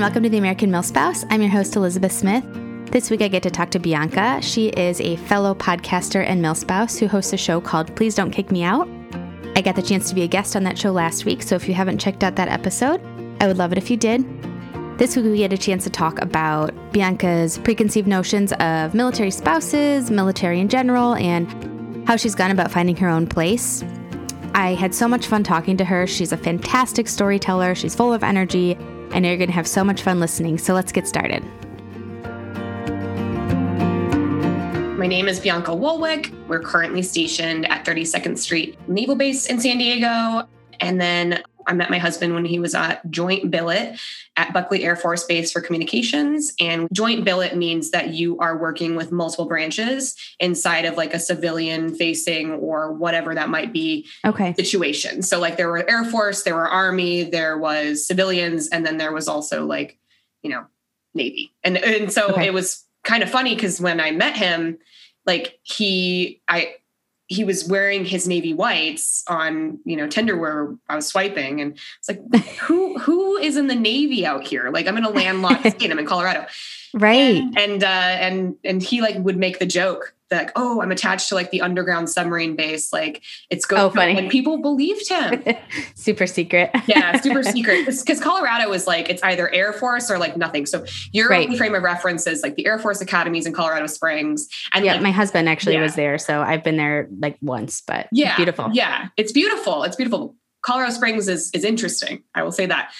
and 0.00 0.06
welcome 0.06 0.22
to 0.22 0.30
the 0.30 0.38
American 0.38 0.70
Milspouse. 0.70 1.26
I'm 1.28 1.42
your 1.42 1.50
host, 1.50 1.76
Elizabeth 1.76 2.12
Smith. 2.12 2.42
This 2.90 3.10
week 3.10 3.20
I 3.20 3.28
get 3.28 3.42
to 3.42 3.50
talk 3.50 3.68
to 3.72 3.78
Bianca. 3.78 4.40
She 4.40 4.68
is 4.68 4.98
a 4.98 5.16
fellow 5.16 5.54
podcaster 5.54 6.24
and 6.24 6.42
milspouse 6.42 6.98
who 6.98 7.06
hosts 7.06 7.34
a 7.34 7.36
show 7.36 7.60
called 7.60 7.94
Please 7.96 8.14
Don't 8.14 8.30
Kick 8.30 8.50
Me 8.50 8.62
Out. 8.62 8.88
I 9.56 9.60
got 9.60 9.76
the 9.76 9.82
chance 9.82 10.08
to 10.08 10.14
be 10.14 10.22
a 10.22 10.26
guest 10.26 10.56
on 10.56 10.62
that 10.62 10.78
show 10.78 10.90
last 10.90 11.26
week, 11.26 11.42
so 11.42 11.54
if 11.54 11.68
you 11.68 11.74
haven't 11.74 11.98
checked 11.98 12.24
out 12.24 12.36
that 12.36 12.48
episode, 12.48 13.02
I 13.42 13.46
would 13.46 13.58
love 13.58 13.72
it 13.72 13.78
if 13.78 13.90
you 13.90 13.98
did. 13.98 14.24
This 14.98 15.16
week 15.16 15.26
we 15.26 15.36
get 15.36 15.52
a 15.52 15.58
chance 15.58 15.84
to 15.84 15.90
talk 15.90 16.18
about 16.22 16.72
Bianca's 16.94 17.58
preconceived 17.58 18.08
notions 18.08 18.54
of 18.54 18.94
military 18.94 19.30
spouses, 19.30 20.10
military 20.10 20.60
in 20.60 20.70
general, 20.70 21.14
and 21.16 22.08
how 22.08 22.16
she's 22.16 22.34
gone 22.34 22.50
about 22.50 22.70
finding 22.70 22.96
her 22.96 23.08
own 23.10 23.26
place. 23.26 23.84
I 24.54 24.72
had 24.72 24.94
so 24.94 25.06
much 25.06 25.26
fun 25.26 25.44
talking 25.44 25.76
to 25.76 25.84
her. 25.84 26.06
She's 26.06 26.32
a 26.32 26.38
fantastic 26.38 27.06
storyteller, 27.06 27.74
she's 27.74 27.94
full 27.94 28.14
of 28.14 28.24
energy. 28.24 28.78
I 29.12 29.18
know 29.18 29.28
you're 29.28 29.38
going 29.38 29.48
to 29.48 29.54
have 29.54 29.66
so 29.66 29.82
much 29.82 30.02
fun 30.02 30.20
listening, 30.20 30.56
so 30.58 30.72
let's 30.72 30.92
get 30.92 31.08
started. 31.08 31.42
My 34.96 35.06
name 35.06 35.28
is 35.28 35.40
Bianca 35.40 35.74
Woolwick. 35.74 36.32
We're 36.46 36.60
currently 36.60 37.02
stationed 37.02 37.66
at 37.66 37.84
32nd 37.84 38.38
Street 38.38 38.78
Naval 38.88 39.16
Base 39.16 39.46
in 39.46 39.58
San 39.58 39.78
Diego. 39.78 40.46
And 40.80 41.00
then 41.00 41.42
I 41.66 41.72
met 41.72 41.90
my 41.90 41.98
husband 41.98 42.34
when 42.34 42.44
he 42.44 42.58
was 42.58 42.74
at 42.74 43.08
Joint 43.10 43.50
Billet 43.50 43.98
at 44.36 44.52
Buckley 44.52 44.84
Air 44.84 44.96
Force 44.96 45.24
Base 45.24 45.52
for 45.52 45.60
communications. 45.60 46.52
And 46.58 46.88
joint 46.92 47.24
billet 47.24 47.56
means 47.56 47.90
that 47.90 48.14
you 48.14 48.38
are 48.38 48.56
working 48.56 48.96
with 48.96 49.12
multiple 49.12 49.46
branches 49.46 50.16
inside 50.38 50.84
of 50.84 50.96
like 50.96 51.12
a 51.12 51.18
civilian 51.18 51.94
facing 51.94 52.52
or 52.52 52.92
whatever 52.92 53.34
that 53.34 53.48
might 53.48 53.72
be 53.72 54.06
okay. 54.24 54.54
situation. 54.54 55.22
So, 55.22 55.38
like, 55.38 55.56
there 55.56 55.68
were 55.68 55.88
Air 55.88 56.04
Force, 56.04 56.42
there 56.42 56.54
were 56.54 56.68
Army, 56.68 57.24
there 57.24 57.58
was 57.58 58.06
civilians, 58.06 58.68
and 58.68 58.86
then 58.86 58.96
there 58.96 59.12
was 59.12 59.28
also 59.28 59.66
like, 59.66 59.98
you 60.42 60.50
know, 60.50 60.64
Navy. 61.14 61.52
And, 61.62 61.76
and 61.76 62.12
so 62.12 62.28
okay. 62.28 62.46
it 62.46 62.54
was 62.54 62.84
kind 63.04 63.22
of 63.22 63.30
funny 63.30 63.54
because 63.54 63.80
when 63.80 64.00
I 64.00 64.10
met 64.10 64.36
him, 64.36 64.78
like 65.26 65.58
he, 65.62 66.40
I, 66.48 66.76
he 67.30 67.44
was 67.44 67.66
wearing 67.68 68.04
his 68.04 68.26
navy 68.26 68.52
whites 68.52 69.22
on 69.28 69.78
you 69.84 69.96
know 69.96 70.08
Tinder 70.08 70.36
where 70.36 70.74
I 70.88 70.96
was 70.96 71.06
swiping, 71.06 71.60
and 71.60 71.78
it's 71.98 72.08
like, 72.08 72.44
who 72.58 72.98
who 72.98 73.38
is 73.38 73.56
in 73.56 73.68
the 73.68 73.74
navy 73.76 74.26
out 74.26 74.46
here? 74.46 74.68
Like 74.70 74.86
I'm 74.88 74.98
in 74.98 75.04
a 75.04 75.10
landlocked 75.10 75.66
state. 75.70 75.90
I'm 75.90 75.98
in 75.98 76.06
Colorado, 76.06 76.46
right? 76.92 77.36
And 77.36 77.56
and, 77.56 77.84
uh, 77.84 77.86
and 77.86 78.56
and 78.64 78.82
he 78.82 79.00
like 79.00 79.16
would 79.16 79.36
make 79.36 79.60
the 79.60 79.66
joke 79.66 80.12
like, 80.30 80.52
oh, 80.56 80.80
I'm 80.80 80.92
attached 80.92 81.28
to 81.30 81.34
like 81.34 81.50
the 81.50 81.60
underground 81.60 82.08
submarine 82.08 82.56
base. 82.56 82.92
Like 82.92 83.22
it's 83.50 83.64
going 83.66 83.82
Oh, 83.82 83.90
funny. 83.90 84.16
And 84.16 84.30
people 84.30 84.58
believed 84.58 85.08
him. 85.08 85.42
super 85.94 86.26
secret. 86.26 86.70
yeah, 86.86 87.20
super 87.20 87.42
secret. 87.44 87.86
Because 87.86 88.20
Colorado 88.20 88.72
is 88.72 88.86
like, 88.86 89.08
it's 89.08 89.22
either 89.22 89.52
Air 89.52 89.72
Force 89.72 90.10
or 90.10 90.18
like 90.18 90.36
nothing. 90.36 90.66
So 90.66 90.84
your 91.12 91.28
right. 91.28 91.56
frame 91.56 91.74
of 91.74 91.82
reference 91.82 92.26
is 92.26 92.42
like 92.42 92.56
the 92.56 92.66
Air 92.66 92.78
Force 92.78 93.00
academies 93.00 93.46
in 93.46 93.52
Colorado 93.52 93.86
Springs. 93.86 94.48
And 94.72 94.84
yeah, 94.84 94.94
like, 94.94 95.02
my 95.02 95.10
husband 95.10 95.48
actually 95.48 95.74
yeah. 95.74 95.82
was 95.82 95.94
there. 95.94 96.18
So 96.18 96.40
I've 96.40 96.64
been 96.64 96.76
there 96.76 97.08
like 97.20 97.36
once, 97.40 97.82
but 97.86 98.08
yeah, 98.12 98.36
beautiful. 98.36 98.70
Yeah, 98.72 99.08
it's 99.16 99.32
beautiful. 99.32 99.82
It's 99.84 99.96
beautiful. 99.96 100.36
Colorado 100.62 100.92
Springs 100.92 101.28
is 101.28 101.50
is 101.52 101.64
interesting. 101.64 102.22
I 102.34 102.42
will 102.42 102.52
say 102.52 102.66
that. 102.66 102.92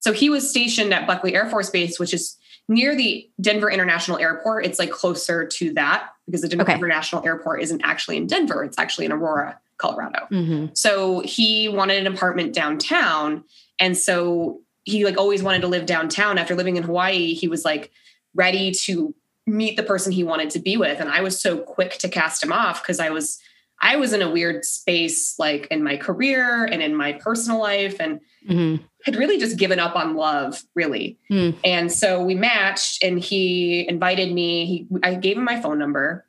So 0.00 0.12
he 0.12 0.30
was 0.30 0.48
stationed 0.48 0.94
at 0.94 1.06
Buckley 1.06 1.34
Air 1.34 1.48
Force 1.48 1.70
Base, 1.70 1.98
which 1.98 2.14
is 2.14 2.36
near 2.68 2.96
the 2.96 3.28
Denver 3.40 3.70
International 3.70 4.18
Airport. 4.18 4.64
It's 4.64 4.78
like 4.78 4.90
closer 4.90 5.46
to 5.46 5.74
that 5.74 6.08
because 6.30 6.42
the 6.42 6.48
Denver 6.48 6.64
okay. 6.64 6.74
International 6.74 7.24
Airport 7.24 7.62
isn't 7.62 7.80
actually 7.82 8.16
in 8.16 8.26
Denver, 8.26 8.64
it's 8.64 8.78
actually 8.78 9.06
in 9.06 9.12
Aurora, 9.12 9.58
Colorado. 9.78 10.26
Mm-hmm. 10.30 10.66
So 10.74 11.20
he 11.20 11.68
wanted 11.68 12.06
an 12.06 12.12
apartment 12.12 12.54
downtown. 12.54 13.44
And 13.78 13.96
so 13.96 14.60
he 14.84 15.04
like 15.04 15.18
always 15.18 15.42
wanted 15.42 15.62
to 15.62 15.68
live 15.68 15.86
downtown. 15.86 16.38
After 16.38 16.54
living 16.54 16.76
in 16.76 16.82
Hawaii, 16.82 17.34
he 17.34 17.48
was 17.48 17.64
like 17.64 17.90
ready 18.34 18.72
to 18.72 19.14
meet 19.46 19.76
the 19.76 19.82
person 19.82 20.12
he 20.12 20.24
wanted 20.24 20.50
to 20.50 20.58
be 20.58 20.76
with. 20.76 21.00
And 21.00 21.08
I 21.08 21.20
was 21.20 21.40
so 21.40 21.58
quick 21.58 21.98
to 21.98 22.08
cast 22.08 22.42
him 22.42 22.52
off 22.52 22.82
because 22.82 23.00
I 23.00 23.10
was 23.10 23.40
I 23.80 23.96
was 23.96 24.12
in 24.12 24.20
a 24.22 24.30
weird 24.30 24.64
space 24.64 25.38
like 25.38 25.66
in 25.70 25.82
my 25.82 25.96
career 25.96 26.64
and 26.64 26.82
in 26.82 26.94
my 26.94 27.14
personal 27.14 27.58
life 27.58 27.96
and 27.98 28.20
mm-hmm. 28.46 28.84
had 29.04 29.16
really 29.16 29.38
just 29.38 29.58
given 29.58 29.78
up 29.78 29.96
on 29.96 30.14
love 30.14 30.62
really. 30.74 31.18
Mm. 31.30 31.56
And 31.64 31.90
so 31.90 32.22
we 32.22 32.34
matched 32.34 33.02
and 33.02 33.18
he 33.18 33.88
invited 33.88 34.32
me. 34.32 34.66
He 34.66 34.86
I 35.02 35.14
gave 35.14 35.36
him 35.38 35.44
my 35.44 35.60
phone 35.60 35.78
number. 35.78 36.26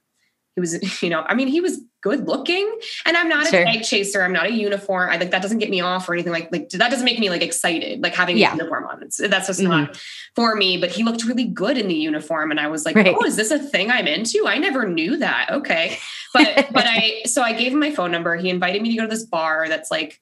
Was, 0.62 1.02
you 1.04 1.10
know, 1.10 1.26
I 1.28 1.36
mean, 1.36 1.50
he 1.50 1.60
was 1.60 1.82
good 2.02 2.28
looking 2.28 2.80
and 3.06 3.16
I'm 3.16 3.30
not 3.30 3.48
sure. 3.48 3.62
a 3.62 3.66
tag 3.66 3.84
chaser. 3.84 4.24
I'm 4.24 4.34
not 4.34 4.48
a 4.48 4.52
uniform. 4.52 5.10
I 5.10 5.18
like 5.18 5.32
that 5.32 5.42
doesn't 5.42 5.60
get 5.60 5.70
me 5.70 5.82
off 5.82 6.10
or 6.10 6.14
anything 6.14 6.32
like, 6.32 6.52
like 6.52 6.70
that 6.70 6.90
doesn't 6.90 7.06
make 7.06 7.20
me 7.20 7.30
like 7.30 7.44
excited, 7.44 8.02
like 8.02 8.16
having 8.16 8.38
yeah. 8.38 8.54
a 8.54 8.58
uniform 8.58 8.86
on. 8.86 9.04
It's, 9.04 9.18
that's 9.18 9.48
just 9.48 9.60
mm-hmm. 9.60 9.70
not 9.70 9.98
for 10.36 10.56
me, 10.56 10.78
but 10.78 10.90
he 10.90 11.04
looked 11.04 11.26
really 11.26 11.46
good 11.46 11.78
in 11.78 11.88
the 11.88 11.96
uniform. 11.96 12.52
And 12.52 12.60
I 12.60 12.68
was 12.68 12.86
like, 12.86 12.96
right. 12.96 13.16
Oh, 13.16 13.24
is 13.26 13.36
this 13.36 13.52
a 13.52 13.60
thing 13.60 13.92
I'm 13.92 14.08
into? 14.08 14.46
I 14.48 14.58
never 14.58 14.88
knew 14.88 15.18
that. 15.18 15.50
Okay. 15.52 16.00
But, 16.34 16.70
but 16.72 16.86
I, 16.88 17.22
so 17.26 17.42
I 17.42 17.54
gave 17.54 17.72
him 17.72 17.80
my 17.80 17.92
phone 17.92 18.12
number. 18.12 18.36
He 18.36 18.50
invited 18.50 18.82
me 18.82 18.92
to 18.92 18.98
go 18.98 19.04
to 19.04 19.10
this 19.10 19.26
bar 19.26 19.68
that's 19.68 19.92
like, 19.92 20.20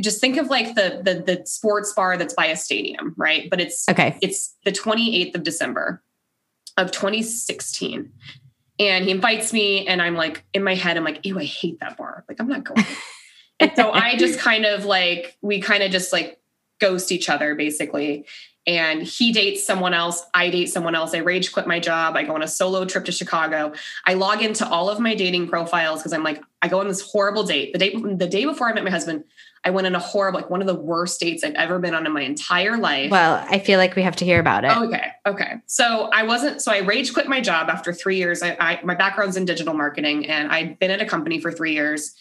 just 0.00 0.20
think 0.20 0.36
of 0.36 0.48
like 0.48 0.74
the, 0.74 1.00
the, 1.04 1.22
the 1.34 1.46
sports 1.46 1.92
bar 1.92 2.16
that's 2.16 2.34
by 2.34 2.46
a 2.46 2.56
stadium, 2.56 3.14
right? 3.16 3.48
But 3.48 3.60
it's, 3.60 3.88
okay. 3.88 4.18
It's 4.20 4.56
the 4.64 4.72
28th 4.72 5.36
of 5.36 5.44
December 5.44 6.02
of 6.76 6.90
2016 6.90 8.10
and 8.78 9.04
he 9.04 9.10
invites 9.10 9.52
me, 9.52 9.86
and 9.86 10.02
I'm 10.02 10.14
like, 10.14 10.44
in 10.52 10.64
my 10.64 10.74
head, 10.74 10.96
I'm 10.96 11.04
like, 11.04 11.24
ew, 11.24 11.38
I 11.38 11.44
hate 11.44 11.80
that 11.80 11.96
bar. 11.96 12.24
Like, 12.28 12.40
I'm 12.40 12.48
not 12.48 12.64
going. 12.64 12.84
and 13.60 13.72
so 13.76 13.92
I 13.92 14.16
just 14.16 14.38
kind 14.38 14.64
of 14.64 14.84
like, 14.84 15.36
we 15.42 15.60
kind 15.60 15.82
of 15.82 15.90
just 15.92 16.12
like 16.12 16.40
ghost 16.80 17.12
each 17.12 17.28
other 17.28 17.54
basically. 17.54 18.26
And 18.66 19.02
he 19.02 19.32
dates 19.32 19.64
someone 19.64 19.92
else. 19.92 20.24
I 20.32 20.48
date 20.48 20.70
someone 20.70 20.94
else. 20.94 21.14
I 21.14 21.18
rage 21.18 21.52
quit 21.52 21.66
my 21.66 21.78
job. 21.78 22.16
I 22.16 22.22
go 22.24 22.34
on 22.34 22.42
a 22.42 22.48
solo 22.48 22.86
trip 22.86 23.04
to 23.04 23.12
Chicago. 23.12 23.74
I 24.06 24.14
log 24.14 24.42
into 24.42 24.66
all 24.66 24.88
of 24.88 24.98
my 24.98 25.14
dating 25.14 25.48
profiles 25.48 26.00
because 26.00 26.14
I'm 26.14 26.24
like, 26.24 26.42
I 26.62 26.68
go 26.68 26.80
on 26.80 26.88
this 26.88 27.02
horrible 27.02 27.44
date. 27.44 27.74
The 27.74 27.78
day 27.78 27.94
the 27.94 28.26
day 28.26 28.46
before 28.46 28.68
I 28.68 28.72
met 28.72 28.84
my 28.84 28.90
husband, 28.90 29.24
I 29.64 29.70
went 29.70 29.86
on 29.86 29.94
a 29.94 29.98
horrible, 29.98 30.40
like 30.40 30.50
one 30.50 30.60
of 30.60 30.66
the 30.66 30.74
worst 30.74 31.18
dates 31.20 31.42
I've 31.42 31.54
ever 31.54 31.78
been 31.78 31.94
on 31.94 32.04
in 32.06 32.12
my 32.12 32.20
entire 32.20 32.76
life. 32.76 33.10
Well, 33.10 33.44
I 33.48 33.58
feel 33.58 33.78
like 33.78 33.96
we 33.96 34.02
have 34.02 34.16
to 34.16 34.24
hear 34.24 34.38
about 34.38 34.64
it. 34.64 34.76
Okay. 34.76 35.06
Okay. 35.26 35.54
So 35.66 36.10
I 36.12 36.24
wasn't, 36.24 36.60
so 36.60 36.70
I 36.70 36.78
rage 36.78 37.14
quit 37.14 37.28
my 37.28 37.40
job 37.40 37.70
after 37.70 37.92
three 37.92 38.16
years. 38.16 38.42
I, 38.42 38.56
I 38.60 38.80
my 38.84 38.94
background's 38.94 39.38
in 39.38 39.46
digital 39.46 39.72
marketing 39.72 40.26
and 40.26 40.52
I'd 40.52 40.78
been 40.78 40.90
at 40.90 41.00
a 41.00 41.06
company 41.06 41.40
for 41.40 41.50
three 41.50 41.72
years. 41.72 42.14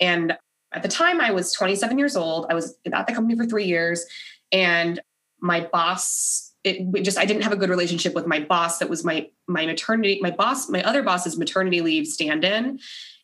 And 0.00 0.36
at 0.72 0.82
the 0.82 0.88
time 0.88 1.20
I 1.20 1.30
was 1.30 1.52
27 1.52 1.98
years 1.98 2.16
old. 2.16 2.46
I 2.50 2.54
was 2.54 2.76
at 2.92 3.06
the 3.06 3.12
company 3.12 3.36
for 3.36 3.46
three 3.46 3.66
years 3.66 4.04
and 4.50 5.00
my 5.40 5.60
boss, 5.72 6.52
it 6.64 7.04
just, 7.04 7.16
I 7.16 7.26
didn't 7.26 7.42
have 7.42 7.52
a 7.52 7.56
good 7.56 7.70
relationship 7.70 8.12
with 8.12 8.26
my 8.26 8.40
boss. 8.40 8.78
That 8.78 8.90
was 8.90 9.04
my, 9.04 9.28
my 9.46 9.66
maternity, 9.66 10.18
my 10.20 10.32
boss, 10.32 10.68
my 10.68 10.82
other 10.82 11.04
boss's 11.04 11.38
maternity 11.38 11.80
leave 11.80 12.08
stand 12.08 12.44
in. 12.44 12.80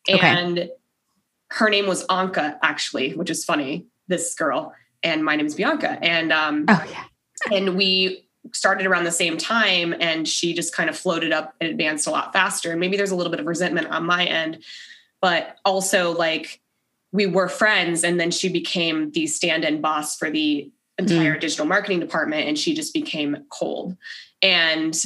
And 0.07 0.59
okay 0.59 0.69
her 1.55 1.69
name 1.69 1.87
was 1.87 2.05
Anka, 2.07 2.57
actually, 2.61 3.13
which 3.13 3.29
is 3.29 3.45
funny. 3.45 3.85
This 4.07 4.35
girl, 4.35 4.73
and 5.01 5.23
my 5.23 5.37
name 5.37 5.45
is 5.45 5.55
Bianca, 5.55 5.97
and 6.01 6.31
um, 6.31 6.65
oh 6.67 6.85
yeah, 6.91 7.05
and 7.51 7.75
we 7.77 8.27
started 8.53 8.85
around 8.85 9.05
the 9.05 9.11
same 9.11 9.37
time, 9.37 9.95
and 9.99 10.27
she 10.27 10.53
just 10.53 10.75
kind 10.75 10.89
of 10.89 10.97
floated 10.97 11.31
up 11.31 11.55
and 11.59 11.69
advanced 11.69 12.07
a 12.07 12.11
lot 12.11 12.33
faster. 12.33 12.71
And 12.71 12.79
maybe 12.79 12.97
there's 12.97 13.11
a 13.11 13.15
little 13.15 13.31
bit 13.31 13.39
of 13.39 13.47
resentment 13.47 13.87
on 13.87 14.05
my 14.05 14.25
end, 14.25 14.63
but 15.21 15.55
also 15.65 16.15
like 16.15 16.61
we 17.11 17.25
were 17.25 17.47
friends, 17.47 18.03
and 18.03 18.19
then 18.19 18.31
she 18.31 18.49
became 18.49 19.11
the 19.11 19.25
stand-in 19.25 19.79
boss 19.79 20.17
for 20.17 20.29
the 20.29 20.69
entire 20.97 21.35
mm. 21.35 21.39
digital 21.39 21.65
marketing 21.65 22.01
department, 22.01 22.47
and 22.49 22.59
she 22.59 22.75
just 22.75 22.93
became 22.93 23.45
cold, 23.49 23.95
and 24.41 25.01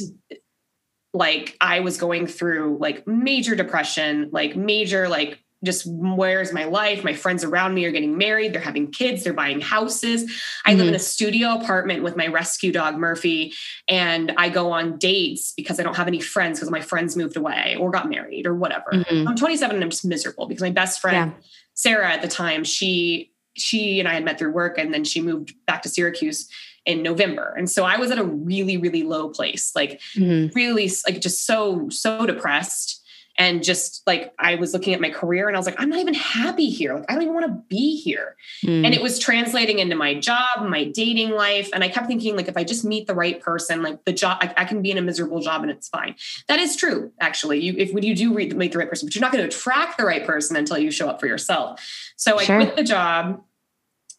like 1.14 1.56
I 1.60 1.78
was 1.80 1.96
going 1.96 2.26
through 2.26 2.78
like 2.80 3.06
major 3.06 3.54
depression, 3.54 4.30
like 4.32 4.56
major 4.56 5.08
like 5.08 5.38
just 5.62 5.84
where's 5.86 6.52
my 6.52 6.64
life? 6.64 7.04
My 7.04 7.12
friends 7.12 7.44
around 7.44 7.74
me 7.74 7.84
are 7.84 7.90
getting 7.90 8.16
married, 8.16 8.52
they're 8.52 8.62
having 8.62 8.90
kids, 8.90 9.24
they're 9.24 9.32
buying 9.32 9.60
houses. 9.60 10.24
I 10.64 10.70
mm-hmm. 10.70 10.78
live 10.78 10.88
in 10.88 10.94
a 10.94 10.96
mm-hmm. 10.96 11.02
studio 11.02 11.54
apartment 11.54 12.02
with 12.02 12.16
my 12.16 12.26
rescue 12.28 12.72
dog 12.72 12.96
Murphy, 12.96 13.52
and 13.86 14.32
I 14.36 14.48
go 14.48 14.72
on 14.72 14.96
dates 14.96 15.52
because 15.56 15.78
I 15.78 15.82
don't 15.82 15.96
have 15.96 16.08
any 16.08 16.20
friends 16.20 16.58
because 16.58 16.70
my 16.70 16.80
friends 16.80 17.16
moved 17.16 17.36
away 17.36 17.76
or 17.78 17.90
got 17.90 18.08
married 18.08 18.46
or 18.46 18.54
whatever. 18.54 18.90
Mm-hmm. 18.92 19.28
I'm 19.28 19.36
27 19.36 19.76
and 19.76 19.84
I'm 19.84 19.90
just 19.90 20.04
miserable 20.04 20.46
because 20.46 20.62
my 20.62 20.70
best 20.70 21.00
friend 21.00 21.32
yeah. 21.36 21.42
Sarah 21.74 22.10
at 22.10 22.22
the 22.22 22.28
time, 22.28 22.64
she 22.64 23.32
she 23.54 24.00
and 24.00 24.08
I 24.08 24.14
had 24.14 24.24
met 24.24 24.38
through 24.38 24.52
work 24.52 24.78
and 24.78 24.94
then 24.94 25.04
she 25.04 25.20
moved 25.20 25.54
back 25.66 25.82
to 25.82 25.88
Syracuse 25.88 26.48
in 26.86 27.02
November. 27.02 27.54
And 27.58 27.68
so 27.68 27.84
I 27.84 27.98
was 27.98 28.10
at 28.10 28.18
a 28.18 28.24
really 28.24 28.78
really 28.78 29.02
low 29.02 29.28
place, 29.28 29.72
like 29.74 30.00
mm-hmm. 30.16 30.56
really 30.56 30.90
like 31.06 31.20
just 31.20 31.44
so 31.44 31.88
so 31.90 32.24
depressed 32.24 32.99
and 33.38 33.64
just 33.64 34.02
like 34.06 34.34
I 34.38 34.56
was 34.56 34.72
looking 34.74 34.92
at 34.92 35.00
my 35.00 35.10
career 35.10 35.48
and 35.48 35.56
I 35.56 35.58
was 35.58 35.66
like, 35.66 35.80
I'm 35.80 35.88
not 35.88 35.98
even 35.98 36.14
happy 36.14 36.68
here. 36.68 36.94
Like, 36.94 37.10
I 37.10 37.14
don't 37.14 37.22
even 37.22 37.34
want 37.34 37.46
to 37.46 37.62
be 37.68 37.96
here. 37.96 38.36
Mm. 38.64 38.84
And 38.84 38.94
it 38.94 39.00
was 39.00 39.18
translating 39.18 39.78
into 39.78 39.96
my 39.96 40.14
job, 40.14 40.68
my 40.68 40.84
dating 40.84 41.30
life. 41.30 41.70
And 41.72 41.82
I 41.82 41.88
kept 41.88 42.06
thinking, 42.06 42.36
like, 42.36 42.48
if 42.48 42.56
I 42.56 42.64
just 42.64 42.84
meet 42.84 43.06
the 43.06 43.14
right 43.14 43.40
person, 43.40 43.82
like 43.82 44.04
the 44.04 44.12
job, 44.12 44.38
I, 44.40 44.52
I 44.58 44.64
can 44.64 44.82
be 44.82 44.90
in 44.90 44.98
a 44.98 45.02
miserable 45.02 45.40
job 45.40 45.62
and 45.62 45.70
it's 45.70 45.88
fine. 45.88 46.16
That 46.48 46.60
is 46.60 46.76
true, 46.76 47.12
actually. 47.20 47.60
You, 47.60 47.74
if 47.78 47.92
when 47.94 48.02
you 48.02 48.14
do 48.14 48.32
meet 48.32 48.72
the 48.72 48.78
right 48.78 48.88
person, 48.88 49.06
but 49.06 49.14
you're 49.14 49.22
not 49.22 49.32
going 49.32 49.48
to 49.48 49.56
attract 49.56 49.96
the 49.96 50.04
right 50.04 50.26
person 50.26 50.56
until 50.56 50.78
you 50.78 50.90
show 50.90 51.08
up 51.08 51.20
for 51.20 51.26
yourself. 51.26 51.80
So 52.16 52.38
I 52.38 52.44
sure. 52.44 52.56
quit 52.56 52.76
the 52.76 52.84
job. 52.84 53.42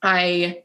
I 0.02 0.64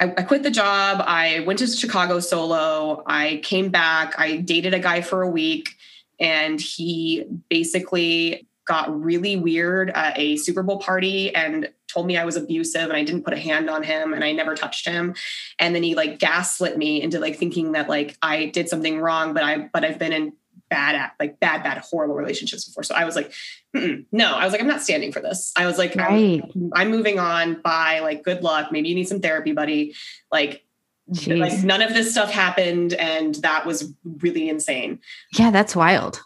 I, 0.00 0.12
I 0.18 0.22
quit 0.22 0.42
the 0.42 0.50
job. 0.50 1.02
I 1.06 1.40
went 1.40 1.60
to 1.60 1.66
Chicago 1.66 2.20
solo. 2.20 3.02
I 3.06 3.40
came 3.42 3.70
back. 3.70 4.18
I 4.18 4.36
dated 4.36 4.74
a 4.74 4.80
guy 4.80 5.00
for 5.00 5.22
a 5.22 5.28
week, 5.28 5.76
and 6.18 6.60
he 6.60 7.24
basically 7.48 8.46
got 8.66 9.02
really 9.02 9.36
weird 9.36 9.90
at 9.90 10.18
a 10.18 10.36
Super 10.36 10.62
Bowl 10.62 10.78
party 10.78 11.34
and 11.34 11.70
told 11.86 12.06
me 12.06 12.16
I 12.16 12.24
was 12.24 12.36
abusive 12.36 12.82
and 12.82 12.94
I 12.94 13.04
didn't 13.04 13.24
put 13.24 13.34
a 13.34 13.38
hand 13.38 13.68
on 13.68 13.82
him 13.82 14.12
and 14.12 14.24
I 14.24 14.32
never 14.32 14.54
touched 14.54 14.86
him. 14.86 15.14
And 15.58 15.74
then 15.74 15.82
he 15.82 15.94
like 15.94 16.18
gaslit 16.18 16.76
me 16.76 17.02
into 17.02 17.20
like 17.20 17.36
thinking 17.36 17.72
that 17.72 17.88
like 17.88 18.16
I 18.22 18.46
did 18.46 18.68
something 18.68 18.98
wrong, 18.98 19.34
but 19.34 19.42
I 19.42 19.68
but 19.72 19.84
I've 19.84 19.98
been 19.98 20.12
in 20.12 20.32
bad 20.70 20.94
at 20.94 21.12
like 21.20 21.38
bad 21.40 21.62
bad 21.62 21.78
horrible 21.78 22.14
relationships 22.14 22.64
before. 22.64 22.82
So 22.82 22.94
I 22.94 23.04
was 23.04 23.14
like, 23.14 23.32
no, 23.74 24.34
I 24.34 24.44
was 24.44 24.52
like 24.52 24.62
I'm 24.62 24.66
not 24.66 24.82
standing 24.82 25.12
for 25.12 25.20
this. 25.20 25.52
I 25.56 25.66
was 25.66 25.78
like 25.78 25.94
right. 25.94 26.42
I'm, 26.42 26.70
I'm 26.74 26.90
moving 26.90 27.18
on. 27.18 27.60
Bye. 27.60 28.00
Like 28.00 28.22
good 28.22 28.42
luck. 28.42 28.72
Maybe 28.72 28.88
you 28.88 28.94
need 28.94 29.08
some 29.08 29.20
therapy, 29.20 29.52
buddy. 29.52 29.94
Like 30.32 30.63
Jeez. 31.10 31.38
like 31.38 31.64
none 31.64 31.82
of 31.82 31.92
this 31.92 32.12
stuff 32.12 32.30
happened 32.30 32.94
and 32.94 33.34
that 33.36 33.66
was 33.66 33.92
really 34.20 34.48
insane. 34.48 35.00
Yeah, 35.34 35.50
that's 35.50 35.76
wild. 35.76 36.22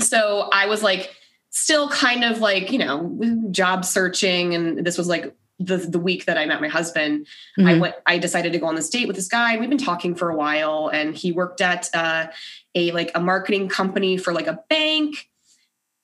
So 0.00 0.48
I 0.52 0.66
was 0.66 0.82
like 0.82 1.14
still 1.50 1.88
kind 1.88 2.24
of 2.24 2.38
like, 2.38 2.70
you 2.70 2.78
know, 2.78 3.48
job 3.50 3.84
searching. 3.84 4.54
And 4.54 4.86
this 4.86 4.98
was 4.98 5.08
like 5.08 5.34
the, 5.58 5.78
the 5.78 5.98
week 5.98 6.26
that 6.26 6.36
I 6.36 6.46
met 6.46 6.60
my 6.60 6.68
husband. 6.68 7.26
Mm-hmm. 7.58 7.68
I 7.68 7.78
went, 7.78 7.94
I 8.06 8.18
decided 8.18 8.52
to 8.52 8.58
go 8.58 8.66
on 8.66 8.74
this 8.74 8.90
date 8.90 9.06
with 9.06 9.16
this 9.16 9.28
guy. 9.28 9.56
We've 9.56 9.70
been 9.70 9.78
talking 9.78 10.14
for 10.14 10.30
a 10.30 10.36
while 10.36 10.88
and 10.88 11.16
he 11.16 11.32
worked 11.32 11.60
at 11.60 11.88
uh, 11.94 12.26
a 12.74 12.92
like 12.92 13.10
a 13.14 13.20
marketing 13.20 13.68
company 13.68 14.18
for 14.18 14.32
like 14.32 14.46
a 14.46 14.60
bank 14.68 15.28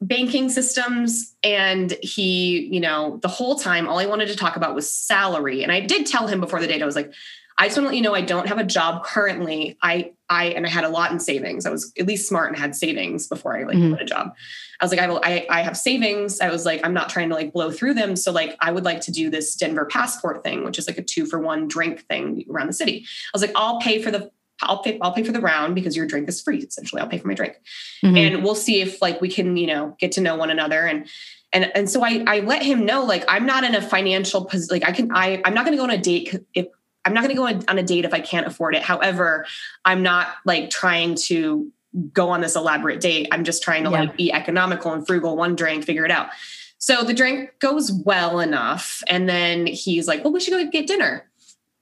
banking 0.01 0.51
systems 0.51 1.35
and 1.43 1.93
he 2.03 2.69
you 2.71 2.81
know 2.81 3.19
the 3.23 3.29
whole 3.29 3.55
time 3.55 3.89
all 3.89 3.99
i 3.99 4.05
wanted 4.05 4.29
to 4.29 4.37
talk 4.37 4.57
about 4.57 4.75
was 4.75 4.93
salary 4.93 5.63
and 5.63 5.73
i 5.73 5.81
did 5.81 6.05
tell 6.05 6.27
him 6.27 6.41
before 6.41 6.61
the 6.61 6.67
date 6.67 6.83
i 6.83 6.85
was 6.85 6.97
like 6.97 7.11
I 7.57 7.67
just 7.67 7.77
want 7.77 7.87
to 7.87 7.89
let 7.91 7.97
you 7.97 8.03
know 8.03 8.15
I 8.15 8.21
don't 8.21 8.49
have 8.49 8.59
a 8.59 8.65
job 8.65 9.05
currently. 9.05 9.79
I 9.81 10.13
I 10.29 10.47
and 10.47 10.67
I 10.67 10.69
had 10.69 10.85
a 10.85 10.89
lot 10.89 11.13
in 11.13 11.21
savings. 11.21 11.67
I 11.67 11.71
was 11.71 11.93
at 11.99 12.07
least 12.07 12.29
smart 12.29 12.49
and 12.49 12.59
had 12.59 12.75
savings 12.75 13.29
before 13.29 13.57
I 13.57 13.63
like 13.63 13.77
mm-hmm. 13.77 13.95
a 13.95 14.05
job. 14.05 14.35
I 14.81 14.85
was 14.85 14.91
like, 14.91 15.01
I 15.01 15.07
will 15.07 15.21
I, 15.23 15.47
I 15.49 15.63
have 15.63 15.77
savings. 15.77 16.41
I 16.41 16.51
was 16.51 16.67
like, 16.67 16.85
I'm 16.85 16.95
not 16.95 17.11
trying 17.11 17.29
to 17.29 17.35
like 17.35 17.53
blow 17.53 17.71
through 17.71 17.95
them. 17.95 18.17
So 18.17 18.33
like 18.33 18.57
I 18.61 18.73
would 18.73 18.85
like 18.85 19.01
to 19.03 19.13
do 19.13 19.31
this 19.31 19.55
Denver 19.55 19.87
passport 19.87 20.43
thing, 20.43 20.65
which 20.65 20.79
is 20.79 20.89
like 20.89 20.99
a 20.99 21.03
two 21.03 21.27
for 21.27 21.39
one 21.39 21.69
drink 21.69 22.07
thing 22.07 22.45
around 22.51 22.67
the 22.67 22.73
city. 22.73 23.05
I 23.07 23.31
was 23.33 23.43
like, 23.43 23.53
I'll 23.55 23.81
pay 23.81 24.03
for 24.03 24.11
the 24.11 24.31
I'll 24.63 24.83
pay 24.83 24.99
I'll 25.01 25.13
pay 25.13 25.23
for 25.23 25.33
the 25.33 25.41
round 25.41 25.77
because 25.77 25.97
your 25.97 26.07
drink 26.07 26.29
is 26.29 26.43
free. 26.43 26.59
Essentially, 26.59 27.01
I'll 27.03 27.09
pay 27.09 27.19
for 27.19 27.29
my 27.29 27.35
drink. 27.35 27.61
Mm-hmm. 28.05 28.17
And 28.17 28.45
we'll 28.45 28.55
see 28.55 28.81
if 28.81 29.01
like 29.01 29.21
we 29.21 29.29
can, 29.29 29.57
you 29.57 29.69
know, 29.69 29.97
get 30.01 30.13
to 30.13 30.21
know 30.21 30.35
one 30.35 30.51
another. 30.51 30.87
And 30.87 31.07
and 31.53 31.71
and 31.77 31.89
so 31.89 32.05
I 32.05 32.25
I 32.27 32.41
let 32.41 32.63
him 32.63 32.85
know 32.85 33.05
like 33.05 33.25
I'm 33.29 33.47
not 33.47 33.63
in 33.63 33.75
a 33.75 33.83
financial 33.83 34.45
position. 34.45 34.75
Like 34.75 34.89
I 34.89 34.93
can 34.93 35.11
I 35.15 35.41
I'm 35.45 35.55
not 35.55 35.65
going 35.65 35.77
to 35.77 35.79
go 35.79 35.85
on 35.85 35.91
a 35.91 35.99
date 35.99 36.35
if 36.55 36.67
I'm 37.05 37.13
not 37.13 37.23
going 37.23 37.35
to 37.35 37.35
go 37.35 37.47
on 37.47 37.79
a 37.79 37.83
date 37.83 38.05
if 38.05 38.15
I 38.15 38.21
can't 38.21 38.47
afford 38.47 38.75
it. 38.75 38.83
However, 38.83 39.47
I'm 39.85 40.03
not 40.03 40.29
like 40.45 40.71
trying 40.71 41.17
to 41.27 41.71
go 42.13 42.31
on 42.31 42.41
this 42.41 42.57
elaborate 42.57 43.01
date. 43.01 43.29
I'm 43.31 43.45
just 43.45 43.63
trying 43.63 43.85
to 43.85 43.91
yeah. 43.91 44.01
like 44.01 44.17
be 44.17 44.33
economical 44.33 44.93
and 44.93 45.07
frugal, 45.07 45.37
one 45.37 45.55
drink, 45.55 45.85
figure 45.85 46.05
it 46.05 46.11
out. 46.11 46.31
So 46.79 47.03
the 47.03 47.15
drink 47.15 47.51
goes 47.61 47.93
well 47.93 48.41
enough. 48.41 49.03
And 49.09 49.29
then 49.29 49.67
he's 49.67 50.09
like, 50.09 50.25
well, 50.25 50.33
we 50.33 50.41
should 50.41 50.51
go 50.51 50.71
get 50.71 50.87
dinner. 50.87 51.29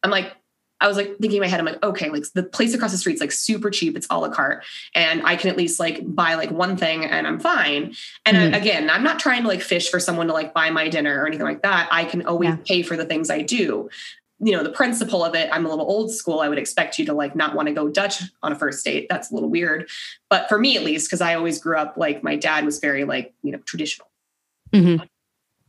I'm 0.02 0.10
like, 0.10 0.32
I 0.80 0.88
was 0.88 0.96
like 0.96 1.16
thinking 1.19 1.36
in 1.36 1.40
my 1.40 1.46
head, 1.46 1.60
I'm 1.60 1.66
like, 1.66 1.82
okay, 1.82 2.10
like 2.10 2.24
the 2.34 2.42
place 2.42 2.74
across 2.74 2.90
the 2.90 2.98
street's 2.98 3.20
like 3.20 3.30
super 3.30 3.70
cheap. 3.70 3.96
It's 3.96 4.08
a 4.10 4.19
la 4.19 4.28
carte. 4.30 4.64
And 4.96 5.22
I 5.24 5.36
can 5.36 5.48
at 5.48 5.56
least 5.56 5.78
like 5.78 6.00
buy 6.04 6.34
like 6.34 6.50
one 6.50 6.76
thing 6.76 7.04
and 7.04 7.24
I'm 7.24 7.38
fine. 7.38 7.94
And 8.26 8.36
mm-hmm. 8.36 8.54
I, 8.54 8.58
again, 8.58 8.90
I'm 8.90 9.04
not 9.04 9.20
trying 9.20 9.42
to 9.42 9.48
like 9.48 9.62
fish 9.62 9.90
for 9.90 10.00
someone 10.00 10.26
to 10.26 10.32
like 10.32 10.52
buy 10.52 10.70
my 10.70 10.88
dinner 10.88 11.22
or 11.22 11.26
anything 11.28 11.46
like 11.46 11.62
that. 11.62 11.88
I 11.92 12.04
can 12.04 12.26
always 12.26 12.50
yeah. 12.50 12.56
pay 12.66 12.82
for 12.82 12.96
the 12.96 13.04
things 13.04 13.30
I 13.30 13.42
do 13.42 13.90
you 14.42 14.52
know 14.52 14.62
the 14.62 14.70
principle 14.70 15.24
of 15.24 15.34
it 15.34 15.48
i'm 15.52 15.64
a 15.64 15.68
little 15.68 15.86
old 15.86 16.10
school. 16.10 16.40
I 16.40 16.48
would 16.48 16.58
expect 16.58 16.98
you 16.98 17.06
to 17.06 17.14
like 17.14 17.36
not 17.36 17.54
want 17.54 17.68
to 17.68 17.74
go 17.74 17.88
dutch 17.88 18.22
on 18.42 18.52
a 18.52 18.56
first 18.56 18.84
date. 18.84 19.06
That's 19.08 19.30
a 19.30 19.34
little 19.34 19.48
weird. 19.48 19.88
But 20.28 20.48
for 20.48 20.58
me 20.58 20.76
at 20.76 20.82
least 20.82 21.08
because 21.08 21.20
i 21.20 21.34
always 21.34 21.60
grew 21.60 21.76
up 21.76 21.96
like 21.96 22.22
my 22.22 22.36
dad 22.36 22.64
was 22.64 22.78
very 22.80 23.04
like 23.04 23.32
you 23.42 23.52
know 23.52 23.58
traditional. 23.58 24.08
Mm-hmm. 24.72 25.04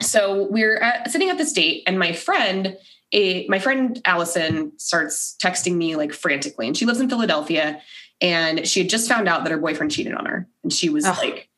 so 0.01 0.47
we're 0.49 0.77
at, 0.77 1.11
sitting 1.11 1.29
at 1.29 1.37
this 1.37 1.51
date 1.51 1.83
and 1.85 1.99
my 1.99 2.13
friend 2.13 2.77
a, 3.11 3.45
my 3.47 3.59
friend 3.59 4.01
allison 4.05 4.71
starts 4.79 5.35
texting 5.41 5.75
me 5.75 5.95
like 5.95 6.13
frantically. 6.13 6.67
And 6.67 6.75
she 6.75 6.85
lives 6.85 6.99
in 6.99 7.09
philadelphia 7.09 7.81
and 8.19 8.67
she 8.67 8.79
had 8.79 8.89
just 8.89 9.07
found 9.07 9.27
out 9.27 9.43
that 9.43 9.51
her 9.51 9.57
boyfriend 9.57 9.91
cheated 9.91 10.13
on 10.13 10.25
her. 10.25 10.47
And 10.63 10.73
she 10.73 10.89
was 10.89 11.05
oh. 11.05 11.15
like 11.21 11.49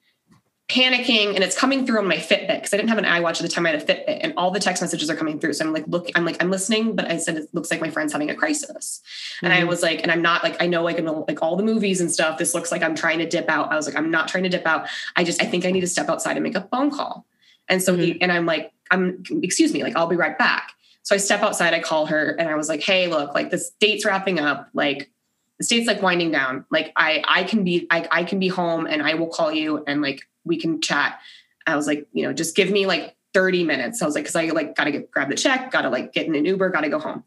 panicking 0.68 1.36
and 1.36 1.44
it's 1.44 1.58
coming 1.58 1.86
through 1.86 2.00
on 2.00 2.08
my 2.08 2.16
Fitbit 2.16 2.56
because 2.56 2.74
I 2.74 2.78
didn't 2.78 2.90
have 2.90 2.98
an 2.98 3.06
iWatch 3.06 3.36
at 3.36 3.42
the 3.44 3.48
time 3.48 3.68
I 3.68 3.70
had 3.70 3.82
a 3.82 3.86
Fitbit 3.86 4.20
and 4.22 4.34
all 4.36 4.50
the 4.50 4.60
text 4.60 4.82
messages 4.82 5.10
are 5.12 5.16
coming 5.16 5.40
through. 5.40 5.54
So 5.54 5.66
I'm 5.66 5.72
like, 5.72 5.86
look, 5.88 6.08
I'm 6.16 6.26
like, 6.26 6.42
I'm 6.42 6.50
listening, 6.50 6.96
but 6.96 7.10
I 7.10 7.18
said, 7.18 7.38
it 7.38 7.50
looks 7.54 7.70
like 7.70 7.82
my 7.82 7.92
friend's 7.92 8.14
having 8.14 8.32
a 8.32 8.36
crisis. 8.36 9.02
Mm-hmm. 9.04 9.46
And 9.46 9.54
I 9.54 9.60
mm-hmm. 9.60 9.68
was 9.68 9.84
like, 9.84 10.02
and 10.02 10.12
I'm 10.12 10.24
not 10.24 10.44
like, 10.44 10.62
I 10.62 10.66
know 10.66 10.84
like, 10.84 10.98
in 10.98 11.06
like 11.06 11.42
all 11.44 11.56
the 11.56 11.64
movies 11.64 12.02
and 12.02 12.12
stuff, 12.12 12.40
this 12.40 12.56
looks 12.56 12.72
like 12.72 12.82
I'm 12.82 12.96
trying 12.96 13.20
to 13.20 13.28
dip 13.28 13.48
out. 13.48 13.72
I 13.72 13.76
was 13.76 13.86
like, 13.86 13.96
I'm 13.96 14.10
not 14.10 14.28
trying 14.28 14.44
to 14.44 14.50
dip 14.50 14.66
out. 14.66 14.88
I 15.16 15.24
just, 15.24 15.42
I 15.42 15.46
think 15.46 15.66
I 15.66 15.72
need 15.72 15.82
to 15.82 15.88
step 15.88 16.10
outside 16.10 16.36
and 16.36 16.44
make 16.44 16.56
a 16.56 16.68
phone 16.72 16.90
call. 16.90 17.28
And 17.70 17.82
so 17.82 17.94
mm-hmm. 17.94 18.02
he, 18.02 18.22
and 18.22 18.32
I'm 18.32 18.48
like, 18.48 18.72
I'm, 18.90 19.24
excuse 19.44 19.72
me, 19.72 19.84
like, 19.84 19.96
I'll 19.96 20.08
be 20.08 20.16
right 20.16 20.38
back. 20.38 20.72
So 21.04 21.14
I 21.14 21.20
step 21.20 21.44
outside, 21.44 21.76
I 21.76 21.82
call 21.82 22.08
her 22.08 22.32
and 22.32 22.50
I 22.50 22.56
was 22.56 22.68
like, 22.70 22.82
Hey, 22.82 23.08
look, 23.08 23.36
like 23.36 23.52
this 23.52 23.70
date's 23.80 24.04
wrapping 24.04 24.40
up. 24.40 24.70
Like, 24.74 25.12
the 25.58 25.64
state's 25.64 25.88
like 25.88 26.02
winding 26.02 26.32
down. 26.32 26.66
Like 26.70 26.92
I, 26.96 27.24
I 27.28 27.44
can 27.44 27.64
be, 27.64 27.88
I, 27.90 28.08
I 28.12 28.24
can 28.24 28.40
be 28.40 28.48
home 28.48 28.86
and 28.86 29.02
I 29.02 29.14
will 29.14 29.30
call 29.30 29.52
you 29.52 29.84
and 29.86 30.02
like 30.02 30.22
we 30.44 30.58
can 30.58 30.82
chat. 30.82 31.20
I 31.66 31.76
was 31.76 31.88
like, 31.88 32.08
you 32.14 32.24
know, 32.24 32.34
just 32.34 32.56
give 32.56 32.70
me 32.70 32.86
like 32.86 33.16
30 33.34 33.64
minutes. 33.64 34.02
I 34.02 34.06
was 34.06 34.16
like, 34.16 34.26
cause 34.26 34.36
I 34.36 34.48
like 34.48 34.76
gotta 34.76 34.92
get 34.92 35.12
grab 35.12 35.30
the 35.30 35.36
check, 35.36 35.72
gotta 35.72 35.90
like 35.90 36.14
get 36.14 36.28
in 36.28 36.36
an 36.36 36.46
Uber, 36.46 36.70
gotta 36.70 36.90
go 36.90 37.00
home. 37.00 37.24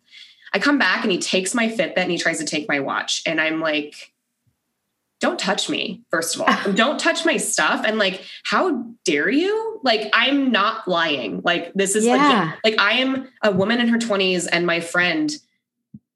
I 0.52 0.58
come 0.58 0.78
back 0.78 1.02
and 1.02 1.12
he 1.12 1.18
takes 1.18 1.54
my 1.54 1.68
Fitbit 1.68 1.98
and 1.98 2.10
he 2.10 2.18
tries 2.18 2.38
to 2.38 2.44
take 2.44 2.68
my 2.68 2.80
watch. 2.80 3.22
And 3.26 3.40
I'm 3.40 3.60
like, 3.60 4.12
don't 5.20 5.38
touch 5.38 5.68
me, 5.68 6.02
first 6.10 6.36
of 6.36 6.42
all. 6.42 6.72
don't 6.74 6.98
touch 6.98 7.24
my 7.24 7.36
stuff. 7.36 7.84
And 7.84 7.98
like, 7.98 8.24
how 8.44 8.86
dare 9.04 9.28
you? 9.28 9.80
Like, 9.82 10.08
I'm 10.12 10.52
not 10.52 10.86
lying. 10.86 11.42
Like, 11.44 11.72
this 11.74 11.96
is 11.96 12.06
yeah. 12.06 12.52
like, 12.64 12.72
like 12.72 12.80
I 12.80 12.98
am 12.98 13.28
a 13.42 13.50
woman 13.50 13.80
in 13.80 13.88
her 13.88 13.98
20s 13.98 14.46
and 14.50 14.66
my 14.66 14.80
friend 14.80 15.30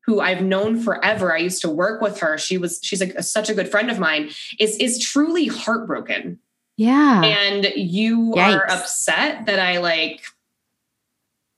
who 0.04 0.20
I've 0.20 0.42
known 0.42 0.80
forever. 0.80 1.34
I 1.34 1.38
used 1.38 1.62
to 1.62 1.70
work 1.70 2.00
with 2.00 2.18
her. 2.20 2.38
She 2.38 2.58
was, 2.58 2.80
she's 2.82 3.00
like 3.00 3.20
such 3.22 3.48
a 3.48 3.54
good 3.54 3.70
friend 3.70 3.90
of 3.90 3.98
mine, 3.98 4.30
is 4.58 4.76
is 4.76 4.98
truly 4.98 5.46
heartbroken 5.46 6.38
yeah. 6.76 7.22
And 7.22 7.66
you 7.76 8.32
Yikes. 8.36 8.56
are 8.56 8.70
upset 8.70 9.46
that 9.46 9.58
I 9.58 9.78
like 9.78 10.22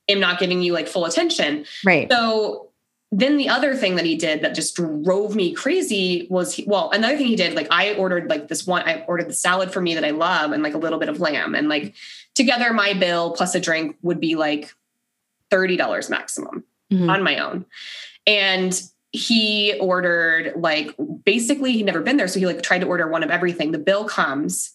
am 0.09 0.21
not 0.21 0.39
giving 0.39 0.63
you 0.63 0.73
like 0.73 0.89
full 0.89 1.07
attention. 1.07 1.65
Right. 1.85 2.11
So 2.11 2.69
then 3.13 3.37
the 3.37 3.49
other 3.49 3.75
thing 3.75 3.95
that 3.97 4.05
he 4.05 4.17
did 4.17 4.43
that 4.43 4.55
just 4.55 4.75
drove 4.75 5.37
me 5.37 5.53
crazy 5.53 6.27
was 6.31 6.55
he, 6.55 6.65
well 6.67 6.91
another 6.91 7.17
thing 7.17 7.27
he 7.27 7.37
did 7.37 7.55
like 7.55 7.69
i 7.71 7.95
ordered 7.95 8.29
like 8.29 8.49
this 8.49 8.67
one 8.67 8.83
i 8.89 9.05
ordered 9.07 9.29
the 9.29 9.35
salad 9.35 9.71
for 9.71 9.81
me 9.81 9.95
that 9.95 10.05
i 10.05 10.11
love 10.11 10.51
and 10.51 10.65
like 10.65 10.75
a 10.75 10.79
little 10.79 10.99
bit 10.99 11.09
of 11.09 11.21
lamb 11.21 11.55
and 11.55 11.69
like 11.69 11.95
together 12.35 12.73
my 12.73 12.93
bill 12.93 13.31
plus 13.31 13.55
a 13.55 13.61
drink 13.61 13.97
would 14.03 14.19
be 14.19 14.35
like 14.35 14.75
$30 15.53 16.11
maximum 16.11 16.65
mm-hmm. 16.93 17.09
on 17.09 17.23
my 17.23 17.39
own 17.39 17.65
and 18.27 18.81
he 19.13 19.79
ordered 19.81 20.55
like 20.57 20.95
basically 21.25 21.73
he'd 21.73 21.87
never 21.87 22.01
been 22.01 22.17
there 22.17 22.27
so 22.27 22.41
he 22.41 22.47
like 22.47 22.63
tried 22.63 22.81
to 22.81 22.87
order 22.87 23.07
one 23.07 23.23
of 23.23 23.31
everything 23.31 23.71
the 23.71 23.79
bill 23.79 24.07
comes 24.07 24.75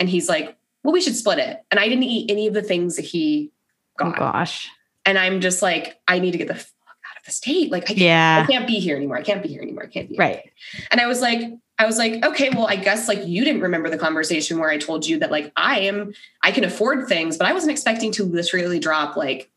and 0.00 0.08
he's 0.08 0.28
like, 0.28 0.56
well, 0.82 0.92
we 0.92 1.00
should 1.00 1.14
split 1.14 1.38
it. 1.38 1.62
And 1.70 1.78
I 1.78 1.88
didn't 1.88 2.04
eat 2.04 2.30
any 2.30 2.46
of 2.46 2.54
the 2.54 2.62
things 2.62 2.96
that 2.96 3.04
he 3.04 3.52
oh, 4.00 4.06
got. 4.06 4.16
Oh 4.16 4.18
gosh. 4.18 4.68
And 5.04 5.18
I'm 5.18 5.40
just 5.40 5.62
like, 5.62 6.00
I 6.08 6.18
need 6.18 6.32
to 6.32 6.38
get 6.38 6.48
the 6.48 6.54
fuck 6.54 6.96
out 7.10 7.18
of 7.18 7.24
the 7.26 7.32
state. 7.32 7.70
Like, 7.70 7.84
I 7.84 7.86
can't, 7.86 7.98
yeah. 7.98 8.44
I 8.46 8.50
can't 8.50 8.66
be 8.66 8.80
here 8.80 8.96
anymore. 8.96 9.18
I 9.18 9.22
can't 9.22 9.42
be 9.42 9.48
here 9.48 9.62
anymore. 9.62 9.84
I 9.84 9.88
can't 9.88 10.08
be 10.08 10.16
right. 10.16 10.50
And 10.90 11.00
I 11.00 11.06
was 11.06 11.20
like, 11.20 11.42
I 11.78 11.86
was 11.86 11.98
like, 11.98 12.24
okay, 12.24 12.50
well, 12.50 12.66
I 12.66 12.76
guess 12.76 13.08
like 13.08 13.26
you 13.26 13.44
didn't 13.44 13.62
remember 13.62 13.88
the 13.88 13.98
conversation 13.98 14.58
where 14.58 14.70
I 14.70 14.78
told 14.78 15.06
you 15.06 15.18
that 15.18 15.30
like 15.30 15.52
I 15.56 15.80
am, 15.80 16.12
I 16.42 16.50
can 16.50 16.64
afford 16.64 17.08
things, 17.08 17.36
but 17.36 17.46
I 17.46 17.52
wasn't 17.52 17.72
expecting 17.72 18.12
to 18.12 18.24
literally 18.24 18.78
drop 18.78 19.16
like 19.16 19.50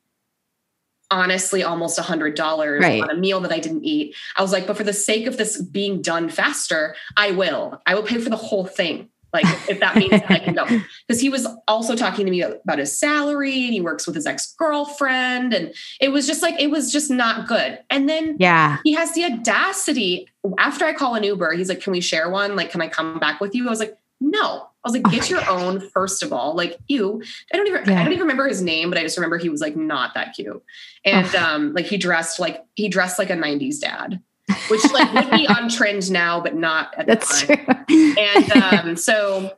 honestly 1.14 1.64
almost 1.64 2.00
a 2.00 2.02
hundred 2.02 2.36
dollars 2.36 2.82
right. 2.82 3.02
on 3.02 3.10
a 3.10 3.16
meal 3.16 3.40
that 3.42 3.52
I 3.52 3.60
didn't 3.60 3.86
eat. 3.86 4.16
I 4.36 4.42
was 4.42 4.52
like, 4.52 4.68
but 4.68 4.78
for 4.78 4.84
the 4.84 4.94
sake 4.94 5.28
of 5.28 5.38
this 5.38 5.62
being 5.62 6.02
done 6.02 6.30
faster, 6.30 6.96
I 7.16 7.32
will. 7.32 7.82
I 7.86 7.96
will 7.96 8.04
pay 8.04 8.18
for 8.20 8.30
the 8.30 8.36
whole 8.36 8.66
thing. 8.66 9.10
Like 9.32 9.46
if 9.68 9.80
that 9.80 9.96
means 9.96 10.14
I 10.14 10.40
can 10.40 10.54
go. 10.54 10.66
Because 11.08 11.20
he 11.20 11.30
was 11.30 11.48
also 11.68 11.96
talking 11.96 12.26
to 12.26 12.32
me 12.32 12.42
about 12.42 12.78
his 12.78 12.98
salary 12.98 13.66
and 13.66 13.74
he 13.74 13.82
works 13.82 14.06
with 14.06 14.16
his 14.16 14.26
ex-girlfriend. 14.26 15.54
And 15.54 15.74
it 16.00 16.10
was 16.10 16.28
just 16.28 16.42
like, 16.42 16.60
it 16.60 16.70
was 16.70 16.92
just 16.92 17.10
not 17.10 17.48
good. 17.48 17.80
And 17.90 18.08
then 18.08 18.38
yeah, 18.40 18.78
he 18.84 18.94
has 18.94 19.14
the 19.14 19.26
audacity 19.26 20.28
after 20.58 20.86
I 20.86 20.94
call 20.94 21.16
an 21.16 21.24
Uber, 21.24 21.54
he's 21.54 21.70
like, 21.70 21.82
Can 21.82 21.92
we 21.92 22.02
share 22.02 22.30
one? 22.30 22.56
Like, 22.56 22.72
can 22.72 22.82
I 22.82 22.88
come 22.88 23.20
back 23.20 23.42
with 23.42 23.56
you? 23.56 23.68
I 23.68 23.70
was 23.70 23.80
like, 23.80 23.98
no. 24.20 24.70
I 24.84 24.90
was 24.90 24.94
like, 24.94 25.08
oh 25.08 25.12
get 25.12 25.30
your 25.30 25.40
God. 25.42 25.62
own, 25.62 25.90
first 25.90 26.24
of 26.24 26.34
all. 26.34 26.56
Like 26.56 26.78
you, 26.88 27.24
I 27.54 27.58
don't 27.58 27.68
even 27.68 27.86
yeah. 27.86 28.00
I 28.00 28.04
don't 28.04 28.14
even 28.14 28.24
remember 28.24 28.48
his 28.48 28.62
name, 28.62 28.90
but 28.90 28.98
I 28.98 29.02
just 29.02 29.18
remember 29.18 29.38
he 29.38 29.50
was 29.50 29.62
like 29.62 29.76
not 29.76 30.14
that 30.16 30.34
cute. 30.36 30.62
And 31.06 31.34
oh. 31.36 31.44
um, 31.44 31.74
like 31.74 31.86
he 31.86 31.98
dressed 31.98 32.40
like 32.40 32.66
he 32.76 32.90
dressed 32.90 33.18
like 33.18 33.30
a 33.30 33.36
90s 33.36 33.80
dad 33.80 34.22
which 34.68 34.84
like 34.92 35.14
would 35.14 35.32
be 35.32 35.48
on 35.48 35.70
trend 35.70 36.12
now, 36.12 36.42
but 36.42 36.56
not 36.56 36.94
at 36.98 37.08
That's 37.08 37.42
the 37.42 37.56
time. 37.56 37.86
True. 37.88 38.16
And 38.18 38.52
um, 38.52 38.96
so, 38.98 39.58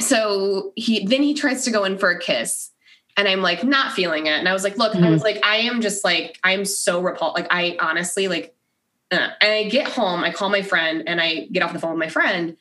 so 0.00 0.72
he 0.76 1.06
then 1.06 1.22
he 1.22 1.34
tries 1.34 1.64
to 1.64 1.70
go 1.70 1.84
in 1.84 1.98
for 1.98 2.10
a 2.10 2.18
kiss, 2.18 2.70
and 3.16 3.28
I'm 3.28 3.42
like 3.42 3.64
not 3.64 3.92
feeling 3.92 4.26
it. 4.26 4.38
And 4.38 4.48
I 4.48 4.52
was 4.52 4.64
like, 4.64 4.76
look, 4.76 4.92
mm-hmm. 4.92 5.04
I 5.04 5.10
was 5.10 5.22
like, 5.22 5.44
I 5.44 5.58
am 5.58 5.80
just 5.80 6.04
like, 6.04 6.38
I'm 6.42 6.64
so 6.64 7.00
repulsed. 7.00 7.36
Like, 7.36 7.48
I 7.50 7.76
honestly 7.80 8.28
like, 8.28 8.54
uh, 9.12 9.28
and 9.40 9.52
I 9.52 9.64
get 9.68 9.88
home, 9.88 10.22
I 10.22 10.32
call 10.32 10.48
my 10.48 10.62
friend 10.62 11.04
and 11.06 11.20
I 11.20 11.46
get 11.52 11.62
off 11.62 11.72
the 11.72 11.78
phone 11.78 11.92
with 11.92 12.00
my 12.00 12.08
friend. 12.08 12.56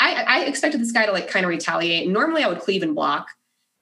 I, 0.00 0.24
I 0.26 0.44
expected 0.46 0.80
this 0.80 0.92
guy 0.92 1.06
to 1.06 1.12
like 1.12 1.28
kind 1.28 1.44
of 1.44 1.50
retaliate. 1.50 2.08
Normally 2.08 2.42
I 2.42 2.48
would 2.48 2.60
cleave 2.60 2.82
and 2.82 2.94
block 2.94 3.28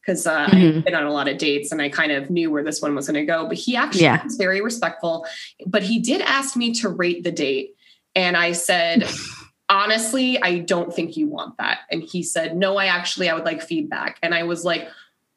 because 0.03 0.27
uh, 0.27 0.47
mm-hmm. 0.47 0.79
I've 0.79 0.85
been 0.85 0.95
on 0.95 1.05
a 1.05 1.13
lot 1.13 1.29
of 1.29 1.39
dates 1.39 1.71
and 1.71 1.81
I 1.81 1.89
kind 1.89 2.13
of 2.13 2.29
knew 2.29 2.51
where 2.51 2.65
this 2.65 2.83
one 2.83 2.95
was 2.95 3.07
going 3.07 3.15
to 3.15 3.27
go. 3.27 3.47
But 3.47 3.57
he 3.57 3.77
actually 3.77 4.03
yeah. 4.03 4.25
was 4.25 4.37
very 4.37 4.61
respectful. 4.61 5.27
But 5.67 5.83
he 5.83 6.01
did 6.01 6.21
ask 6.23 6.57
me 6.57 6.73
to 6.75 6.89
rate 6.89 7.25
the 7.25 7.31
date. 7.31 7.75
And 8.15 8.37
I 8.37 8.53
said, 8.53 9.09
honestly, 9.69 10.43
I 10.43 10.59
don't 10.59 10.93
think 10.93 11.17
you 11.17 11.29
want 11.29 11.57
that. 11.59 11.81
And 11.91 12.03
he 12.03 12.23
said, 12.23 12.57
no, 12.57 12.77
I 12.77 12.87
actually, 12.87 13.29
I 13.29 13.35
would 13.35 13.45
like 13.45 13.63
feedback. 13.63 14.19
And 14.23 14.35
I 14.35 14.43
was 14.43 14.65
like, 14.65 14.89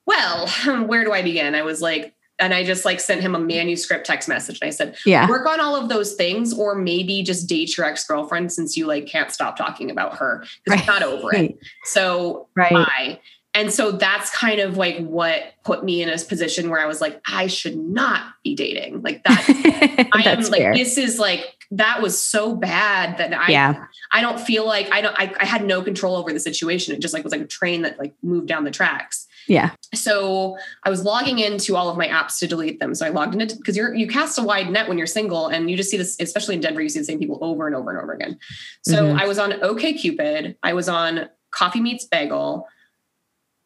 well, 0.07 0.47
where 0.87 1.03
do 1.03 1.11
I 1.11 1.21
begin? 1.21 1.53
I 1.53 1.63
was 1.63 1.81
like, 1.81 2.15
and 2.41 2.53
I 2.53 2.63
just 2.63 2.83
like 2.83 2.99
sent 2.99 3.21
him 3.21 3.35
a 3.35 3.39
manuscript 3.39 4.05
text 4.05 4.27
message. 4.27 4.59
And 4.61 4.67
I 4.67 4.71
said, 4.71 4.97
yeah, 5.05 5.29
work 5.29 5.47
on 5.47 5.61
all 5.61 5.75
of 5.75 5.87
those 5.87 6.15
things, 6.15 6.53
or 6.53 6.75
maybe 6.75 7.23
just 7.23 7.47
date 7.47 7.77
your 7.77 7.85
ex 7.85 8.05
girlfriend 8.05 8.51
since 8.51 8.75
you 8.75 8.87
like 8.87 9.05
can't 9.05 9.31
stop 9.31 9.55
talking 9.55 9.91
about 9.91 10.17
her 10.17 10.43
because 10.65 10.79
right. 10.79 10.87
not 10.87 11.03
over 11.03 11.33
it. 11.33 11.57
So 11.85 12.49
right. 12.55 12.71
bye. 12.71 13.19
And 13.53 13.71
so 13.71 13.91
that's 13.91 14.29
kind 14.31 14.61
of 14.61 14.77
like 14.77 14.97
what 14.99 15.43
put 15.63 15.83
me 15.83 16.01
in 16.01 16.09
a 16.09 16.17
position 16.17 16.69
where 16.69 16.79
I 16.79 16.85
was 16.85 17.01
like, 17.01 17.21
I 17.27 17.47
should 17.47 17.77
not 17.77 18.33
be 18.43 18.55
dating. 18.55 19.01
Like 19.01 19.23
that. 19.25 20.09
I 20.13 20.21
am 20.21 20.41
like, 20.43 20.61
fair. 20.61 20.73
this 20.73 20.97
is 20.97 21.19
like 21.19 21.57
that 21.71 22.01
was 22.01 22.21
so 22.21 22.55
bad 22.55 23.17
that 23.17 23.33
I 23.33 23.49
yeah. 23.49 23.85
I 24.11 24.21
don't 24.21 24.39
feel 24.39 24.65
like 24.65 24.89
I 24.91 25.01
don't 25.01 25.15
I, 25.19 25.33
I 25.39 25.45
had 25.45 25.65
no 25.65 25.81
control 25.81 26.15
over 26.15 26.31
the 26.31 26.39
situation. 26.39 26.95
It 26.95 27.01
just 27.01 27.13
like 27.13 27.23
was 27.23 27.31
like 27.31 27.41
a 27.41 27.47
train 27.47 27.81
that 27.81 27.99
like 27.99 28.13
moved 28.23 28.47
down 28.47 28.63
the 28.63 28.71
tracks. 28.71 29.27
Yeah. 29.47 29.71
So 29.93 30.57
I 30.83 30.89
was 30.89 31.03
logging 31.03 31.39
into 31.39 31.75
all 31.75 31.89
of 31.89 31.97
my 31.97 32.07
apps 32.07 32.39
to 32.39 32.47
delete 32.47 32.79
them. 32.79 32.95
So 32.95 33.05
I 33.05 33.09
logged 33.09 33.33
into 33.33 33.55
because 33.55 33.75
you're 33.75 33.93
you 33.93 34.07
cast 34.07 34.37
a 34.37 34.43
wide 34.43 34.69
net 34.69 34.87
when 34.87 34.97
you're 34.97 35.07
single, 35.07 35.47
and 35.47 35.69
you 35.69 35.77
just 35.77 35.89
see 35.89 35.97
this, 35.97 36.17
especially 36.19 36.55
in 36.55 36.61
Denver, 36.61 36.81
you 36.81 36.89
see 36.89 36.99
the 36.99 37.05
same 37.05 37.19
people 37.19 37.37
over 37.41 37.67
and 37.67 37.75
over 37.75 37.91
and 37.91 37.99
over 37.99 38.13
again. 38.13 38.39
So 38.83 39.03
mm-hmm. 39.03 39.19
I 39.19 39.27
was 39.27 39.39
on 39.39 39.61
OK 39.63 39.93
Cupid, 39.93 40.57
I 40.63 40.73
was 40.73 40.87
on 40.87 41.29
Coffee 41.51 41.81
Meets 41.81 42.05
Bagel, 42.05 42.67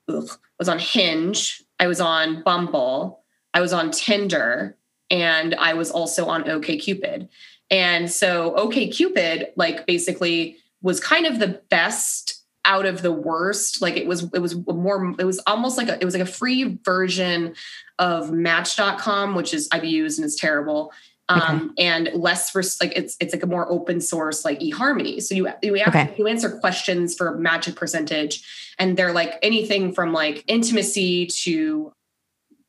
ugh, 0.09 0.29
was 0.57 0.69
on 0.69 0.79
Hinge, 0.79 1.63
I 1.79 1.87
was 1.87 2.01
on 2.01 2.43
Bumble, 2.43 3.23
I 3.53 3.61
was 3.61 3.73
on 3.73 3.91
Tinder, 3.91 4.77
and 5.09 5.55
I 5.55 5.73
was 5.73 5.91
also 5.91 6.25
on 6.25 6.49
OK 6.49 6.77
Cupid. 6.77 7.29
And 7.69 8.11
so 8.11 8.53
OK 8.55 8.87
Cupid, 8.89 9.49
like 9.55 9.85
basically 9.85 10.57
was 10.81 10.99
kind 10.99 11.25
of 11.25 11.39
the 11.39 11.61
best 11.69 12.34
out 12.65 12.85
of 12.85 13.01
the 13.01 13.11
worst 13.11 13.81
like 13.81 13.95
it 13.95 14.07
was 14.07 14.23
it 14.33 14.39
was 14.39 14.55
more 14.67 15.15
it 15.19 15.23
was 15.23 15.39
almost 15.47 15.77
like 15.77 15.87
a 15.87 15.99
it 16.01 16.05
was 16.05 16.13
like 16.13 16.23
a 16.23 16.31
free 16.31 16.77
version 16.83 17.53
of 17.99 18.31
match.com 18.31 19.35
which 19.35 19.53
is 19.53 19.69
i've 19.71 19.85
used 19.85 20.19
and 20.19 20.25
it's 20.25 20.35
terrible 20.35 20.91
um, 21.27 21.73
okay. 21.77 21.85
and 21.85 22.11
less 22.13 22.51
for 22.51 22.61
like 22.81 22.93
it's 22.95 23.15
it's 23.19 23.33
like 23.33 23.41
a 23.41 23.47
more 23.47 23.71
open 23.71 23.99
source 23.99 24.45
like 24.45 24.59
eharmony 24.59 25.21
so 25.21 25.33
you 25.33 25.49
you, 25.63 25.75
okay. 25.87 26.13
you 26.17 26.27
answer 26.27 26.49
questions 26.59 27.15
for 27.15 27.35
magic 27.37 27.75
percentage 27.75 28.43
and 28.77 28.97
they're 28.97 29.13
like 29.13 29.39
anything 29.41 29.93
from 29.93 30.13
like 30.13 30.43
intimacy 30.47 31.25
to 31.27 31.91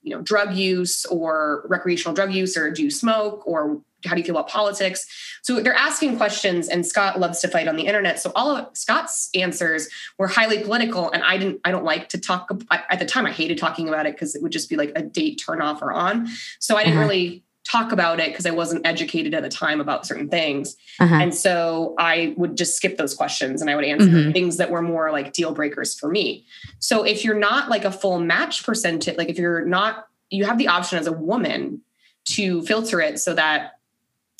you 0.07 0.15
know 0.15 0.23
drug 0.23 0.55
use 0.55 1.05
or 1.07 1.67
recreational 1.69 2.15
drug 2.15 2.33
use 2.33 2.57
or 2.57 2.71
do 2.71 2.83
you 2.83 2.91
smoke 2.91 3.47
or 3.47 3.83
how 4.05 4.15
do 4.15 4.21
you 4.21 4.25
feel 4.25 4.37
about 4.37 4.49
politics? 4.49 5.05
So 5.43 5.61
they're 5.61 5.75
asking 5.75 6.17
questions 6.17 6.69
and 6.69 6.87
scott 6.87 7.19
loves 7.19 7.41
to 7.41 7.49
fight 7.49 7.67
on 7.67 7.75
the 7.75 7.87
internet. 7.87 8.21
So 8.21 8.31
all 8.37 8.55
of 8.55 8.77
scott's 8.77 9.31
answers 9.35 9.89
were 10.17 10.29
highly 10.29 10.63
political 10.63 11.11
and 11.11 11.23
i 11.25 11.37
didn't 11.37 11.61
i 11.65 11.71
don't 11.71 11.85
like 11.85 12.09
to 12.11 12.21
talk 12.21 12.51
at 12.71 12.99
the 12.99 13.05
time 13.05 13.27
i 13.27 13.33
hated 13.33 13.59
talking 13.59 13.89
about 13.89 14.07
it 14.07 14.15
because 14.15 14.35
it 14.35 14.43
would 14.43 14.53
just 14.53 14.71
be 14.71 14.77
like 14.77 14.93
a 14.95 15.03
date 15.03 15.43
turn 15.45 15.61
off 15.61 15.83
or 15.83 15.93
on. 15.93 16.29
So 16.61 16.77
i 16.77 16.85
didn't 16.85 16.99
uh-huh. 16.99 17.09
really 17.09 17.43
talk 17.71 17.93
about 17.93 18.21
it 18.21 18.29
because 18.29 18.47
I 18.47 18.51
wasn't 18.51 18.87
educated 18.87 19.35
at 19.35 19.43
the 19.43 19.49
time 19.49 19.81
about 19.81 20.07
certain 20.07 20.29
things. 20.29 20.77
Uh-huh. 21.01 21.15
And 21.15 21.35
so 21.35 21.95
I 21.99 22.35
would 22.37 22.57
just 22.57 22.77
skip 22.77 22.97
those 22.97 23.15
questions 23.15 23.61
and 23.61 23.71
I 23.71 23.75
would 23.75 23.85
answer 23.85 24.09
mm-hmm. 24.09 24.33
things 24.33 24.57
that 24.59 24.71
were 24.71 24.83
more 24.83 25.11
like 25.11 25.33
deal 25.33 25.53
breakers 25.53 25.99
for 25.99 26.09
me. 26.09 26.47
So 26.79 27.03
if 27.03 27.25
you're 27.25 27.39
not 27.39 27.69
like 27.69 27.85
a 27.85 27.91
full 27.91 28.21
match 28.21 28.65
percentage, 28.65 29.17
like 29.17 29.29
if 29.29 29.39
you're 29.39 29.65
not, 29.65 30.07
you 30.31 30.45
have 30.45 30.59
the 30.59 30.69
option 30.69 30.99
as 30.99 31.07
a 31.07 31.13
woman 31.13 31.81
to 32.27 32.63
filter 32.63 33.01
it 33.01 33.19
so 33.19 33.35
that 33.35 33.79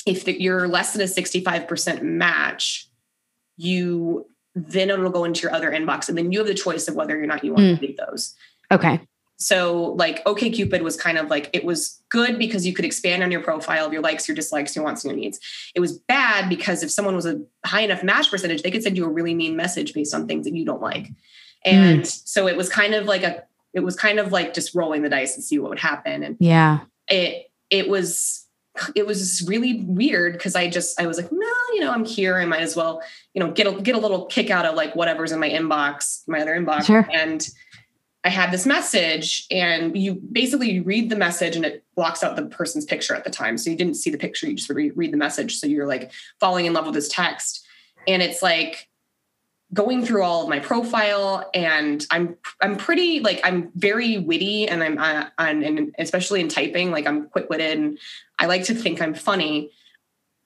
if 0.05 0.23
the, 0.23 0.41
you're 0.41 0.67
less 0.67 0.93
than 0.93 1.01
a 1.01 1.05
65% 1.05 2.01
match, 2.01 2.87
you 3.57 4.25
then 4.55 4.89
it'll 4.89 5.11
go 5.11 5.23
into 5.23 5.41
your 5.43 5.53
other 5.53 5.69
inbox 5.69 6.09
and 6.09 6.17
then 6.17 6.31
you 6.31 6.39
have 6.39 6.47
the 6.47 6.53
choice 6.53 6.87
of 6.87 6.95
whether 6.95 7.21
or 7.21 7.27
not 7.27 7.43
you 7.43 7.53
want 7.53 7.63
mm. 7.63 7.75
to 7.79 7.85
leave 7.85 7.97
those. 7.97 8.33
Okay 8.71 8.99
so 9.37 9.93
like 9.97 10.25
okay 10.25 10.49
cupid 10.49 10.81
was 10.81 10.97
kind 10.97 11.17
of 11.17 11.29
like 11.29 11.49
it 11.53 11.63
was 11.63 12.01
good 12.09 12.39
because 12.39 12.65
you 12.65 12.73
could 12.73 12.85
expand 12.85 13.23
on 13.23 13.31
your 13.31 13.41
profile 13.41 13.85
of 13.85 13.93
your 13.93 14.01
likes 14.01 14.27
your 14.27 14.35
dislikes 14.35 14.75
your 14.75 14.83
wants 14.83 15.03
and 15.03 15.11
your 15.11 15.19
needs 15.19 15.39
it 15.75 15.79
was 15.79 15.97
bad 15.99 16.49
because 16.49 16.83
if 16.83 16.91
someone 16.91 17.15
was 17.15 17.25
a 17.25 17.39
high 17.65 17.81
enough 17.81 18.03
match 18.03 18.29
percentage 18.29 18.63
they 18.63 18.71
could 18.71 18.83
send 18.83 18.97
you 18.97 19.05
a 19.05 19.09
really 19.09 19.35
mean 19.35 19.55
message 19.55 19.93
based 19.93 20.13
on 20.13 20.27
things 20.27 20.45
that 20.45 20.55
you 20.55 20.65
don't 20.65 20.81
like 20.81 21.09
and 21.63 22.01
mm. 22.01 22.27
so 22.27 22.47
it 22.47 22.57
was 22.57 22.69
kind 22.69 22.93
of 22.93 23.05
like 23.05 23.23
a 23.23 23.43
it 23.73 23.81
was 23.81 23.95
kind 23.95 24.19
of 24.19 24.31
like 24.31 24.53
just 24.53 24.73
rolling 24.73 25.03
the 25.03 25.09
dice 25.09 25.35
and 25.35 25.43
see 25.43 25.59
what 25.59 25.69
would 25.69 25.79
happen 25.79 26.23
and 26.23 26.37
yeah 26.39 26.79
it 27.07 27.51
it 27.69 27.87
was 27.87 28.47
it 28.95 29.07
was 29.07 29.43
really 29.47 29.81
weird 29.83 30.33
because 30.33 30.55
I 30.55 30.69
just 30.69 30.99
I 30.99 31.07
was 31.07 31.17
like, 31.17 31.31
no, 31.31 31.53
you 31.73 31.79
know, 31.79 31.91
I'm 31.91 32.05
here. 32.05 32.37
I 32.37 32.45
might 32.45 32.61
as 32.61 32.75
well, 32.75 33.01
you 33.33 33.43
know, 33.43 33.51
get 33.51 33.67
a 33.67 33.81
get 33.81 33.95
a 33.95 33.99
little 33.99 34.25
kick 34.25 34.49
out 34.49 34.65
of 34.65 34.75
like 34.75 34.95
whatever's 34.95 35.31
in 35.31 35.39
my 35.39 35.49
inbox, 35.49 36.21
my 36.27 36.41
other 36.41 36.55
inbox. 36.55 36.85
Sure. 36.85 37.07
And 37.11 37.47
I 38.23 38.29
had 38.29 38.51
this 38.51 38.65
message 38.65 39.45
and 39.51 39.97
you 39.97 40.15
basically 40.15 40.71
you 40.71 40.83
read 40.83 41.09
the 41.09 41.15
message 41.15 41.55
and 41.55 41.63
it 41.63 41.85
blocks 41.95 42.23
out 42.23 42.35
the 42.35 42.45
person's 42.45 42.85
picture 42.85 43.15
at 43.15 43.23
the 43.23 43.29
time. 43.29 43.57
So 43.57 43.69
you 43.69 43.77
didn't 43.77 43.95
see 43.95 44.09
the 44.09 44.17
picture, 44.17 44.47
you 44.47 44.55
just 44.55 44.69
read, 44.69 44.93
read 44.95 45.13
the 45.13 45.17
message. 45.17 45.57
So 45.57 45.67
you're 45.67 45.87
like 45.87 46.11
falling 46.39 46.65
in 46.65 46.73
love 46.73 46.85
with 46.85 46.95
this 46.95 47.07
text. 47.07 47.65
And 48.07 48.21
it's 48.21 48.41
like 48.41 48.89
going 49.73 50.05
through 50.05 50.23
all 50.23 50.43
of 50.43 50.49
my 50.49 50.59
profile 50.59 51.49
and 51.53 52.05
I'm 52.09 52.37
I'm 52.61 52.77
pretty 52.77 53.19
like 53.19 53.41
I'm 53.43 53.71
very 53.75 54.17
witty 54.17 54.67
and 54.67 54.81
I'm 54.81 54.97
uh, 54.97 55.29
and 55.37 55.93
especially 55.99 56.39
in 56.39 56.47
typing 56.47 56.91
like 56.91 57.05
I'm 57.05 57.27
quick-witted 57.27 57.77
and 57.77 57.99
I 58.39 58.45
like 58.45 58.63
to 58.65 58.75
think 58.75 59.01
I'm 59.01 59.13
funny. 59.13 59.71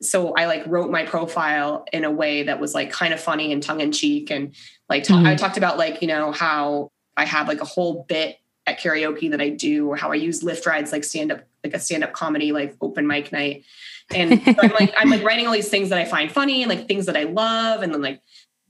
So 0.01 0.33
I 0.33 0.45
like 0.45 0.65
wrote 0.65 0.89
my 0.89 1.05
profile 1.05 1.85
in 1.93 2.03
a 2.03 2.09
way 2.09 2.43
that 2.43 2.59
was 2.59 2.73
like 2.73 2.91
kind 2.91 3.13
of 3.13 3.19
funny 3.19 3.53
and 3.53 3.61
tongue 3.61 3.81
in 3.81 3.91
cheek 3.91 4.31
and 4.31 4.55
like 4.89 5.03
mm-hmm. 5.03 5.25
I 5.25 5.35
talked 5.35 5.57
about 5.57 5.77
like 5.77 6.01
you 6.01 6.07
know 6.07 6.31
how 6.31 6.91
I 7.21 7.25
have 7.25 7.47
like 7.47 7.61
a 7.61 7.65
whole 7.65 8.03
bit 8.09 8.39
at 8.65 8.79
karaoke 8.79 9.29
that 9.31 9.41
I 9.41 9.49
do, 9.49 9.87
or 9.87 9.95
how 9.95 10.11
I 10.11 10.15
use 10.15 10.43
Lyft 10.43 10.65
rides 10.65 10.91
like 10.91 11.03
stand 11.03 11.31
up, 11.31 11.41
like 11.63 11.73
a 11.73 11.79
stand 11.79 12.03
up 12.03 12.13
comedy, 12.13 12.51
like 12.51 12.75
open 12.81 13.05
mic 13.05 13.31
night. 13.31 13.63
And 14.13 14.41
so 14.43 14.55
I'm 14.59 14.71
like, 14.71 14.93
I'm 14.97 15.09
like 15.09 15.23
writing 15.23 15.47
all 15.47 15.53
these 15.53 15.69
things 15.69 15.89
that 15.89 15.99
I 15.99 16.05
find 16.05 16.31
funny 16.31 16.63
and 16.63 16.69
like 16.69 16.87
things 16.87 17.05
that 17.05 17.15
I 17.15 17.23
love, 17.23 17.83
and 17.83 17.93
then 17.93 18.01
like 18.01 18.21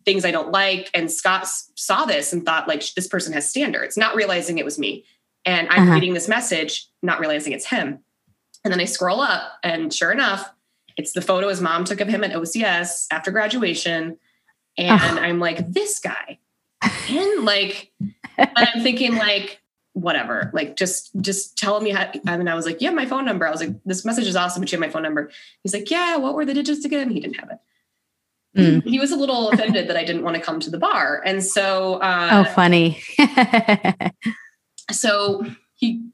things 0.06 0.26
I 0.26 0.32
don't 0.32 0.52
like. 0.52 0.90
And 0.94 1.10
Scott 1.10 1.48
saw 1.48 2.06
this 2.06 2.34
and 2.34 2.46
thought 2.46 2.68
like 2.68 2.94
this 2.94 3.08
person 3.08 3.34
has 3.34 3.50
standards, 3.50 3.98
not 3.98 4.16
realizing 4.16 4.58
it 4.58 4.66
was 4.66 4.78
me. 4.78 5.06
And 5.46 5.70
I'm 5.70 5.84
uh-huh. 5.84 5.94
reading 5.94 6.14
this 6.14 6.28
message, 6.28 6.88
not 7.02 7.20
realizing 7.20 7.54
it's 7.54 7.66
him. 7.66 8.00
And 8.64 8.72
then 8.72 8.80
I 8.80 8.86
scroll 8.86 9.22
up, 9.22 9.54
and 9.64 9.94
sure 9.94 10.12
enough, 10.12 10.52
it's 10.98 11.14
the 11.14 11.22
photo 11.22 11.48
his 11.48 11.62
mom 11.62 11.86
took 11.86 12.02
of 12.02 12.08
him 12.08 12.24
at 12.24 12.32
OCS 12.32 13.08
after 13.12 13.32
graduation. 13.32 14.18
And 14.78 14.92
uh-huh. 14.92 15.20
I'm 15.20 15.40
like, 15.40 15.72
this 15.72 16.00
guy. 16.00 16.40
And 16.82 17.46
like, 17.46 17.92
and 18.38 18.50
I'm 18.56 18.82
thinking 18.82 19.16
like, 19.16 19.62
whatever, 19.94 20.50
like 20.54 20.76
just 20.76 21.12
just 21.22 21.58
tell 21.58 21.80
me 21.82 21.92
how. 21.92 22.12
I 22.26 22.38
mean, 22.38 22.48
I 22.48 22.56
was 22.56 22.66
like, 22.66 22.82
yeah, 22.82 22.92
my 22.92 23.06
phone 23.06 23.26
number. 23.26 23.48
I 23.48 23.52
was 23.52 23.60
like, 23.60 23.76
this 23.86 24.06
message 24.06 24.28
is 24.28 24.36
awesome, 24.36 24.62
but 24.62 24.72
you 24.72 24.78
have 24.78 24.88
my 24.88 24.92
phone 24.92 25.04
number. 25.04 25.30
He's 25.64 25.74
like, 25.74 25.92
yeah, 25.92 26.18
what 26.18 26.36
were 26.36 26.46
the 26.46 26.54
digits 26.54 26.86
again? 26.86 27.10
He 27.10 27.20
didn't 27.20 27.36
have 27.36 27.50
it. 27.52 27.58
Mm. 28.58 28.84
He 28.84 29.00
was 29.00 29.12
a 29.12 29.16
little 29.16 29.50
offended 29.50 29.88
that 29.88 29.96
I 29.96 30.04
didn't 30.04 30.24
want 30.24 30.36
to 30.36 30.42
come 30.42 30.60
to 30.60 30.70
the 30.70 30.78
bar, 30.78 31.22
and 31.26 31.44
so 31.44 31.96
uh, 31.96 32.46
oh, 32.46 32.54
funny. 32.54 33.02
so 34.92 35.46
he 35.76 36.10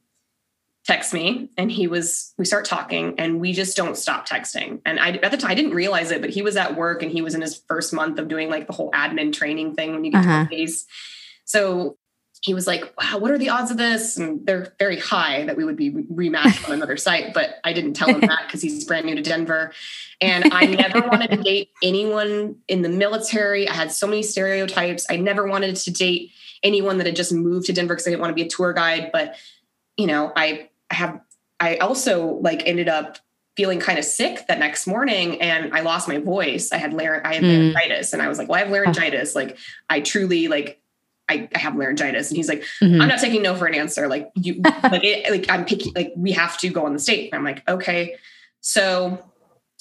texts 0.88 1.14
me 1.14 1.50
and 1.58 1.70
he 1.70 1.86
was 1.86 2.34
we 2.38 2.46
start 2.46 2.64
talking 2.64 3.14
and 3.20 3.42
we 3.42 3.52
just 3.52 3.76
don't 3.76 3.98
stop 3.98 4.28
texting 4.28 4.80
and 4.86 5.00
i 5.02 5.12
at 5.12 5.32
the 5.32 5.38
time 5.38 5.52
i 5.52 5.54
didn't 5.54 5.74
realize 5.74 6.12
it 6.12 6.22
but 6.22 6.30
he 6.30 6.42
was 6.42 6.56
at 6.56 6.78
work 6.78 7.04
and 7.04 7.12
he 7.12 7.22
was 7.22 7.36
in 7.36 7.42
his 7.42 7.62
first 7.68 7.94
month 7.94 8.18
of 8.18 8.30
doing 8.30 8.50
like 8.50 8.68
the 8.68 8.74
whole 8.74 8.90
admin 8.92 9.34
training 9.34 9.76
thing 9.76 9.94
when 9.94 10.06
you 10.06 10.12
get 10.12 10.22
uh-huh. 10.24 10.44
to 10.44 10.50
the 10.50 10.56
base 10.56 10.86
so 11.44 11.98
he 12.42 12.54
was 12.54 12.68
like, 12.68 12.94
wow, 12.98 13.18
what 13.18 13.32
are 13.32 13.38
the 13.38 13.50
odds 13.50 13.72
of 13.72 13.78
this? 13.78 14.18
And 14.18 14.46
they're 14.46 14.74
very 14.80 15.00
high 15.00 15.46
that 15.46 15.58
we 15.58 15.64
would 15.64 15.76
be 15.76 15.92
rematched 15.92 16.68
on 16.68 16.74
another 16.74 16.98
site. 16.98 17.34
But 17.34 17.56
I 17.64 17.74
didn't 17.74 17.94
tell 17.94 18.10
him 18.10 18.22
that 18.22 18.44
because 18.46 18.62
he's 18.62 18.86
brand 18.86 19.06
new 19.06 19.16
to 19.16 19.22
Denver. 19.22 19.74
And 20.22 20.54
I 20.54 20.66
never 20.66 21.02
wanted 21.12 21.32
to 21.32 21.38
date 21.38 21.72
anyone 21.82 22.58
in 22.68 22.84
the 22.84 22.90
military. 22.90 23.68
I 23.68 23.74
had 23.74 23.92
so 23.92 24.08
many 24.08 24.24
stereotypes. 24.24 25.06
I 25.10 25.18
never 25.18 25.48
wanted 25.48 25.76
to 25.78 25.92
date 25.92 26.32
anyone 26.64 26.98
that 27.00 27.08
had 27.08 27.16
just 27.16 27.34
moved 27.34 27.68
to 27.68 27.74
Denver 27.74 27.96
because 27.96 28.08
I 28.08 28.12
didn't 28.12 28.22
want 28.22 28.32
to 28.32 28.36
be 28.36 28.44
a 28.44 28.50
tour 28.50 28.72
guide. 28.74 29.10
But, 29.12 29.36
you 29.98 30.08
know, 30.08 30.32
I, 30.36 30.70
I 30.92 30.96
have, 30.96 31.22
I 31.60 31.78
also 31.78 32.40
like 32.42 32.64
ended 32.66 32.88
up 32.90 33.18
feeling 33.56 33.80
kind 33.80 33.98
of 33.98 34.06
sick 34.06 34.46
that 34.48 34.60
next 34.60 34.86
morning 34.86 35.42
and 35.42 35.74
I 35.74 35.82
lost 35.82 36.08
my 36.08 36.20
voice. 36.20 36.72
I 36.72 36.78
had, 36.78 36.94
lar- 36.94 37.26
I 37.26 37.36
had 37.36 37.44
mm. 37.44 37.74
laryngitis 37.74 38.14
and 38.14 38.22
I 38.22 38.28
was 38.28 38.38
like, 38.38 38.48
well, 38.48 38.58
I 38.58 38.64
have 38.64 38.72
laryngitis. 38.72 39.36
Like 39.36 39.58
I 39.90 40.02
truly 40.02 40.48
like 40.48 40.80
I, 41.30 41.50
I 41.54 41.60
have 41.60 41.76
laryngitis. 41.76 42.30
And 42.30 42.38
he's 42.38 42.48
like, 42.48 42.64
Mhm. 42.82 43.02
I'm 43.02 43.10
not 43.10 43.20
taking 43.20 43.42
no 43.42 43.56
for 43.56 43.66
an 43.66 43.74
answer. 43.74 44.08
Like 44.08 44.30
you, 44.36 44.62
like, 44.84 45.04
it, 45.04 45.30
like 45.32 45.50
I'm 45.50 45.66
picky, 45.66 45.92
like 45.96 46.14
we 46.16 46.32
have 46.32 46.58
to 46.60 46.70
go 46.70 46.86
on 46.86 46.94
the 46.94 47.00
state. 47.00 47.32
And 47.34 47.40
I'm 47.40 47.44
like, 47.44 47.68
okay. 47.68 48.16
So 48.62 49.20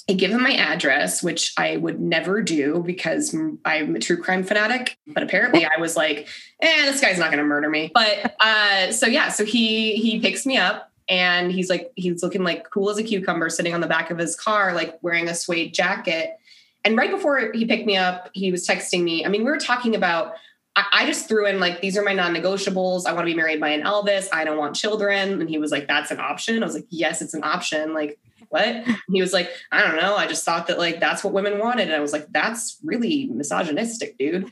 I 0.09 0.13
give 0.13 0.31
him 0.31 0.41
my 0.41 0.53
address, 0.53 1.21
which 1.21 1.53
I 1.57 1.77
would 1.77 1.99
never 1.99 2.41
do 2.41 2.83
because 2.85 3.35
I'm 3.65 3.95
a 3.95 3.99
true 3.99 4.17
crime 4.17 4.43
fanatic. 4.43 4.97
But 5.05 5.23
apparently 5.23 5.65
I 5.65 5.79
was 5.79 5.95
like, 5.95 6.27
eh, 6.61 6.91
this 6.91 7.01
guy's 7.01 7.19
not 7.19 7.27
going 7.27 7.39
to 7.39 7.43
murder 7.43 7.69
me. 7.69 7.91
But, 7.93 8.35
uh, 8.39 8.91
so 8.91 9.05
yeah, 9.07 9.29
so 9.29 9.43
he, 9.43 9.95
he 9.95 10.19
picks 10.19 10.45
me 10.45 10.57
up 10.57 10.91
and 11.09 11.51
he's 11.51 11.69
like, 11.69 11.91
he's 11.95 12.21
looking 12.21 12.43
like 12.43 12.69
cool 12.69 12.89
as 12.89 12.97
a 12.97 13.03
cucumber 13.03 13.49
sitting 13.49 13.73
on 13.73 13.81
the 13.81 13.87
back 13.87 14.11
of 14.11 14.17
his 14.17 14.35
car, 14.35 14.73
like 14.73 14.97
wearing 15.01 15.29
a 15.29 15.35
suede 15.35 15.73
jacket. 15.73 16.37
And 16.83 16.97
right 16.97 17.11
before 17.11 17.51
he 17.53 17.65
picked 17.65 17.85
me 17.85 17.97
up, 17.97 18.29
he 18.33 18.51
was 18.51 18.67
texting 18.67 19.03
me. 19.03 19.25
I 19.25 19.29
mean, 19.29 19.43
we 19.43 19.51
were 19.51 19.57
talking 19.57 19.95
about, 19.95 20.33
I, 20.75 20.85
I 20.93 21.05
just 21.05 21.27
threw 21.27 21.45
in 21.45 21.59
like, 21.59 21.81
these 21.81 21.97
are 21.97 22.03
my 22.03 22.13
non 22.13 22.33
negotiables. 22.33 23.05
I 23.05 23.13
want 23.13 23.25
to 23.25 23.31
be 23.31 23.35
married 23.35 23.59
by 23.59 23.69
an 23.69 23.83
Elvis. 23.83 24.27
I 24.31 24.43
don't 24.43 24.57
want 24.57 24.75
children. 24.75 25.41
And 25.41 25.49
he 25.49 25.57
was 25.57 25.71
like, 25.71 25.87
that's 25.87 26.11
an 26.11 26.19
option. 26.19 26.61
I 26.61 26.65
was 26.65 26.75
like, 26.75 26.87
yes, 26.89 27.21
it's 27.21 27.33
an 27.33 27.43
option. 27.43 27.93
Like, 27.93 28.19
what? 28.49 28.65
And 28.65 28.97
he 29.11 29.21
was 29.21 29.33
like, 29.33 29.49
I 29.71 29.81
don't 29.81 29.97
know. 29.97 30.15
I 30.15 30.27
just 30.27 30.45
thought 30.45 30.67
that 30.67 30.77
like 30.77 30.99
that's 30.99 31.23
what 31.23 31.33
women 31.33 31.59
wanted. 31.59 31.87
And 31.87 31.95
I 31.95 31.99
was 31.99 32.13
like, 32.13 32.27
that's 32.31 32.77
really 32.83 33.27
misogynistic, 33.27 34.17
dude. 34.17 34.49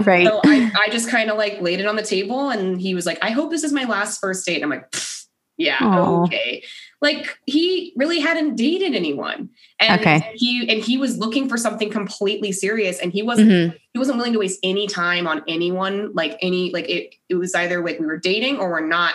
right. 0.00 0.26
So 0.26 0.40
I, 0.44 0.72
I 0.86 0.88
just 0.90 1.08
kind 1.08 1.30
of 1.30 1.36
like 1.36 1.60
laid 1.60 1.80
it 1.80 1.86
on 1.86 1.96
the 1.96 2.02
table 2.02 2.50
and 2.50 2.80
he 2.80 2.94
was 2.94 3.06
like, 3.06 3.18
I 3.22 3.30
hope 3.30 3.50
this 3.50 3.64
is 3.64 3.72
my 3.72 3.84
last 3.84 4.20
first 4.20 4.46
date. 4.46 4.56
And 4.56 4.64
I'm 4.64 4.70
like, 4.70 4.90
"Pfft, 4.90 5.13
yeah, 5.56 5.78
Aw. 5.80 6.22
okay. 6.24 6.62
Like 7.00 7.38
he 7.46 7.92
really 7.96 8.20
hadn't 8.20 8.56
dated 8.56 8.94
anyone. 8.94 9.50
And 9.78 10.00
Okay. 10.00 10.32
he 10.36 10.68
and 10.68 10.82
he 10.82 10.96
was 10.98 11.18
looking 11.18 11.48
for 11.48 11.56
something 11.56 11.90
completely 11.90 12.50
serious 12.52 12.98
and 12.98 13.12
he 13.12 13.22
wasn't 13.22 13.50
Mhm. 13.50 13.74
he 13.92 13.98
wasn't 13.98 14.16
willing 14.16 14.32
to 14.32 14.38
waste 14.38 14.58
any 14.62 14.86
time 14.86 15.26
on 15.26 15.42
anyone, 15.46 16.12
like 16.14 16.38
any 16.40 16.70
like 16.72 16.88
it 16.88 17.14
it 17.28 17.34
was 17.36 17.54
either 17.54 17.84
like 17.84 17.98
we 18.00 18.06
were 18.06 18.18
dating 18.18 18.58
or 18.58 18.70
we're 18.70 18.86
not. 18.86 19.14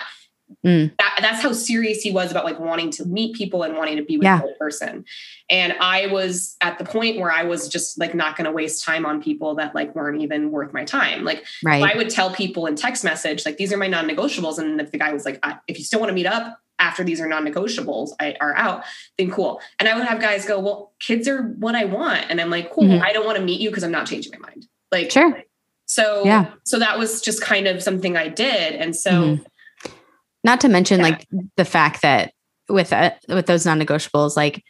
Mm. 0.66 0.92
That, 0.98 1.20
that's 1.22 1.44
how 1.44 1.52
serious 1.54 2.02
he 2.02 2.12
was 2.12 2.32
about 2.32 2.44
like 2.44 2.60
wanting 2.60 2.90
to 2.92 3.06
meet 3.06 3.36
people 3.36 3.62
and 3.64 3.76
wanting 3.78 3.98
to 3.98 4.04
be 4.04 4.18
with 4.18 4.24
Yeah. 4.26 4.42
the 4.42 4.54
person. 4.60 5.06
And 5.50 5.74
I 5.80 6.08
was 6.08 6.56
at 6.62 6.78
the 6.78 6.86
point 6.86 7.20
where 7.20 7.32
I 7.32 7.44
was 7.44 7.68
just 7.68 7.98
like 8.00 8.14
not 8.14 8.36
going 8.38 8.46
to 8.46 8.52
waste 8.52 8.84
time 8.84 9.06
on 9.06 9.22
people 9.22 9.56
that 9.56 9.74
like 9.74 9.96
weren't 9.96 10.22
even 10.22 10.52
worth 10.52 10.74
my 10.74 10.86
time. 10.86 11.24
Like 11.24 11.44
Right. 11.64 11.84
I 11.84 11.98
would 11.98 12.10
tell 12.10 12.32
people 12.34 12.68
in 12.68 12.76
text 12.76 13.04
message, 13.04 13.46
like, 13.46 13.58
these 13.58 13.74
are 13.74 13.78
my 13.78 13.88
non 13.88 14.08
negotiables. 14.08 14.60
And 14.60 14.80
if 14.80 14.92
the 14.92 14.98
guy 15.00 15.12
was 15.12 15.26
like, 15.26 15.40
I, 15.44 15.58
if 15.68 15.78
you 15.80 15.84
still 15.84 16.00
want 16.00 16.10
to 16.10 16.14
meet 16.14 16.28
up 16.28 16.60
after 16.78 17.04
these 17.04 17.20
are 17.20 17.28
non 17.28 17.46
negotiables 17.46 18.12
I, 18.20 18.36
are 18.40 18.56
out, 18.56 18.84
then 19.18 19.32
cool. 19.32 19.60
And 19.80 19.90
I 19.90 19.96
would 19.98 20.06
have 20.06 20.22
guys 20.22 20.46
go, 20.46 20.60
well, 20.60 20.94
kids 21.00 21.28
are 21.28 21.42
what 21.44 21.74
I 21.76 21.86
want. 21.86 22.26
And 22.30 22.40
I'm 22.40 22.50
like, 22.52 22.72
cool, 22.72 22.84
Mhm. 22.86 23.02
I 23.02 23.12
don't 23.12 23.26
want 23.26 23.38
to 23.38 23.44
meet 23.44 23.60
you 23.60 23.70
because 23.70 23.84
I'm 23.84 23.92
not 23.92 24.06
changing 24.08 24.32
my 24.40 24.48
mind. 24.50 24.68
Like, 24.92 25.10
Sure. 25.12 25.44
so, 25.86 26.24
Yeah. 26.26 26.52
so 26.64 26.78
that 26.80 26.98
was 27.00 27.22
just 27.22 27.42
kind 27.42 27.68
of 27.68 27.82
something 27.82 28.16
I 28.16 28.28
did. 28.28 28.76
And 28.76 28.96
so, 28.96 29.12
Mhm. 29.12 29.46
Not 30.44 30.62
to 30.62 30.70
mention 30.70 31.00
Yeah. 31.00 31.08
like 31.08 31.28
the 31.58 31.66
fact 31.66 32.02
that 32.04 32.34
with 32.70 32.94
uh, 32.94 33.12
with 33.28 33.46
those 33.48 33.66
non-negotiables, 33.66 34.38
like 34.38 34.64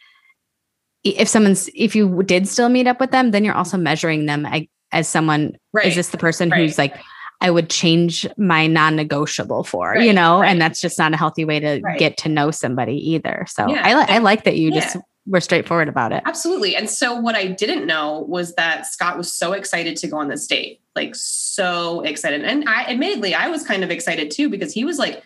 if 1.04 1.28
someone's 1.28 1.68
if 1.74 1.94
you 1.96 2.22
did 2.24 2.46
still 2.48 2.68
meet 2.68 2.86
up 2.86 3.00
with 3.00 3.10
them, 3.10 3.30
then 3.30 3.44
you're 3.44 3.54
also 3.54 3.76
measuring 3.76 4.26
them 4.26 4.46
as 4.92 5.08
someone. 5.08 5.56
right. 5.72 5.86
Is 5.86 5.94
this 5.94 6.08
the 6.08 6.18
person 6.18 6.50
Right. 6.50 6.58
who's 6.60 6.76
like, 6.78 6.96
I 7.40 7.50
would 7.50 7.70
change 7.70 8.26
my 8.36 8.66
non-negotiable 8.66 9.64
for, 9.64 9.96
you 9.96 10.12
know? 10.12 10.40
right. 10.40 10.48
And 10.50 10.60
that's 10.60 10.80
just 10.80 10.98
not 10.98 11.14
a 11.14 11.16
healthy 11.16 11.44
way 11.44 11.58
to 11.60 11.80
Right. 11.82 11.98
get 11.98 12.16
to 12.18 12.28
know 12.28 12.50
somebody 12.50 12.96
either. 13.12 13.46
So 13.48 13.66
Yeah. 13.68 13.80
I, 13.86 13.94
li- 13.94 14.06
I 14.08 14.18
like 14.18 14.44
that 14.44 14.56
you 14.56 14.70
Yeah. 14.70 14.80
just 14.80 14.96
were 15.26 15.40
straightforward 15.40 15.88
about 15.88 16.12
it. 16.12 16.22
Absolutely. 16.26 16.74
And 16.76 16.90
so 16.90 17.14
what 17.14 17.34
I 17.36 17.46
didn't 17.46 17.86
know 17.86 18.26
was 18.28 18.54
that 18.56 18.86
Scott 18.86 19.16
was 19.16 19.32
so 19.32 19.52
excited 19.52 19.96
to 19.98 20.06
go 20.06 20.18
on 20.18 20.28
this 20.28 20.46
date, 20.46 20.80
like 20.96 21.14
so 21.14 22.00
excited. 22.02 22.42
And 22.44 22.68
I 22.68 22.84
admittedly 22.86 23.34
I 23.34 23.48
was 23.48 23.62
kind 23.62 23.84
of 23.84 23.90
excited 23.90 24.30
too 24.30 24.48
because 24.50 24.74
he 24.74 24.84
was 24.84 24.98
like 24.98 25.22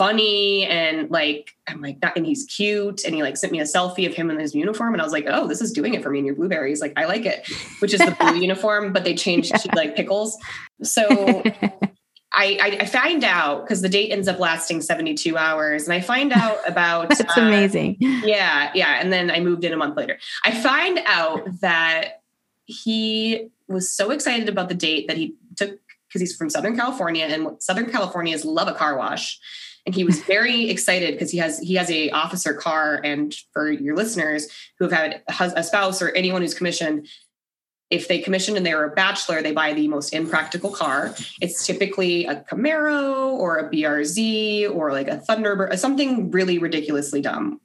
funny 0.00 0.64
and 0.64 1.10
like 1.10 1.50
I'm 1.68 1.82
like 1.82 2.00
that 2.00 2.16
and 2.16 2.24
he's 2.24 2.46
cute 2.46 3.04
and 3.04 3.14
he 3.14 3.22
like 3.22 3.36
sent 3.36 3.52
me 3.52 3.60
a 3.60 3.64
selfie 3.64 4.06
of 4.06 4.14
him 4.14 4.30
in 4.30 4.38
his 4.38 4.54
uniform 4.54 4.94
and 4.94 5.02
I 5.02 5.04
was 5.04 5.12
like, 5.12 5.26
"Oh, 5.28 5.46
this 5.46 5.60
is 5.60 5.72
doing 5.72 5.92
it 5.92 6.02
for 6.02 6.08
me 6.08 6.20
in 6.20 6.24
your 6.24 6.34
blueberries." 6.34 6.80
Like 6.80 6.94
I 6.96 7.04
like 7.04 7.26
it, 7.26 7.46
which 7.80 7.92
is 7.92 8.00
the 8.00 8.16
blue 8.18 8.36
uniform, 8.40 8.94
but 8.94 9.04
they 9.04 9.14
changed 9.14 9.54
to 9.54 9.68
like 9.76 9.94
pickles. 9.94 10.38
So 10.82 11.42
I, 12.32 12.58
I, 12.62 12.78
I 12.80 12.84
find 12.86 13.24
out 13.24 13.64
because 13.64 13.82
the 13.82 13.90
date 13.90 14.10
ends 14.10 14.26
up 14.26 14.38
lasting 14.38 14.80
72 14.80 15.36
hours, 15.36 15.84
and 15.84 15.92
I 15.92 16.00
find 16.00 16.32
out 16.32 16.58
about 16.66 17.10
That's 17.10 17.36
uh, 17.36 17.42
amazing. 17.42 17.96
yeah, 18.00 18.70
yeah. 18.74 19.00
And 19.02 19.12
then 19.12 19.30
I 19.30 19.40
moved 19.40 19.64
in 19.64 19.74
a 19.74 19.76
month 19.76 19.98
later. 19.98 20.18
I 20.46 20.52
find 20.52 20.98
out 21.04 21.60
that 21.60 22.22
he 22.64 23.50
was 23.68 23.92
so 23.92 24.12
excited 24.12 24.48
about 24.48 24.70
the 24.70 24.74
date 24.74 25.08
that 25.08 25.18
he 25.18 25.34
took 25.56 25.78
because 26.08 26.22
he's 26.22 26.34
from 26.34 26.48
Southern 26.48 26.74
California, 26.74 27.26
and 27.26 27.62
Southern 27.62 27.90
Californians 27.90 28.46
love 28.46 28.66
a 28.66 28.74
car 28.74 28.96
wash. 28.96 29.38
And 29.86 29.94
he 29.94 30.04
was 30.04 30.20
very 30.22 30.68
excited 30.68 31.14
because 31.14 31.30
he 31.30 31.38
has 31.38 31.58
he 31.58 31.74
has 31.74 31.90
a 31.90 32.10
officer 32.10 32.54
car. 32.54 33.00
And 33.02 33.34
for 33.52 33.70
your 33.70 33.96
listeners 33.96 34.48
who 34.78 34.88
have 34.88 34.92
had 34.92 35.22
a 35.56 35.62
spouse 35.62 36.02
or 36.02 36.10
anyone 36.10 36.42
who's 36.42 36.54
commissioned, 36.54 37.08
if 37.90 38.06
they 38.06 38.20
commissioned 38.20 38.56
and 38.56 38.64
they 38.64 38.74
were 38.74 38.84
a 38.84 38.94
bachelor, 38.94 39.42
they 39.42 39.52
buy 39.52 39.72
the 39.72 39.88
most 39.88 40.14
impractical 40.14 40.70
car. 40.70 41.14
It's 41.40 41.66
typically 41.66 42.24
a 42.24 42.36
Camaro 42.36 43.32
or 43.32 43.58
a 43.58 43.68
BRZ 43.68 44.72
or 44.72 44.92
like 44.92 45.08
a 45.08 45.22
Thunderbird, 45.28 45.72
uh, 45.72 45.76
something 45.76 46.30
really 46.30 46.58
ridiculously 46.58 47.20
dumb. 47.20 47.60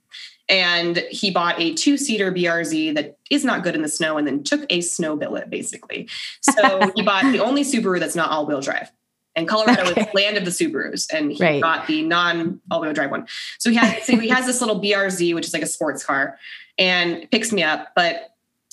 And 0.49 0.97
he 1.09 1.31
bought 1.31 1.59
a 1.59 1.73
two 1.73 1.97
seater 1.97 2.31
BRZ 2.31 2.95
that 2.95 3.17
is 3.29 3.45
not 3.45 3.63
good 3.63 3.75
in 3.75 3.81
the 3.81 3.87
snow 3.87 4.17
and 4.17 4.27
then 4.27 4.43
took 4.43 4.65
a 4.69 4.81
snow 4.81 5.15
billet 5.15 5.49
basically. 5.49 6.09
So 6.41 6.91
he 6.95 7.01
bought 7.01 7.31
the 7.31 7.39
only 7.39 7.63
Subaru 7.63 7.99
that's 7.99 8.15
not 8.15 8.31
all 8.31 8.45
wheel 8.45 8.61
drive. 8.61 8.91
And 9.35 9.47
Colorado 9.47 9.83
Okay. 9.89 10.01
is 10.01 10.07
land 10.13 10.37
of 10.37 10.45
the 10.45 10.51
Subarus, 10.51 11.11
and 11.13 11.31
he 11.31 11.43
Right. 11.43 11.61
got 11.61 11.87
the 11.87 12.01
non 12.03 12.61
all 12.71 12.81
wheel 12.81 12.93
drive 12.93 13.11
one. 13.11 13.27
So 13.59 13.69
he 13.69 13.75
has 13.75 14.05
so 14.05 14.17
he 14.17 14.29
has 14.29 14.45
this 14.45 14.61
little 14.61 14.79
BRZ, 14.79 15.33
which 15.33 15.45
is 15.45 15.53
like 15.53 15.63
a 15.63 15.67
sports 15.67 16.03
car, 16.03 16.37
and 16.77 17.29
picks 17.31 17.51
me 17.51 17.61
up. 17.63 17.89
But 17.95 18.31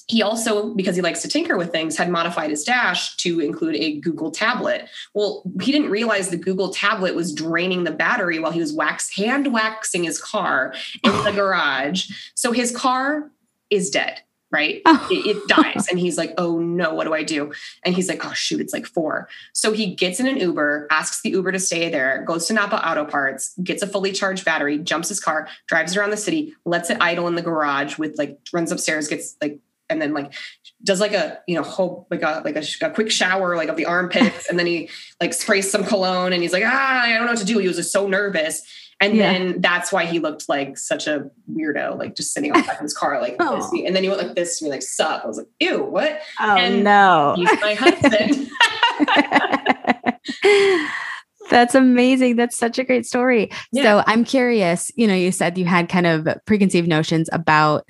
he 0.08 0.20
also, 0.22 0.74
because 0.74 0.96
he 0.96 1.00
likes 1.02 1.22
to 1.22 1.28
tinker 1.28 1.56
with 1.56 1.70
things, 1.72 1.96
had 1.96 2.10
modified 2.10 2.50
his 2.50 2.64
dash 2.64 3.16
to 3.18 3.40
include 3.40 3.76
a 3.76 3.98
Google 4.00 4.30
tablet. 4.32 4.88
Well, 5.14 5.42
he 5.60 5.70
didn't 5.72 5.90
realize 5.90 6.28
the 6.28 6.36
Google 6.36 6.70
tablet 6.72 7.14
was 7.14 7.32
draining 7.32 7.84
the 7.84 7.92
battery 7.92 8.38
while 8.38 8.50
he 8.52 8.60
was 8.60 8.72
wax 8.72 9.14
hand 9.16 9.52
waxing 9.52 10.04
his 10.04 10.20
car 10.20 10.74
in 11.02 11.12
the 11.24 11.32
garage. 11.36 12.08
So 12.34 12.52
his 12.52 12.76
car 12.76 13.30
is 13.70 13.90
dead, 13.90 14.20
right? 14.52 14.82
Oh. 14.94 15.08
It, 15.10 15.36
it 15.36 15.48
dies. 15.48 15.88
And 15.88 15.98
he's 15.98 16.18
like, 16.18 16.34
oh 16.36 16.58
no, 16.58 16.92
what 16.92 17.04
do 17.04 17.14
I 17.14 17.22
do? 17.22 17.52
And 17.82 17.94
he's 17.94 18.08
like, 18.08 18.26
oh 18.26 18.32
shoot, 18.34 18.60
it's 18.60 18.74
like 18.74 18.84
four. 18.84 19.26
So 19.54 19.72
he 19.72 19.94
gets 19.94 20.20
in 20.20 20.26
an 20.26 20.36
Uber, 20.36 20.86
asks 20.90 21.22
the 21.22 21.30
Uber 21.30 21.52
to 21.52 21.58
stay 21.58 21.88
there, 21.88 22.22
goes 22.26 22.46
to 22.48 22.52
Napa 22.52 22.86
Auto 22.86 23.06
Parts, 23.06 23.54
gets 23.62 23.82
a 23.82 23.86
fully 23.86 24.12
charged 24.12 24.44
battery, 24.44 24.78
jumps 24.78 25.08
his 25.08 25.18
car, 25.18 25.48
drives 25.66 25.96
around 25.96 26.10
the 26.10 26.18
city, 26.18 26.52
lets 26.66 26.90
it 26.90 26.98
idle 27.00 27.26
in 27.26 27.36
the 27.36 27.42
garage 27.42 27.96
with 27.96 28.18
like 28.18 28.38
runs 28.52 28.70
upstairs, 28.70 29.08
gets 29.08 29.34
like 29.40 29.60
and 29.88 30.02
then 30.02 30.12
like 30.12 30.32
does 30.82 31.00
like 31.00 31.12
a 31.12 31.38
you 31.46 31.54
know 31.54 31.62
whole 31.62 32.06
like 32.10 32.22
a 32.22 32.42
like 32.44 32.56
a, 32.56 32.64
a 32.82 32.90
quick 32.90 33.10
shower 33.10 33.56
like 33.56 33.68
of 33.68 33.76
the 33.76 33.86
armpits 33.86 34.48
and 34.48 34.58
then 34.58 34.66
he 34.66 34.90
like 35.20 35.32
sprays 35.32 35.70
some 35.70 35.84
cologne 35.84 36.32
and 36.32 36.42
he's 36.42 36.52
like 36.52 36.64
ah 36.66 37.02
I 37.02 37.12
don't 37.12 37.26
know 37.26 37.32
what 37.32 37.38
to 37.38 37.44
do 37.44 37.58
he 37.58 37.68
was 37.68 37.76
just 37.76 37.92
so 37.92 38.08
nervous 38.08 38.62
and 39.02 39.14
Yeah. 39.16 39.32
then 39.32 39.60
that's 39.60 39.92
why 39.92 40.04
he 40.06 40.18
looked 40.18 40.48
like 40.48 40.78
such 40.78 41.06
a 41.06 41.28
weirdo 41.52 41.98
like 41.98 42.14
just 42.16 42.32
sitting 42.32 42.52
on 42.52 42.62
back 42.62 42.76
of 42.76 42.82
his 42.82 42.94
car 42.96 43.20
like 43.20 43.36
Oh. 43.40 43.56
this. 43.56 43.70
and 43.86 43.94
then 43.94 44.02
he 44.02 44.08
went 44.08 44.22
like 44.22 44.34
this 44.34 44.58
to 44.58 44.64
me 44.64 44.70
like 44.70 44.82
sup 44.82 45.22
I 45.24 45.26
was 45.26 45.36
like 45.38 45.48
ew 45.60 45.82
what 45.84 46.20
Oh 46.40 46.56
And 46.56 46.82
no. 46.84 47.34
he's 47.36 47.50
my 47.60 47.74
husband 47.74 48.48
That's 51.50 51.74
amazing. 51.74 52.36
That's 52.36 52.56
such 52.56 52.78
a 52.78 52.84
great 52.84 53.04
story. 53.04 53.50
Yeah. 53.72 53.82
So 53.82 54.04
I'm 54.06 54.24
curious, 54.24 54.90
you 54.96 55.06
know, 55.06 55.14
you 55.14 55.30
said 55.32 55.58
you 55.58 55.66
had 55.66 55.88
kind 55.88 56.06
of 56.06 56.26
preconceived 56.46 56.88
notions 56.88 57.28
about 57.30 57.84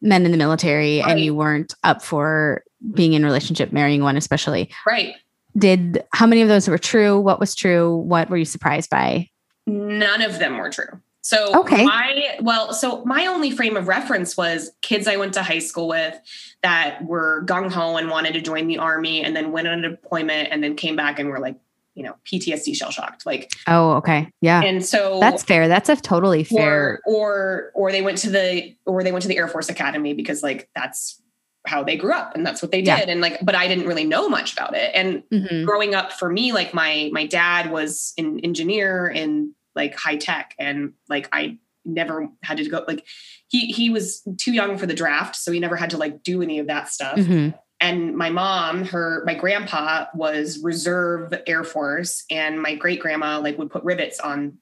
men 0.00 0.24
in 0.24 0.32
the 0.32 0.38
military 0.38 1.00
and 1.00 1.20
you 1.20 1.32
weren't 1.34 1.74
up 1.84 2.02
for 2.02 2.64
being 2.92 3.12
in 3.12 3.22
a 3.22 3.26
relationship, 3.26 3.72
marrying 3.72 4.02
one 4.02 4.16
especially. 4.16 4.68
right 4.84 5.14
Did 5.56 6.02
how 6.12 6.26
many 6.26 6.42
of 6.42 6.48
those 6.48 6.66
were 6.66 6.78
true? 6.78 7.20
What 7.20 7.38
was 7.38 7.54
true? 7.54 7.98
What 7.98 8.28
were 8.30 8.36
you 8.38 8.44
surprised 8.44 8.90
by? 8.90 9.28
None 9.66 10.22
of 10.22 10.38
them 10.38 10.58
were 10.58 10.70
true. 10.70 11.00
So 11.24 11.60
Okay. 11.60 11.84
my 11.84 12.36
well, 12.40 12.72
so 12.72 13.04
my 13.04 13.26
only 13.26 13.52
frame 13.52 13.76
of 13.76 13.86
reference 13.86 14.36
was 14.36 14.72
kids 14.82 15.06
I 15.06 15.16
went 15.16 15.34
to 15.34 15.42
high 15.44 15.60
school 15.60 15.86
with 15.86 16.18
that 16.64 17.04
were 17.04 17.44
gung 17.46 17.70
ho 17.70 17.96
and 17.96 18.10
wanted 18.10 18.32
to 18.34 18.40
join 18.40 18.66
the 18.66 18.78
army 18.78 19.22
and 19.22 19.36
then 19.36 19.52
went 19.52 19.68
on 19.68 19.84
a 19.84 19.90
deployment 19.90 20.48
and 20.50 20.64
then 20.64 20.74
came 20.74 20.96
back 20.96 21.20
and 21.20 21.28
were 21.28 21.38
like, 21.38 21.54
you 21.94 22.02
know, 22.02 22.16
PTSD 22.24 22.74
shell 22.74 22.90
shocked. 22.90 23.24
Like 23.24 23.52
Oh, 23.68 23.92
okay. 23.98 24.30
Yeah. 24.40 24.62
and 24.64 24.84
so 24.84 25.20
That's 25.20 25.44
fair. 25.44 25.68
That's 25.68 25.88
a 25.88 25.94
totally 25.94 26.42
fair. 26.42 27.00
or 27.06 27.14
or 27.14 27.70
or 27.76 27.92
they 27.92 28.02
went 28.02 28.18
to 28.18 28.30
the 28.30 28.74
or 28.84 29.04
they 29.04 29.12
went 29.12 29.22
to 29.22 29.28
the 29.28 29.36
Air 29.38 29.46
Force 29.46 29.68
Academy 29.68 30.14
because 30.14 30.42
like 30.42 30.70
that's 30.74 31.21
how 31.66 31.82
they 31.84 31.96
grew 31.96 32.12
up 32.12 32.34
and 32.34 32.44
that's 32.44 32.60
what 32.60 32.72
they 32.72 32.80
Yeah. 32.80 32.98
did. 33.00 33.08
And 33.08 33.20
like, 33.20 33.38
but 33.42 33.54
I 33.54 33.68
didn't 33.68 33.86
really 33.86 34.04
know 34.04 34.28
much 34.28 34.52
about 34.52 34.74
it. 34.74 34.90
And 34.94 35.22
Mhm. 35.32 35.64
growing 35.64 35.94
up 35.94 36.12
for 36.12 36.28
me 36.30 36.52
like 36.52 36.74
my 36.74 37.08
my 37.12 37.26
dad 37.26 37.70
was 37.70 38.12
an 38.18 38.40
engineer 38.40 39.06
in 39.08 39.54
like 39.74 39.94
high 39.94 40.16
tech 40.16 40.54
and 40.58 40.92
like 41.08 41.28
i 41.32 41.56
never 41.84 42.28
had 42.42 42.58
to 42.58 42.68
go 42.68 42.84
like 42.86 43.04
he 43.48 43.66
he 43.72 43.88
was 43.90 44.22
too 44.38 44.52
young 44.52 44.76
for 44.76 44.86
the 44.86 44.94
draft 44.94 45.34
so 45.34 45.50
he 45.50 45.58
never 45.58 45.76
had 45.76 45.90
to 45.90 45.96
like 45.96 46.22
do 46.22 46.42
any 46.42 46.58
of 46.58 46.66
that 46.66 46.88
stuff 46.88 47.16
Mhm. 47.18 47.54
and 47.80 48.14
my 48.16 48.28
mom, 48.30 48.84
her 48.86 49.22
my 49.26 49.34
grandpa 49.34 50.06
was 50.14 50.58
reserve 50.62 51.32
Air 51.46 51.64
Force, 51.64 52.24
and 52.30 52.60
my 52.62 52.74
great 52.76 53.00
grandma 53.00 53.38
like 53.40 53.56
would 53.58 53.70
put 53.70 53.82
rivets 53.82 54.20
on. 54.20 54.58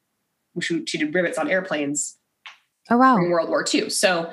She, 0.61 0.85
she 0.87 0.97
did 0.99 1.15
rivets 1.15 1.37
on 1.39 1.51
airplanes. 1.51 2.17
Oh 2.89 2.97
wow! 2.97 3.17
World 3.17 3.49
War 3.51 3.63
II. 3.75 3.91
So 3.91 4.31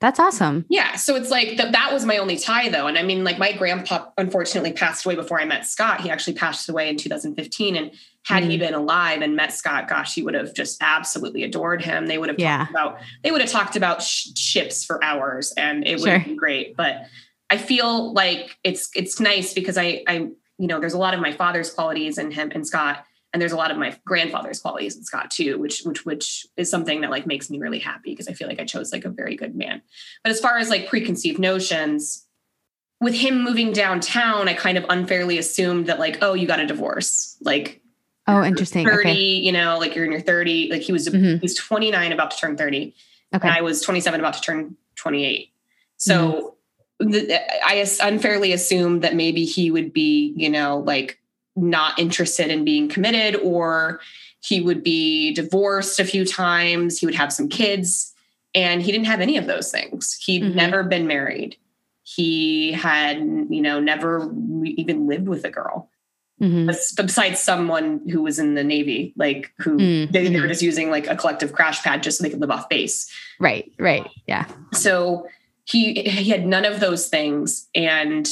that's 0.00 0.18
awesome. 0.18 0.64
Yeah. 0.70 0.96
So 0.96 1.14
it's 1.14 1.30
like 1.30 1.48
th- 1.48 1.72
that 1.72 1.92
was 1.92 2.06
my 2.06 2.16
only 2.16 2.38
tie 2.38 2.70
though. 2.70 2.86
And 2.86 2.96
I 2.96 3.02
mean, 3.02 3.22
like 3.22 3.38
my 3.38 3.52
grandpa 3.52 4.06
unfortunately 4.16 4.72
passed 4.72 5.04
away 5.04 5.14
before 5.14 5.38
I 5.38 5.44
met 5.44 5.66
Scott. 5.66 6.00
He 6.00 6.08
actually 6.08 6.34
passed 6.34 6.68
away 6.70 6.88
in 6.88 6.96
2015. 6.96 7.76
And 7.76 7.92
had 8.24 8.42
mm-hmm. 8.42 8.50
he 8.50 8.58
been 8.58 8.74
alive 8.74 9.20
and 9.20 9.36
met 9.36 9.52
Scott, 9.52 9.88
gosh, 9.88 10.14
he 10.14 10.22
would 10.22 10.34
have 10.34 10.54
just 10.54 10.78
absolutely 10.80 11.42
adored 11.42 11.82
him. 11.82 12.06
They 12.06 12.16
would 12.16 12.30
have 12.30 12.38
yeah. 12.38 12.58
talked 12.58 12.70
about, 12.70 12.98
they 13.22 13.30
would 13.30 13.40
have 13.42 13.50
talked 13.50 13.76
about 13.76 14.02
sh- 14.02 14.28
ships 14.36 14.84
for 14.84 15.02
hours 15.04 15.52
and 15.56 15.86
it 15.86 15.96
would 15.96 16.08
sure. 16.08 16.18
have 16.18 16.26
been 16.26 16.36
great. 16.36 16.76
But 16.76 17.06
I 17.50 17.58
feel 17.58 18.12
like 18.14 18.56
it's, 18.64 18.90
it's 18.94 19.20
nice 19.20 19.52
because 19.52 19.76
I, 19.76 20.02
I, 20.06 20.28
you 20.58 20.66
know, 20.66 20.80
there's 20.80 20.94
a 20.94 20.98
lot 20.98 21.14
of 21.14 21.20
my 21.20 21.32
father's 21.32 21.70
qualities 21.70 22.16
in 22.16 22.30
him 22.30 22.52
and 22.54 22.66
Scott 22.66 23.04
and 23.32 23.40
there's 23.40 23.52
a 23.52 23.56
lot 23.56 23.70
of 23.70 23.78
my 23.78 23.96
grandfather's 24.04 24.60
qualities 24.60 24.96
in 24.96 25.04
Scott 25.04 25.30
too, 25.30 25.58
which 25.58 25.82
which 25.82 26.04
which 26.04 26.46
is 26.56 26.70
something 26.70 27.00
that 27.02 27.10
like 27.10 27.26
makes 27.26 27.50
me 27.50 27.58
really 27.58 27.78
happy 27.78 28.10
because 28.10 28.28
I 28.28 28.32
feel 28.32 28.48
like 28.48 28.60
I 28.60 28.64
chose 28.64 28.92
like 28.92 29.04
a 29.04 29.10
very 29.10 29.36
good 29.36 29.54
man. 29.54 29.82
But 30.24 30.30
as 30.30 30.40
far 30.40 30.58
as 30.58 30.68
like 30.68 30.88
preconceived 30.88 31.38
notions, 31.38 32.26
with 33.00 33.14
him 33.14 33.42
moving 33.42 33.72
downtown, 33.72 34.48
I 34.48 34.54
kind 34.54 34.76
of 34.76 34.84
unfairly 34.88 35.38
assumed 35.38 35.86
that 35.86 35.98
like, 35.98 36.18
oh, 36.22 36.34
you 36.34 36.46
got 36.46 36.60
a 36.60 36.66
divorce, 36.66 37.36
like. 37.40 37.82
Oh, 38.26 38.44
interesting. 38.44 38.86
30, 38.86 39.10
okay. 39.10 39.20
you 39.20 39.50
know, 39.50 39.78
like 39.78 39.96
you're 39.96 40.04
in 40.04 40.12
your 40.12 40.20
30, 40.20 40.70
like 40.70 40.82
he 40.82 40.92
was 40.92 41.08
mm-hmm. 41.08 41.36
he 41.36 41.40
was 41.40 41.54
29 41.54 42.12
about 42.12 42.30
to 42.30 42.36
turn 42.36 42.56
30. 42.56 42.94
Okay. 43.34 43.48
And 43.48 43.56
I 43.56 43.62
was 43.62 43.80
27 43.80 44.20
about 44.20 44.34
to 44.34 44.40
turn 44.40 44.76
28. 44.96 45.52
So 45.96 46.56
mm-hmm. 47.00 47.10
the, 47.10 47.66
I 47.66 47.84
unfairly 48.02 48.52
assumed 48.52 49.02
that 49.02 49.16
maybe 49.16 49.44
he 49.44 49.70
would 49.70 49.92
be, 49.92 50.32
you 50.36 50.50
know, 50.50 50.78
like 50.78 51.19
not 51.56 51.98
interested 51.98 52.50
in 52.50 52.64
being 52.64 52.88
committed 52.88 53.36
or 53.36 54.00
he 54.42 54.60
would 54.60 54.82
be 54.82 55.32
divorced 55.34 56.00
a 56.00 56.04
few 56.04 56.24
times 56.24 56.98
he 56.98 57.06
would 57.06 57.14
have 57.14 57.32
some 57.32 57.48
kids 57.48 58.14
and 58.54 58.82
he 58.82 58.90
didn't 58.90 59.06
have 59.06 59.20
any 59.20 59.36
of 59.36 59.46
those 59.46 59.70
things 59.70 60.18
he'd 60.24 60.42
mm-hmm. 60.42 60.56
never 60.56 60.82
been 60.82 61.06
married 61.06 61.56
he 62.02 62.72
had 62.72 63.18
you 63.18 63.60
know 63.60 63.80
never 63.80 64.32
even 64.64 65.06
lived 65.06 65.28
with 65.28 65.44
a 65.44 65.50
girl 65.50 65.90
mm-hmm. 66.40 66.66
besides 66.96 67.40
someone 67.40 68.00
who 68.08 68.22
was 68.22 68.38
in 68.38 68.54
the 68.54 68.64
navy 68.64 69.12
like 69.16 69.52
who 69.58 69.76
mm-hmm. 69.76 70.12
they, 70.12 70.28
they 70.28 70.40
were 70.40 70.48
just 70.48 70.62
using 70.62 70.90
like 70.90 71.06
a 71.06 71.16
collective 71.16 71.52
crash 71.52 71.82
pad 71.82 72.02
just 72.02 72.18
so 72.18 72.24
they 72.24 72.30
could 72.30 72.40
live 72.40 72.50
off 72.50 72.68
base 72.68 73.10
right 73.38 73.70
right 73.78 74.08
yeah 74.26 74.46
so 74.72 75.26
he 75.64 76.02
he 76.02 76.30
had 76.30 76.46
none 76.46 76.64
of 76.64 76.80
those 76.80 77.08
things 77.08 77.68
and 77.74 78.28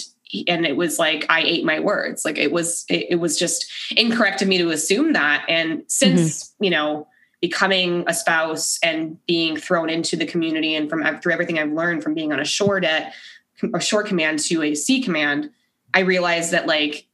and 0.47 0.67
it 0.67 0.77
was 0.77 0.99
like 0.99 1.27
I 1.29 1.43
ate 1.43 1.65
my 1.65 1.81
words. 1.81 2.25
Like 2.25 2.39
it 2.39 2.53
was 2.53 2.85
it, 2.89 3.07
it 3.11 3.17
was 3.17 3.39
just 3.39 3.71
incorrect 3.97 4.43
of 4.43 4.49
me 4.49 4.59
to 4.59 4.71
assume 4.71 5.13
that. 5.15 5.45
And 5.49 5.83
since 5.89 6.45
mm-hmm. 6.45 6.65
you 6.65 6.71
know 6.71 7.09
becoming 7.41 8.05
a 8.09 8.15
spouse 8.15 8.79
and 8.83 9.25
being 9.27 9.57
thrown 9.57 9.89
into 9.89 10.17
the 10.17 10.27
community 10.27 10.75
and 10.75 10.91
from 10.91 11.05
through 11.21 11.33
everything 11.33 11.59
I've 11.59 11.73
learned 11.73 12.03
from 12.03 12.15
being 12.15 12.33
on 12.33 12.41
a 12.41 12.45
shore 12.45 12.81
debt, 12.81 13.15
a 13.75 13.81
shore 13.81 14.03
command 14.03 14.41
to 14.41 14.63
a 14.63 14.75
sea 14.75 15.03
command, 15.03 15.51
I 15.95 16.01
realized 16.01 16.51
that 16.51 16.67
like 16.67 17.07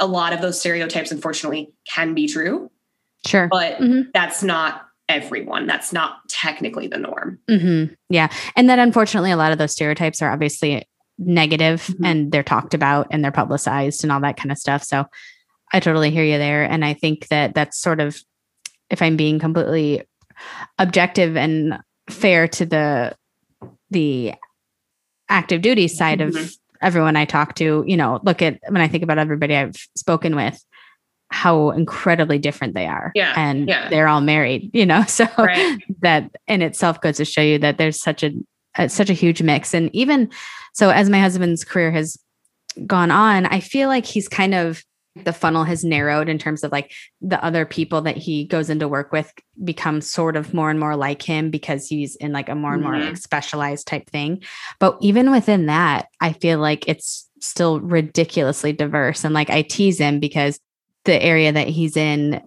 a 0.00 0.06
lot 0.06 0.32
of 0.32 0.40
those 0.40 0.58
stereotypes, 0.58 1.12
unfortunately, 1.12 1.70
can 1.84 2.14
be 2.14 2.26
true. 2.26 2.70
Sure, 3.26 3.48
but 3.48 3.78
mm-hmm. 3.78 4.10
that's 4.14 4.42
not 4.42 4.86
everyone. 5.08 5.66
That's 5.66 5.92
not 5.92 6.28
technically 6.28 6.86
the 6.86 6.98
norm. 6.98 7.38
Mm-hmm. 7.48 7.94
Yeah, 8.08 8.32
and 8.56 8.70
that 8.70 8.78
unfortunately, 8.78 9.30
a 9.30 9.36
lot 9.36 9.52
of 9.52 9.58
those 9.58 9.72
stereotypes 9.72 10.22
are 10.22 10.30
obviously 10.30 10.86
negative 11.18 11.86
mm-hmm. 11.86 12.04
and 12.04 12.32
they're 12.32 12.42
talked 12.42 12.74
about 12.74 13.08
and 13.10 13.22
they're 13.22 13.32
publicized 13.32 14.04
and 14.04 14.12
all 14.12 14.20
that 14.20 14.36
kind 14.36 14.52
of 14.52 14.58
stuff. 14.58 14.82
So 14.84 15.04
I 15.72 15.80
totally 15.80 16.10
hear 16.10 16.24
you 16.24 16.38
there. 16.38 16.64
And 16.64 16.84
I 16.84 16.94
think 16.94 17.28
that 17.28 17.54
that's 17.54 17.78
sort 17.78 18.00
of, 18.00 18.20
if 18.90 19.02
I'm 19.02 19.16
being 19.16 19.38
completely 19.38 20.02
objective 20.78 21.36
and 21.36 21.78
fair 22.08 22.48
to 22.48 22.64
the, 22.64 23.16
the 23.90 24.34
active 25.28 25.60
duty 25.60 25.88
side 25.88 26.20
mm-hmm. 26.20 26.36
of 26.36 26.52
everyone 26.80 27.16
I 27.16 27.24
talk 27.24 27.54
to, 27.56 27.84
you 27.86 27.96
know, 27.96 28.20
look 28.22 28.40
at 28.40 28.60
when 28.68 28.80
I 28.80 28.88
think 28.88 29.02
about 29.02 29.18
everybody 29.18 29.56
I've 29.56 29.76
spoken 29.96 30.36
with, 30.36 30.62
how 31.30 31.70
incredibly 31.70 32.38
different 32.38 32.74
they 32.74 32.86
are. 32.86 33.12
Yeah. 33.14 33.34
And 33.36 33.68
yeah. 33.68 33.90
they're 33.90 34.08
all 34.08 34.22
married, 34.22 34.70
you 34.72 34.86
know, 34.86 35.02
so 35.08 35.26
right. 35.36 35.82
that 36.00 36.30
in 36.46 36.62
itself 36.62 37.00
goes 37.00 37.18
to 37.18 37.24
show 37.24 37.42
you 37.42 37.58
that 37.58 37.76
there's 37.78 38.00
such 38.00 38.22
a, 38.22 38.32
a, 38.78 38.88
such 38.88 39.10
a 39.10 39.14
huge 39.14 39.42
mix. 39.42 39.74
And 39.74 39.90
even 39.94 40.30
so, 40.72 40.90
as 40.90 41.10
my 41.10 41.20
husband's 41.20 41.64
career 41.64 41.90
has 41.90 42.16
gone 42.86 43.10
on, 43.10 43.46
I 43.46 43.60
feel 43.60 43.88
like 43.88 44.06
he's 44.06 44.28
kind 44.28 44.54
of 44.54 44.82
the 45.24 45.32
funnel 45.32 45.64
has 45.64 45.84
narrowed 45.84 46.28
in 46.28 46.38
terms 46.38 46.62
of 46.62 46.72
like 46.72 46.92
the 47.20 47.42
other 47.44 47.64
people 47.64 48.02
that 48.02 48.16
he 48.16 48.44
goes 48.44 48.70
into 48.70 48.88
work 48.88 49.12
with 49.12 49.32
become 49.64 50.00
sort 50.00 50.36
of 50.36 50.54
more 50.54 50.70
and 50.70 50.78
more 50.78 50.96
like 50.96 51.22
him 51.22 51.50
because 51.50 51.88
he's 51.88 52.16
in 52.16 52.32
like 52.32 52.48
a 52.48 52.54
more 52.54 52.74
and 52.74 52.82
more 52.82 52.92
mm-hmm. 52.92 53.08
like 53.08 53.16
specialized 53.16 53.86
type 53.86 54.08
thing. 54.10 54.42
But 54.78 54.96
even 55.00 55.30
within 55.30 55.66
that, 55.66 56.08
I 56.20 56.32
feel 56.32 56.58
like 56.58 56.86
it's 56.86 57.28
still 57.40 57.80
ridiculously 57.80 58.72
diverse. 58.72 59.24
And 59.24 59.34
like 59.34 59.50
I 59.50 59.62
tease 59.62 59.98
him 59.98 60.20
because 60.20 60.60
the 61.04 61.20
area 61.22 61.52
that 61.52 61.68
he's 61.68 61.96
in 61.96 62.40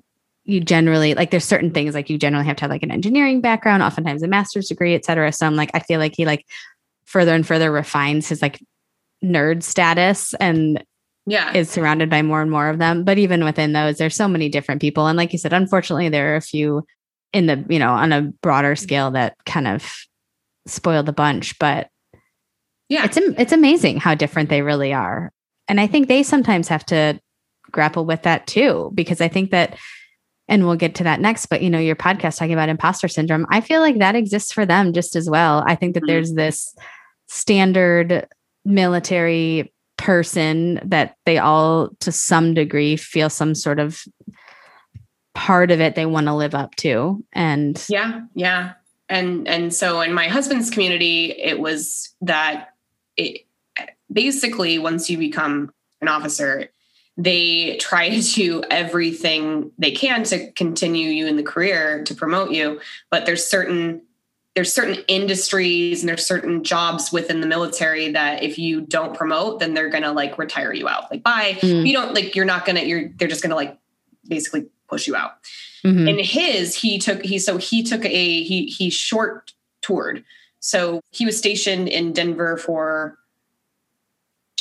you 0.51 0.59
generally 0.59 1.13
like 1.13 1.31
there's 1.31 1.45
certain 1.45 1.71
things 1.71 1.95
like 1.95 2.09
you 2.09 2.17
generally 2.17 2.45
have 2.45 2.57
to 2.57 2.61
have 2.61 2.71
like 2.71 2.83
an 2.83 2.91
engineering 2.91 3.41
background, 3.41 3.83
oftentimes 3.83 4.23
a 4.23 4.27
master's 4.27 4.67
degree, 4.67 4.93
et 4.93 5.05
cetera. 5.05 5.31
So 5.31 5.45
I'm 5.45 5.55
like, 5.55 5.71
I 5.73 5.79
feel 5.79 5.99
like 5.99 6.13
he 6.15 6.25
like 6.25 6.45
further 7.05 7.33
and 7.33 7.45
further 7.45 7.71
refines 7.71 8.27
his 8.27 8.41
like 8.41 8.61
nerd 9.23 9.63
status 9.63 10.33
and 10.35 10.83
yeah. 11.25 11.53
is 11.53 11.69
surrounded 11.69 12.09
by 12.09 12.21
more 12.21 12.41
and 12.41 12.51
more 12.51 12.69
of 12.69 12.79
them. 12.79 13.03
But 13.03 13.17
even 13.17 13.43
within 13.43 13.73
those 13.73 13.97
there's 13.97 14.15
so 14.15 14.27
many 14.27 14.49
different 14.49 14.81
people. 14.81 15.07
And 15.07 15.17
like 15.17 15.33
you 15.33 15.39
said 15.39 15.53
unfortunately 15.53 16.09
there 16.09 16.33
are 16.33 16.37
a 16.37 16.41
few 16.41 16.85
in 17.33 17.45
the 17.45 17.63
you 17.69 17.79
know 17.79 17.91
on 17.91 18.11
a 18.11 18.23
broader 18.41 18.75
scale 18.75 19.11
that 19.11 19.37
kind 19.45 19.67
of 19.67 19.91
spoil 20.67 21.03
the 21.03 21.13
bunch. 21.13 21.57
But 21.59 21.89
yeah. 22.89 23.05
it's 23.05 23.17
it's 23.17 23.53
amazing 23.53 23.97
how 23.97 24.15
different 24.15 24.49
they 24.49 24.61
really 24.61 24.93
are. 24.93 25.31
And 25.67 25.79
i 25.79 25.87
think 25.87 26.07
they 26.07 26.23
sometimes 26.23 26.67
have 26.67 26.85
to 26.87 27.19
grapple 27.71 28.05
with 28.05 28.23
that 28.23 28.45
too 28.47 28.91
because 28.93 29.21
i 29.21 29.29
think 29.29 29.51
that 29.51 29.77
and 30.51 30.65
we'll 30.65 30.75
get 30.75 30.93
to 30.93 31.03
that 31.03 31.19
next 31.19 31.47
but 31.47 31.63
you 31.63 31.69
know 31.69 31.79
your 31.79 31.95
podcast 31.95 32.37
talking 32.37 32.53
about 32.53 32.69
imposter 32.69 33.07
syndrome 33.07 33.47
i 33.49 33.61
feel 33.61 33.81
like 33.81 33.97
that 33.97 34.15
exists 34.15 34.51
for 34.51 34.65
them 34.65 34.93
just 34.93 35.15
as 35.15 35.29
well 35.29 35.63
i 35.65 35.73
think 35.73 35.95
that 35.95 36.01
mm-hmm. 36.01 36.07
there's 36.07 36.33
this 36.33 36.75
standard 37.27 38.27
military 38.65 39.73
person 39.97 40.79
that 40.83 41.15
they 41.25 41.37
all 41.37 41.89
to 41.99 42.11
some 42.11 42.53
degree 42.53 42.95
feel 42.95 43.29
some 43.29 43.55
sort 43.55 43.79
of 43.79 44.03
part 45.33 45.71
of 45.71 45.79
it 45.79 45.95
they 45.95 46.05
want 46.05 46.27
to 46.27 46.33
live 46.33 46.53
up 46.53 46.75
to 46.75 47.23
and 47.31 47.85
yeah 47.87 48.21
yeah 48.35 48.73
and 49.07 49.47
and 49.47 49.73
so 49.73 50.01
in 50.01 50.13
my 50.13 50.27
husband's 50.27 50.69
community 50.69 51.31
it 51.31 51.59
was 51.59 52.13
that 52.19 52.69
it 53.15 53.45
basically 54.11 54.77
once 54.77 55.09
you 55.09 55.17
become 55.17 55.71
an 56.01 56.07
officer 56.07 56.69
they 57.23 57.77
try 57.77 58.09
to 58.09 58.21
do 58.21 58.63
everything 58.71 59.71
they 59.77 59.91
can 59.91 60.23
to 60.23 60.51
continue 60.53 61.09
you 61.09 61.27
in 61.27 61.35
the 61.35 61.43
career 61.43 62.03
to 62.03 62.15
promote 62.15 62.51
you 62.51 62.79
but 63.09 63.25
there's 63.25 63.45
certain 63.45 64.01
there's 64.55 64.73
certain 64.73 64.97
industries 65.07 66.01
and 66.01 66.09
there's 66.09 66.25
certain 66.25 66.63
jobs 66.63 67.11
within 67.11 67.39
the 67.39 67.47
military 67.47 68.11
that 68.11 68.43
if 68.43 68.57
you 68.57 68.81
don't 68.81 69.15
promote 69.15 69.59
then 69.59 69.73
they're 69.73 69.89
gonna 69.89 70.11
like 70.11 70.37
retire 70.37 70.73
you 70.73 70.87
out 70.87 71.11
like 71.11 71.21
bye 71.23 71.57
mm. 71.61 71.85
you 71.85 71.93
don't 71.93 72.13
like 72.13 72.35
you're 72.35 72.45
not 72.45 72.65
gonna 72.65 72.81
you're 72.81 73.09
they're 73.17 73.27
just 73.27 73.43
gonna 73.43 73.55
like 73.55 73.77
basically 74.27 74.65
push 74.87 75.07
you 75.07 75.15
out 75.15 75.33
mm-hmm. 75.83 76.07
and 76.07 76.19
his 76.19 76.75
he 76.75 76.97
took 76.97 77.23
he 77.23 77.37
so 77.37 77.57
he 77.57 77.83
took 77.83 78.03
a 78.03 78.43
he 78.43 78.65
he 78.65 78.89
short 78.89 79.53
toured 79.81 80.23
so 80.59 81.01
he 81.11 81.25
was 81.25 81.37
stationed 81.37 81.87
in 81.87 82.13
denver 82.13 82.57
for 82.57 83.17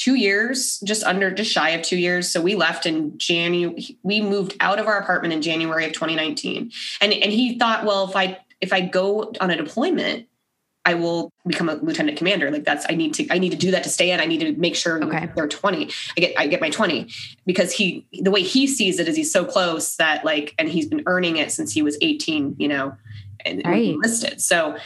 two 0.00 0.14
years, 0.14 0.80
just 0.80 1.04
under, 1.04 1.30
just 1.30 1.52
shy 1.52 1.70
of 1.70 1.82
two 1.82 1.98
years. 1.98 2.30
So 2.30 2.40
we 2.40 2.54
left 2.54 2.86
in 2.86 3.18
January. 3.18 3.98
We 4.02 4.22
moved 4.22 4.56
out 4.60 4.78
of 4.78 4.86
our 4.86 4.98
apartment 4.98 5.34
in 5.34 5.42
January 5.42 5.84
of 5.84 5.92
2019, 5.92 6.72
and 7.02 7.12
and 7.12 7.32
he 7.32 7.58
thought, 7.58 7.84
well, 7.84 8.08
if 8.08 8.16
I 8.16 8.38
if 8.62 8.72
I 8.72 8.80
go 8.80 9.32
on 9.40 9.50
a 9.50 9.56
deployment, 9.56 10.26
I 10.86 10.94
will 10.94 11.30
become 11.46 11.68
a 11.68 11.74
lieutenant 11.74 12.16
commander. 12.16 12.50
Like 12.50 12.64
that's 12.64 12.86
I 12.88 12.94
need 12.94 13.12
to 13.14 13.26
I 13.30 13.38
need 13.38 13.50
to 13.50 13.58
do 13.58 13.72
that 13.72 13.84
to 13.84 13.90
stay 13.90 14.10
in. 14.10 14.20
I 14.20 14.24
need 14.24 14.40
to 14.40 14.52
make 14.52 14.74
sure 14.74 15.02
okay. 15.04 15.28
they're 15.34 15.48
20. 15.48 15.90
I 16.16 16.20
get 16.20 16.32
I 16.38 16.46
get 16.46 16.62
my 16.62 16.70
20 16.70 17.10
because 17.44 17.70
he 17.72 18.06
the 18.22 18.30
way 18.30 18.42
he 18.42 18.66
sees 18.66 18.98
it 18.98 19.06
is 19.06 19.16
he's 19.16 19.30
so 19.30 19.44
close 19.44 19.96
that 19.96 20.24
like 20.24 20.54
and 20.58 20.68
he's 20.68 20.86
been 20.86 21.02
earning 21.04 21.36
it 21.36 21.52
since 21.52 21.72
he 21.72 21.82
was 21.82 21.98
18, 22.00 22.56
you 22.58 22.68
know, 22.68 22.96
and, 23.44 23.62
right. 23.66 23.90
enlisted. 23.90 24.40
So 24.40 24.78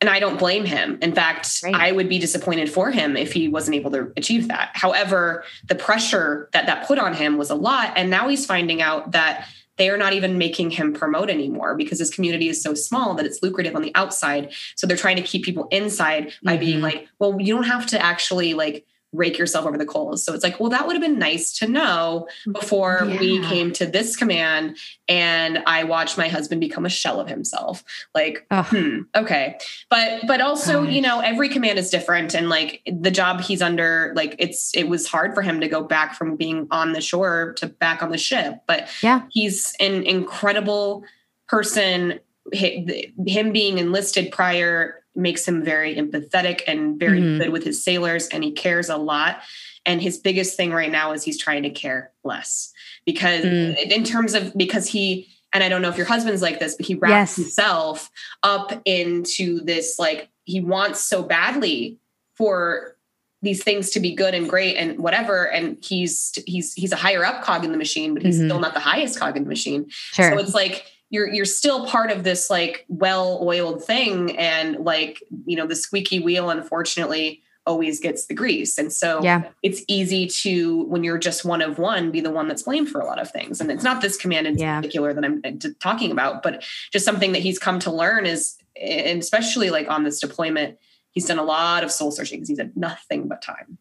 and 0.00 0.08
I 0.08 0.20
don't 0.20 0.38
blame 0.38 0.64
him. 0.64 0.98
In 1.02 1.14
fact, 1.14 1.60
right. 1.64 1.74
I 1.74 1.92
would 1.92 2.08
be 2.08 2.18
disappointed 2.18 2.70
for 2.70 2.90
him 2.90 3.16
if 3.16 3.32
he 3.32 3.48
wasn't 3.48 3.76
able 3.76 3.90
to 3.92 4.12
achieve 4.16 4.48
that. 4.48 4.70
However, 4.74 5.44
the 5.66 5.74
pressure 5.74 6.48
that 6.52 6.66
that 6.66 6.86
put 6.86 6.98
on 6.98 7.14
him 7.14 7.36
was 7.36 7.50
a 7.50 7.56
lot. 7.56 7.92
And 7.96 8.08
now 8.08 8.28
he's 8.28 8.46
finding 8.46 8.80
out 8.80 9.12
that 9.12 9.48
they 9.76 9.90
are 9.90 9.96
not 9.96 10.12
even 10.12 10.38
making 10.38 10.70
him 10.70 10.92
promote 10.92 11.30
anymore 11.30 11.76
because 11.76 11.98
his 11.98 12.10
community 12.10 12.48
is 12.48 12.62
so 12.62 12.74
small 12.74 13.14
that 13.14 13.26
it's 13.26 13.42
lucrative 13.42 13.74
on 13.74 13.82
the 13.82 13.92
outside. 13.94 14.52
So 14.76 14.86
they're 14.86 14.96
trying 14.96 15.16
to 15.16 15.22
keep 15.22 15.44
people 15.44 15.68
inside 15.70 16.32
by 16.42 16.52
mm-hmm. 16.52 16.60
being 16.60 16.80
like, 16.80 17.08
well, 17.18 17.40
you 17.40 17.54
don't 17.54 17.64
have 17.64 17.86
to 17.86 18.00
actually 18.00 18.54
like 18.54 18.84
rake 19.12 19.38
yourself 19.38 19.64
over 19.64 19.78
the 19.78 19.86
coals. 19.86 20.22
So 20.22 20.34
it's 20.34 20.44
like, 20.44 20.60
well, 20.60 20.68
that 20.70 20.86
would 20.86 20.94
have 20.94 21.02
been 21.02 21.18
nice 21.18 21.52
to 21.58 21.66
know 21.66 22.28
before 22.52 23.06
yeah. 23.06 23.18
we 23.18 23.42
came 23.44 23.72
to 23.72 23.86
this 23.86 24.16
command 24.16 24.76
and 25.08 25.62
I 25.66 25.84
watched 25.84 26.18
my 26.18 26.28
husband 26.28 26.60
become 26.60 26.84
a 26.84 26.90
shell 26.90 27.18
of 27.18 27.28
himself. 27.28 27.82
Like, 28.14 28.46
hmm, 28.50 29.02
okay. 29.14 29.58
But 29.88 30.26
but 30.26 30.40
also, 30.40 30.84
Gosh. 30.84 30.92
you 30.92 31.00
know, 31.00 31.20
every 31.20 31.48
command 31.48 31.78
is 31.78 31.90
different 31.90 32.34
and 32.34 32.50
like 32.50 32.82
the 32.86 33.10
job 33.10 33.40
he's 33.40 33.62
under, 33.62 34.12
like 34.14 34.36
it's 34.38 34.74
it 34.74 34.88
was 34.88 35.06
hard 35.06 35.34
for 35.34 35.42
him 35.42 35.60
to 35.60 35.68
go 35.68 35.82
back 35.82 36.14
from 36.14 36.36
being 36.36 36.66
on 36.70 36.92
the 36.92 37.00
shore 37.00 37.54
to 37.58 37.66
back 37.66 38.02
on 38.02 38.10
the 38.10 38.18
ship. 38.18 38.56
But 38.66 38.88
yeah, 39.02 39.22
he's 39.30 39.74
an 39.80 40.02
incredible 40.02 41.04
person 41.48 42.20
him 42.52 43.52
being 43.52 43.78
enlisted 43.78 44.30
prior 44.32 44.97
makes 45.18 45.46
him 45.46 45.62
very 45.62 45.96
empathetic 45.96 46.62
and 46.66 46.98
very 46.98 47.20
mm-hmm. 47.20 47.38
good 47.38 47.50
with 47.50 47.64
his 47.64 47.82
sailors 47.82 48.28
and 48.28 48.44
he 48.44 48.52
cares 48.52 48.88
a 48.88 48.96
lot 48.96 49.42
and 49.84 50.02
his 50.02 50.18
biggest 50.18 50.56
thing 50.56 50.70
right 50.72 50.92
now 50.92 51.12
is 51.12 51.24
he's 51.24 51.38
trying 51.38 51.62
to 51.62 51.70
care 51.70 52.12
less 52.22 52.72
because 53.04 53.44
mm. 53.44 53.76
in 53.90 54.04
terms 54.04 54.34
of 54.34 54.52
because 54.56 54.86
he 54.86 55.28
and 55.52 55.64
I 55.64 55.68
don't 55.68 55.80
know 55.80 55.88
if 55.88 55.96
your 55.96 56.06
husband's 56.06 56.42
like 56.42 56.60
this, 56.60 56.74
but 56.74 56.84
he 56.84 56.94
wraps 56.94 57.10
yes. 57.10 57.36
himself 57.36 58.10
up 58.42 58.70
into 58.84 59.60
this 59.60 59.98
like 59.98 60.28
he 60.44 60.60
wants 60.60 61.00
so 61.00 61.22
badly 61.22 61.98
for 62.34 62.96
these 63.40 63.62
things 63.62 63.90
to 63.90 64.00
be 64.00 64.14
good 64.14 64.34
and 64.34 64.48
great 64.48 64.76
and 64.76 64.98
whatever 64.98 65.44
and 65.44 65.78
he's 65.82 66.36
he's 66.46 66.74
he's 66.74 66.92
a 66.92 66.96
higher 66.96 67.24
up 67.24 67.42
cog 67.42 67.64
in 67.64 67.70
the 67.70 67.78
machine 67.78 68.12
but 68.12 68.22
he's 68.22 68.36
mm-hmm. 68.36 68.48
still 68.48 68.58
not 68.58 68.74
the 68.74 68.80
highest 68.80 69.18
cog 69.18 69.36
in 69.36 69.44
the 69.44 69.48
machine 69.48 69.86
sure. 69.88 70.32
so 70.32 70.38
it's 70.38 70.54
like 70.54 70.86
you're 71.10 71.32
you're 71.32 71.44
still 71.44 71.86
part 71.86 72.10
of 72.10 72.24
this 72.24 72.50
like 72.50 72.84
well-oiled 72.88 73.82
thing 73.82 74.36
and 74.38 74.76
like 74.78 75.22
you 75.46 75.56
know 75.56 75.66
the 75.66 75.76
squeaky 75.76 76.20
wheel 76.20 76.50
unfortunately 76.50 77.42
always 77.66 78.00
gets 78.00 78.26
the 78.26 78.34
grease 78.34 78.78
and 78.78 78.90
so 78.92 79.22
yeah. 79.22 79.42
it's 79.62 79.82
easy 79.88 80.26
to 80.26 80.84
when 80.84 81.04
you're 81.04 81.18
just 81.18 81.44
one 81.44 81.60
of 81.60 81.78
one 81.78 82.10
be 82.10 82.20
the 82.20 82.30
one 82.30 82.48
that's 82.48 82.62
blamed 82.62 82.88
for 82.88 82.98
a 82.98 83.04
lot 83.04 83.20
of 83.20 83.30
things 83.30 83.60
and 83.60 83.70
it's 83.70 83.84
not 83.84 84.00
this 84.00 84.16
command 84.16 84.46
in 84.46 84.56
yeah. 84.56 84.76
particular 84.76 85.12
that 85.12 85.24
i'm 85.24 85.42
uh, 85.44 85.50
talking 85.78 86.10
about 86.10 86.42
but 86.42 86.64
just 86.90 87.04
something 87.04 87.32
that 87.32 87.42
he's 87.42 87.58
come 87.58 87.78
to 87.78 87.92
learn 87.92 88.24
is 88.24 88.56
and 88.80 89.20
especially 89.20 89.68
like 89.68 89.88
on 89.90 90.02
this 90.02 90.18
deployment 90.18 90.78
he's 91.10 91.26
done 91.26 91.38
a 91.38 91.44
lot 91.44 91.84
of 91.84 91.90
soul 91.90 92.10
searching 92.10 92.38
because 92.38 92.48
he's 92.48 92.58
had 92.58 92.74
nothing 92.74 93.28
but 93.28 93.42
time 93.42 93.76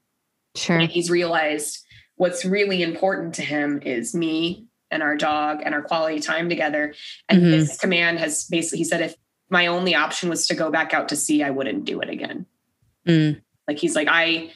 sure 0.56 0.78
and 0.78 0.92
he's 0.92 1.10
realized 1.10 1.86
what's 2.18 2.44
really 2.44 2.84
important 2.84 3.36
to 3.36 3.42
him 3.42 3.80
is 3.84 4.14
me 4.14 4.67
and 4.92 5.04
our 5.04 5.16
dog 5.16 5.62
and 5.64 5.74
our 5.74 5.82
quality 5.82 6.20
time 6.20 6.50
together. 6.50 6.94
And 7.30 7.42
mm-hmm. 7.42 7.52
this 7.52 7.78
command 7.78 8.20
has 8.20 8.46
basically, 8.46 8.80
he 8.80 8.84
said, 8.84 9.02
if 9.02 9.16
my 9.50 9.68
only 9.68 9.96
option 9.96 10.30
was 10.30 10.48
to 10.48 10.56
go 10.56 10.70
back 10.72 10.94
out 10.94 11.10
to 11.10 11.16
sea, 11.16 11.44
I 11.44 11.50
wouldn't 11.50 11.86
do 11.86 12.02
it 12.02 12.10
again. 12.10 12.46
Mm. 13.08 13.42
Like 13.68 13.80
he's 13.80 13.96
like, 13.96 14.08
I, 14.10 14.52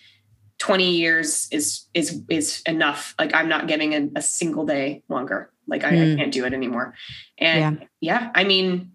20 0.59 0.91
years 0.91 1.47
is, 1.51 1.87
is, 1.93 2.21
is 2.29 2.61
enough. 2.65 3.15
Like 3.17 3.33
I'm 3.33 3.49
not 3.49 3.67
getting 3.67 3.93
a, 3.93 4.19
a 4.19 4.21
single 4.21 4.65
day 4.65 5.03
longer. 5.09 5.51
Like 5.67 5.83
I, 5.83 5.91
mm. 5.91 6.13
I, 6.13 6.17
can't 6.17 6.31
do 6.31 6.45
it 6.45 6.53
anymore. 6.53 6.93
And 7.37 7.87
yeah, 7.99 8.19
yeah 8.19 8.31
I 8.35 8.43
mean, 8.43 8.91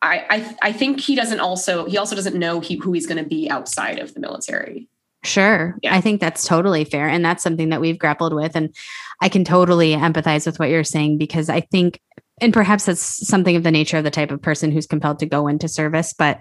I, 0.00 0.24
I, 0.30 0.56
I 0.70 0.72
think 0.72 1.00
he 1.00 1.14
doesn't 1.14 1.40
also, 1.40 1.86
he 1.86 1.98
also 1.98 2.16
doesn't 2.16 2.36
know 2.36 2.60
he, 2.60 2.76
who 2.76 2.92
he's 2.92 3.06
going 3.06 3.22
to 3.22 3.28
be 3.28 3.50
outside 3.50 3.98
of 3.98 4.14
the 4.14 4.20
military. 4.20 4.88
Sure. 5.24 5.76
Yeah. 5.82 5.94
I 5.94 6.00
think 6.00 6.20
that's 6.20 6.46
totally 6.46 6.84
fair. 6.84 7.08
And 7.08 7.24
that's 7.24 7.42
something 7.42 7.68
that 7.68 7.80
we've 7.80 7.98
grappled 7.98 8.34
with. 8.34 8.56
And 8.56 8.74
I 9.20 9.28
can 9.28 9.44
totally 9.44 9.94
empathize 9.94 10.46
with 10.46 10.58
what 10.58 10.68
you're 10.68 10.84
saying 10.84 11.18
because 11.18 11.48
I 11.48 11.60
think, 11.60 12.00
and 12.40 12.52
perhaps 12.52 12.86
that's 12.86 13.26
something 13.26 13.54
of 13.54 13.62
the 13.62 13.70
nature 13.70 13.98
of 13.98 14.04
the 14.04 14.10
type 14.10 14.32
of 14.32 14.42
person 14.42 14.72
who's 14.72 14.86
compelled 14.86 15.20
to 15.20 15.26
go 15.26 15.46
into 15.46 15.68
service. 15.68 16.12
But 16.12 16.40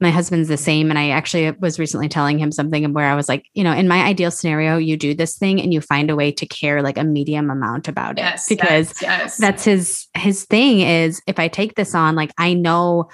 my 0.00 0.10
husband's 0.10 0.48
the 0.48 0.56
same. 0.56 0.90
And 0.90 0.98
I 0.98 1.10
actually 1.10 1.50
was 1.60 1.78
recently 1.78 2.08
telling 2.08 2.38
him 2.38 2.52
something 2.52 2.90
where 2.92 3.10
I 3.10 3.14
was 3.14 3.28
like, 3.28 3.44
you 3.52 3.62
know, 3.62 3.72
in 3.72 3.86
my 3.86 4.02
ideal 4.02 4.30
scenario, 4.30 4.78
you 4.78 4.96
do 4.96 5.12
this 5.12 5.36
thing 5.36 5.60
and 5.60 5.74
you 5.74 5.80
find 5.80 6.08
a 6.08 6.16
way 6.16 6.32
to 6.32 6.46
care 6.46 6.82
like 6.82 6.96
a 6.96 7.04
medium 7.04 7.50
amount 7.50 7.88
about 7.88 8.18
it. 8.18 8.40
Because 8.48 9.02
yes, 9.02 9.02
yes. 9.02 9.36
that's 9.36 9.64
his 9.64 10.06
his 10.16 10.44
thing 10.44 10.80
is 10.80 11.20
if 11.26 11.38
I 11.38 11.48
take 11.48 11.74
this 11.74 11.94
on, 11.94 12.14
like 12.14 12.32
I 12.38 12.54
know 12.54 13.10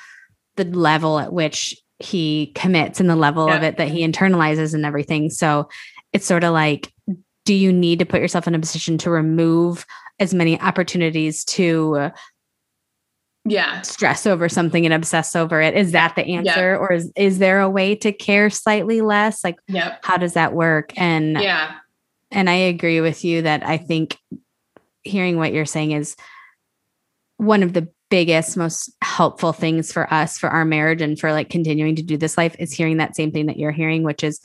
the 0.57 0.65
level 0.65 1.19
at 1.19 1.33
which 1.33 1.75
he 1.99 2.53
commits 2.55 3.01
and 3.01 3.09
the 3.09 3.17
level 3.17 3.49
yeah. 3.49 3.57
of 3.57 3.63
it 3.63 3.79
that 3.79 3.89
he 3.89 4.07
internalizes 4.07 4.75
and 4.75 4.85
everything. 4.85 5.31
So 5.31 5.69
it's 6.13 6.27
sort 6.27 6.45
of 6.45 6.53
like, 6.53 6.93
do 7.45 7.55
you 7.55 7.73
need 7.73 7.99
to 8.01 8.07
put 8.07 8.21
yourself 8.21 8.47
in 8.47 8.55
a 8.55 8.59
position 8.59 8.99
to 8.99 9.11
remove 9.11 9.87
as 10.19 10.35
many 10.35 10.61
opportunities 10.61 11.45
to 11.45 12.11
yeah 13.49 13.81
stress 13.83 14.27
over 14.27 14.49
something 14.49 14.85
and 14.85 14.93
obsess 14.93 15.37
over 15.37 15.61
it 15.61 15.75
is 15.75 15.93
that 15.93 16.17
the 16.17 16.25
answer 16.35 16.73
yeah. 16.73 16.77
or 16.77 16.93
is, 16.93 17.13
is 17.15 17.39
there 17.39 17.61
a 17.61 17.71
way 17.71 17.95
to 17.95 18.11
care 18.11 18.51
slightly 18.51 19.03
less 19.03 19.45
like 19.45 19.57
yep. 19.69 20.01
how 20.03 20.17
does 20.17 20.33
that 20.33 20.53
work 20.53 20.93
and 20.97 21.41
yeah 21.41 21.77
and 22.33 22.51
i 22.51 22.55
agree 22.55 23.01
with 23.01 23.25
you 23.25 23.43
that 23.43 23.65
i 23.65 23.77
think 23.77 24.19
hearing 25.05 25.37
what 25.37 25.53
you're 25.53 25.65
saying 25.65 25.93
is 25.93 26.17
one 27.37 27.63
of 27.63 27.73
the 27.73 27.89
biggest 28.11 28.57
most 28.57 28.93
helpful 29.03 29.53
things 29.53 29.93
for 29.93 30.13
us 30.13 30.39
for 30.39 30.49
our 30.49 30.65
marriage 30.65 31.01
and 31.01 31.19
for 31.19 31.33
like 31.33 31.51
continuing 31.51 31.97
to 31.97 32.03
do 32.03 32.17
this 32.17 32.39
life 32.39 32.55
is 32.59 32.73
hearing 32.73 32.99
that 32.99 33.17
same 33.17 33.33
thing 33.33 33.47
that 33.47 33.57
you're 33.57 33.73
hearing 33.73 34.03
which 34.03 34.23
is 34.23 34.41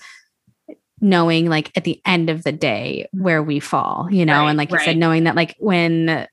knowing 1.00 1.48
like 1.48 1.72
at 1.76 1.84
the 1.84 2.00
end 2.06 2.30
of 2.30 2.44
the 2.44 2.52
day 2.52 3.08
where 3.12 3.42
we 3.42 3.60
fall 3.60 4.08
you 4.12 4.26
know? 4.26 4.42
Right, 4.42 4.50
and 4.50 4.58
like 4.58 4.72
you 4.72 4.80
said 4.80 4.98
knowing 4.98 5.26
that 5.26 5.36
like 5.36 5.56
when 5.60 6.28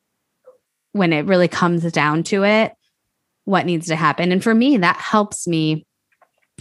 when 0.93 1.13
it 1.13 1.27
really 1.27 1.49
comes 1.49 1.91
down 1.93 2.23
to 2.25 2.45
it 2.45 2.73
what 3.45 3.65
needs 3.65 3.87
to 3.87 3.97
happen. 3.97 4.31
And 4.31 4.43
for 4.43 4.55
me 4.55 4.77
that 4.77 4.97
helps 4.97 5.47
me 5.47 5.87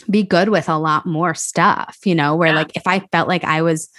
be 0.10 0.24
good 0.24 0.48
with 0.50 0.70
a 0.70 0.78
lot 0.78 1.06
more 1.06 1.34
stuff 1.34 1.98
you 2.06 2.16
know? 2.16 2.36
Where 2.36 2.50
yeah. 2.50 2.56
like 2.56 2.76
if 2.76 2.88
i 2.88 3.00
felt 3.12 3.28
like 3.28 3.44
i 3.44 3.62
was 3.62 3.90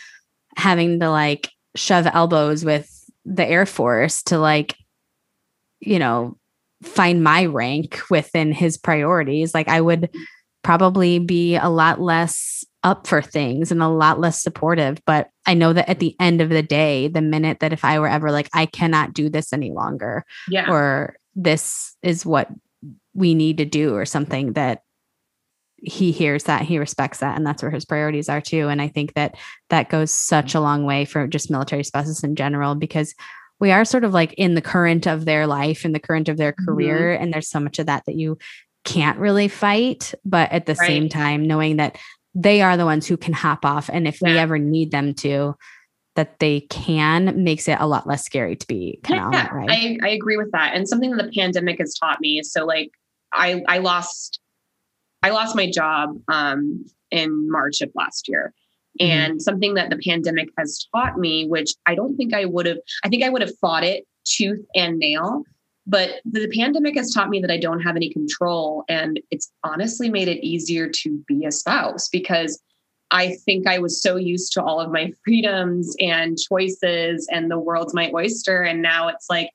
having 0.57 1.01
to 1.01 1.11
like 1.11 1.51
shove 1.77 2.07
elbows 2.07 2.65
with 2.65 2.91
the 3.25 3.47
air 3.47 3.67
force 3.67 4.23
to 4.25 4.39
like 4.39 4.75
you 5.81 5.99
know 5.99 6.37
find 6.83 7.23
my 7.23 7.47
rank 7.47 8.01
within 8.11 8.53
his 8.53 8.77
priorities, 8.79 9.55
like 9.55 9.69
I 9.69 9.81
would 9.81 10.11
probably 10.63 11.19
be 11.19 11.57
a 11.57 11.69
lot 11.69 12.01
less 12.01 12.65
up 12.85 13.07
for 13.07 13.21
things 13.21 13.73
and 13.73 13.83
a 13.83 13.89
lot 13.89 14.21
less 14.21 14.43
supportive. 14.43 15.01
But 15.05 15.31
I 15.47 15.55
know 15.55 15.73
that 15.73 15.89
at 15.89 15.99
the 15.99 16.15
end 16.21 16.41
of 16.41 16.49
the 16.49 16.63
day, 16.63 17.09
the 17.09 17.21
minute 17.21 17.61
that 17.61 17.73
if 17.73 17.85
I 17.85 17.99
were 17.99 18.09
ever 18.09 18.31
like, 18.31 18.49
I 18.53 18.67
cannot 18.67 19.15
do 19.15 19.29
this 19.29 19.53
any 19.53 19.73
longer, 19.73 20.25
yeah. 20.49 20.71
or 20.71 21.17
this 21.35 21.97
is 22.03 22.25
what 22.25 22.49
we 23.15 23.35
need 23.35 23.59
to 23.59 23.65
do, 23.65 23.95
or 23.95 24.05
something 24.05 24.53
that 24.53 24.83
he 25.81 26.11
hears 26.11 26.45
that 26.45 26.63
he 26.63 26.79
respects 26.79 27.19
that 27.19 27.37
and 27.37 27.47
that's 27.47 27.63
where 27.63 27.71
his 27.71 27.85
priorities 27.85 28.29
are 28.29 28.41
too 28.41 28.69
and 28.69 28.83
i 28.83 28.89
think 28.89 29.15
that 29.15 29.37
that 29.71 29.89
goes 29.89 30.11
such 30.11 30.55
a 30.55 30.61
long 30.61 30.85
way 30.85 31.05
for 31.05 31.27
just 31.29 31.51
military 31.53 31.85
spouses 31.85 32.25
in 32.25 32.35
general 32.35 32.75
because 32.75 33.15
we 33.61 33.71
are 33.71 33.85
sort 33.85 34.05
of 34.05 34.13
like 34.13 34.33
in 34.35 34.55
the 34.55 34.63
current 34.63 35.07
of 35.07 35.25
their 35.25 35.47
life 35.47 35.85
in 35.85 35.93
the 35.93 36.01
current 36.01 36.29
of 36.29 36.37
their 36.37 36.53
mm-hmm. 36.53 36.65
career 36.65 37.13
mm-hmm. 37.13 37.23
and 37.23 37.33
there's 37.33 37.49
so 37.49 37.61
much 37.61 37.79
of 37.79 37.87
that 37.87 38.05
that 38.07 38.17
you 38.17 38.39
can't 38.85 39.19
really 39.19 39.49
fight 39.49 40.15
but 40.25 40.51
at 40.53 40.67
the 40.67 40.75
right. 40.75 40.87
same 40.87 41.09
time 41.09 41.47
knowing 41.47 41.77
that 41.77 41.99
they 42.35 42.63
are 42.63 42.77
the 42.77 42.85
ones 42.85 43.07
who 43.07 43.17
can 43.17 43.35
hop 43.35 43.65
off 43.65 43.91
and 43.93 44.07
if 44.07 44.21
yeah. 44.23 44.29
we 44.29 44.39
ever 44.39 44.59
need 44.59 44.91
them 44.91 45.15
to 45.15 45.55
that 46.15 46.39
they 46.41 46.61
can 46.63 47.45
makes 47.45 47.69
it 47.69 47.77
a 47.81 47.87
lot 47.87 48.07
less 48.07 48.25
scary 48.25 48.57
to 48.57 48.67
be 48.67 48.99
kind 49.05 49.25
of 49.25 49.33
yeah, 49.33 49.49
right 49.49 49.71
I, 49.71 49.99
I 50.03 50.09
agree 50.11 50.37
with 50.37 50.51
that 50.53 50.75
and 50.75 50.89
something 50.89 51.11
that 51.17 51.27
the 51.27 51.33
pandemic 51.33 51.79
has 51.79 51.95
taught 51.95 52.21
me 52.21 52.43
so 52.43 52.65
like 52.65 52.91
i 53.33 53.63
i 53.69 53.79
lost 53.79 54.41
i 55.23 55.31
lost 55.31 55.55
my 55.55 55.71
job 55.71 56.19
um 56.29 56.85
in 57.11 57.51
march 57.51 57.81
of 57.81 57.91
last 57.95 58.29
year. 58.29 58.53
Mm-hmm. 59.01 59.11
And 59.11 59.43
something 59.43 59.75
that 59.75 59.91
the 59.91 59.99
pandemic 59.99 60.49
has 60.59 60.87
taught 60.95 61.19
me, 61.19 61.47
which 61.47 61.73
I 61.87 61.95
don't 61.95 62.17
think 62.17 62.35
I 62.35 62.45
would 62.45 62.67
have, 62.67 62.79
I 63.05 63.09
think 63.09 63.23
I 63.23 63.29
would 63.29 63.43
have 63.43 63.57
fought 63.59 63.85
it 63.85 64.07
tooth 64.25 64.65
and 64.75 64.99
nail. 64.99 65.45
But 65.87 66.21
the 66.31 66.49
pandemic 66.55 66.97
has 66.97 67.13
taught 67.15 67.31
me 67.31 67.41
that 67.41 67.51
I 67.51 67.57
don't 67.57 67.81
have 67.81 67.97
any 67.97 68.13
control. 68.13 68.85
And 68.89 69.21
it's 69.31 69.51
honestly 69.65 70.11
made 70.11 70.29
it 70.29 70.45
easier 70.47 70.89
to 70.89 71.25
be 71.27 71.47
a 71.47 71.53
spouse 71.53 72.09
because 72.09 72.61
I 73.11 73.37
think 73.47 73.67
I 73.67 73.79
was 73.79 74.03
so 74.03 74.17
used 74.17 74.53
to 74.53 74.63
all 74.63 74.81
of 74.81 74.93
my 74.93 75.13
freedoms 75.25 75.97
and 75.99 76.37
choices 76.39 77.27
and 77.31 77.51
the 77.51 77.59
world's 77.59 77.95
my 77.95 78.11
oyster. 78.15 78.63
And 78.63 78.83
now 78.83 79.09
it's 79.09 79.31
like 79.31 79.51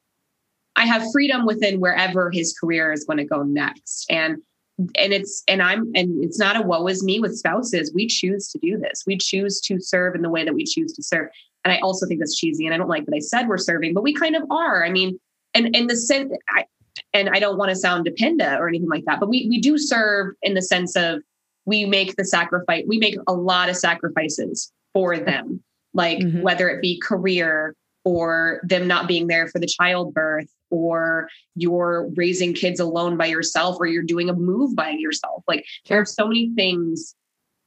I 0.76 0.86
have 0.86 1.12
freedom 1.12 1.46
within 1.46 1.80
wherever 1.80 2.32
his 2.32 2.58
career 2.60 2.92
is 2.92 3.06
going 3.06 3.18
to 3.18 3.26
go 3.26 3.44
next. 3.44 4.08
And 4.10 4.42
and 4.80 5.14
it's 5.14 5.44
and 5.48 5.62
i'm 5.62 5.92
and 5.96 6.24
it's 6.24 6.40
not 6.40 6.56
a 6.58 6.62
woe 6.62 6.88
is 6.88 7.04
me 7.04 7.20
with 7.20 7.38
spouses. 7.38 7.92
We 7.94 8.08
choose 8.08 8.50
to 8.50 8.60
do 8.60 8.78
this. 8.78 9.04
We 9.06 9.18
choose 9.18 9.62
to 9.62 9.80
serve 9.80 10.16
in 10.16 10.22
the 10.22 10.30
way 10.30 10.44
that 10.44 10.54
we 10.54 10.66
choose 10.66 10.94
to 10.94 11.04
serve. 11.04 11.30
And 11.64 11.74
i 11.74 11.80
also 11.80 12.08
think 12.08 12.20
that's 12.20 12.38
cheesy 12.38 12.66
and 12.66 12.74
i 12.74 12.78
don't 12.78 12.90
like 12.90 13.06
that 13.06 13.16
i 13.16 13.20
said 13.20 13.48
we're 13.48 13.58
serving 13.58 13.94
but 13.94 14.04
we 14.04 14.14
kind 14.14 14.36
of 14.36 14.44
are. 14.50 14.86
I 14.86 14.90
mean 14.90 15.20
and 15.54 15.76
in 15.76 15.88
the 15.88 15.96
sense 15.96 16.32
i 16.50 16.66
and 17.14 17.30
i 17.30 17.40
don't 17.40 17.58
want 17.58 17.70
to 17.70 17.76
sound 17.76 18.06
dependent 18.06 18.60
or 18.60 18.68
anything 18.68 18.90
like 18.90 19.06
that 19.06 19.20
but 19.20 19.30
we 19.30 19.48
we 19.50 19.60
do 19.60 19.78
serve 19.78 20.34
in 20.42 20.54
the 20.54 20.62
sense 20.62 20.96
of 20.96 21.22
we 21.66 21.86
make 21.86 22.16
the 22.16 22.26
sacrifice 22.26 22.84
we 22.88 22.98
make 22.98 23.16
a 23.28 23.34
lot 23.34 23.70
of 23.70 23.78
sacrifices 23.78 24.72
for 24.94 25.18
them. 25.18 25.62
Like 25.94 26.20
mm-hmm. 26.20 26.42
whether 26.42 26.70
it 26.70 26.82
be 26.82 27.00
career 27.00 27.76
or 28.06 28.62
them 28.64 28.88
not 28.88 29.08
being 29.08 29.28
there 29.28 29.48
for 29.48 29.60
the 29.60 29.68
childbirth 29.68 30.48
or 30.74 31.30
you're 31.56 32.10
raising 32.16 32.54
kids 32.54 32.80
alone 32.80 33.16
by 33.16 33.28
yourself 33.28 33.78
or 33.80 33.86
you're 33.86 34.04
doing 34.04 34.30
a 34.30 34.34
move 34.34 34.76
by 34.76 34.90
yourself. 34.90 35.44
Like 35.48 35.66
there 35.88 36.02
are 36.02 36.06
so 36.06 36.28
many 36.28 36.52
things 36.56 37.16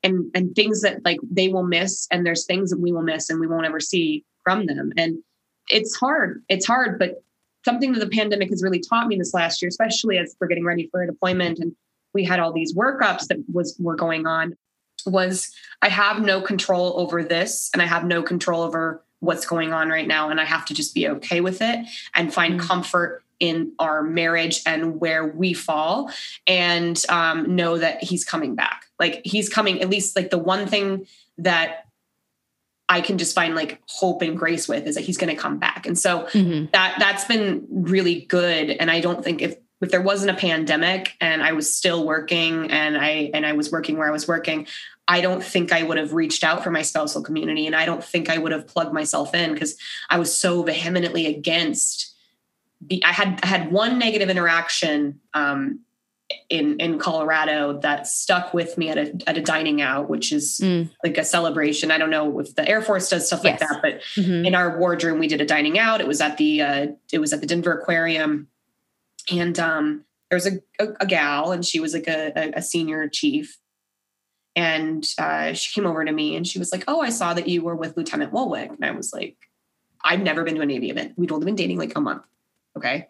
and 0.03 0.31
and 0.35 0.55
things 0.55 0.83
that 0.83 1.05
like 1.05 1.19
they 1.31 1.49
will 1.49 1.63
miss 1.63 2.09
and 2.11 2.27
there's 2.27 2.45
things 2.45 2.71
that 2.71 2.81
we 2.81 2.93
will 2.93 3.03
miss 3.03 3.31
and 3.31 3.41
we 3.41 3.47
won't 3.47 3.67
ever 3.67 3.81
see 3.81 4.25
from 4.45 4.67
them. 4.67 4.93
And 4.97 5.19
it's 5.69 5.97
hard 5.97 6.43
it's 6.49 6.67
hard 6.67 6.99
but 6.99 7.23
something 7.65 7.93
that 7.93 8.01
the 8.01 8.09
pandemic 8.09 8.51
has 8.51 8.63
really 8.63 8.81
taught 8.81 9.09
me 9.09 9.17
this 9.17 9.35
last 9.35 9.61
year 9.61 9.69
especially 9.69 10.19
as 10.19 10.37
we're 10.41 10.47
getting 10.47 10.65
ready 10.65 10.89
for 10.91 11.03
a 11.03 11.07
deployment 11.07 11.59
and 11.59 11.73
we 12.15 12.25
had 12.25 12.41
all 12.41 12.53
these 12.53 12.75
workups 12.75 13.27
that 13.27 13.39
was 13.53 13.77
were 13.79 13.97
going 13.97 14.27
on 14.27 14.55
was 15.07 15.53
i 15.83 15.89
have 15.89 16.23
no 16.23 16.41
control 16.41 16.99
over 16.99 17.23
this 17.23 17.71
and 17.73 17.83
i 17.83 17.87
have 17.87 18.05
no 18.05 18.23
control 18.23 18.63
over 18.63 19.05
what's 19.21 19.47
going 19.47 19.73
on 19.73 19.89
right 19.89 20.07
now 20.07 20.29
and 20.29 20.41
i 20.41 20.45
have 20.45 20.65
to 20.65 20.75
just 20.75 20.95
be 20.95 21.09
okay 21.09 21.41
with 21.41 21.61
it 21.61 21.87
and 22.15 22.33
find 22.33 22.59
mm-hmm. 22.59 22.67
comfort 22.67 23.23
in 23.39 23.73
our 23.79 24.03
marriage 24.03 24.63
and 24.65 24.99
where 24.99 25.27
we 25.27 25.53
fall 25.53 26.11
and 26.47 27.03
um, 27.11 27.55
know 27.55 27.77
that 27.77 28.03
he's 28.03 28.25
coming 28.25 28.55
back 28.55 28.87
like 28.99 29.21
he's 29.25 29.49
coming 29.49 29.83
at 29.83 29.91
least 29.91 30.17
like 30.17 30.31
the 30.31 30.39
one 30.39 30.67
thing 30.67 31.07
that 31.39 31.87
I 32.89 33.01
can 33.01 33.19
just 33.19 33.35
find 33.35 33.55
like 33.55 33.81
hope 33.89 34.23
and 34.23 34.39
grace 34.39 34.69
with 34.69 34.87
is 34.87 34.95
that 34.95 35.01
he's 35.01 35.17
going 35.17 35.35
to 35.35 35.41
come 35.41 35.59
back. 35.59 35.87
And 35.87 35.99
so 35.99 36.23
mm-hmm. 36.27 36.67
that 36.73 36.97
that's 36.99 37.25
been 37.25 37.67
really 37.69 38.21
good 38.23 38.71
and 38.71 38.91
I 38.91 39.01
don't 39.01 39.25
think 39.25 39.43
if 39.43 39.57
if 39.81 39.91
there 39.91 40.03
wasn't 40.03 40.31
a 40.31 40.41
pandemic 40.41 41.13
and 41.21 41.43
I 41.43 41.53
was 41.53 41.75
still 41.75 42.07
working 42.07 42.71
and 42.71 42.97
I 42.97 43.31
and 43.35 43.45
I 43.45 43.53
was 43.53 43.71
working 43.71 43.99
where 43.99 44.09
I 44.09 44.13
was 44.13 44.27
working, 44.27 44.67
I 45.07 45.21
don't 45.21 45.45
think 45.45 45.73
I 45.73 45.83
would 45.83 45.99
have 45.99 46.13
reached 46.13 46.45
out 46.45 46.65
for 46.65 46.71
my 46.71 46.83
spousal 46.83 47.23
community 47.23 47.67
and 47.67 47.77
I 47.77 47.85
don't 47.85 48.03
think 48.03 48.31
I 48.31 48.39
would 48.39 48.53
have 48.53 48.67
plugged 48.67 48.93
myself 48.93 49.35
in 49.35 49.53
because 49.53 49.77
I 50.09 50.19
was 50.19 50.37
so 50.37 50.63
vehemently 50.63 51.27
against 51.27 52.15
the 52.81 53.05
I 53.05 53.13
had 53.13 53.41
I 53.43 53.47
had 53.47 53.73
one 53.73 53.99
negative 53.99 54.31
interaction 54.31 55.21
um, 55.35 55.81
in 56.49 56.79
in 56.81 56.99
Colorado 56.99 57.79
that 57.81 58.07
stuck 58.07 58.53
with 58.53 58.77
me 58.77 58.89
at 58.89 58.99
a 58.99 59.15
at 59.27 59.39
a 59.39 59.43
dining 59.43 59.81
out, 59.81 60.09
which 60.09 60.33
is 60.33 60.61
mm. 60.63 60.91
like 61.05 61.19
a 61.19 61.25
celebration. 61.25 61.91
I 61.91 61.99
don't 61.99 62.11
know 62.11 62.41
if 62.41 62.55
the 62.55 62.69
Air 62.69 62.83
Force 62.83 63.09
does 63.09 63.27
stuff 63.27 63.41
yes. 63.45 63.61
like 63.61 63.71
that, 63.71 63.83
but 63.83 64.01
mm-hmm. 64.23 64.45
in 64.45 64.55
our 64.55 64.79
wardroom 64.79 65.19
we 65.19 65.29
did 65.29 65.41
a 65.41 65.47
dining 65.47 65.79
out. 65.79 66.01
It 66.01 66.07
was 66.07 66.21
at 66.21 66.37
the 66.37 66.63
uh, 66.63 66.87
it 67.13 67.19
was 67.19 67.33
at 67.33 67.41
the 67.41 67.47
Denver 67.47 67.73
Aquarium, 67.73 68.49
and 69.31 69.59
um, 69.59 70.05
there 70.31 70.37
was 70.37 70.47
a, 70.47 70.61
a, 70.79 70.89
a 71.01 71.07
gal, 71.07 71.53
and 71.53 71.65
she 71.65 71.81
was 71.81 71.95
like 71.95 72.09
a, 72.09 72.53
a 72.55 72.63
senior 72.63 73.09
chief, 73.09 73.59
and 74.55 75.07
uh, 75.19 75.53
she 75.53 75.73
came 75.75 75.87
over 75.87 76.05
to 76.05 76.13
me 76.13 76.37
and 76.37 76.47
she 76.47 76.59
was 76.59 76.73
like, 76.73 76.85
"Oh, 76.89 77.01
I 77.01 77.11
saw 77.11 77.35
that 77.35 77.49
you 77.49 77.63
were 77.63 77.77
with 77.77 77.97
Lieutenant 77.97 78.33
Woolwick," 78.33 78.71
and 78.71 78.85
I 78.85 78.93
was 78.93 79.13
like, 79.13 79.37
"I've 80.05 80.21
never 80.21 80.45
been 80.45 80.55
to 80.57 80.61
a 80.63 80.67
Navy 80.67 80.91
event. 80.91 81.15
We'd 81.17 81.33
only 81.33 81.47
been 81.47 81.57
dating 81.57 81.79
like 81.79 81.97
a 81.97 82.01
month, 82.01 82.23
okay." 82.77 83.09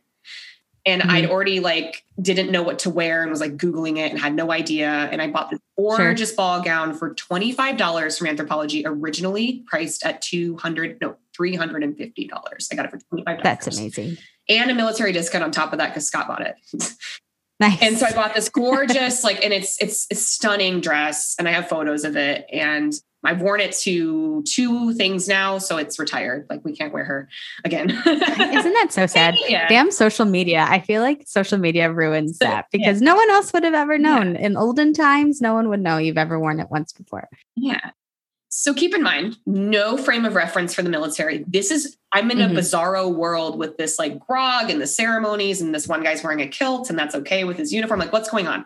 and 0.87 1.02
mm-hmm. 1.02 1.11
I'd 1.11 1.26
already 1.26 1.61
like 1.61 2.05
didn't 2.20 2.50
know 2.50 2.62
what 2.62 2.79
to 2.81 2.90
wear 2.90 3.22
and 3.22 3.31
was 3.31 3.40
like 3.40 3.57
googling 3.57 3.98
it 3.98 4.12
and 4.12 4.18
had 4.18 4.35
no 4.35 4.52
idea. 4.52 4.88
And 4.88 5.20
I 5.20 5.29
bought 5.29 5.50
this 5.50 5.61
gorgeous 5.76 6.31
sure. 6.31 6.37
ball 6.37 6.62
gown 6.62 6.94
for 6.94 7.12
twenty 7.14 7.52
five 7.52 7.76
dollars 7.76 8.16
from 8.16 8.29
Anthropologie, 8.29 8.85
originally 8.87 9.64
priced 9.66 10.07
at 10.07 10.22
two 10.22 10.57
hundred 10.57 10.98
no 11.00 11.16
three 11.35 11.57
hundred 11.57 11.83
and 11.83 11.96
fifty 11.96 12.26
dollars. 12.26 12.68
I 12.72 12.76
got 12.76 12.87
it 12.87 12.92
for 12.92 12.98
$25 12.98 13.42
That's 13.42 13.66
amazing, 13.66 14.16
and 14.48 14.70
a 14.70 14.74
military 14.74 15.12
discount 15.12 15.44
on 15.44 15.50
top 15.50 15.72
of 15.72 15.78
that 15.78 15.88
because 15.88 16.06
Scott 16.06 16.28
bought 16.28 16.42
it. 16.42 16.56
Nice. 17.59 17.78
And 17.80 17.96
so 17.96 18.04
I 18.04 18.12
bought 18.12 18.35
this 18.35 18.50
gorgeous, 18.50 19.24
like, 19.24 19.42
and 19.42 19.52
it's 19.52 19.80
it's 19.80 20.06
a 20.11 20.14
stunning 20.14 20.80
dress, 20.80 21.35
and 21.38 21.48
I 21.48 21.52
have 21.52 21.68
photos 21.68 22.04
of 22.04 22.14
it. 22.14 22.44
And 22.52 22.92
I've 23.24 23.40
worn 23.40 23.61
it 23.61 23.72
to 23.78 24.42
two 24.42 24.92
things 24.92 25.26
now, 25.26 25.59
so 25.59 25.78
it's 25.78 25.98
retired. 25.98 26.46
Like 26.48 26.64
we 26.64 26.76
can't 26.76 26.92
wear 26.92 27.04
her 27.04 27.28
again. 27.64 27.90
Isn't 27.90 28.04
that 28.06 28.88
so 28.90 29.06
sad? 29.06 29.37
Yeah. 29.48 29.68
Damn 29.68 29.90
social 29.90 30.26
media. 30.26 30.66
I 30.68 30.80
feel 30.80 31.02
like 31.02 31.24
social 31.26 31.59
media 31.59 31.90
ruins 31.90 32.38
that 32.38 32.66
because 32.70 33.00
yeah. 33.00 33.06
no 33.06 33.16
one 33.16 33.30
else 33.30 33.52
would 33.52 33.64
have 33.64 33.74
ever 33.74 33.98
known. 33.98 34.35
Yeah. 34.35 34.42
In 34.42 34.56
olden 34.56 34.92
times, 34.92 35.40
no 35.40 35.54
one 35.54 35.68
would 35.70 35.80
know 35.80 35.96
you've 35.96 36.18
ever 36.18 36.38
worn 36.38 36.61
it 36.61 36.70
once 36.70 36.92
before. 36.92 37.28
Yeah. 37.56 37.90
So 38.58 38.72
keep 38.72 38.94
in 38.94 39.02
mind, 39.02 39.36
no 39.44 39.98
frame 39.98 40.24
of 40.24 40.34
reference 40.34 40.72
for 40.72 40.82
the 40.82 40.88
military. 40.88 41.44
This 41.46 41.70
is 41.70 41.98
I'm 42.12 42.30
in 42.30 42.38
mm-hmm. 42.38 42.56
a 42.56 42.58
bizarro 42.58 43.14
world 43.14 43.58
with 43.58 43.76
this 43.76 43.98
like 43.98 44.18
grog 44.18 44.70
and 44.70 44.80
the 44.80 44.86
ceremonies, 44.86 45.60
and 45.60 45.74
this 45.74 45.86
one 45.86 46.02
guy's 46.02 46.24
wearing 46.24 46.40
a 46.40 46.48
kilt, 46.48 46.88
and 46.88 46.98
that's 46.98 47.14
okay 47.16 47.44
with 47.44 47.58
his 47.58 47.70
uniform. 47.70 48.00
Like, 48.00 48.14
what's 48.14 48.30
going 48.30 48.46
on? 48.46 48.64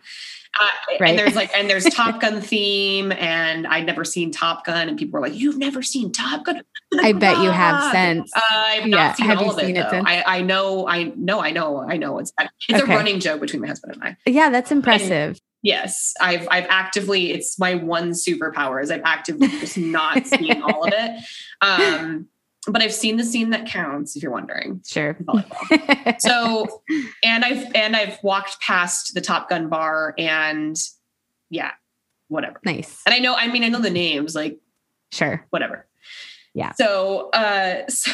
Uh, 0.58 0.66
right. 1.00 1.10
And 1.10 1.18
there's 1.18 1.34
like, 1.34 1.50
and 1.56 1.68
there's 1.68 1.84
Top 1.92 2.20
Gun 2.20 2.40
theme, 2.40 3.10
and 3.10 3.66
I'd 3.66 3.84
never 3.84 4.04
seen 4.04 4.30
Top 4.30 4.64
Gun, 4.64 4.88
and 4.88 4.96
people 4.96 5.18
were 5.18 5.26
like, 5.26 5.36
"You've 5.36 5.58
never 5.58 5.82
seen 5.82 6.12
Top 6.12 6.44
Gun?" 6.44 6.62
I 7.00 7.12
bet 7.12 7.38
you 7.38 7.50
have 7.50 7.92
since. 7.92 8.30
Uh, 8.32 8.40
I've 8.48 8.86
not 8.86 8.96
yeah. 8.96 9.14
seen 9.14 9.26
have 9.26 9.38
all 9.38 9.50
of 9.50 9.58
it, 9.58 9.76
it 9.76 9.86
I, 9.92 10.22
I, 10.24 10.40
know, 10.42 10.86
I 10.86 11.12
know, 11.16 11.40
I 11.40 11.50
know, 11.50 11.80
I 11.80 11.96
know. 11.96 12.20
It's 12.20 12.32
it's 12.68 12.80
okay. 12.80 12.92
a 12.92 12.96
running 12.96 13.18
joke 13.18 13.40
between 13.40 13.60
my 13.60 13.66
husband 13.66 13.94
and 13.94 14.04
I. 14.04 14.16
Yeah, 14.24 14.50
that's 14.50 14.70
impressive. 14.70 15.30
And 15.30 15.40
yes, 15.62 16.14
I've 16.20 16.46
I've 16.50 16.66
actively. 16.68 17.32
It's 17.32 17.58
my 17.58 17.74
one 17.74 18.10
superpower 18.10 18.82
is 18.82 18.90
I've 18.90 19.02
actively 19.04 19.48
just 19.48 19.78
not 19.78 20.26
seen 20.26 20.62
all 20.62 20.84
of 20.84 20.92
it. 20.94 21.24
Um, 21.62 22.28
but 22.66 22.80
I've 22.80 22.94
seen 22.94 23.18
the 23.18 23.24
scene 23.24 23.50
that 23.50 23.66
counts, 23.66 24.16
if 24.16 24.22
you're 24.22 24.32
wondering. 24.32 24.82
Sure. 24.86 25.14
so, 26.18 26.82
and 27.22 27.44
I've 27.44 27.74
and 27.74 27.94
I've 27.94 28.18
walked 28.22 28.60
past 28.62 29.12
the 29.12 29.20
Top 29.20 29.50
Gun 29.50 29.68
bar, 29.68 30.14
and 30.16 30.74
yeah, 31.50 31.72
whatever. 32.28 32.60
Nice. 32.64 33.02
And 33.04 33.14
I 33.14 33.18
know, 33.18 33.34
I 33.34 33.48
mean, 33.48 33.62
I 33.64 33.68
know 33.68 33.80
the 33.80 33.90
names, 33.90 34.34
like, 34.34 34.58
sure, 35.12 35.44
whatever. 35.50 35.86
Yeah. 36.52 36.72
So, 36.72 37.30
uh, 37.30 37.82
so, 37.88 38.10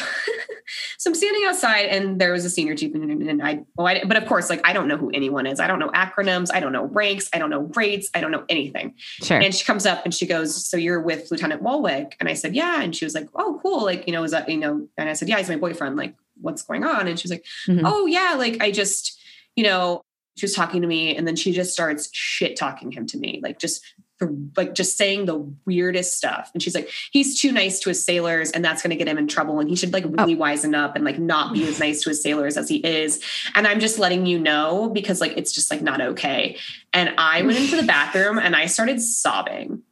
so 0.97 1.09
I'm 1.09 1.15
standing 1.15 1.43
outside 1.45 1.87
and 1.87 2.19
there 2.19 2.31
was 2.31 2.45
a 2.45 2.49
senior 2.49 2.75
chief 2.75 2.93
and 2.93 3.41
I, 3.41 3.63
well, 3.75 3.87
I, 3.87 4.03
but 4.03 4.17
of 4.17 4.27
course, 4.27 4.49
like, 4.49 4.61
I 4.63 4.73
don't 4.73 4.87
know 4.87 4.97
who 4.97 5.09
anyone 5.11 5.47
is. 5.47 5.59
I 5.59 5.67
don't 5.67 5.79
know 5.79 5.89
acronyms. 5.89 6.49
I 6.53 6.59
don't 6.59 6.71
know 6.71 6.85
ranks. 6.85 7.29
I 7.33 7.39
don't 7.39 7.49
know 7.49 7.63
grades. 7.63 8.09
I 8.13 8.21
don't 8.21 8.31
know 8.31 8.45
anything. 8.49 8.93
Sure. 9.23 9.39
And 9.39 9.53
she 9.53 9.65
comes 9.65 9.85
up 9.85 10.03
and 10.05 10.13
she 10.13 10.25
goes, 10.25 10.67
so 10.67 10.77
you're 10.77 11.01
with 11.01 11.31
Lieutenant 11.31 11.63
Woolwick. 11.63 12.15
And 12.19 12.29
I 12.29 12.33
said, 12.33 12.55
yeah. 12.55 12.81
And 12.81 12.95
she 12.95 13.05
was 13.05 13.15
like, 13.15 13.27
oh, 13.35 13.59
cool. 13.63 13.83
Like, 13.83 14.05
you 14.07 14.13
know, 14.13 14.23
is 14.23 14.31
that, 14.31 14.49
you 14.49 14.57
know, 14.57 14.87
and 14.97 15.09
I 15.09 15.13
said, 15.13 15.29
yeah, 15.29 15.37
he's 15.37 15.49
my 15.49 15.57
boyfriend. 15.57 15.95
Like, 15.95 16.15
what's 16.41 16.61
going 16.61 16.83
on? 16.83 17.07
And 17.07 17.19
she 17.19 17.25
was 17.25 17.31
like, 17.31 17.45
mm-hmm. 17.67 17.85
oh 17.85 18.05
yeah. 18.05 18.35
Like 18.37 18.61
I 18.61 18.71
just, 18.71 19.19
you 19.55 19.63
know, 19.63 20.01
she 20.35 20.45
was 20.45 20.53
talking 20.53 20.81
to 20.81 20.87
me 20.87 21.15
and 21.15 21.27
then 21.27 21.35
she 21.35 21.51
just 21.51 21.73
starts 21.73 22.09
shit 22.13 22.55
talking 22.55 22.91
him 22.91 23.07
to 23.07 23.17
me, 23.17 23.39
like 23.41 23.59
just 23.59 23.83
for 24.17 24.33
like 24.55 24.73
just 24.73 24.97
saying 24.97 25.25
the 25.25 25.37
weirdest 25.65 26.17
stuff. 26.17 26.49
And 26.53 26.61
she's 26.61 26.73
like, 26.73 26.89
he's 27.11 27.39
too 27.39 27.51
nice 27.51 27.79
to 27.81 27.89
his 27.89 28.03
sailors 28.03 28.51
and 28.51 28.65
that's 28.65 28.81
going 28.81 28.89
to 28.89 28.95
get 28.95 29.07
him 29.07 29.17
in 29.17 29.27
trouble. 29.27 29.59
And 29.59 29.69
he 29.69 29.75
should 29.75 29.93
like 29.93 30.05
oh. 30.05 30.09
really 30.09 30.35
oh. 30.35 30.39
wisen 30.39 30.75
up 30.75 30.95
and 30.95 31.05
like 31.05 31.19
not 31.19 31.53
be 31.53 31.67
as 31.67 31.79
nice 31.79 32.01
to 32.03 32.09
his 32.09 32.21
sailors 32.21 32.57
as 32.57 32.67
he 32.67 32.77
is. 32.77 33.23
And 33.53 33.67
I'm 33.67 33.79
just 33.79 33.99
letting 33.99 34.25
you 34.25 34.39
know 34.39 34.89
because 34.89 35.21
like 35.21 35.33
it's 35.37 35.51
just 35.51 35.69
like 35.69 35.81
not 35.81 36.01
okay. 36.01 36.57
And 36.93 37.13
I 37.17 37.43
went 37.43 37.59
into 37.59 37.75
the 37.75 37.83
bathroom 37.87 38.39
and 38.39 38.55
I 38.55 38.65
started 38.65 39.01
sobbing. 39.01 39.83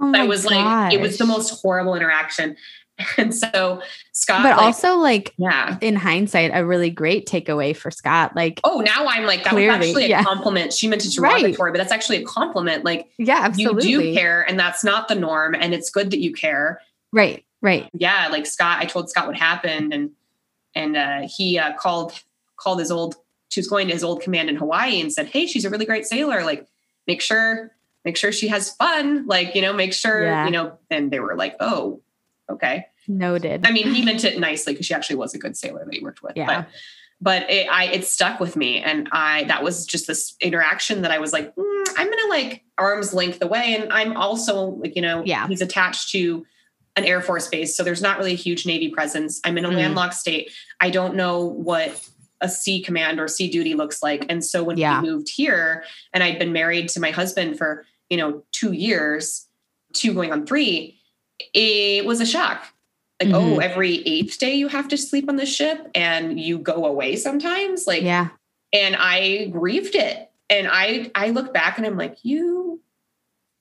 Oh 0.00 0.12
I 0.14 0.24
was 0.24 0.44
gosh. 0.44 0.52
like, 0.52 0.94
it 0.94 1.00
was 1.00 1.18
the 1.18 1.26
most 1.26 1.60
horrible 1.62 1.94
interaction. 1.94 2.56
And 3.18 3.34
so 3.34 3.82
Scott, 4.12 4.42
but 4.42 4.56
like, 4.56 4.66
also 4.66 4.96
like, 4.96 5.34
yeah, 5.36 5.76
in 5.80 5.96
hindsight, 5.96 6.50
a 6.54 6.64
really 6.64 6.90
great 6.90 7.26
takeaway 7.26 7.76
for 7.76 7.90
Scott. 7.90 8.34
Like, 8.34 8.60
oh, 8.64 8.80
now 8.80 9.06
I'm 9.06 9.24
like, 9.24 9.44
that 9.44 9.50
clearly, 9.50 9.78
was 9.78 9.88
actually 9.88 10.04
a 10.06 10.08
yeah. 10.08 10.22
compliment. 10.22 10.72
She 10.72 10.88
meant 10.88 11.04
it 11.04 11.12
derogatory, 11.12 11.70
right. 11.70 11.72
but 11.74 11.78
that's 11.78 11.92
actually 11.92 12.22
a 12.22 12.24
compliment. 12.24 12.84
Like, 12.84 13.10
yeah, 13.18 13.40
absolutely. 13.42 13.88
You 13.88 14.00
do 14.00 14.14
care, 14.14 14.42
and 14.48 14.58
that's 14.58 14.82
not 14.82 15.08
the 15.08 15.14
norm, 15.14 15.54
and 15.54 15.74
it's 15.74 15.90
good 15.90 16.10
that 16.10 16.20
you 16.20 16.32
care. 16.32 16.80
Right, 17.12 17.44
right. 17.60 17.88
Yeah, 17.92 18.28
like 18.28 18.46
Scott, 18.46 18.78
I 18.80 18.86
told 18.86 19.10
Scott 19.10 19.26
what 19.26 19.36
happened, 19.36 19.92
and 19.92 20.10
and 20.74 20.96
uh, 20.96 21.28
he 21.28 21.58
uh, 21.58 21.74
called 21.74 22.12
called 22.56 22.78
his 22.80 22.90
old. 22.90 23.16
She 23.48 23.60
was 23.60 23.68
going 23.68 23.88
to 23.88 23.92
his 23.92 24.04
old 24.04 24.22
command 24.22 24.48
in 24.48 24.56
Hawaii 24.56 25.00
and 25.00 25.12
said, 25.12 25.26
"Hey, 25.26 25.46
she's 25.46 25.64
a 25.64 25.70
really 25.70 25.86
great 25.86 26.06
sailor. 26.06 26.44
Like, 26.44 26.66
make 27.06 27.20
sure." 27.20 27.72
Make 28.04 28.16
sure 28.16 28.30
she 28.30 28.46
has 28.46 28.70
fun, 28.70 29.26
like, 29.26 29.56
you 29.56 29.62
know, 29.62 29.72
make 29.72 29.92
sure, 29.92 30.22
yeah. 30.22 30.44
you 30.44 30.52
know, 30.52 30.78
and 30.90 31.10
they 31.10 31.18
were 31.18 31.34
like, 31.34 31.56
oh, 31.58 32.02
Okay. 32.50 32.86
Noted. 33.08 33.66
I 33.66 33.70
mean, 33.70 33.92
he 33.92 34.04
meant 34.04 34.24
it 34.24 34.38
nicely 34.38 34.72
because 34.72 34.86
she 34.86 34.94
actually 34.94 35.16
was 35.16 35.34
a 35.34 35.38
good 35.38 35.56
sailor 35.56 35.84
that 35.84 35.94
he 35.94 36.02
worked 36.02 36.22
with. 36.22 36.32
Yeah. 36.36 36.46
But, 36.46 36.68
but 37.20 37.50
it, 37.50 37.68
I, 37.70 37.86
it 37.86 38.04
stuck 38.04 38.40
with 38.40 38.56
me. 38.56 38.82
And 38.82 39.08
I, 39.12 39.44
that 39.44 39.62
was 39.62 39.86
just 39.86 40.06
this 40.06 40.34
interaction 40.40 41.02
that 41.02 41.10
I 41.10 41.18
was 41.18 41.32
like, 41.32 41.54
mm, 41.54 41.84
I'm 41.96 42.06
going 42.06 42.18
to 42.18 42.28
like 42.28 42.64
arm's 42.78 43.14
length 43.14 43.42
away. 43.42 43.76
And 43.78 43.92
I'm 43.92 44.16
also 44.16 44.66
like, 44.66 44.96
you 44.96 45.02
know, 45.02 45.22
yeah. 45.24 45.46
he's 45.48 45.62
attached 45.62 46.10
to 46.10 46.44
an 46.96 47.04
Air 47.04 47.20
Force 47.20 47.48
base. 47.48 47.76
So 47.76 47.82
there's 47.82 48.02
not 48.02 48.18
really 48.18 48.32
a 48.32 48.36
huge 48.36 48.66
Navy 48.66 48.90
presence. 48.90 49.40
I'm 49.44 49.58
in 49.58 49.64
a 49.64 49.70
mm. 49.70 49.76
landlocked 49.76 50.14
state. 50.14 50.50
I 50.80 50.90
don't 50.90 51.14
know 51.14 51.44
what 51.44 52.06
a 52.40 52.48
sea 52.48 52.82
command 52.82 53.18
or 53.18 53.28
sea 53.28 53.48
duty 53.48 53.74
looks 53.74 54.02
like. 54.02 54.26
And 54.28 54.44
so 54.44 54.62
when 54.62 54.76
yeah. 54.76 55.00
we 55.00 55.08
moved 55.08 55.30
here 55.30 55.84
and 56.12 56.22
I'd 56.22 56.38
been 56.38 56.52
married 56.52 56.88
to 56.90 57.00
my 57.00 57.10
husband 57.10 57.56
for, 57.56 57.84
you 58.10 58.16
know, 58.16 58.42
two 58.52 58.72
years, 58.72 59.46
two 59.94 60.12
going 60.12 60.32
on 60.32 60.46
three, 60.46 60.95
it 61.52 62.04
was 62.06 62.20
a 62.20 62.26
shock. 62.26 62.66
Like, 63.22 63.32
oh, 63.32 63.40
mm-hmm. 63.40 63.52
oh, 63.54 63.58
every 63.58 64.06
eighth 64.06 64.38
day 64.38 64.54
you 64.54 64.68
have 64.68 64.88
to 64.88 64.98
sleep 64.98 65.28
on 65.28 65.36
the 65.36 65.46
ship 65.46 65.90
and 65.94 66.38
you 66.38 66.58
go 66.58 66.84
away 66.84 67.16
sometimes. 67.16 67.86
Like, 67.86 68.02
yeah. 68.02 68.28
And 68.72 68.94
I 68.98 69.46
grieved 69.46 69.94
it. 69.94 70.30
And 70.50 70.68
I 70.70 71.10
I 71.14 71.30
look 71.30 71.52
back 71.52 71.78
and 71.78 71.86
I'm 71.86 71.96
like, 71.96 72.18
you 72.22 72.80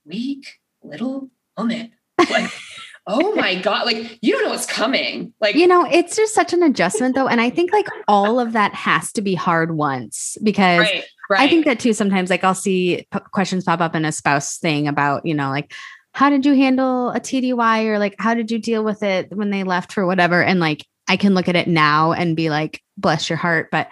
weak 0.06 0.60
little 0.84 1.30
woman. 1.58 1.92
Like, 2.30 2.52
oh 3.08 3.34
my 3.36 3.56
God. 3.56 3.86
Like, 3.86 4.20
you 4.22 4.34
don't 4.34 4.44
know 4.44 4.50
what's 4.50 4.66
coming. 4.66 5.34
Like, 5.40 5.56
you 5.56 5.68
know, 5.68 5.88
it's 5.90 6.16
just 6.16 6.36
such 6.36 6.54
an 6.54 6.62
adjustment 6.62 7.16
though. 7.16 7.28
And 7.28 7.40
I 7.40 7.50
think 7.50 7.72
like 7.72 7.88
all 8.08 8.40
of 8.40 8.54
that 8.54 8.74
has 8.76 9.12
to 9.14 9.22
be 9.22 9.36
hard 9.36 9.78
once 9.78 10.38
because 10.44 10.80
right, 10.80 11.06
right. 11.30 11.42
I 11.42 11.48
think 11.48 11.66
that 11.66 11.80
too 11.80 11.94
sometimes 11.94 12.30
like 12.30 12.44
I'll 12.44 12.54
see 12.54 13.08
p- 13.12 13.20
questions 13.32 13.64
pop 13.64 13.80
up 13.80 13.96
in 13.96 14.06
a 14.06 14.12
spouse 14.12 14.58
thing 14.58 14.88
about, 14.88 15.26
you 15.26 15.34
know, 15.34 15.50
like, 15.50 15.74
how 16.16 16.30
did 16.30 16.46
you 16.46 16.54
handle 16.54 17.10
a 17.10 17.20
TDY 17.20 17.86
or 17.88 18.00
like 18.00 18.16
how 18.18 18.34
did 18.34 18.50
you 18.50 18.58
deal 18.58 18.86
with 18.86 19.04
it 19.04 19.36
when 19.36 19.50
they 19.50 19.64
left 19.64 19.92
for 19.92 20.06
whatever? 20.06 20.42
And 20.42 20.62
like 20.62 20.86
I 21.10 21.18
can 21.18 21.34
look 21.36 21.50
at 21.50 21.58
it 21.58 21.68
now 21.68 22.14
and 22.14 22.38
be 22.38 22.50
like, 22.50 22.82
bless 22.98 23.30
your 23.30 23.38
heart. 23.38 23.68
But 23.70 23.90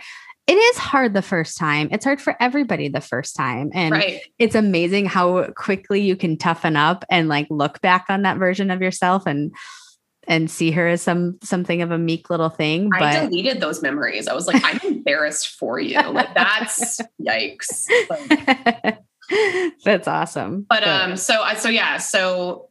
it 0.47 0.53
is 0.53 0.77
hard 0.77 1.13
the 1.13 1.21
first 1.21 1.57
time. 1.57 1.89
It's 1.91 2.05
hard 2.05 2.21
for 2.21 2.35
everybody 2.39 2.87
the 2.87 3.01
first 3.01 3.35
time. 3.35 3.71
And 3.73 3.91
Right. 3.91 4.21
it's 4.39 4.55
amazing 4.55 5.05
how 5.05 5.47
quickly 5.51 5.99
you 6.01 6.15
can 6.15 6.37
toughen 6.37 6.77
up 6.77 7.03
and 7.09 7.27
like 7.27 7.47
look 7.49 7.81
back 7.81 8.05
on 8.07 8.21
that 8.21 8.37
version 8.37 8.71
of 8.71 8.81
yourself 8.81 9.25
and 9.25 9.53
and 10.25 10.49
see 10.49 10.71
her 10.71 10.87
as 10.87 11.01
some 11.01 11.37
something 11.43 11.81
of 11.81 11.91
a 11.91 11.97
meek 11.97 12.29
little 12.29 12.49
thing. 12.49 12.89
I 12.93 13.19
deleted 13.25 13.59
those 13.59 13.81
memories. 13.81 14.29
I 14.29 14.33
was 14.33 14.47
like, 14.47 14.63
I'm 14.63 14.79
embarrassed 14.83 15.49
for 15.49 15.77
you. 15.77 16.01
Like 16.01 16.33
that's 16.33 17.01
yikes. 17.21 17.85
Like, 18.09 18.99
that's 19.83 20.07
awesome. 20.07 20.65
but 20.69 20.85
um 20.87 21.15
so 21.17 21.41
i 21.41 21.53
so 21.55 21.69
yeah 21.69 21.97
so 21.97 22.69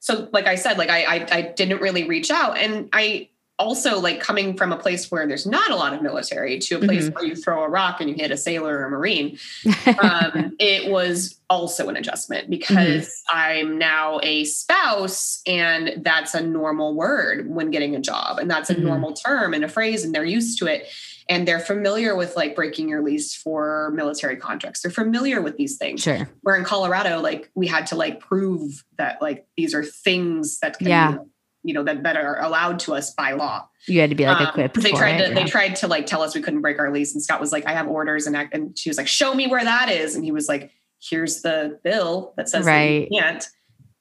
so 0.00 0.28
like 0.32 0.46
i 0.46 0.54
said 0.54 0.78
like 0.78 0.90
I, 0.90 1.04
I 1.04 1.26
i 1.32 1.42
didn't 1.42 1.80
really 1.80 2.04
reach 2.08 2.30
out 2.30 2.58
and 2.58 2.88
i 2.92 3.28
also 3.56 4.00
like 4.00 4.18
coming 4.18 4.56
from 4.56 4.72
a 4.72 4.76
place 4.76 5.12
where 5.12 5.28
there's 5.28 5.46
not 5.46 5.70
a 5.70 5.76
lot 5.76 5.94
of 5.94 6.02
military 6.02 6.58
to 6.58 6.74
a 6.74 6.80
place 6.80 7.04
Mm-hmm. 7.04 7.14
where 7.14 7.24
you 7.24 7.36
throw 7.36 7.62
a 7.62 7.68
rock 7.68 8.00
and 8.00 8.10
you 8.10 8.16
hit 8.16 8.32
a 8.32 8.36
sailor 8.36 8.76
or 8.78 8.84
a 8.86 8.90
marine 8.90 9.38
um, 10.00 10.56
it 10.58 10.90
was 10.90 11.38
also 11.48 11.88
an 11.88 11.96
adjustment 11.96 12.50
because 12.50 12.74
Mm-hmm. 12.74 13.38
i'm 13.38 13.78
now 13.78 14.18
a 14.24 14.42
spouse 14.44 15.40
and 15.46 16.02
that's 16.04 16.34
a 16.34 16.40
normal 16.42 16.94
word 16.96 17.48
when 17.48 17.70
getting 17.70 17.94
a 17.94 18.00
job 18.00 18.38
and 18.40 18.50
that's 18.50 18.70
a 18.70 18.74
Mhm. 18.74 18.82
normal 18.82 19.12
term 19.12 19.54
and 19.54 19.64
a 19.64 19.68
phrase 19.68 20.04
and 20.04 20.12
they're 20.12 20.24
used 20.24 20.58
to 20.58 20.66
it 20.66 20.88
and 21.28 21.48
they're 21.48 21.58
familiar 21.60 22.14
with 22.14 22.36
like 22.36 22.54
breaking 22.54 22.88
your 22.88 23.02
lease 23.02 23.34
for 23.34 23.90
military 23.94 24.36
contracts 24.36 24.82
they're 24.82 24.90
familiar 24.90 25.40
with 25.40 25.56
these 25.56 25.76
things 25.78 26.02
sure. 26.02 26.28
where 26.42 26.56
in 26.56 26.64
Colorado, 26.64 27.20
like 27.20 27.50
we 27.54 27.66
had 27.66 27.86
to 27.88 27.96
like 27.96 28.20
prove 28.20 28.84
that 28.98 29.20
like 29.22 29.46
these 29.56 29.74
are 29.74 29.82
things 29.84 30.58
that 30.60 30.78
can 30.78 30.88
Yeah. 30.88 31.12
be, 31.12 31.18
you 31.66 31.72
know, 31.74 31.82
that, 31.84 32.02
that 32.02 32.16
are 32.16 32.40
allowed 32.42 32.78
to 32.80 32.94
us 32.94 33.14
by 33.14 33.32
law. 33.32 33.66
You 33.88 34.00
had 34.00 34.10
to 34.10 34.16
be 34.16 34.26
like 34.26 34.38
Um, 34.40 34.46
equipped. 34.48 34.82
they 34.82 34.90
for 34.90 34.96
tried 34.98 35.20
it, 35.20 35.28
to 35.28 35.34
yeah. 35.34 35.34
they 35.34 35.44
tried 35.50 35.76
to 35.76 35.88
like 35.88 36.04
tell 36.06 36.20
us 36.22 36.34
we 36.34 36.42
couldn't 36.42 36.60
break 36.60 36.78
our 36.78 36.90
lease. 36.92 37.14
And 37.14 37.22
Scott 37.22 37.40
was 37.40 37.52
like, 37.52 37.66
I 37.66 37.72
have 37.72 37.88
orders 37.88 38.26
and 38.26 38.36
and 38.52 38.78
she 38.78 38.90
was 38.90 38.98
like, 38.98 39.08
show 39.08 39.32
me 39.34 39.46
where 39.46 39.64
that 39.64 39.88
is. 39.90 40.14
And 40.14 40.24
he 40.24 40.30
was 40.32 40.46
like, 40.48 40.70
here's 41.00 41.40
the 41.42 41.78
bill 41.82 42.34
that 42.36 42.48
says 42.50 42.66
Right. 42.66 43.08
that 43.10 43.14
you 43.14 43.20
can't. 43.22 43.48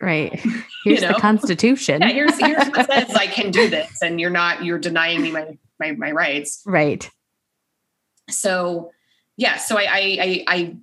right. 0.02 0.42
Here's 0.84 1.02
know? 1.02 1.10
the 1.10 1.14
Constitution. 1.16 2.02
Yeah, 2.02 2.10
here's 2.10 2.38
here's 2.38 2.68
what 2.68 2.86
says 2.92 3.16
I 3.16 3.28
can 3.28 3.52
do 3.52 3.70
this, 3.70 4.02
and 4.02 4.20
you're 4.20 4.30
not 4.30 4.66
you're 4.66 4.80
denying 4.80 5.22
me 5.22 5.32
my 5.32 5.58
my, 5.80 5.92
my 5.94 6.12
rights. 6.12 6.62
right. 6.66 7.10
so 8.30 8.92
yeah 9.38 9.58
so 9.58 9.78
i 9.78 9.84
i 9.84 9.88
i, 10.22 10.44
I 10.48 10.76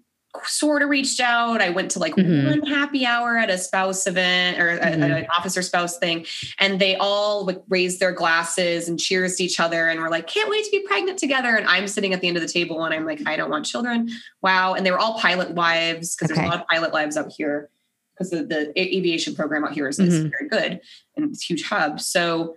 sort 0.44 0.82
of 0.82 0.88
reached 0.90 1.18
out 1.20 1.60
i 1.60 1.70
went 1.70 1.90
to 1.92 1.98
like 1.98 2.14
Mhm. 2.14 2.48
one 2.60 2.62
happy 2.70 3.04
hour 3.04 3.36
at 3.36 3.50
a 3.50 3.58
spouse 3.58 4.06
event 4.06 4.60
or 4.60 4.68
a- 4.70 4.78
Mhm. 4.78 5.18
an 5.22 5.26
officer 5.36 5.60
spouse 5.62 5.98
thing 5.98 6.24
and 6.58 6.78
they 6.80 6.94
all 6.96 7.44
like 7.44 7.60
raised 7.68 7.98
their 7.98 8.12
glasses 8.12 8.88
and 8.88 8.98
cheers 9.00 9.36
to 9.36 9.44
each 9.44 9.58
other 9.58 9.88
and 9.88 10.00
were 10.00 10.08
like 10.10 10.26
can't 10.28 10.48
wait 10.48 10.64
to 10.64 10.70
be 10.70 10.80
pregnant 10.86 11.18
together 11.18 11.56
and 11.56 11.66
i'm 11.66 11.88
sitting 11.88 12.12
at 12.12 12.20
the 12.20 12.28
end 12.28 12.36
of 12.36 12.42
the 12.42 12.48
table 12.48 12.84
and 12.84 12.94
i'm 12.94 13.04
like 13.04 13.20
i 13.26 13.36
don't 13.36 13.50
want 13.50 13.64
children 13.66 14.08
wow 14.42 14.74
and 14.74 14.86
they 14.86 14.90
were 14.92 14.98
all 15.00 15.18
pilot 15.18 15.50
wives 15.52 16.14
because 16.14 16.30
Okay. 16.30 16.40
there's 16.40 16.46
a 16.48 16.50
lot 16.56 16.60
of 16.62 16.68
pilot 16.68 16.92
wives 16.92 17.16
out 17.16 17.32
here 17.32 17.68
because 18.14 18.30
the, 18.30 18.44
the 18.44 18.78
aviation 18.80 19.34
program 19.34 19.64
out 19.64 19.72
here 19.72 19.88
is, 19.88 19.98
is 19.98 20.24
Mhm. 20.26 20.30
very 20.30 20.48
good 20.48 20.80
and 21.16 21.30
it's 21.32 21.42
a 21.42 21.46
huge 21.46 21.64
hub 21.64 21.98
so 22.00 22.56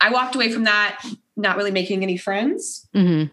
i 0.00 0.10
walked 0.10 0.34
away 0.34 0.50
from 0.50 0.64
that 0.64 1.04
not 1.36 1.56
really 1.56 1.70
making 1.70 2.02
any 2.02 2.16
friends 2.16 2.88
hmm 2.94 3.24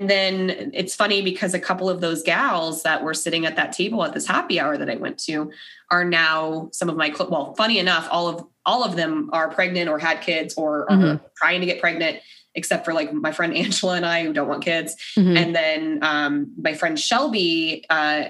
and 0.00 0.08
then 0.08 0.70
it's 0.74 0.94
funny 0.94 1.22
because 1.22 1.54
a 1.54 1.58
couple 1.58 1.90
of 1.90 2.00
those 2.00 2.22
gals 2.22 2.84
that 2.84 3.02
were 3.02 3.14
sitting 3.14 3.44
at 3.46 3.56
that 3.56 3.72
table 3.72 4.04
at 4.04 4.12
this 4.14 4.26
happy 4.28 4.60
hour 4.60 4.78
that 4.78 4.88
I 4.88 4.94
went 4.94 5.18
to 5.24 5.50
are 5.90 6.04
now 6.04 6.68
some 6.72 6.88
of 6.88 6.96
my 6.96 7.10
cl- 7.12 7.28
well, 7.30 7.52
funny 7.56 7.80
enough, 7.80 8.06
all 8.08 8.28
of 8.28 8.46
all 8.64 8.84
of 8.84 8.94
them 8.94 9.28
are 9.32 9.48
pregnant 9.50 9.88
or 9.90 9.98
had 9.98 10.20
kids 10.20 10.54
or 10.54 10.88
are 10.88 10.96
Mhm. 10.96 11.20
trying 11.36 11.58
to 11.62 11.66
get 11.66 11.80
pregnant, 11.80 12.20
except 12.54 12.84
for 12.84 12.92
like 12.94 13.12
my 13.12 13.32
friend 13.32 13.52
Angela 13.56 13.96
and 13.96 14.06
I 14.06 14.22
who 14.22 14.32
don't 14.32 14.46
want 14.46 14.64
kids. 14.64 14.94
hmm 15.16 15.36
And 15.36 15.52
then 15.52 15.98
um, 16.02 16.52
my 16.56 16.74
friend 16.74 16.96
Shelby 16.96 17.84
uh, 17.90 18.26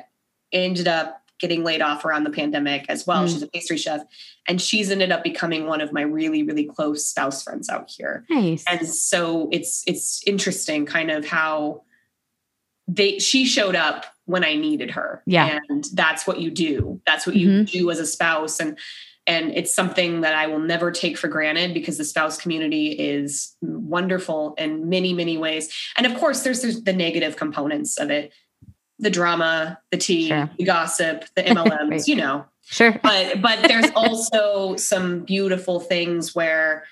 ended 0.51 0.89
up 0.89 1.18
getting 1.39 1.63
laid 1.65 1.81
off 1.83 2.05
around 2.05 2.25
the 2.25 2.31
pandemic 2.31 2.87
as 2.89 3.07
well. 3.07 3.25
Mm. 3.25 3.29
She's 3.33 3.43
a 3.43 3.47
pastry 3.49 3.77
chef, 3.77 4.03
and 4.47 4.61
she's 4.61 4.91
ended 4.91 5.13
up 5.13 5.23
becoming 5.23 5.67
one 5.67 5.81
of 5.81 5.93
my 5.93 6.03
really 6.03 6.43
really 6.43 6.65
close 6.65 7.07
spouse 7.07 7.43
friends 7.43 7.69
out 7.69 7.91
here 7.97 8.25
Nice. 8.31 8.65
and 8.69 8.87
so 8.89 9.49
it's 9.53 9.83
it's 9.87 10.23
interesting 10.27 10.87
kind 10.87 11.11
of 11.11 11.25
how 11.27 11.83
they 12.87 13.19
she 13.19 13.45
showed 13.45 13.77
up 13.77 14.07
when 14.25 14.45
i 14.45 14.55
needed 14.55 14.91
her 14.93 15.23
Yeah. 15.27 15.59
and 15.69 15.85
that's 15.93 16.27
what 16.27 16.41
you 16.41 16.51
do 16.51 17.01
that's 17.07 17.27
what 17.27 17.37
you 17.37 17.49
Mhm. 17.49 17.71
do 17.71 17.91
as 17.91 17.99
a 17.99 18.07
spouse 18.07 18.59
and 18.61 18.79
and 19.27 19.51
it's 19.55 19.75
something 19.75 20.23
that 20.23 20.35
i 20.35 20.47
will 20.47 20.59
never 20.59 20.91
take 20.91 21.19
for 21.19 21.29
granted 21.29 21.75
because 21.75 21.99
the 21.99 22.05
spouse 22.05 22.39
community 22.41 22.93
is 22.93 23.55
wonderful 23.61 24.55
in 24.57 24.89
many 24.89 25.13
many 25.13 25.37
ways 25.37 25.69
and 25.97 26.07
of 26.07 26.15
course 26.15 26.43
there's, 26.43 26.63
there's 26.63 26.83
the 26.83 26.93
negative 26.95 27.37
components 27.37 27.99
of 27.99 28.11
it 28.11 28.33
the 28.99 29.11
drama 29.11 29.79
the 29.91 29.97
tea 29.97 30.29
Sure. 30.29 30.51
the 30.59 30.65
gossip 30.65 31.25
the 31.37 31.43
mlms 31.57 31.91
Right. 31.91 32.09
you 32.09 32.17
know 32.17 32.45
sure. 32.65 32.99
but 33.03 33.41
but 33.41 33.67
there's 33.69 33.91
also 33.97 34.77
some 34.77 35.21
beautiful 35.21 35.81
things 35.81 36.35
where 36.35 36.85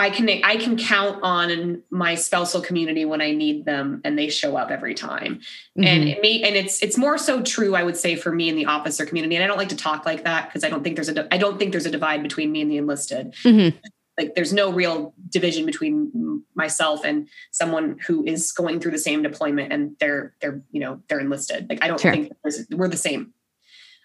I 0.00 0.10
can 0.10 0.28
I 0.44 0.56
can 0.58 0.76
count 0.76 1.24
on 1.24 1.82
my 1.90 2.14
spousal 2.14 2.60
community 2.60 3.04
when 3.04 3.20
I 3.20 3.32
need 3.32 3.64
them 3.64 4.00
and 4.04 4.16
they 4.16 4.28
show 4.28 4.56
up 4.56 4.70
every 4.70 4.94
time. 4.94 5.40
And 5.76 6.04
Mhm. 6.04 6.12
it 6.12 6.22
may 6.22 6.40
and 6.42 6.54
it's 6.54 6.80
it's 6.84 6.96
more 6.96 7.18
so 7.18 7.42
true 7.42 7.74
I 7.74 7.82
would 7.82 7.96
say 7.96 8.14
for 8.14 8.30
me 8.32 8.48
in 8.48 8.54
the 8.54 8.66
officer 8.66 9.04
community 9.04 9.34
and 9.34 9.42
I 9.42 9.48
don't 9.48 9.58
like 9.58 9.70
to 9.70 9.76
talk 9.76 10.06
like 10.06 10.22
that 10.22 10.46
because 10.48 10.62
I 10.62 10.68
don't 10.68 10.84
think 10.84 10.94
there's 10.94 11.08
a 11.08 11.26
I 11.34 11.36
don't 11.38 11.58
think 11.58 11.72
there's 11.72 11.86
a 11.86 11.90
divide 11.90 12.22
between 12.22 12.52
me 12.52 12.60
and 12.62 12.70
the 12.70 12.76
enlisted. 12.76 13.34
Mhm. 13.42 13.74
Like 14.18 14.34
there's 14.34 14.52
no 14.52 14.72
real 14.72 15.14
division 15.28 15.64
between 15.64 16.42
myself 16.54 17.04
and 17.04 17.28
someone 17.52 17.98
who 18.06 18.24
is 18.26 18.50
going 18.52 18.80
through 18.80 18.90
the 18.90 18.98
same 18.98 19.22
deployment 19.22 19.72
and 19.72 19.94
they're 20.00 20.34
they're 20.40 20.60
you 20.72 20.80
know 20.80 21.00
they're 21.08 21.20
enlisted. 21.20 21.68
Like 21.70 21.82
I 21.84 21.86
don't 21.88 22.00
Sure. 22.00 22.10
think 22.12 22.32
we're 22.72 22.88
the 22.88 22.96
same. 22.96 23.32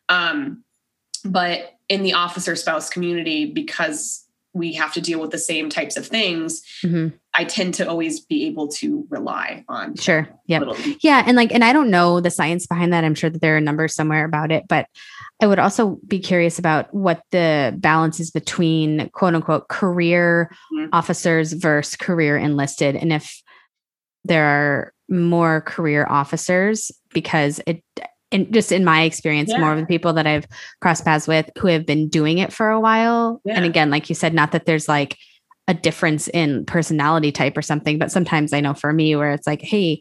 Um, 0.10 0.64
but 1.26 1.74
in 1.90 2.04
the 2.04 2.14
officer 2.14 2.56
spouse 2.56 2.90
community, 2.90 3.46
because 3.46 4.26
we 4.54 4.74
have 4.74 4.94
to 4.94 5.02
deal 5.02 5.20
with 5.20 5.32
the 5.32 5.38
same 5.40 5.68
types 5.70 5.98
of 5.98 6.06
things, 6.06 6.62
Mhm. 6.84 7.14
I 7.34 7.44
tend 7.46 7.74
to 7.76 7.90
always 7.90 8.20
be 8.20 8.46
able 8.46 8.68
to 8.68 9.08
rely 9.10 9.66
on 9.68 9.96
Sure. 9.96 10.30
yeah 10.46 10.62
Yeah. 11.02 11.24
And 11.26 11.36
like, 11.36 11.52
and 11.52 11.64
I 11.64 11.74
don't 11.74 11.90
know 11.90 12.20
the 12.20 12.30
science 12.30 12.68
behind 12.68 12.94
that. 12.94 13.04
I'm 13.04 13.16
sure 13.16 13.32
that 13.32 13.42
there 13.42 13.58
are 13.58 13.62
numbers 13.62 13.96
somewhere 13.96 14.26
about 14.26 14.52
it, 14.52 14.66
but 14.70 14.86
I 15.44 15.46
would 15.46 15.60
also 15.60 16.00
be 16.08 16.20
curious 16.20 16.58
about 16.58 16.94
what 16.94 17.22
the 17.32 17.76
balance 17.78 18.22
is 18.22 18.32
between 18.32 19.10
quote 19.10 19.36
unquote 19.36 19.68
career 19.68 20.50
Mhm. 20.74 20.88
officers 20.94 21.52
versus 21.52 21.98
career 21.98 22.38
enlisted. 22.38 22.96
And 22.96 23.12
if 23.12 23.42
there 24.24 24.46
are 24.46 24.94
more 25.10 25.60
career 25.60 26.08
officers, 26.10 26.94
because 27.14 27.60
it, 27.68 27.84
and 28.32 28.54
just 28.54 28.72
in 28.72 28.86
my 28.86 29.02
experience, 29.02 29.52
Yeah. 29.52 29.60
more 29.60 29.74
of 29.74 29.80
the 29.82 29.86
people 29.86 30.14
that 30.14 30.26
I've 30.26 30.48
crossed 30.82 31.04
paths 31.04 31.28
with 31.28 31.50
who 31.58 31.68
have 31.68 31.86
been 31.86 32.08
doing 32.08 32.38
it 32.38 32.54
for 32.54 32.70
a 32.70 32.80
while. 32.80 33.42
And 33.46 33.66
again, 33.66 33.90
like 33.90 34.08
you 34.08 34.16
said, 34.16 34.34
not 34.34 34.54
that 34.54 34.66
there's 34.66 34.88
like 34.88 35.18
a 35.68 35.74
difference 35.74 36.30
in 36.30 36.64
personality 36.66 37.34
type 37.34 37.58
or 37.58 37.62
something, 37.62 37.98
but 38.00 38.14
sometimes 38.14 38.54
I 38.54 38.62
know 38.62 38.74
for 38.74 38.94
me 38.94 39.14
where 39.18 39.34
it's 39.34 39.46
like, 39.46 39.62
hey, 39.62 40.00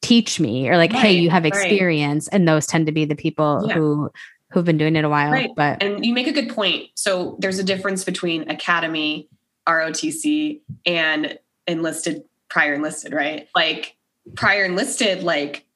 teach 0.00 0.40
me, 0.40 0.70
or 0.70 0.78
like, 0.78 0.94
hey, 0.94 1.12
you 1.12 1.28
have 1.28 1.42
right. 1.42 1.52
experience. 1.52 2.26
And 2.28 2.48
those 2.48 2.66
tend 2.66 2.86
to 2.86 2.92
be 2.92 3.04
the 3.04 3.14
people 3.14 3.66
Yeah. 3.68 3.74
who 3.74 4.10
who've 4.50 4.64
been 4.64 4.78
doing 4.78 4.96
it 4.96 5.04
a 5.04 5.08
while. 5.08 5.30
Right. 5.30 5.50
But 5.54 5.82
And 5.82 6.04
you 6.04 6.14
make 6.14 6.26
a 6.26 6.32
good 6.32 6.50
point. 6.50 6.88
So 6.94 7.36
there's 7.38 7.58
a 7.58 7.64
difference 7.64 8.04
between 8.04 8.50
academy, 8.50 9.28
ROTC, 9.68 10.60
and 10.86 11.38
enlisted, 11.66 12.24
prior 12.48 12.74
enlisted, 12.74 13.12
right? 13.12 13.48
Like 13.54 13.96
prior 14.34 14.64
enlisted, 14.64 15.22
like 15.22 15.66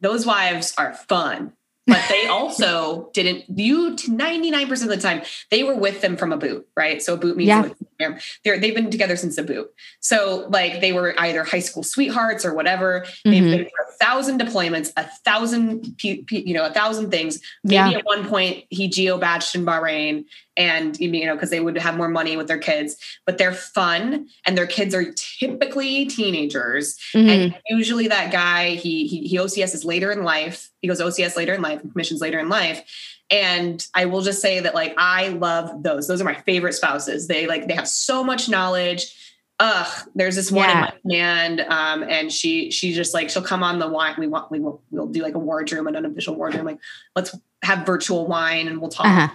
those 0.00 0.26
wives 0.26 0.74
are 0.76 0.92
fun, 0.92 1.54
but 1.86 2.04
they 2.08 2.26
also 2.28 3.10
didn't, 3.14 3.44
you 3.58 3.96
99% 3.96 4.70
of 4.82 4.88
the 4.88 4.96
time, 4.98 5.22
they 5.50 5.64
were 5.64 5.76
with 5.76 6.02
them 6.02 6.16
from 6.16 6.32
a 6.32 6.36
boot, 6.36 6.68
right? 6.76 7.02
So 7.02 7.14
a 7.14 7.16
boot 7.16 7.36
means 7.36 7.48
Yeah. 7.48 7.70
They're, 7.98 8.58
they've 8.58 8.74
been 8.74 8.90
together 8.90 9.16
since 9.16 9.38
a 9.38 9.42
boot. 9.42 9.72
So 10.00 10.46
like 10.50 10.80
they 10.80 10.92
were 10.92 11.14
either 11.18 11.44
high 11.44 11.60
school 11.60 11.82
sweethearts 11.82 12.44
or 12.44 12.54
whatever. 12.54 13.06
They've 13.24 13.42
Mhm. 13.42 13.50
been 13.50 13.60
a 13.66 14.04
thousand 14.04 14.40
deployments, 14.40 14.92
a 14.96 15.04
thousand, 15.24 15.96
you 16.02 16.54
know, 16.54 16.66
a 16.66 16.72
thousand 16.72 17.10
things. 17.10 17.40
Maybe 17.62 17.74
Yeah. 17.76 17.90
at 17.98 18.04
one 18.04 18.26
point 18.28 18.64
he 18.70 18.88
geo 18.88 19.18
badged 19.18 19.54
in 19.54 19.64
Bahrain, 19.64 20.24
and 20.56 20.98
you 21.00 21.26
know 21.26 21.34
because 21.34 21.50
they 21.50 21.58
would 21.60 21.76
have 21.78 21.96
more 21.96 22.08
money 22.08 22.36
with 22.36 22.46
their 22.48 22.58
kids. 22.58 22.96
But 23.26 23.38
they're 23.38 23.52
fun, 23.54 24.28
and 24.46 24.56
their 24.58 24.66
kids 24.66 24.94
are 24.94 25.12
typically 25.12 26.06
teenagers. 26.06 26.96
Mhm. 27.14 27.28
And 27.28 27.54
usually 27.68 28.08
that 28.08 28.30
guy 28.32 28.70
he 28.70 29.06
he, 29.06 29.26
he 29.28 29.38
OCS 29.38 29.74
is 29.74 29.84
later 29.84 30.10
in 30.12 30.24
life. 30.24 30.70
He 30.80 30.88
goes 30.88 31.00
OCS 31.00 31.36
later 31.36 31.54
in 31.54 31.62
life, 31.62 31.80
and 31.82 31.90
commissions 31.92 32.20
later 32.20 32.38
in 32.38 32.48
life. 32.48 32.82
And 33.30 33.84
I 33.94 34.04
will 34.04 34.20
just 34.22 34.40
say 34.40 34.60
that 34.60 34.74
like 34.74 34.94
I 34.98 35.28
love 35.28 35.82
those. 35.82 36.06
Those 36.06 36.20
are 36.20 36.24
my 36.24 36.34
favorite 36.34 36.74
spouses. 36.74 37.26
They 37.26 37.46
like 37.46 37.66
they 37.68 37.74
have 37.74 37.88
so 37.88 38.22
much 38.22 38.48
knowledge. 38.48 39.14
Ugh, 39.60 40.08
there's 40.14 40.34
this 40.34 40.50
one 40.50 40.68
Yeah. 40.68 40.74
in 40.74 40.80
my 40.80 40.92
command, 41.02 41.60
um, 41.68 42.02
and 42.02 42.30
she 42.32 42.70
she 42.70 42.92
just 42.92 43.14
like 43.14 43.30
she'll 43.30 43.42
come 43.42 43.62
on 43.62 43.78
the 43.78 43.88
wine. 43.88 44.14
We 44.18 44.26
want 44.26 44.50
we 44.50 44.60
will 44.60 44.82
we'll 44.90 45.06
do 45.06 45.22
like 45.22 45.34
a 45.34 45.38
wardroom, 45.38 45.86
an 45.86 45.96
unofficial 45.96 46.34
wardroom. 46.34 46.66
Like 46.66 46.78
let's 47.16 47.34
have 47.62 47.86
virtual 47.86 48.26
wine 48.26 48.68
and 48.68 48.80
we'll 48.80 48.90
talk. 48.90 49.06
Uh-huh. 49.06 49.28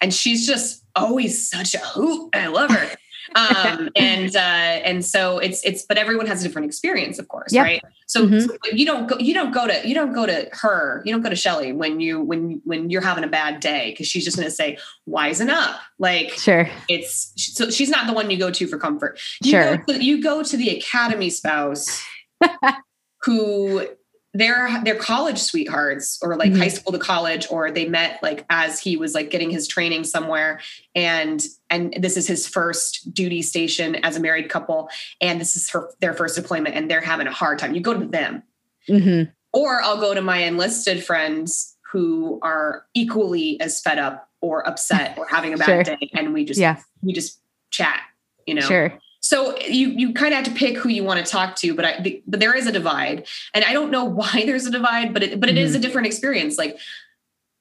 And 0.00 0.14
she's 0.14 0.46
just 0.46 0.84
always 0.94 1.48
such 1.50 1.74
a 1.74 1.78
hoot. 1.78 2.30
I 2.34 2.46
love 2.46 2.70
her. 2.70 2.96
Um, 3.34 3.88
and 3.96 4.34
uh, 4.36 4.38
and 4.38 5.04
so 5.04 5.38
it's 5.38 5.64
it's 5.64 5.82
but 5.82 5.98
everyone 5.98 6.26
has 6.26 6.40
a 6.40 6.46
different 6.46 6.66
experience, 6.66 7.18
of 7.18 7.28
course, 7.28 7.52
yep. 7.52 7.64
right? 7.64 7.82
So, 8.06 8.24
mm-hmm. 8.24 8.40
so, 8.40 8.56
you 8.72 8.86
don't 8.86 9.08
go 9.08 9.18
you 9.18 9.34
don't 9.34 9.52
go 9.52 9.66
to 9.66 9.86
you 9.86 9.94
don't 9.94 10.12
go 10.12 10.26
to 10.26 10.48
her 10.52 11.02
you 11.04 11.12
don't 11.12 11.22
go 11.22 11.30
to 11.30 11.36
Shelly 11.36 11.72
when 11.72 12.00
you 12.00 12.20
when 12.20 12.60
when 12.64 12.90
you're 12.90 13.02
having 13.02 13.24
a 13.24 13.28
bad 13.28 13.60
day 13.60 13.90
because 13.90 14.06
she's 14.06 14.24
just 14.24 14.36
going 14.36 14.48
to 14.48 14.54
say 14.54 14.78
wisen 15.08 15.48
up 15.48 15.80
like 15.98 16.30
sure 16.30 16.68
it's 16.88 17.32
so 17.36 17.70
she's 17.70 17.90
not 17.90 18.06
the 18.06 18.12
one 18.12 18.30
you 18.30 18.38
go 18.38 18.50
to 18.50 18.66
for 18.66 18.78
comfort. 18.78 19.18
You 19.42 19.50
sure, 19.50 19.76
go 19.78 19.92
to, 19.94 20.04
you 20.04 20.22
go 20.22 20.42
to 20.42 20.56
the 20.56 20.70
academy 20.70 21.30
spouse 21.30 22.04
who 23.22 23.88
they're 24.36 24.82
they're 24.84 24.96
college 24.96 25.38
sweethearts 25.38 26.18
or 26.22 26.36
like 26.36 26.50
mm-hmm. 26.50 26.60
high 26.60 26.68
school 26.68 26.92
to 26.92 26.98
college 26.98 27.46
or 27.50 27.70
they 27.70 27.86
met 27.86 28.22
like 28.22 28.44
as 28.50 28.78
he 28.78 28.96
was 28.96 29.14
like 29.14 29.30
getting 29.30 29.50
his 29.50 29.66
training 29.66 30.04
somewhere 30.04 30.60
and 30.94 31.46
and 31.70 31.94
this 31.98 32.16
is 32.16 32.26
his 32.26 32.46
first 32.46 33.12
duty 33.14 33.40
station 33.40 33.96
as 33.96 34.16
a 34.16 34.20
married 34.20 34.48
couple 34.48 34.88
and 35.20 35.40
this 35.40 35.56
is 35.56 35.70
her 35.70 35.90
their 36.00 36.12
first 36.12 36.36
deployment 36.36 36.74
and 36.74 36.90
they're 36.90 37.00
having 37.00 37.26
a 37.26 37.32
hard 37.32 37.58
time 37.58 37.74
you 37.74 37.80
go 37.80 37.98
to 37.98 38.06
them 38.06 38.42
mm-hmm. 38.88 39.30
or 39.52 39.80
i'll 39.82 40.00
go 40.00 40.12
to 40.12 40.22
my 40.22 40.38
enlisted 40.38 41.02
friends 41.02 41.76
who 41.92 42.38
are 42.42 42.84
equally 42.94 43.58
as 43.60 43.80
fed 43.80 43.98
up 43.98 44.28
or 44.42 44.66
upset 44.68 45.16
or 45.16 45.26
having 45.26 45.54
a 45.54 45.56
bad 45.56 45.86
sure. 45.86 45.96
day 45.96 46.10
and 46.12 46.34
we 46.34 46.44
just 46.44 46.60
yeah. 46.60 46.78
we 47.02 47.12
just 47.12 47.40
chat 47.70 48.00
you 48.46 48.54
know 48.54 48.60
sure 48.60 48.98
so 49.26 49.58
you 49.58 49.88
you 49.88 50.12
kind 50.12 50.32
of 50.32 50.36
have 50.36 50.44
to 50.44 50.52
pick 50.52 50.76
who 50.76 50.88
you 50.88 51.02
want 51.02 51.24
to 51.24 51.30
talk 51.30 51.56
to 51.56 51.74
but 51.74 51.84
i 51.84 52.22
but 52.28 52.38
there 52.38 52.54
is 52.54 52.66
a 52.66 52.72
divide. 52.72 53.26
And 53.54 53.64
i 53.64 53.72
don't 53.72 53.90
know 53.90 54.04
why 54.20 54.44
there's 54.46 54.66
a 54.66 54.70
divide 54.70 55.12
but 55.12 55.22
it 55.22 55.40
but 55.40 55.48
it 55.48 55.56
mm-hmm. 55.56 55.64
is 55.64 55.74
a 55.74 55.80
different 55.80 56.06
experience. 56.06 56.56
Like 56.56 56.78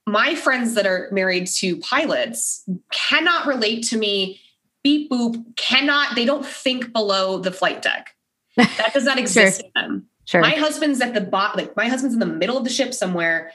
my 0.05 0.35
friends 0.35 0.75
that 0.75 0.85
are 0.85 1.09
married 1.11 1.47
to 1.47 1.77
pilots 1.77 2.63
cannot 2.91 3.47
relate 3.47 3.83
to 3.87 3.97
me 3.97 4.39
beep 4.83 5.09
boop 5.09 5.43
cannot 5.55 6.13
they 6.15 6.25
don't 6.25 6.45
think 6.45 6.93
below 6.93 7.39
the 7.39 7.51
flight 7.51 7.81
deck. 7.81 8.15
That 8.55 8.93
does 8.93 9.03
not 9.03 9.17
exist 9.17 9.61
sure. 9.61 9.71
in 9.75 9.81
them. 9.81 10.05
Sure. 10.25 10.41
My 10.41 10.51
husband's 10.51 11.01
at 11.01 11.13
the 11.13 11.21
bottom 11.21 11.57
like 11.59 11.75
my 11.75 11.87
husband's 11.87 12.13
in 12.13 12.19
the 12.19 12.25
middle 12.27 12.57
of 12.57 12.63
the 12.63 12.69
ship 12.69 12.93
somewhere 12.93 13.51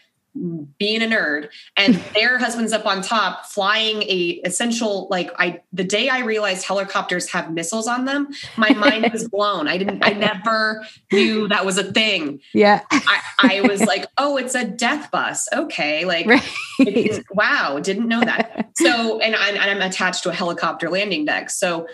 being 0.78 1.02
a 1.02 1.06
nerd 1.06 1.48
and 1.76 1.94
their 2.14 2.38
husband's 2.38 2.72
up 2.72 2.86
on 2.86 3.02
top 3.02 3.46
flying 3.46 4.02
a 4.02 4.40
essential 4.44 5.08
like 5.10 5.30
i 5.38 5.60
the 5.72 5.82
day 5.82 6.08
i 6.08 6.20
realized 6.20 6.64
helicopters 6.64 7.28
have 7.28 7.52
missiles 7.52 7.88
on 7.88 8.04
them 8.04 8.28
my 8.56 8.70
mind 8.70 9.10
was 9.12 9.28
blown. 9.30 9.68
I 9.68 9.76
didn't 9.76 10.04
i 10.04 10.12
never 10.12 10.84
knew 11.12 11.48
that 11.48 11.66
was 11.66 11.78
a 11.78 11.92
thing. 11.92 12.40
Yeah. 12.54 12.82
I, 12.90 13.20
I 13.38 13.60
was 13.62 13.80
like 13.82 14.06
oh 14.18 14.36
it's 14.36 14.54
a 14.54 14.64
death 14.64 15.10
bus. 15.10 15.48
Okay 15.52 16.04
like 16.04 16.26
right. 16.26 17.24
wow 17.32 17.80
didn't 17.80 18.08
know 18.08 18.20
that. 18.20 18.70
So 18.76 19.18
and, 19.20 19.34
I, 19.34 19.48
and 19.48 19.58
i'm 19.58 19.82
attached 19.82 20.22
to 20.24 20.30
a 20.30 20.34
helicopter 20.34 20.88
landing 20.88 21.24
deck. 21.24 21.50
So 21.50 21.86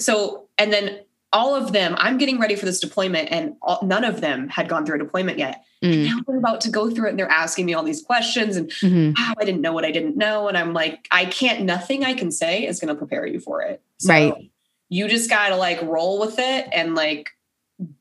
so 0.00 0.48
and 0.58 0.72
then 0.72 1.00
all 1.32 1.54
of 1.54 1.72
them 1.72 1.94
i'm 1.98 2.18
getting 2.18 2.38
ready 2.38 2.56
for 2.56 2.66
this 2.66 2.80
deployment 2.80 3.30
and 3.30 3.54
all, 3.62 3.80
none 3.82 4.04
of 4.04 4.20
them 4.20 4.48
had 4.48 4.68
gone 4.68 4.84
through 4.84 4.96
a 4.96 4.98
deployment 4.98 5.38
yet 5.38 5.64
Mm. 5.82 6.06
Now 6.06 6.18
they're 6.26 6.38
about 6.38 6.60
to 6.62 6.70
go 6.70 6.90
through 6.90 7.06
it 7.06 7.10
and 7.10 7.18
they're 7.18 7.30
asking 7.30 7.66
me 7.66 7.74
all 7.74 7.82
these 7.82 8.02
questions 8.02 8.56
and 8.56 8.70
mm-hmm. 8.70 9.20
wow, 9.20 9.34
I 9.38 9.44
didn't 9.44 9.60
know 9.60 9.72
what 9.72 9.84
I 9.84 9.90
didn't 9.90 10.16
know. 10.16 10.46
And 10.46 10.56
I'm 10.56 10.72
like, 10.72 11.08
I 11.10 11.24
can't, 11.24 11.62
nothing 11.62 12.04
I 12.04 12.14
can 12.14 12.30
say 12.30 12.66
is 12.66 12.78
going 12.78 12.88
to 12.88 12.94
prepare 12.94 13.26
you 13.26 13.40
for 13.40 13.62
it. 13.62 13.82
So 13.98 14.12
right. 14.12 14.50
You 14.88 15.08
just 15.08 15.28
got 15.28 15.48
to 15.48 15.56
like 15.56 15.82
roll 15.82 16.20
with 16.20 16.38
it 16.38 16.68
and 16.72 16.94
like 16.94 17.30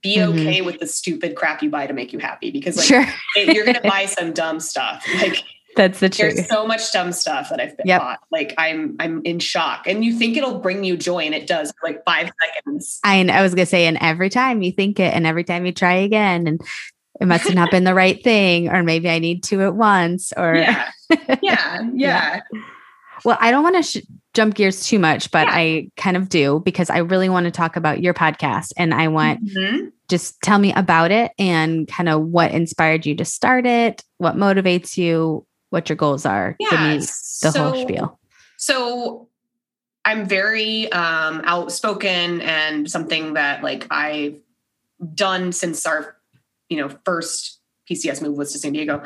be 0.02 0.18
mm-hmm. 0.18 0.40
okay 0.40 0.62
with 0.62 0.80
the 0.80 0.86
stupid 0.86 1.36
crap 1.36 1.64
you 1.64 1.72
buy 1.72 1.88
to 1.88 1.94
make 1.94 2.14
you 2.14 2.20
happy 2.20 2.52
because 2.52 2.78
like 2.78 2.86
sure. 2.86 3.06
you're 3.36 3.66
going 3.66 3.82
to 3.82 3.90
buy 3.90 4.06
some 4.06 4.32
dumb 4.34 4.60
stuff. 4.60 5.06
Like, 5.16 5.44
that's 5.76 6.00
the 6.00 6.10
truth. 6.10 6.36
There's 6.36 6.50
so 6.50 6.66
much 6.66 6.92
dumb 6.92 7.12
stuff 7.12 7.50
that 7.50 7.60
I've 7.60 7.78
been 7.78 7.88
yep. 7.88 8.02
bought. 8.02 8.20
Like 8.32 8.54
I'm 8.58 8.96
I'm 9.00 9.22
in 9.24 9.40
shock. 9.40 9.88
And 9.88 10.04
you 10.04 10.14
think 10.18 10.38
it'll 10.38 10.60
bring 10.60 10.84
you 10.84 10.98
joy 10.98 11.20
and 11.20 11.36
it 11.36 11.48
does 11.48 11.72
for 11.80 11.90
like 11.90 12.04
five 12.06 12.32
seconds. 12.42 13.00
I 13.04 13.24
I 13.30 13.42
was 13.42 13.56
gonna 13.56 13.66
say, 13.66 13.86
and 13.86 13.98
every 14.02 14.30
time 14.30 14.62
you 14.62 14.72
think 14.72 15.00
it 15.00 15.14
and 15.14 15.26
every 15.26 15.44
time 15.44 15.66
you 15.66 15.72
try 15.72 15.94
again 15.94 16.48
and 16.48 16.62
it 17.20 17.28
must 17.28 17.46
have 17.46 17.56
not 17.56 17.70
been 17.70 17.84
the 17.84 17.94
right 17.94 18.22
thing, 18.24 18.70
or 18.70 18.82
maybe 18.82 19.10
I 19.10 19.20
need 19.20 19.44
two 19.44 19.62
at 19.62 19.76
once, 19.76 20.34
or 20.36 20.56
yeah, 20.56 20.90
yeah, 21.42 21.82
yeah. 21.94 22.42
Well, 23.24 23.38
I 23.40 23.52
don't 23.52 23.62
want 23.62 23.76
to 23.76 23.84
sh- 23.84 24.06
jump 24.34 24.56
gears 24.56 24.88
too 24.88 24.98
much, 24.98 25.30
but 25.30 25.48
yeah. 25.48 25.54
I 25.54 25.92
kind 25.98 26.18
of 26.18 26.30
do 26.30 26.62
because 26.66 26.90
I 26.90 27.00
really 27.00 27.30
want 27.30 27.46
to 27.46 27.52
talk 27.52 27.76
about 27.76 28.02
your 28.02 28.16
podcast, 28.16 28.74
and 28.76 28.92
I 28.92 29.08
want 29.10 29.46
mm-hmm. 29.46 29.90
just 30.10 30.42
tell 30.42 30.58
me 30.58 30.74
about 30.74 31.12
it 31.12 31.32
and 31.38 31.88
kind 31.88 32.10
of 32.10 32.22
what 32.22 32.52
inspired 32.52 33.06
you 33.06 33.16
to 33.18 33.26
start 33.26 33.68
it, 33.68 34.04
what 34.18 34.36
motivates 34.36 34.98
you, 34.98 35.46
what 35.72 35.90
your 35.90 35.96
goals 35.96 36.26
are. 36.26 36.56
Yeah, 36.60 36.70
Give 36.70 36.80
me 36.80 36.98
the 36.98 37.04
so, 37.52 37.64
whole 37.64 37.82
spiel. 37.82 38.20
So 38.58 39.30
I'm 40.06 40.28
very 40.28 40.92
um, 40.92 41.42
outspoken 41.46 42.42
and 42.42 42.90
something 42.90 43.34
that 43.34 43.64
like 43.64 43.88
I've 43.90 44.40
done 45.16 45.52
since 45.52 45.86
our 45.88 46.16
you 46.70 46.78
know 46.78 46.90
first 47.04 47.60
PCS 47.90 48.22
move 48.22 48.38
was 48.38 48.52
to 48.54 48.60
San 48.60 48.74
Diego. 48.74 49.04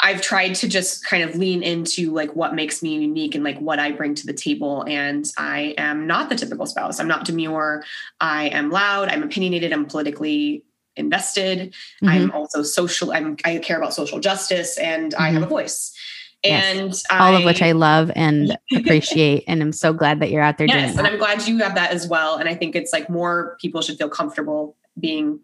I've 0.00 0.22
tried 0.22 0.54
to 0.56 0.68
just 0.68 1.06
kind 1.06 1.22
of 1.22 1.36
lean 1.36 1.62
into 1.62 2.10
like 2.10 2.34
what 2.34 2.54
makes 2.54 2.82
me 2.82 2.98
unique 2.98 3.34
and 3.34 3.44
like 3.44 3.58
what 3.58 3.78
I 3.78 3.92
bring 3.92 4.14
to 4.16 4.26
the 4.26 4.32
table. 4.32 4.84
And 4.88 5.30
I 5.36 5.74
am 5.76 6.06
not 6.06 6.30
the 6.30 6.36
typical 6.36 6.66
spouse. 6.66 6.98
I'm 6.98 7.08
not 7.08 7.26
demure. 7.26 7.84
I 8.18 8.46
am 8.48 8.70
loud. 8.70 9.08
I'm 9.10 9.22
opinionated. 9.22 9.72
I'm 9.72 9.84
politically 9.84 10.64
invested. 11.00 11.74
Mm-hmm. 12.02 12.08
I'm 12.08 12.30
also 12.30 12.62
social. 12.62 13.12
I'm, 13.12 13.36
I 13.44 13.58
care 13.58 13.78
about 13.78 13.94
social 13.94 14.20
justice 14.20 14.78
and 14.78 15.12
mm-hmm. 15.12 15.22
I 15.22 15.30
have 15.30 15.42
a 15.42 15.46
mm-hmm. 15.46 15.54
voice. 15.54 15.92
And 16.42 16.88
yes. 16.88 17.04
all 17.10 17.34
I, 17.34 17.38
of 17.38 17.44
which 17.44 17.60
I 17.60 17.72
love 17.72 18.10
and 18.16 18.56
appreciate. 18.74 19.44
and 19.46 19.60
I'm 19.60 19.72
so 19.72 19.92
glad 19.92 20.20
that 20.20 20.30
you're 20.30 20.42
out 20.42 20.56
there 20.56 20.66
yes, 20.66 20.74
doing 20.74 20.96
that. 20.96 20.98
And 20.98 21.06
I'm 21.08 21.18
glad 21.18 21.46
you 21.46 21.58
have 21.58 21.74
that 21.74 21.90
as 21.90 22.08
well. 22.08 22.36
And 22.36 22.48
I 22.48 22.54
think 22.54 22.74
it's 22.74 22.92
like 22.92 23.10
more 23.10 23.58
people 23.60 23.82
should 23.82 23.98
feel 23.98 24.08
comfortable 24.08 24.76
being 24.98 25.40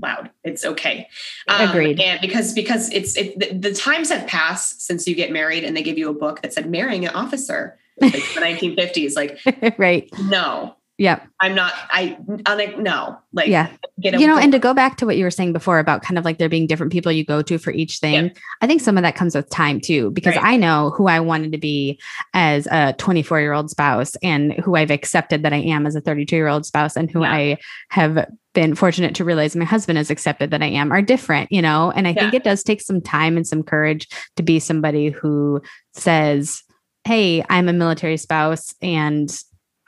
loud. 0.00 0.30
It's 0.44 0.64
okay. 0.64 1.08
Um, 1.48 1.68
Agreed. 1.68 2.00
And 2.00 2.20
because 2.20 2.52
because 2.52 2.90
it's 2.92 3.16
it, 3.16 3.38
the, 3.38 3.68
the, 3.70 3.74
times 3.74 4.10
have 4.10 4.26
passed 4.26 4.82
since 4.82 5.06
you 5.06 5.14
get 5.14 5.32
married, 5.32 5.64
and 5.64 5.76
they 5.76 5.82
give 5.82 5.98
you 5.98 6.08
a 6.10 6.14
book 6.14 6.42
that 6.42 6.52
said 6.52 6.70
marrying 6.70 7.04
an 7.06 7.14
officer, 7.14 7.78
like 8.00 8.12
the 8.34 8.40
1950s. 8.40 9.16
Like, 9.16 9.78
right? 9.78 10.08
No. 10.24 10.75
Yeah. 10.98 11.20
I'm 11.40 11.54
not. 11.54 11.74
I. 11.90 12.16
I'm 12.46 12.56
like 12.56 12.78
no. 12.78 13.18
Like 13.32 13.48
yeah. 13.48 13.70
you 13.98 14.26
know, 14.26 14.38
and 14.38 14.50
to 14.52 14.58
go 14.58 14.72
back 14.72 14.96
to 14.98 15.06
what 15.06 15.18
you 15.18 15.24
were 15.24 15.30
saying 15.30 15.52
before 15.52 15.78
about 15.78 16.02
kind 16.02 16.16
of 16.16 16.24
like 16.24 16.38
there 16.38 16.48
being 16.48 16.66
different 16.66 16.90
people 16.90 17.12
you 17.12 17.24
go 17.24 17.42
to 17.42 17.58
for 17.58 17.70
each 17.70 17.98
thing. 17.98 18.26
Yeah. 18.26 18.32
I 18.62 18.66
think 18.66 18.80
some 18.80 18.96
of 18.96 19.02
that 19.02 19.14
comes 19.14 19.34
with 19.34 19.50
time 19.50 19.80
too, 19.80 20.10
because 20.12 20.36
right. 20.36 20.44
I 20.44 20.56
know 20.56 20.90
who 20.96 21.06
I 21.06 21.20
wanted 21.20 21.52
to 21.52 21.58
be 21.58 22.00
as 22.32 22.66
a 22.68 22.94
24 22.94 23.40
year 23.40 23.52
old 23.52 23.68
spouse, 23.68 24.16
and 24.22 24.54
who 24.54 24.76
I've 24.76 24.90
accepted 24.90 25.42
that 25.42 25.52
I 25.52 25.58
am 25.58 25.86
as 25.86 25.96
a 25.96 26.00
32 26.00 26.34
year 26.34 26.48
old 26.48 26.64
spouse, 26.64 26.96
and 26.96 27.10
who 27.10 27.22
yeah. 27.22 27.32
I 27.32 27.58
have 27.90 28.26
been 28.54 28.74
fortunate 28.74 29.14
to 29.16 29.24
realize 29.24 29.54
my 29.54 29.66
husband 29.66 29.98
has 29.98 30.10
accepted 30.10 30.50
that 30.50 30.62
I 30.62 30.68
am 30.68 30.90
are 30.90 31.02
different, 31.02 31.52
you 31.52 31.60
know? 31.60 31.90
And 31.90 32.08
I 32.08 32.12
yeah. 32.12 32.22
think 32.22 32.34
it 32.34 32.44
does 32.44 32.62
take 32.62 32.80
some 32.80 33.02
time 33.02 33.36
and 33.36 33.46
some 33.46 33.62
courage 33.62 34.08
to 34.36 34.42
be 34.42 34.60
somebody 34.60 35.10
who 35.10 35.60
says, 35.92 36.62
Hey, 37.04 37.44
I'm 37.50 37.68
a 37.68 37.74
military 37.74 38.16
spouse 38.16 38.74
and 38.80 39.30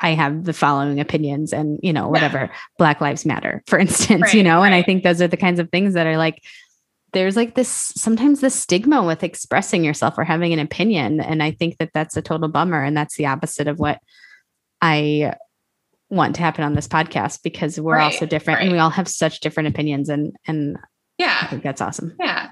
I 0.01 0.11
have 0.11 0.45
the 0.45 0.53
following 0.53 1.01
opinions 1.01 1.53
and, 1.53 1.79
you 1.83 1.93
know, 1.93 2.09
whatever, 2.09 2.39
yeah. 2.39 2.55
Black 2.79 3.01
Lives 3.01 3.27
Matter, 3.27 3.63
for 3.67 3.79
instance, 3.79 4.23
right, 4.23 4.35
you 4.35 4.43
know? 4.43 4.59
Right. 4.59 4.67
And 4.67 4.75
I 4.75 4.83
think 4.83 5.03
those 5.03 5.21
are 5.21 5.29
the 5.29 5.37
kinds 5.37 5.61
of 5.61 5.71
things 5.71 5.95
that 5.95 6.07
are 6.07 6.17
like, 6.17 6.43
there's 7.13 7.37
like 7.37 7.55
this 7.55 7.69
sometimes 7.97 8.41
the 8.41 8.51
stigma 8.51 9.03
with 9.03 9.25
expressing 9.25 9.83
yourself 9.83 10.19
or 10.19 10.25
having 10.25 10.53
an 10.53 10.59
opinion. 10.59 11.21
And 11.21 11.43
I 11.43 11.53
think 11.53 11.79
that 11.79 11.91
that's 11.95 12.17
a 12.17 12.23
total 12.23 12.49
bummer. 12.49 12.85
And 12.85 12.97
that's 12.97 13.17
the 13.17 13.27
opposite 13.27 13.67
of 13.67 13.79
what 13.79 13.99
I 14.83 15.35
want 16.11 16.37
to 16.37 16.43
happen 16.43 16.65
on 16.65 16.75
this 16.75 16.89
podcast 16.89 17.43
because 17.43 17.81
we're 17.81 17.97
right, 17.97 18.05
all 18.05 18.19
so 18.19 18.27
different 18.27 18.61
and 18.63 18.73
we 18.73 18.79
all 18.79 18.91
have 18.91 19.09
such 19.09 19.41
different 19.41 19.69
opinions 19.69 20.09
and 20.09 20.35
and 20.47 20.79
yeah 21.19 21.39
I 21.43 21.47
think 21.47 21.63
that's 21.63 21.83
awesome. 21.83 22.15
Yeah. 22.19 22.51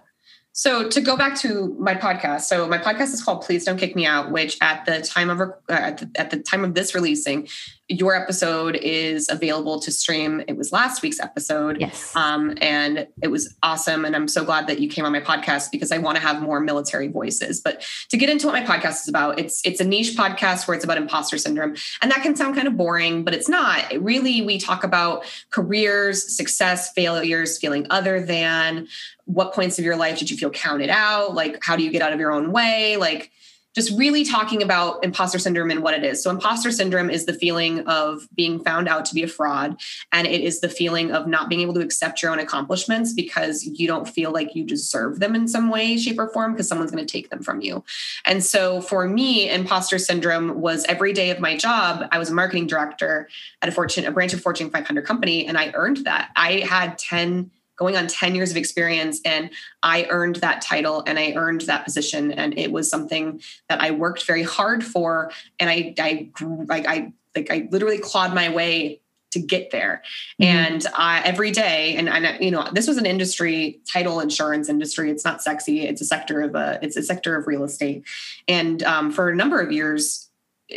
So 0.58 0.88
to 0.88 1.02
go 1.02 1.18
back 1.18 1.38
to 1.40 1.76
my 1.78 1.94
podcast, 1.94 2.42
so 2.42 2.66
my 2.66 2.78
podcast 2.78 3.12
is 3.12 3.22
called 3.22 3.42
"Please 3.42 3.66
Don't 3.66 3.76
Kick 3.76 3.94
Me 3.94 4.06
Out," 4.06 4.32
which 4.32 4.56
at 4.62 4.86
the 4.86 5.02
time 5.02 5.28
of 5.28 5.38
uh, 5.42 5.52
at, 5.68 5.98
the, 5.98 6.10
at 6.18 6.30
the 6.30 6.38
time 6.38 6.64
of 6.64 6.72
this 6.72 6.94
releasing, 6.94 7.46
your 7.88 8.16
episode 8.16 8.76
is 8.76 9.28
available 9.28 9.78
to 9.80 9.92
stream. 9.92 10.42
It 10.48 10.56
was 10.56 10.72
last 10.72 11.02
week's 11.02 11.20
episode, 11.20 11.80
yes, 11.80 12.14
um, 12.16 12.56
and 12.60 13.06
it 13.22 13.28
was 13.28 13.54
awesome. 13.62 14.04
And 14.04 14.16
I'm 14.16 14.26
so 14.26 14.44
glad 14.44 14.66
that 14.66 14.80
you 14.80 14.88
came 14.88 15.04
on 15.04 15.12
my 15.12 15.20
podcast 15.20 15.70
because 15.70 15.92
I 15.92 15.98
want 15.98 16.16
to 16.16 16.22
have 16.22 16.42
more 16.42 16.60
military 16.60 17.08
voices. 17.08 17.60
But 17.60 17.86
to 18.10 18.16
get 18.16 18.28
into 18.28 18.48
what 18.48 18.54
my 18.54 18.64
podcast 18.64 19.02
is 19.02 19.08
about, 19.08 19.38
it's 19.38 19.60
it's 19.64 19.80
a 19.80 19.84
niche 19.84 20.16
podcast 20.16 20.66
where 20.66 20.74
it's 20.74 20.84
about 20.84 20.96
imposter 20.96 21.38
syndrome, 21.38 21.76
and 22.02 22.10
that 22.10 22.22
can 22.22 22.34
sound 22.34 22.56
kind 22.56 22.66
of 22.66 22.76
boring, 22.76 23.24
but 23.24 23.34
it's 23.34 23.48
not. 23.48 23.92
It 23.92 24.02
really, 24.02 24.42
we 24.42 24.58
talk 24.58 24.82
about 24.82 25.24
careers, 25.50 26.36
success, 26.36 26.92
failures, 26.92 27.58
feeling 27.58 27.86
other 27.90 28.20
than 28.20 28.88
what 29.26 29.52
points 29.52 29.78
of 29.78 29.84
your 29.84 29.96
life 29.96 30.18
did 30.18 30.30
you 30.30 30.36
feel 30.36 30.50
counted 30.50 30.88
out? 30.88 31.34
Like, 31.34 31.58
how 31.62 31.76
do 31.76 31.82
you 31.82 31.90
get 31.90 32.02
out 32.02 32.12
of 32.12 32.20
your 32.20 32.32
own 32.32 32.52
way? 32.52 32.96
Like, 32.96 33.30
just 33.76 33.96
really 33.96 34.24
talking 34.24 34.62
about 34.62 35.04
imposter 35.04 35.38
syndrome 35.38 35.70
and 35.70 35.82
what 35.82 35.92
it 35.92 36.02
is. 36.02 36.22
So, 36.22 36.30
imposter 36.30 36.72
syndrome 36.72 37.10
is 37.10 37.26
the 37.26 37.34
feeling 37.34 37.86
of 37.86 38.26
being 38.34 38.58
found 38.58 38.88
out 38.88 39.04
to 39.04 39.14
be 39.14 39.22
a 39.22 39.28
fraud, 39.28 39.78
and 40.12 40.26
it 40.26 40.40
is 40.40 40.60
the 40.60 40.68
feeling 40.68 41.12
of 41.12 41.26
not 41.26 41.50
being 41.50 41.60
able 41.60 41.74
to 41.74 41.80
accept 41.80 42.22
your 42.22 42.32
own 42.32 42.38
accomplishments 42.38 43.12
because 43.12 43.64
you 43.64 43.86
don't 43.86 44.08
feel 44.08 44.32
like 44.32 44.54
you 44.54 44.64
deserve 44.64 45.20
them 45.20 45.34
in 45.34 45.46
some 45.46 45.68
way, 45.68 45.98
shape, 45.98 46.18
or 46.18 46.28
form 46.28 46.52
because 46.52 46.66
someone's 46.66 46.90
going 46.90 47.06
to 47.06 47.12
take 47.12 47.28
them 47.28 47.42
from 47.42 47.60
you. 47.60 47.84
And 48.24 48.42
so, 48.42 48.80
for 48.80 49.06
me, 49.06 49.50
imposter 49.50 49.98
syndrome 49.98 50.58
was 50.60 50.86
every 50.86 51.12
day 51.12 51.30
of 51.30 51.38
my 51.38 51.54
job. 51.54 52.08
I 52.10 52.18
was 52.18 52.30
a 52.30 52.34
marketing 52.34 52.66
director 52.66 53.28
at 53.60 53.68
a 53.68 53.72
Fortune, 53.72 54.06
a 54.06 54.10
branch 54.10 54.32
of 54.32 54.40
Fortune 54.40 54.70
500 54.70 55.04
company, 55.04 55.46
and 55.46 55.58
I 55.58 55.70
earned 55.74 55.98
that. 55.98 56.30
I 56.34 56.60
had 56.60 56.96
10 56.96 57.50
going 57.76 57.96
on 57.96 58.06
10 58.06 58.34
years 58.34 58.50
of 58.50 58.56
experience 58.56 59.20
and 59.24 59.50
i 59.82 60.06
earned 60.10 60.36
that 60.36 60.60
title 60.62 61.02
and 61.06 61.18
i 61.18 61.32
earned 61.32 61.62
that 61.62 61.84
position 61.84 62.32
and 62.32 62.58
it 62.58 62.72
was 62.72 62.88
something 62.90 63.40
that 63.68 63.80
i 63.80 63.90
worked 63.90 64.26
very 64.26 64.42
hard 64.42 64.84
for 64.84 65.30
and 65.60 65.70
i 65.70 65.94
i 65.98 66.28
like 66.66 66.86
i 66.86 67.12
like 67.34 67.50
i 67.50 67.68
literally 67.70 67.98
clawed 67.98 68.34
my 68.34 68.48
way 68.48 69.00
to 69.36 69.46
get 69.46 69.70
there. 69.70 70.02
Mm-hmm. 70.40 70.56
and 70.56 70.86
uh, 70.94 71.20
every 71.24 71.50
day 71.50 71.96
and, 71.96 72.08
and 72.08 72.42
you 72.42 72.50
know 72.50 72.68
this 72.72 72.86
was 72.86 72.96
an 72.96 73.06
industry 73.06 73.80
title 73.90 74.20
insurance 74.20 74.68
industry. 74.68 75.10
It's 75.10 75.24
not 75.24 75.42
sexy. 75.42 75.86
It's 75.86 76.00
a 76.00 76.04
sector 76.04 76.40
of 76.42 76.54
a 76.54 76.78
it's 76.82 76.96
a 76.96 77.02
sector 77.02 77.36
of 77.36 77.46
real 77.46 77.64
estate. 77.64 78.04
And 78.48 78.82
um, 78.82 79.10
for 79.10 79.28
a 79.28 79.36
number 79.36 79.60
of 79.60 79.72
years 79.72 80.25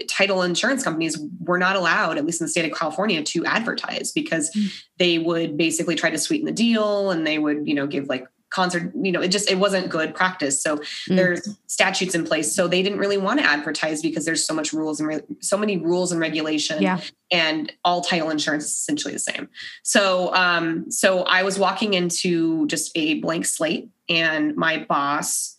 title 0.08 0.44
insurance 0.44 0.84
companies 0.84 1.20
were 1.40 1.58
not 1.58 1.76
allowed, 1.76 2.18
at 2.18 2.26
least 2.26 2.42
in 2.42 2.46
the 2.46 2.52
state 2.52 2.70
of 2.72 2.78
California, 2.78 3.24
to 3.24 3.46
advertise 3.46 4.12
because 4.12 4.52
mm. 4.52 4.72
they 4.98 5.18
would 5.18 5.58
basically 5.58 5.96
try 5.96 6.10
to 6.10 6.18
sweeten 6.18 6.46
the 6.46 6.52
deal 6.52 7.12
and 7.12 7.26
they 7.26 7.40
would, 7.40 7.68
you 7.68 7.74
know, 7.74 7.88
give 7.88 8.08
like 8.08 8.28
concert, 8.50 8.92
you 9.00 9.12
know, 9.12 9.22
it 9.22 9.30
just 9.30 9.50
it 9.50 9.58
wasn't 9.58 9.90
good 9.90 10.14
practice. 10.14 10.62
So 10.62 10.78
mm. 10.78 10.84
there's 11.08 11.58
statutes 11.68 12.16
in 12.16 12.24
place. 12.24 12.54
So 12.54 12.68
they 12.68 12.82
didn't 12.82 13.00
really 13.00 13.18
want 13.18 13.40
to 13.40 13.46
advertise 13.46 14.02
because 14.02 14.26
there's 14.26 14.46
so 14.46 14.54
much 14.54 14.74
rules 14.74 15.00
and 15.00 15.10
re- 15.10 15.22
so 15.40 15.58
many 15.58 15.78
rules 15.78 16.12
and 16.12 16.20
regulation. 16.20 16.82
Yeah. 16.82 17.00
And 17.32 17.72
all 17.84 18.02
title 18.02 18.30
insurance 18.30 18.66
is 18.66 18.72
essentially 18.72 19.14
the 19.14 19.20
same. 19.20 19.50
So 19.84 20.34
um, 20.34 20.90
so 20.92 21.24
I 21.24 21.44
was 21.44 21.60
walking 21.60 21.94
into 21.94 22.68
just 22.68 22.92
a 22.96 23.16
blank 23.16 23.46
slate 23.46 23.90
and 24.08 24.56
my 24.56 24.80
boss 24.80 25.59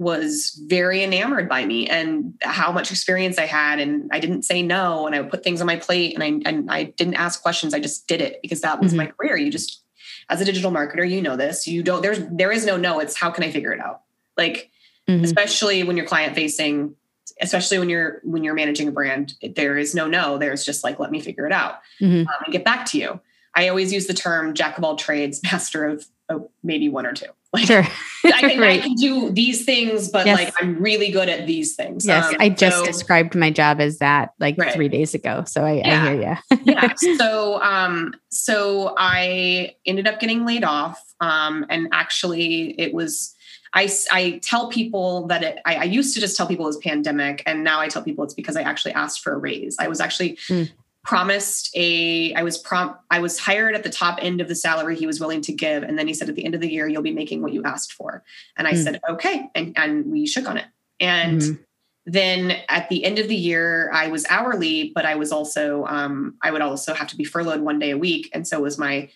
was 0.00 0.58
very 0.66 1.04
enamored 1.04 1.46
by 1.46 1.62
me 1.62 1.86
and 1.86 2.32
how 2.40 2.72
much 2.72 2.90
experience 2.90 3.36
I 3.36 3.44
had. 3.44 3.78
And 3.80 4.08
I 4.10 4.18
didn't 4.18 4.44
say 4.44 4.62
no. 4.62 5.06
And 5.06 5.14
I 5.14 5.20
would 5.20 5.30
put 5.30 5.44
things 5.44 5.60
on 5.60 5.66
my 5.66 5.76
plate 5.76 6.14
and 6.14 6.22
I, 6.22 6.48
and 6.48 6.70
I 6.70 6.84
didn't 6.84 7.16
ask 7.16 7.42
questions. 7.42 7.74
I 7.74 7.80
just 7.80 8.08
did 8.08 8.22
it 8.22 8.40
because 8.40 8.62
that 8.62 8.80
was 8.80 8.92
mm-hmm. 8.92 8.96
my 8.96 9.06
career. 9.08 9.36
You 9.36 9.50
just, 9.50 9.84
as 10.30 10.40
a 10.40 10.46
digital 10.46 10.72
marketer, 10.72 11.08
you 11.08 11.20
know 11.20 11.36
this, 11.36 11.66
you 11.66 11.82
don't, 11.82 12.00
there's, 12.00 12.18
there 12.30 12.50
is 12.50 12.64
no 12.64 12.78
no, 12.78 12.98
it's 12.98 13.14
how 13.14 13.30
can 13.30 13.44
I 13.44 13.50
figure 13.50 13.74
it 13.74 13.80
out? 13.80 14.00
Like, 14.38 14.70
mm-hmm. 15.06 15.22
especially 15.22 15.82
when 15.82 15.98
you're 15.98 16.06
client 16.06 16.34
facing, 16.34 16.96
especially 17.42 17.78
when 17.78 17.90
you're, 17.90 18.22
when 18.24 18.42
you're 18.42 18.54
managing 18.54 18.88
a 18.88 18.92
brand, 18.92 19.34
there 19.54 19.76
is 19.76 19.94
no 19.94 20.06
no, 20.06 20.38
there's 20.38 20.64
just 20.64 20.82
like, 20.82 20.98
let 20.98 21.10
me 21.10 21.20
figure 21.20 21.46
it 21.46 21.52
out 21.52 21.74
mm-hmm. 22.00 22.20
um, 22.20 22.34
and 22.46 22.52
get 22.54 22.64
back 22.64 22.86
to 22.86 22.98
you. 22.98 23.20
I 23.54 23.68
always 23.68 23.92
use 23.92 24.06
the 24.06 24.14
term 24.14 24.54
jack 24.54 24.78
of 24.78 24.84
all 24.84 24.96
trades, 24.96 25.42
master 25.52 25.84
of 25.84 26.06
oh, 26.30 26.50
maybe 26.62 26.88
one 26.88 27.04
or 27.04 27.12
two. 27.12 27.28
Like, 27.52 27.66
sure. 27.66 27.84
I, 28.24 28.40
can, 28.40 28.60
right. 28.60 28.80
I, 28.80 28.82
can, 28.82 28.94
do 28.94 29.30
these 29.30 29.64
things, 29.64 30.08
but 30.08 30.26
yes. 30.26 30.38
like 30.38 30.54
I'm 30.60 30.80
really 30.80 31.10
good 31.10 31.28
at 31.28 31.46
these 31.46 31.74
things. 31.74 32.06
Yes, 32.06 32.28
um, 32.28 32.36
I 32.38 32.48
just 32.48 32.78
so, 32.78 32.84
described 32.84 33.34
my 33.34 33.50
job 33.50 33.80
as 33.80 33.98
that 33.98 34.34
like 34.38 34.56
right. 34.56 34.72
three 34.72 34.88
days 34.88 35.14
ago. 35.14 35.44
So 35.46 35.64
I, 35.64 35.72
yeah. 35.74 36.02
I 36.02 36.08
hear 36.08 36.38
you. 36.54 36.58
yeah. 36.72 36.94
So 36.94 37.60
um, 37.62 38.14
so 38.28 38.94
I 38.96 39.74
ended 39.84 40.06
up 40.06 40.20
getting 40.20 40.44
laid 40.44 40.64
off. 40.64 41.02
Um, 41.20 41.66
and 41.68 41.88
actually, 41.92 42.80
it 42.80 42.94
was. 42.94 43.34
I, 43.72 43.88
I 44.10 44.40
tell 44.42 44.68
people 44.68 45.28
that 45.28 45.44
it, 45.44 45.60
I, 45.64 45.76
I, 45.76 45.84
used 45.84 46.12
to 46.14 46.20
just 46.20 46.36
tell 46.36 46.48
people 46.48 46.64
it 46.64 46.70
was 46.70 46.78
pandemic, 46.78 47.40
and 47.46 47.62
now 47.62 47.78
I 47.78 47.86
tell 47.86 48.02
people 48.02 48.24
it's 48.24 48.34
because 48.34 48.56
I 48.56 48.62
actually 48.62 48.94
asked 48.94 49.20
for 49.20 49.32
a 49.32 49.36
raise. 49.36 49.76
I 49.78 49.86
was 49.86 50.00
actually 50.00 50.36
mm 50.48 50.68
promised 51.02 51.70
a 51.74 52.34
i 52.34 52.42
was 52.42 52.58
prom 52.58 52.94
i 53.10 53.18
was 53.18 53.38
hired 53.38 53.74
at 53.74 53.82
the 53.82 53.90
top 53.90 54.18
end 54.20 54.40
of 54.40 54.48
the 54.48 54.54
salary 54.54 54.96
he 54.96 55.06
was 55.06 55.18
willing 55.18 55.40
to 55.40 55.52
give. 55.52 55.82
And 55.82 55.98
then 55.98 56.06
he 56.06 56.12
said 56.12 56.28
at 56.28 56.34
the 56.34 56.44
end 56.44 56.54
of 56.54 56.60
the 56.60 56.70
year 56.70 56.86
you'll 56.86 57.02
be 57.02 57.12
making 57.12 57.42
what 57.42 57.52
you 57.52 57.62
asked 57.64 57.92
for. 57.92 58.22
And 58.56 58.68
i 58.68 58.72
mm. 58.72 58.84
said 58.84 59.00
okay. 59.08 59.48
And, 59.54 59.72
and 59.76 60.06
we 60.06 60.26
shook 60.26 60.48
on 60.48 60.58
it. 60.58 60.66
And 60.98 61.40
mm-hmm. 61.40 61.62
then 62.04 62.58
at 62.68 62.90
the 62.90 63.04
end 63.04 63.18
of 63.18 63.28
the 63.28 63.36
year 63.36 63.90
i 63.94 64.08
was 64.08 64.26
hourly 64.28 64.92
but 64.94 65.06
i 65.06 65.14
was 65.14 65.32
also 65.32 65.86
um, 65.86 66.36
i 66.42 66.50
would 66.50 66.60
also 66.60 66.92
have 66.92 67.08
to 67.08 67.16
be 67.16 67.24
furloughed 67.24 67.62
one 67.62 67.78
day 67.78 67.90
a 67.90 67.98
week. 67.98 68.28
And 68.34 68.46
so 68.46 68.60
was 68.60 68.78
my 68.78 69.08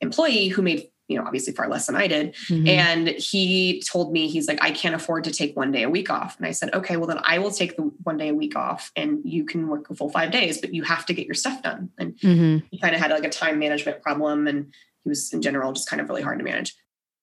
employee 0.00 0.48
who 0.48 0.62
made 0.62 0.91
you 1.08 1.18
know, 1.18 1.24
obviously 1.24 1.52
far 1.52 1.68
less 1.68 1.86
than 1.86 1.96
I 1.96 2.06
did. 2.06 2.34
Mm-hmm. 2.48 2.68
And 2.68 3.08
he 3.08 3.82
told 3.82 4.12
me, 4.12 4.28
he's 4.28 4.48
like, 4.48 4.62
I 4.62 4.70
can't 4.70 4.94
afford 4.94 5.24
to 5.24 5.30
take 5.30 5.56
one 5.56 5.72
day 5.72 5.82
a 5.82 5.90
week 5.90 6.10
off. 6.10 6.36
And 6.38 6.46
I 6.46 6.52
said, 6.52 6.72
okay, 6.74 6.96
well, 6.96 7.06
then 7.06 7.20
I 7.22 7.38
will 7.38 7.50
take 7.50 7.76
the 7.76 7.82
one 8.02 8.16
day 8.16 8.28
a 8.28 8.34
week 8.34 8.56
off 8.56 8.90
and 8.96 9.20
you 9.24 9.44
can 9.44 9.68
work 9.68 9.90
a 9.90 9.94
full 9.94 10.10
five 10.10 10.30
days, 10.30 10.60
but 10.60 10.72
you 10.72 10.82
have 10.84 11.04
to 11.06 11.14
get 11.14 11.26
your 11.26 11.34
stuff 11.34 11.62
done. 11.62 11.90
And 11.98 12.16
mm-hmm. 12.18 12.66
he 12.70 12.78
kind 12.78 12.94
of 12.94 13.00
had 13.00 13.10
like 13.10 13.24
a 13.24 13.30
time 13.30 13.58
management 13.58 14.02
problem. 14.02 14.46
And 14.46 14.72
he 15.02 15.08
was 15.08 15.32
in 15.32 15.42
general 15.42 15.72
just 15.72 15.88
kind 15.88 16.00
of 16.00 16.08
really 16.08 16.22
hard 16.22 16.38
to 16.38 16.44
manage. 16.44 16.74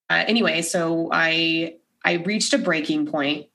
Uh, 0.09 0.23
anyway, 0.27 0.61
so 0.61 1.09
I, 1.11 1.75
I 2.03 2.13
reached 2.13 2.53
a 2.53 2.57
breaking 2.57 3.07
point 3.07 3.47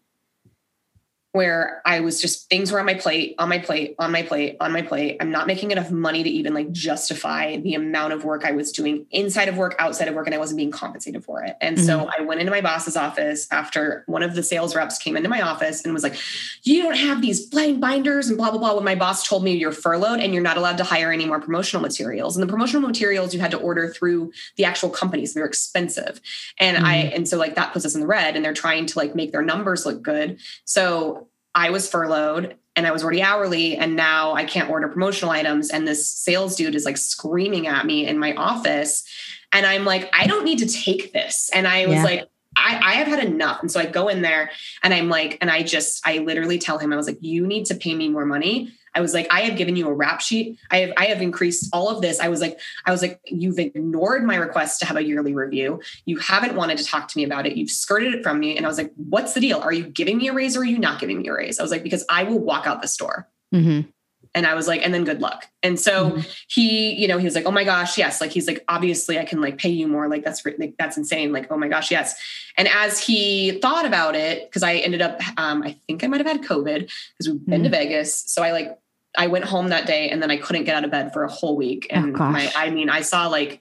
where 1.34 1.82
I 1.84 1.98
was 1.98 2.20
just 2.20 2.48
things 2.48 2.70
were 2.70 2.78
on 2.78 2.86
my 2.86 2.94
plate, 2.94 3.34
on 3.40 3.48
my 3.48 3.58
plate, 3.58 3.96
on 3.98 4.12
my 4.12 4.22
plate, 4.22 4.56
on 4.60 4.70
my 4.70 4.82
plate. 4.82 5.16
I'm 5.20 5.32
not 5.32 5.48
making 5.48 5.72
enough 5.72 5.90
money 5.90 6.22
to 6.22 6.30
even 6.30 6.54
like 6.54 6.70
justify 6.70 7.56
the 7.56 7.74
amount 7.74 8.12
of 8.12 8.24
work 8.24 8.44
I 8.44 8.52
was 8.52 8.70
doing 8.70 9.06
inside 9.10 9.48
of 9.48 9.56
work, 9.56 9.74
outside 9.80 10.06
of 10.06 10.14
work, 10.14 10.26
and 10.26 10.34
I 10.36 10.38
wasn't 10.38 10.58
being 10.58 10.70
compensated 10.70 11.24
for 11.24 11.42
it. 11.42 11.56
And 11.60 11.76
mm-hmm. 11.76 11.86
so 11.86 12.08
I 12.16 12.22
went 12.22 12.38
into 12.38 12.52
my 12.52 12.60
boss's 12.60 12.96
office 12.96 13.48
after 13.50 14.04
one 14.06 14.22
of 14.22 14.36
the 14.36 14.44
sales 14.44 14.76
reps 14.76 14.96
came 14.96 15.16
into 15.16 15.28
my 15.28 15.40
office 15.40 15.84
and 15.84 15.92
was 15.92 16.04
like, 16.04 16.14
You 16.62 16.84
don't 16.84 16.96
have 16.96 17.20
these 17.20 17.44
blind 17.44 17.80
binders 17.80 18.28
and 18.28 18.38
blah, 18.38 18.52
blah, 18.52 18.60
blah. 18.60 18.76
When 18.76 18.84
my 18.84 18.94
boss 18.94 19.26
told 19.28 19.42
me 19.42 19.56
you're 19.56 19.72
furloughed 19.72 20.20
and 20.20 20.32
you're 20.32 20.40
not 20.40 20.56
allowed 20.56 20.78
to 20.78 20.84
hire 20.84 21.10
any 21.10 21.26
more 21.26 21.40
promotional 21.40 21.82
materials. 21.82 22.36
And 22.36 22.44
the 22.44 22.50
promotional 22.52 22.86
materials 22.86 23.34
you 23.34 23.40
had 23.40 23.50
to 23.50 23.58
order 23.58 23.88
through 23.88 24.30
the 24.54 24.66
actual 24.66 24.88
companies, 24.88 25.34
they're 25.34 25.46
expensive. 25.46 26.20
And 26.58 26.76
mm-hmm. 26.76 26.86
I, 26.86 26.96
and 27.12 27.28
so 27.28 27.38
like 27.38 27.56
that 27.56 27.72
puts 27.72 27.84
us 27.84 27.96
in 27.96 28.00
the 28.00 28.06
red 28.06 28.36
and 28.36 28.44
they're 28.44 28.54
trying 28.54 28.86
to 28.86 28.98
like 29.00 29.16
make 29.16 29.32
their 29.32 29.42
numbers 29.42 29.84
look 29.84 30.00
good. 30.00 30.38
So 30.64 31.23
I 31.54 31.70
was 31.70 31.88
furloughed 31.88 32.56
and 32.76 32.86
I 32.86 32.90
was 32.90 33.02
already 33.04 33.22
hourly 33.22 33.76
and 33.76 33.94
now 33.94 34.34
I 34.34 34.44
can't 34.44 34.70
order 34.70 34.88
promotional 34.88 35.30
items 35.30 35.70
and 35.70 35.86
this 35.86 36.06
sales 36.06 36.56
dude 36.56 36.74
is 36.74 36.84
like 36.84 36.96
screaming 36.96 37.66
at 37.66 37.86
me 37.86 38.06
in 38.06 38.18
my 38.18 38.34
office 38.34 39.04
and 39.52 39.64
I'm 39.64 39.84
like 39.84 40.10
I 40.12 40.26
don't 40.26 40.44
need 40.44 40.58
to 40.58 40.66
take 40.66 41.12
this 41.12 41.50
and 41.54 41.68
I 41.68 41.86
was 41.86 41.96
yeah. 41.96 42.04
like 42.04 42.28
I, 42.56 42.80
I 42.82 42.92
have 42.94 43.08
had 43.08 43.24
enough. 43.24 43.60
And 43.62 43.70
so 43.70 43.80
I 43.80 43.86
go 43.86 44.06
in 44.06 44.22
there 44.22 44.50
and 44.84 44.94
I'm 44.94 45.08
like, 45.08 45.38
and 45.40 45.50
I 45.50 45.64
just, 45.64 46.06
I 46.06 46.18
literally 46.18 46.56
tell 46.56 46.78
him, 46.78 46.92
I 46.92 46.96
was 46.96 47.08
like, 47.08 47.18
you 47.20 47.44
need 47.48 47.66
to 47.66 47.74
pay 47.74 47.94
me 47.96 48.08
more 48.08 48.24
money 48.24 48.72
I 48.94 49.00
was 49.00 49.14
like, 49.14 49.26
I 49.30 49.40
have 49.42 49.56
given 49.56 49.76
you 49.76 49.88
a 49.88 49.92
rap 49.92 50.20
sheet. 50.20 50.58
I 50.70 50.78
have 50.78 50.92
I 50.96 51.06
have 51.06 51.20
increased 51.20 51.68
all 51.72 51.88
of 51.88 52.00
this. 52.02 52.20
I 52.20 52.28
was 52.28 52.40
like, 52.40 52.58
I 52.86 52.90
was 52.90 53.02
like, 53.02 53.20
you've 53.24 53.58
ignored 53.58 54.24
my 54.24 54.36
request 54.36 54.80
to 54.80 54.86
have 54.86 54.96
a 54.96 55.04
yearly 55.04 55.34
review. 55.34 55.80
You 56.04 56.18
haven't 56.18 56.54
wanted 56.54 56.78
to 56.78 56.84
talk 56.84 57.08
to 57.08 57.18
me 57.18 57.24
about 57.24 57.46
it. 57.46 57.56
You've 57.56 57.70
skirted 57.70 58.14
it 58.14 58.22
from 58.22 58.40
me. 58.40 58.56
And 58.56 58.64
I 58.64 58.68
was 58.68 58.78
like, 58.78 58.92
what's 58.96 59.34
the 59.34 59.40
deal? 59.40 59.60
Are 59.60 59.72
you 59.72 59.84
giving 59.84 60.18
me 60.18 60.28
a 60.28 60.32
raise 60.32 60.56
or 60.56 60.60
are 60.60 60.64
you 60.64 60.78
not 60.78 61.00
giving 61.00 61.18
me 61.18 61.28
a 61.28 61.34
raise? 61.34 61.58
I 61.58 61.62
was 61.62 61.70
like, 61.72 61.82
because 61.82 62.04
I 62.08 62.24
will 62.24 62.38
walk 62.38 62.66
out 62.66 62.82
the 62.82 62.88
store. 62.88 63.28
Mm-hmm. 63.54 63.88
And 64.36 64.46
I 64.46 64.54
was 64.54 64.66
like, 64.66 64.84
and 64.84 64.92
then 64.92 65.04
good 65.04 65.20
luck. 65.20 65.46
And 65.62 65.78
so 65.78 66.10
mm-hmm. 66.10 66.20
he, 66.48 66.92
you 66.94 67.06
know, 67.06 67.18
he 67.18 67.24
was 67.24 67.36
like, 67.36 67.46
oh 67.46 67.52
my 67.52 67.62
gosh, 67.62 67.96
yes. 67.96 68.20
Like 68.20 68.32
he's 68.32 68.48
like, 68.48 68.64
obviously 68.66 69.16
I 69.16 69.24
can 69.24 69.40
like 69.40 69.58
pay 69.58 69.68
you 69.68 69.86
more. 69.86 70.08
Like 70.08 70.24
that's 70.24 70.44
like, 70.44 70.74
that's 70.76 70.96
insane. 70.96 71.32
Like, 71.32 71.52
oh 71.52 71.56
my 71.56 71.68
gosh, 71.68 71.92
yes. 71.92 72.20
And 72.58 72.66
as 72.68 72.98
he 72.98 73.60
thought 73.60 73.86
about 73.86 74.16
it, 74.16 74.48
because 74.48 74.64
I 74.64 74.74
ended 74.74 75.02
up, 75.02 75.20
um, 75.38 75.62
I 75.62 75.76
think 75.86 76.02
I 76.02 76.08
might 76.08 76.20
have 76.20 76.26
had 76.26 76.42
COVID 76.42 76.80
because 76.80 77.32
we've 77.32 77.46
been 77.46 77.62
mm-hmm. 77.62 77.64
to 77.64 77.70
Vegas. 77.70 78.24
So 78.26 78.42
I 78.42 78.50
like 78.50 78.76
I 79.16 79.28
went 79.28 79.44
home 79.44 79.68
that 79.68 79.86
day 79.86 80.10
and 80.10 80.22
then 80.22 80.30
I 80.30 80.36
couldn't 80.36 80.64
get 80.64 80.76
out 80.76 80.84
of 80.84 80.90
bed 80.90 81.12
for 81.12 81.24
a 81.24 81.30
whole 81.30 81.56
week. 81.56 81.86
Oh, 81.90 81.96
and 81.96 82.16
oh, 82.16 82.30
my, 82.30 82.52
I 82.56 82.70
mean, 82.70 82.90
I 82.90 83.02
saw 83.02 83.28
like, 83.28 83.60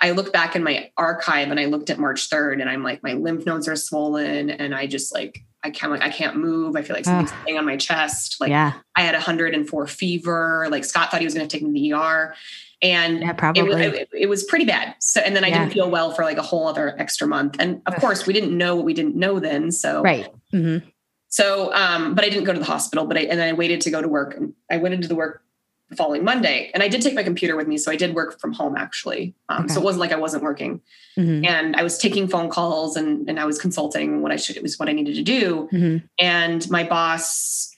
I 0.00 0.10
look 0.10 0.32
back 0.32 0.56
in 0.56 0.62
my 0.62 0.90
archive 0.96 1.50
and 1.50 1.58
I 1.58 1.66
looked 1.66 1.90
at 1.90 1.98
March 1.98 2.28
3rd 2.28 2.60
and 2.60 2.68
I'm 2.68 2.82
like, 2.82 3.02
my 3.02 3.14
lymph 3.14 3.46
nodes 3.46 3.68
are 3.68 3.76
swollen 3.76 4.50
and 4.50 4.74
I 4.74 4.86
just 4.86 5.14
like, 5.14 5.44
I 5.62 5.70
can't 5.70 5.90
like, 5.90 6.02
I 6.02 6.10
can't 6.10 6.36
move. 6.36 6.76
I 6.76 6.82
feel 6.82 6.94
like 6.94 7.06
something's 7.06 7.32
oh. 7.48 7.56
on 7.56 7.64
my 7.64 7.76
chest. 7.76 8.36
Like 8.40 8.50
yeah. 8.50 8.74
I 8.96 9.02
had 9.02 9.14
104 9.14 9.86
fever. 9.86 10.66
Like 10.70 10.84
Scott 10.84 11.10
thought 11.10 11.20
he 11.20 11.26
was 11.26 11.34
going 11.34 11.48
to 11.48 11.56
take 11.56 11.66
me 11.66 11.88
to 11.88 11.94
the 11.94 11.98
ER. 11.98 12.34
And 12.82 13.20
yeah, 13.20 13.32
probably. 13.32 13.82
It, 13.82 13.94
it, 13.94 14.08
it, 14.12 14.26
was 14.28 14.44
pretty 14.44 14.66
bad. 14.66 14.94
So, 15.00 15.20
and 15.20 15.34
then 15.34 15.42
I 15.42 15.48
yeah. 15.48 15.60
didn't 15.60 15.72
feel 15.72 15.90
well 15.90 16.12
for 16.12 16.22
like 16.22 16.36
a 16.36 16.42
whole 16.42 16.68
other 16.68 16.94
extra 17.00 17.26
month. 17.26 17.56
And 17.58 17.80
of 17.86 17.96
course 17.96 18.26
we 18.26 18.34
didn't 18.34 18.56
know 18.56 18.76
what 18.76 18.84
we 18.84 18.92
didn't 18.92 19.16
know 19.16 19.40
then. 19.40 19.70
So, 19.70 20.02
right. 20.02 20.28
Mm-hmm. 20.52 20.86
So, 21.34 21.74
um, 21.74 22.14
but 22.14 22.24
I 22.24 22.28
didn't 22.28 22.44
go 22.44 22.52
to 22.52 22.60
the 22.60 22.64
hospital, 22.64 23.06
but 23.06 23.16
I, 23.16 23.22
and 23.22 23.40
then 23.40 23.48
I 23.48 23.54
waited 23.54 23.80
to 23.80 23.90
go 23.90 24.00
to 24.00 24.06
work 24.06 24.36
and 24.36 24.54
I 24.70 24.76
went 24.76 24.94
into 24.94 25.08
the 25.08 25.16
work 25.16 25.42
the 25.88 25.96
following 25.96 26.22
Monday 26.22 26.70
and 26.72 26.80
I 26.80 26.86
did 26.86 27.02
take 27.02 27.12
my 27.12 27.24
computer 27.24 27.56
with 27.56 27.66
me. 27.66 27.76
So 27.76 27.90
I 27.90 27.96
did 27.96 28.14
work 28.14 28.38
from 28.38 28.52
home 28.52 28.76
actually. 28.76 29.34
Um, 29.48 29.64
okay. 29.64 29.74
So 29.74 29.80
it 29.80 29.84
wasn't 29.84 30.02
like 30.02 30.12
I 30.12 30.16
wasn't 30.16 30.44
working 30.44 30.80
mm-hmm. 31.18 31.44
and 31.44 31.74
I 31.74 31.82
was 31.82 31.98
taking 31.98 32.28
phone 32.28 32.50
calls 32.50 32.94
and, 32.94 33.28
and 33.28 33.40
I 33.40 33.46
was 33.46 33.58
consulting 33.58 34.22
what 34.22 34.30
I 34.30 34.36
should, 34.36 34.56
it 34.56 34.62
was 34.62 34.78
what 34.78 34.88
I 34.88 34.92
needed 34.92 35.16
to 35.16 35.22
do. 35.24 35.68
Mm-hmm. 35.72 36.06
And 36.20 36.70
my 36.70 36.84
boss 36.84 37.74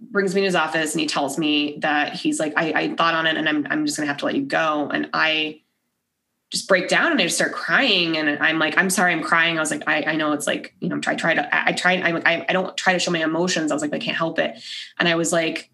brings 0.00 0.34
me 0.34 0.40
to 0.40 0.46
his 0.46 0.56
office 0.56 0.94
and 0.94 1.00
he 1.00 1.06
tells 1.06 1.38
me 1.38 1.78
that 1.82 2.14
he's 2.14 2.40
like, 2.40 2.52
I, 2.56 2.72
I 2.72 2.94
thought 2.96 3.14
on 3.14 3.28
it 3.28 3.36
and 3.36 3.48
I'm, 3.48 3.64
I'm 3.70 3.86
just 3.86 3.96
going 3.96 4.08
to 4.08 4.12
have 4.12 4.18
to 4.18 4.24
let 4.24 4.34
you 4.34 4.42
go. 4.42 4.90
And 4.92 5.08
I, 5.14 5.61
just 6.52 6.68
break 6.68 6.86
down 6.86 7.10
and 7.10 7.20
I 7.20 7.24
just 7.24 7.36
start 7.36 7.52
crying. 7.52 8.18
And 8.18 8.38
I'm 8.40 8.58
like, 8.58 8.76
I'm 8.76 8.90
sorry, 8.90 9.12
I'm 9.12 9.22
crying. 9.22 9.56
I 9.56 9.60
was 9.60 9.70
like, 9.70 9.82
I, 9.86 10.02
I 10.02 10.16
know 10.16 10.32
it's 10.32 10.46
like, 10.46 10.74
you 10.80 10.88
know, 10.90 11.00
I 11.06 11.14
try 11.14 11.32
to, 11.32 11.54
I, 11.54 11.68
I 11.68 11.72
try, 11.72 11.94
I'm 11.94 12.14
like, 12.14 12.26
I, 12.26 12.44
I 12.46 12.52
don't 12.52 12.76
try 12.76 12.92
to 12.92 12.98
show 12.98 13.10
my 13.10 13.24
emotions. 13.24 13.72
I 13.72 13.74
was 13.74 13.80
like, 13.80 13.94
I 13.94 13.98
can't 13.98 14.16
help 14.16 14.38
it. 14.38 14.62
And 14.98 15.08
I 15.08 15.14
was 15.14 15.32
like, 15.32 15.70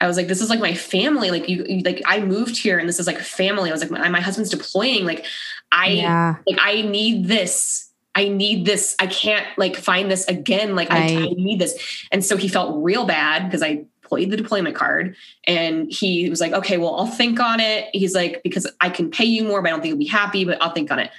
I 0.00 0.06
was 0.06 0.16
like, 0.16 0.28
this 0.28 0.40
is 0.40 0.48
like 0.48 0.60
my 0.60 0.74
family. 0.74 1.32
Like 1.32 1.48
you, 1.48 1.64
you 1.68 1.82
like 1.82 2.02
I 2.06 2.20
moved 2.20 2.56
here 2.56 2.78
and 2.78 2.88
this 2.88 3.00
is 3.00 3.06
like 3.06 3.18
family. 3.18 3.70
I 3.70 3.72
was 3.72 3.80
like, 3.80 3.90
my, 3.90 4.08
my 4.08 4.20
husband's 4.20 4.50
deploying. 4.50 5.04
Like 5.06 5.24
I, 5.72 5.88
yeah. 5.88 6.36
like 6.46 6.58
I 6.60 6.82
need 6.82 7.26
this. 7.26 7.90
I 8.14 8.28
need 8.28 8.64
this. 8.64 8.94
I 9.00 9.08
can't 9.08 9.46
like 9.58 9.76
find 9.76 10.10
this 10.10 10.26
again. 10.26 10.76
Like 10.76 10.90
I, 10.90 11.02
I 11.02 11.28
need 11.36 11.58
this. 11.58 12.06
And 12.12 12.24
so 12.24 12.36
he 12.36 12.48
felt 12.48 12.82
real 12.82 13.06
bad 13.06 13.44
because 13.44 13.62
I 13.62 13.86
played 14.06 14.30
the 14.30 14.36
deployment 14.36 14.74
card 14.74 15.16
and 15.46 15.92
he 15.92 16.30
was 16.30 16.40
like, 16.40 16.52
okay, 16.52 16.78
well, 16.78 16.96
I'll 16.96 17.06
think 17.06 17.40
on 17.40 17.60
it. 17.60 17.88
He's 17.92 18.14
like, 18.14 18.40
because 18.42 18.66
I 18.80 18.90
can 18.90 19.10
pay 19.10 19.24
you 19.24 19.44
more, 19.44 19.60
but 19.60 19.68
I 19.68 19.70
don't 19.72 19.80
think 19.80 19.90
you'll 19.90 19.98
be 19.98 20.06
happy, 20.06 20.44
but 20.44 20.60
I'll 20.62 20.72
think 20.72 20.90
on 20.90 20.98
it 20.98 21.10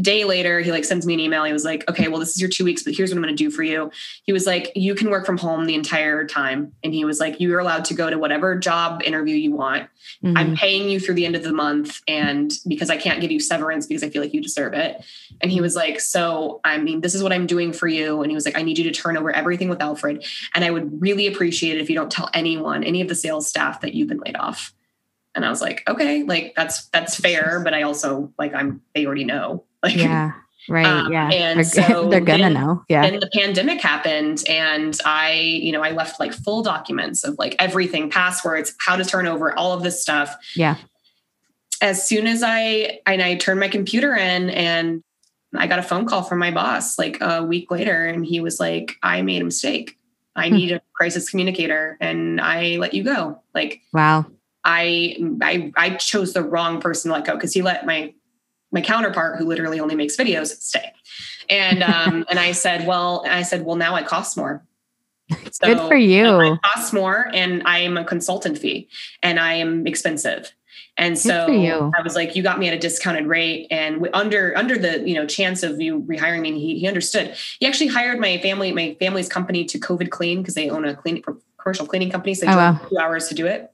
day 0.00 0.24
later, 0.24 0.60
he 0.60 0.70
like 0.70 0.84
sends 0.84 1.06
me 1.06 1.14
an 1.14 1.20
email. 1.20 1.44
He 1.44 1.52
was 1.52 1.64
like, 1.64 1.88
okay, 1.88 2.08
well, 2.08 2.20
this 2.20 2.30
is 2.30 2.40
your 2.40 2.50
two 2.50 2.64
weeks, 2.64 2.82
but 2.82 2.94
here's 2.94 3.10
what 3.10 3.16
I'm 3.16 3.22
going 3.22 3.36
to 3.36 3.44
do 3.44 3.50
for 3.50 3.62
you. 3.62 3.90
He 4.22 4.32
was 4.32 4.46
like, 4.46 4.72
you 4.74 4.94
can 4.94 5.10
work 5.10 5.26
from 5.26 5.38
home 5.38 5.66
the 5.66 5.74
entire 5.74 6.26
time. 6.26 6.72
And 6.82 6.94
he 6.94 7.04
was 7.04 7.20
like, 7.20 7.40
you're 7.40 7.58
allowed 7.58 7.84
to 7.86 7.94
go 7.94 8.08
to 8.10 8.18
whatever 8.18 8.56
job 8.56 9.02
interview 9.04 9.34
you 9.34 9.52
want. 9.52 9.88
Mm-hmm. 10.22 10.36
I'm 10.36 10.56
paying 10.56 10.88
you 10.88 11.00
through 11.00 11.14
the 11.14 11.26
end 11.26 11.36
of 11.36 11.42
the 11.42 11.52
month. 11.52 12.00
And 12.06 12.52
because 12.66 12.90
I 12.90 12.96
can't 12.96 13.20
give 13.20 13.30
you 13.30 13.40
severance 13.40 13.86
because 13.86 14.02
I 14.02 14.10
feel 14.10 14.22
like 14.22 14.34
you 14.34 14.40
deserve 14.40 14.74
it. 14.74 15.04
And 15.40 15.50
he 15.50 15.60
was 15.60 15.76
like, 15.76 16.00
so, 16.00 16.60
I 16.64 16.78
mean, 16.78 17.00
this 17.00 17.14
is 17.14 17.22
what 17.22 17.32
I'm 17.32 17.46
doing 17.46 17.72
for 17.72 17.88
you. 17.88 18.22
And 18.22 18.30
he 18.30 18.34
was 18.34 18.44
like, 18.44 18.58
I 18.58 18.62
need 18.62 18.78
you 18.78 18.84
to 18.84 18.92
turn 18.92 19.16
over 19.16 19.30
everything 19.30 19.68
with 19.68 19.82
Alfred. 19.82 20.24
And 20.54 20.64
I 20.64 20.70
would 20.70 21.00
really 21.00 21.26
appreciate 21.26 21.76
it 21.76 21.80
if 21.80 21.90
you 21.90 21.96
don't 21.96 22.10
tell 22.10 22.30
anyone, 22.34 22.84
any 22.84 23.00
of 23.00 23.08
the 23.08 23.14
sales 23.14 23.48
staff 23.48 23.80
that 23.80 23.94
you've 23.94 24.08
been 24.08 24.20
laid 24.24 24.36
off. 24.36 24.74
And 25.34 25.44
I 25.44 25.50
was 25.50 25.60
like, 25.60 25.88
okay, 25.88 26.24
like 26.24 26.54
that's, 26.56 26.86
that's 26.86 27.14
fair. 27.14 27.60
But 27.62 27.74
I 27.74 27.82
also 27.82 28.32
like, 28.38 28.54
I'm, 28.54 28.82
they 28.94 29.06
already 29.06 29.24
know. 29.24 29.64
Like, 29.82 29.96
yeah. 29.96 30.32
Right. 30.68 30.84
Um, 30.84 31.12
yeah. 31.12 31.30
And 31.30 31.58
they're, 31.58 31.64
so 31.64 32.08
they're 32.08 32.20
gonna 32.20 32.42
then, 32.42 32.54
know. 32.54 32.84
Yeah. 32.88 33.04
And 33.04 33.22
the 33.22 33.30
pandemic 33.32 33.80
happened 33.80 34.42
and 34.48 34.98
I, 35.04 35.32
you 35.32 35.72
know, 35.72 35.82
I 35.82 35.92
left 35.92 36.20
like 36.20 36.34
full 36.34 36.62
documents 36.62 37.24
of 37.24 37.36
like 37.38 37.56
everything, 37.58 38.10
passwords, 38.10 38.74
how 38.78 38.96
to 38.96 39.04
turn 39.04 39.26
over 39.26 39.56
all 39.56 39.72
of 39.72 39.82
this 39.82 40.02
stuff. 40.02 40.36
Yeah. 40.54 40.76
As 41.80 42.06
soon 42.06 42.26
as 42.26 42.42
I 42.44 43.00
and 43.06 43.22
I 43.22 43.36
turned 43.36 43.60
my 43.60 43.68
computer 43.68 44.14
in 44.14 44.50
and 44.50 45.02
I 45.56 45.66
got 45.66 45.78
a 45.78 45.82
phone 45.82 46.06
call 46.06 46.22
from 46.22 46.38
my 46.38 46.50
boss 46.50 46.98
like 46.98 47.18
a 47.20 47.42
week 47.42 47.70
later 47.70 48.04
and 48.04 48.26
he 48.26 48.40
was 48.40 48.60
like, 48.60 48.96
I 49.02 49.22
made 49.22 49.40
a 49.40 49.44
mistake. 49.46 49.96
I 50.36 50.48
hmm. 50.48 50.56
need 50.56 50.72
a 50.72 50.82
crisis 50.92 51.30
communicator 51.30 51.96
and 52.00 52.40
I 52.40 52.76
let 52.76 52.92
you 52.94 53.04
go. 53.04 53.40
Like 53.54 53.80
wow. 53.92 54.26
I 54.64 55.16
I 55.40 55.72
I 55.76 55.90
chose 55.94 56.34
the 56.34 56.42
wrong 56.42 56.80
person 56.80 57.10
to 57.10 57.14
let 57.14 57.24
go 57.24 57.34
because 57.34 57.54
he 57.54 57.62
let 57.62 57.86
my 57.86 58.12
my 58.70 58.80
counterpart 58.80 59.38
who 59.38 59.46
literally 59.46 59.80
only 59.80 59.94
makes 59.94 60.16
videos 60.16 60.48
stay. 60.60 60.92
And 61.48 61.82
um, 61.82 62.24
and 62.30 62.38
I 62.38 62.52
said, 62.52 62.86
well, 62.86 63.24
I 63.26 63.42
said, 63.42 63.64
well, 63.64 63.76
now 63.76 63.94
I 63.94 64.02
cost 64.02 64.36
more. 64.36 64.64
So 65.50 65.66
Good 65.66 65.88
for 65.88 65.96
you. 65.96 66.26
I 66.26 66.58
cost 66.64 66.94
more, 66.94 67.28
and 67.34 67.62
I 67.66 67.80
am 67.80 67.98
a 67.98 68.04
consultant 68.04 68.56
fee, 68.56 68.88
and 69.22 69.38
I 69.38 69.54
am 69.54 69.86
expensive. 69.86 70.52
And 70.96 71.16
so 71.16 71.46
I 71.96 72.02
was 72.02 72.16
like, 72.16 72.34
you 72.34 72.42
got 72.42 72.58
me 72.58 72.66
at 72.66 72.74
a 72.74 72.78
discounted 72.78 73.26
rate, 73.26 73.68
and 73.70 74.08
under 74.14 74.56
under 74.56 74.76
the 74.76 75.08
you 75.08 75.14
know 75.14 75.26
chance 75.26 75.62
of 75.62 75.80
you 75.80 76.00
rehiring 76.02 76.40
me, 76.40 76.58
he, 76.58 76.80
he 76.80 76.88
understood. 76.88 77.34
He 77.60 77.66
actually 77.66 77.86
hired 77.88 78.18
my 78.18 78.38
family, 78.38 78.72
my 78.72 78.96
family's 78.98 79.28
company 79.28 79.64
to 79.66 79.78
COVID 79.78 80.10
clean 80.10 80.38
because 80.38 80.54
they 80.54 80.70
own 80.70 80.84
a 80.84 80.96
clean 80.96 81.22
commercial 81.56 81.86
cleaning 81.86 82.10
company. 82.10 82.34
So 82.34 82.46
they 82.46 82.52
oh, 82.52 82.56
wow. 82.56 82.80
two 82.88 82.98
hours 82.98 83.28
to 83.28 83.34
do 83.34 83.46
it, 83.46 83.70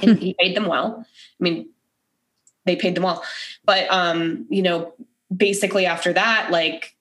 and 0.00 0.18
he 0.18 0.34
paid 0.40 0.56
them 0.56 0.66
well. 0.66 1.04
I 1.06 1.42
mean, 1.42 1.68
they 2.66 2.76
paid 2.76 2.94
them 2.94 3.04
well. 3.04 3.24
But 3.64 3.90
um, 3.90 4.46
you 4.50 4.62
know, 4.62 4.92
basically 5.34 5.86
after 5.86 6.12
that, 6.12 6.50
like, 6.50 6.94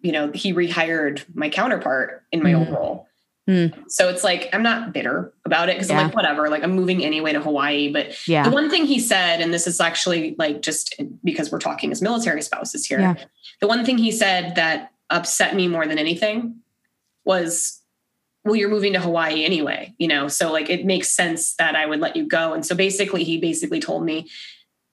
you 0.00 0.12
know, 0.12 0.30
he 0.32 0.54
rehired 0.54 1.24
my 1.34 1.50
counterpart 1.50 2.24
in 2.32 2.42
my 2.42 2.52
mm. 2.52 2.58
old 2.58 2.70
role. 2.70 3.06
Mm. 3.48 3.90
So 3.90 4.08
it's 4.08 4.22
like 4.22 4.48
I'm 4.52 4.62
not 4.62 4.92
bitter 4.92 5.32
about 5.44 5.68
it 5.68 5.76
because 5.76 5.90
yeah. 5.90 5.98
I'm 5.98 6.06
like 6.06 6.14
whatever. 6.14 6.48
Like 6.48 6.62
I'm 6.62 6.72
moving 6.72 7.04
anyway 7.04 7.32
to 7.32 7.40
Hawaii. 7.40 7.92
But 7.92 8.26
yeah. 8.28 8.44
the 8.44 8.50
one 8.50 8.70
thing 8.70 8.86
he 8.86 8.98
said, 8.98 9.40
and 9.40 9.52
this 9.52 9.66
is 9.66 9.80
actually 9.80 10.36
like 10.38 10.62
just 10.62 10.94
because 11.24 11.50
we're 11.50 11.58
talking 11.58 11.90
as 11.90 12.00
military 12.00 12.42
spouses 12.42 12.86
here, 12.86 13.00
yeah. 13.00 13.14
the 13.60 13.66
one 13.66 13.84
thing 13.84 13.98
he 13.98 14.12
said 14.12 14.54
that 14.54 14.92
upset 15.10 15.56
me 15.56 15.68
more 15.68 15.86
than 15.86 15.98
anything 15.98 16.60
was 17.24 17.80
well 18.44 18.56
you're 18.56 18.70
moving 18.70 18.92
to 18.92 19.00
hawaii 19.00 19.44
anyway 19.44 19.94
you 19.98 20.08
know 20.08 20.28
so 20.28 20.50
like 20.50 20.70
it 20.70 20.86
makes 20.86 21.10
sense 21.10 21.54
that 21.56 21.76
i 21.76 21.84
would 21.84 22.00
let 22.00 22.16
you 22.16 22.26
go 22.26 22.52
and 22.52 22.64
so 22.64 22.74
basically 22.74 23.24
he 23.24 23.38
basically 23.38 23.80
told 23.80 24.04
me 24.04 24.28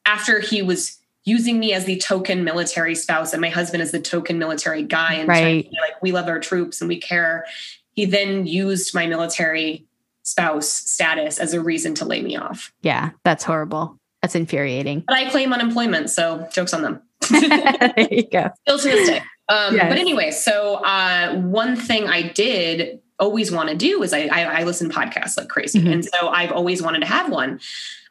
after 0.07 0.39
he 0.39 0.63
was 0.63 0.97
using 1.25 1.59
me 1.59 1.73
as 1.73 1.83
the 1.83 1.97
token 1.97 2.45
military 2.45 2.95
spouse 2.95 3.33
and 3.33 3.41
my 3.41 3.49
husband 3.49 3.83
as 3.83 3.91
the 3.91 3.99
token 3.99 4.39
military 4.39 4.81
guy 4.81 5.15
and 5.15 5.27
right. 5.27 5.69
like 5.81 6.01
we 6.01 6.11
love 6.11 6.27
our 6.27 6.39
troops 6.39 6.81
and 6.81 6.87
we 6.87 6.99
care 6.99 7.45
he 7.91 8.05
then 8.05 8.47
used 8.47 8.95
my 8.95 9.05
military 9.05 9.85
spouse 10.23 10.69
status 10.69 11.37
as 11.37 11.53
a 11.53 11.61
reason 11.61 11.93
to 11.93 12.05
lay 12.05 12.21
me 12.21 12.37
off 12.37 12.71
yeah 12.81 13.11
that's 13.23 13.43
horrible 13.43 13.99
that's 14.21 14.35
infuriating 14.35 15.03
but 15.05 15.17
i 15.17 15.29
claim 15.29 15.51
unemployment 15.51 16.09
so 16.09 16.47
jokes 16.51 16.73
on 16.73 16.81
them 16.81 17.01
there 17.29 18.07
you 18.09 18.23
go 18.29 18.49
still 18.61 18.79
to 18.79 18.87
this 18.87 19.09
day 19.09 19.21
um, 19.49 19.75
yes. 19.75 19.89
but 19.89 19.97
anyway 19.97 20.31
so 20.31 20.75
uh, 20.75 21.35
one 21.35 21.75
thing 21.75 22.07
i 22.07 22.21
did 22.21 23.01
always 23.19 23.51
want 23.51 23.69
to 23.69 23.75
do 23.75 24.03
is 24.03 24.13
I, 24.13 24.27
I, 24.27 24.59
I 24.59 24.63
listen 24.63 24.89
to 24.89 24.95
podcasts 24.95 25.37
like 25.37 25.49
crazy. 25.49 25.79
Mm-hmm. 25.79 25.91
And 25.91 26.05
so 26.05 26.29
I've 26.29 26.51
always 26.51 26.81
wanted 26.81 26.99
to 26.99 27.07
have 27.07 27.31
one. 27.31 27.59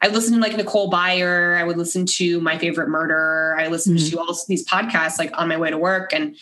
I 0.01 0.07
listened 0.09 0.35
to 0.35 0.41
like 0.41 0.55
Nicole 0.57 0.91
Byer. 0.91 1.57
I 1.57 1.63
would 1.63 1.77
listen 1.77 2.05
to 2.05 2.39
My 2.41 2.57
Favorite 2.57 2.89
Murder. 2.89 3.55
I 3.59 3.67
listened 3.67 3.97
mm-hmm. 3.97 4.15
to 4.15 4.19
all 4.19 4.37
these 4.47 4.67
podcasts 4.67 5.17
like 5.17 5.37
on 5.37 5.47
my 5.47 5.57
way 5.57 5.69
to 5.69 5.77
work. 5.77 6.13
And 6.13 6.35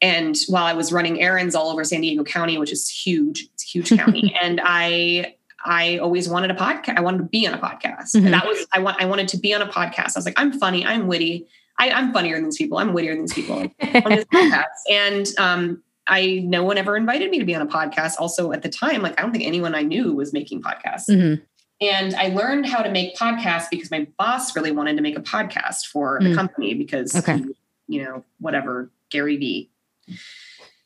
and 0.00 0.36
while 0.48 0.64
I 0.64 0.74
was 0.74 0.92
running 0.92 1.20
errands 1.20 1.54
all 1.54 1.70
over 1.70 1.82
San 1.82 2.02
Diego 2.02 2.22
County, 2.22 2.58
which 2.58 2.70
is 2.70 2.88
huge, 2.88 3.48
it's 3.54 3.64
a 3.64 3.66
huge 3.66 3.96
county. 3.96 4.36
and 4.42 4.60
I 4.62 5.34
I 5.64 5.98
always 5.98 6.28
wanted 6.28 6.50
a 6.50 6.54
podcast. 6.54 6.96
I 6.96 7.00
wanted 7.00 7.18
to 7.18 7.24
be 7.24 7.46
on 7.46 7.54
a 7.54 7.58
podcast. 7.58 8.14
Mm-hmm. 8.14 8.26
And 8.26 8.34
that 8.34 8.46
was 8.46 8.66
I 8.72 8.78
want 8.78 9.02
I 9.02 9.06
wanted 9.06 9.28
to 9.28 9.38
be 9.38 9.54
on 9.54 9.62
a 9.62 9.66
podcast. 9.66 10.16
I 10.16 10.18
was 10.18 10.26
like, 10.26 10.38
I'm 10.38 10.52
funny, 10.58 10.84
I'm 10.84 11.06
witty. 11.06 11.46
I, 11.78 11.88
am 11.88 12.12
funnier 12.12 12.36
than 12.36 12.44
these 12.44 12.56
people. 12.56 12.78
I'm 12.78 12.94
wittier 12.94 13.12
than 13.14 13.22
these 13.22 13.34
people 13.34 13.56
on 13.58 13.68
this 13.80 14.24
podcast. 14.24 14.64
And 14.90 15.26
um, 15.38 15.82
I 16.06 16.42
no 16.44 16.62
one 16.62 16.78
ever 16.78 16.96
invited 16.96 17.30
me 17.30 17.38
to 17.38 17.44
be 17.44 17.54
on 17.54 17.62
a 17.62 17.66
podcast. 17.66 18.14
Also, 18.18 18.52
at 18.52 18.62
the 18.62 18.68
time, 18.68 19.02
like 19.02 19.18
I 19.18 19.22
don't 19.22 19.32
think 19.32 19.44
anyone 19.44 19.74
I 19.74 19.82
knew 19.82 20.14
was 20.14 20.32
making 20.32 20.62
podcasts. 20.62 21.08
Mm-hmm. 21.10 21.42
And 21.80 22.14
I 22.14 22.28
learned 22.28 22.66
how 22.66 22.82
to 22.82 22.90
make 22.90 23.16
podcasts 23.16 23.68
because 23.70 23.90
my 23.90 24.06
boss 24.18 24.56
really 24.56 24.72
wanted 24.72 24.96
to 24.96 25.02
make 25.02 25.16
a 25.16 25.22
podcast 25.22 25.86
for 25.86 26.18
mm. 26.18 26.30
the 26.30 26.34
company 26.34 26.74
because, 26.74 27.14
okay. 27.14 27.44
you 27.86 28.04
know, 28.04 28.24
whatever, 28.38 28.90
Gary 29.10 29.36
Vee. 29.36 29.70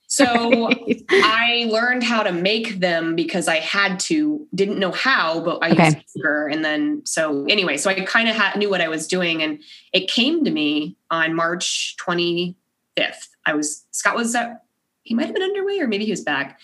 So 0.08 0.70
I 1.10 1.68
learned 1.70 2.02
how 2.02 2.24
to 2.24 2.32
make 2.32 2.80
them 2.80 3.14
because 3.14 3.46
I 3.46 3.56
had 3.56 4.00
to, 4.00 4.46
didn't 4.52 4.80
know 4.80 4.90
how, 4.90 5.40
but 5.40 5.58
I 5.62 5.70
okay. 5.70 5.84
used 5.84 5.98
Anchor. 6.16 6.48
And 6.48 6.64
then, 6.64 7.02
so 7.06 7.46
anyway, 7.48 7.76
so 7.76 7.88
I 7.88 8.00
kind 8.00 8.28
of 8.28 8.34
ha- 8.34 8.54
knew 8.56 8.68
what 8.68 8.80
I 8.80 8.88
was 8.88 9.06
doing. 9.06 9.42
And 9.42 9.62
it 9.92 10.10
came 10.10 10.44
to 10.44 10.50
me 10.50 10.96
on 11.10 11.34
March 11.34 11.96
25th. 12.04 13.28
I 13.46 13.54
was, 13.54 13.84
Scott 13.92 14.16
was 14.16 14.34
at 14.34 14.64
he 15.10 15.14
might 15.14 15.26
have 15.26 15.34
been 15.34 15.42
underway 15.42 15.80
or 15.80 15.88
maybe 15.88 16.04
he 16.04 16.12
was 16.12 16.20
back. 16.20 16.60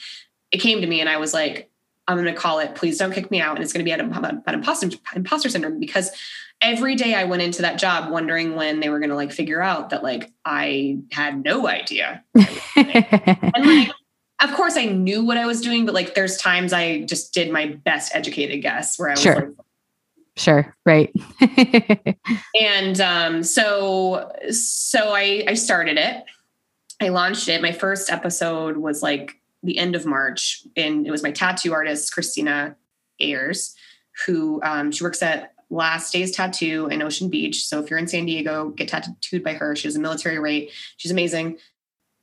It 0.52 0.58
came 0.58 0.80
to 0.80 0.86
me 0.86 1.00
and 1.00 1.08
I 1.08 1.16
was 1.16 1.34
like, 1.34 1.65
I'm 2.08 2.16
going 2.16 2.32
to 2.32 2.38
call 2.38 2.58
it, 2.60 2.74
please 2.74 2.98
don't 2.98 3.12
kick 3.12 3.30
me 3.30 3.40
out. 3.40 3.56
And 3.56 3.64
it's 3.64 3.72
going 3.72 3.84
to 3.84 3.84
be 3.84 3.92
about, 3.92 4.32
about 4.32 4.54
imposter, 4.54 4.90
imposter 5.14 5.48
syndrome 5.48 5.80
because 5.80 6.10
every 6.60 6.94
day 6.94 7.14
I 7.14 7.24
went 7.24 7.42
into 7.42 7.62
that 7.62 7.78
job 7.78 8.10
wondering 8.10 8.54
when 8.54 8.80
they 8.80 8.88
were 8.88 8.98
going 8.98 9.10
to 9.10 9.16
like 9.16 9.32
figure 9.32 9.60
out 9.60 9.90
that 9.90 10.02
like 10.02 10.32
I 10.44 10.98
had 11.12 11.42
no 11.42 11.66
idea. 11.66 12.22
and 12.76 13.66
like, 13.66 13.90
of 14.40 14.52
course 14.54 14.76
I 14.76 14.86
knew 14.86 15.24
what 15.24 15.36
I 15.36 15.46
was 15.46 15.60
doing, 15.60 15.84
but 15.84 15.94
like 15.94 16.14
there's 16.14 16.36
times 16.36 16.72
I 16.72 17.02
just 17.02 17.34
did 17.34 17.50
my 17.50 17.66
best 17.66 18.14
educated 18.14 18.62
guess 18.62 18.98
where 18.98 19.08
I 19.08 19.12
was 19.12 19.20
sure. 19.20 19.34
like, 19.34 19.48
Sure. 20.38 20.76
Right. 20.84 21.10
and 22.60 23.00
um, 23.00 23.42
so 23.42 24.30
so 24.50 25.14
I 25.14 25.44
I 25.48 25.54
started 25.54 25.96
it 25.96 26.24
I 27.00 27.08
launched 27.08 27.48
it. 27.48 27.60
My 27.60 27.72
first 27.72 28.10
episode 28.10 28.76
was 28.76 29.02
like 29.02 29.38
the 29.66 29.78
end 29.78 29.94
of 29.94 30.06
March, 30.06 30.62
and 30.76 31.06
it 31.06 31.10
was 31.10 31.22
my 31.22 31.30
tattoo 31.30 31.72
artist, 31.72 32.12
Christina 32.12 32.76
Ayers, 33.20 33.74
who 34.24 34.60
um, 34.62 34.90
she 34.90 35.04
works 35.04 35.22
at 35.22 35.52
Last 35.68 36.12
Days 36.12 36.30
Tattoo 36.30 36.88
in 36.90 37.02
Ocean 37.02 37.28
Beach. 37.28 37.66
So 37.66 37.80
if 37.80 37.90
you're 37.90 37.98
in 37.98 38.08
San 38.08 38.26
Diego, 38.26 38.70
get 38.70 38.88
tattooed 38.88 39.42
by 39.42 39.54
her. 39.54 39.74
She 39.74 39.88
has 39.88 39.96
a 39.96 40.00
military 40.00 40.38
rate. 40.38 40.70
She's 40.96 41.10
amazing. 41.10 41.58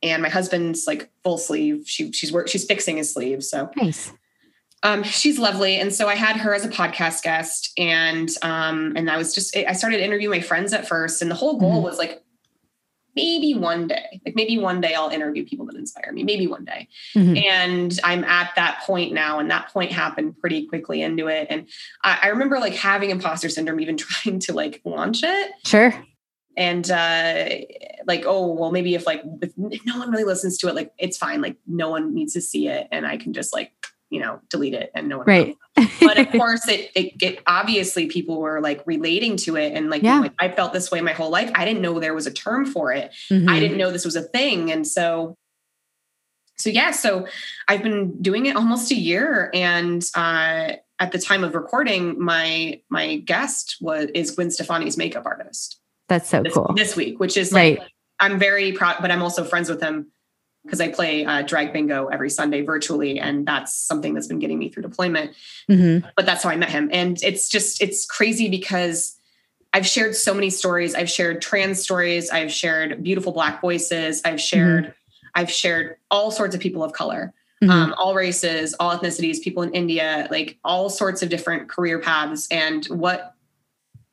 And 0.01 0.21
my 0.21 0.29
husband's 0.29 0.87
like 0.87 1.09
full 1.23 1.37
sleeve. 1.37 1.83
She 1.85 2.11
she's 2.11 2.31
work 2.31 2.49
she's 2.49 2.65
fixing 2.65 2.97
his 2.97 3.13
sleeve. 3.13 3.43
So 3.43 3.69
nice. 3.77 4.11
Um, 4.85 5.03
she's 5.03 5.39
lovely, 5.39 5.77
and 5.77 5.93
so 5.93 6.09
I 6.09 6.15
had 6.15 6.35
her 6.35 6.53
as 6.53 6.65
a 6.65 6.69
podcast 6.69 7.23
guest, 7.23 7.71
and 7.77 8.29
um, 8.41 8.91
and 8.97 9.09
I 9.09 9.15
was 9.15 9.33
just 9.33 9.55
I 9.55 9.71
started 9.71 10.01
interviewing 10.01 10.41
my 10.41 10.45
friends 10.45 10.73
at 10.73 10.85
first, 10.85 11.21
and 11.21 11.31
the 11.31 11.35
whole 11.35 11.57
goal 11.57 11.75
mm-hmm. 11.75 11.83
was 11.83 11.97
like 11.97 12.21
maybe 13.15 13.53
one 13.53 13.87
day, 13.87 14.21
like 14.25 14.35
maybe 14.35 14.57
one 14.57 14.81
day 14.81 14.93
I'll 14.93 15.09
interview 15.09 15.45
people 15.45 15.65
that 15.67 15.75
inspire 15.75 16.11
me, 16.11 16.23
maybe 16.23 16.47
one 16.47 16.65
day. 16.65 16.87
Mm-hmm. 17.15 17.37
And 17.37 17.99
I'm 18.03 18.23
at 18.23 18.51
that 18.55 18.81
point 18.85 19.13
now. 19.13 19.39
And 19.39 19.49
that 19.51 19.69
point 19.69 19.91
happened 19.91 20.39
pretty 20.39 20.67
quickly 20.67 21.01
into 21.01 21.27
it. 21.27 21.47
And 21.49 21.67
I, 22.03 22.19
I, 22.23 22.27
remember 22.27 22.59
like 22.59 22.73
having 22.73 23.09
imposter 23.09 23.49
syndrome, 23.49 23.79
even 23.79 23.97
trying 23.97 24.39
to 24.39 24.53
like 24.53 24.81
launch 24.85 25.21
it. 25.23 25.51
Sure. 25.65 25.93
and 26.55 26.91
uh 26.91 27.49
like 28.05 28.25
oh 28.27 28.45
well 28.45 28.71
maybe 28.71 28.93
if 28.93 29.07
like 29.07 29.23
if 29.41 29.85
no 29.85 29.97
one 29.97 30.11
really 30.11 30.23
listens 30.23 30.55
to 30.59 30.67
it 30.67 30.75
like 30.75 30.91
it's 30.99 31.17
fine 31.17 31.41
like 31.41 31.57
no 31.65 31.89
one 31.89 32.13
needs 32.13 32.33
to 32.33 32.41
see 32.41 32.67
it 32.67 32.87
and 32.91 33.07
i 33.07 33.17
can 33.17 33.33
just 33.33 33.51
like 33.53 33.71
you 34.13 34.19
know 34.19 34.39
delete 34.49 34.73
it 34.75 34.91
and 34.95 35.07
no 35.09 35.17
one 35.19 35.25
right 35.27 35.55
but 36.01 36.17
of 36.19 36.29
course 36.39 36.67
it, 36.67 36.91
it, 36.95 37.07
it 37.21 37.39
obviously 37.47 38.05
people 38.07 38.39
were 38.39 38.61
like 38.61 38.81
relating 38.85 39.35
to 39.37 39.55
it 39.57 39.73
and 39.75 39.89
like, 39.89 40.03
Yeah. 40.03 40.19
like 40.19 40.33
i 40.39 40.47
felt 40.49 40.71
this 40.71 40.91
way 40.91 41.01
my 41.01 41.13
whole 41.13 41.31
life 41.31 41.49
i 41.55 41.65
didn't 41.65 41.81
know 41.81 41.99
there 41.99 42.13
was 42.13 42.27
a 42.27 42.31
term 42.45 42.65
for 42.65 42.91
it 42.93 43.11
Mhm. 43.31 43.49
I 43.49 43.59
didn't 43.59 43.77
know 43.77 43.89
this 43.91 44.05
was 44.05 44.15
a 44.15 44.21
thing. 44.21 44.71
And 44.71 44.85
so, 44.87 45.35
so 46.57 46.69
yeah, 46.69 46.91
so 46.91 47.27
I've 47.67 47.81
been 47.83 48.21
doing 48.21 48.45
it 48.45 48.55
almost 48.55 48.91
a 48.91 48.95
year. 48.95 49.49
And 49.53 50.03
uh, 50.15 50.73
at 50.99 51.11
the 51.11 51.19
time 51.19 51.43
of 51.43 51.55
recording, 51.55 52.19
my 52.23 52.81
my 52.89 53.17
guest 53.17 53.77
was 53.81 54.05
is 54.13 54.31
Gwen 54.31 54.49
Stefani's 54.51 54.97
makeup 54.97 55.25
artist 55.25 55.79
That's 56.09 56.29
so 56.29 56.43
this, 56.43 56.53
cool. 56.53 56.71
this 56.75 56.95
week, 56.95 57.19
which 57.19 57.35
is 57.37 57.51
like 57.51 57.79
Right. 57.79 57.89
I'm 58.19 58.37
very 58.39 58.71
proud, 58.73 58.97
but 59.01 59.09
I'm 59.11 59.21
also 59.23 59.43
friends 59.43 59.69
with 59.69 59.81
him 59.81 60.11
because 60.63 60.79
I 60.81 60.89
play 60.89 61.25
uh, 61.25 61.41
drag 61.41 61.73
bingo 61.73 62.07
every 62.07 62.29
Sunday 62.29 62.61
virtually, 62.61 63.19
and 63.19 63.45
that's 63.45 63.73
something 63.75 64.13
that's 64.13 64.27
been 64.27 64.39
getting 64.39 64.57
me 64.59 64.69
through 64.69 64.83
deployment 64.83 65.31
hmm 65.67 65.99
but 66.15 66.25
that's 66.25 66.43
how 66.43 66.49
I 66.49 66.55
met 66.57 66.69
him. 66.69 66.89
And 66.91 67.21
it's 67.23 67.47
just, 67.49 67.81
it's 67.81 68.05
crazy 68.05 68.49
because 68.49 69.17
I've 69.73 69.87
shared 69.87 70.15
so 70.15 70.33
many 70.33 70.49
stories. 70.49 70.93
I've 70.93 71.09
shared 71.09 71.41
trans 71.41 71.81
stories. 71.81 72.29
I've 72.29 72.51
shared 72.51 73.01
beautiful 73.03 73.31
Black 73.31 73.61
voices. 73.61 74.21
I've 74.25 74.39
shared, 74.41 74.93
I've 75.33 75.49
shared 75.49 75.95
all 76.11 76.29
sorts 76.31 76.53
of 76.53 76.61
people 76.61 76.83
of 76.83 76.91
color, 76.93 77.33
Mhm. 77.63 77.69
um, 77.69 77.95
all 77.97 78.13
races, 78.13 78.75
all 78.79 78.91
ethnicities, 78.97 79.41
people 79.41 79.63
in 79.63 79.71
India, 79.71 80.27
like 80.29 80.57
all 80.63 80.89
sorts 80.89 81.23
of 81.23 81.29
different 81.29 81.69
career 81.69 81.97
paths. 81.99 82.47
And 82.51 82.85
what 82.87 83.32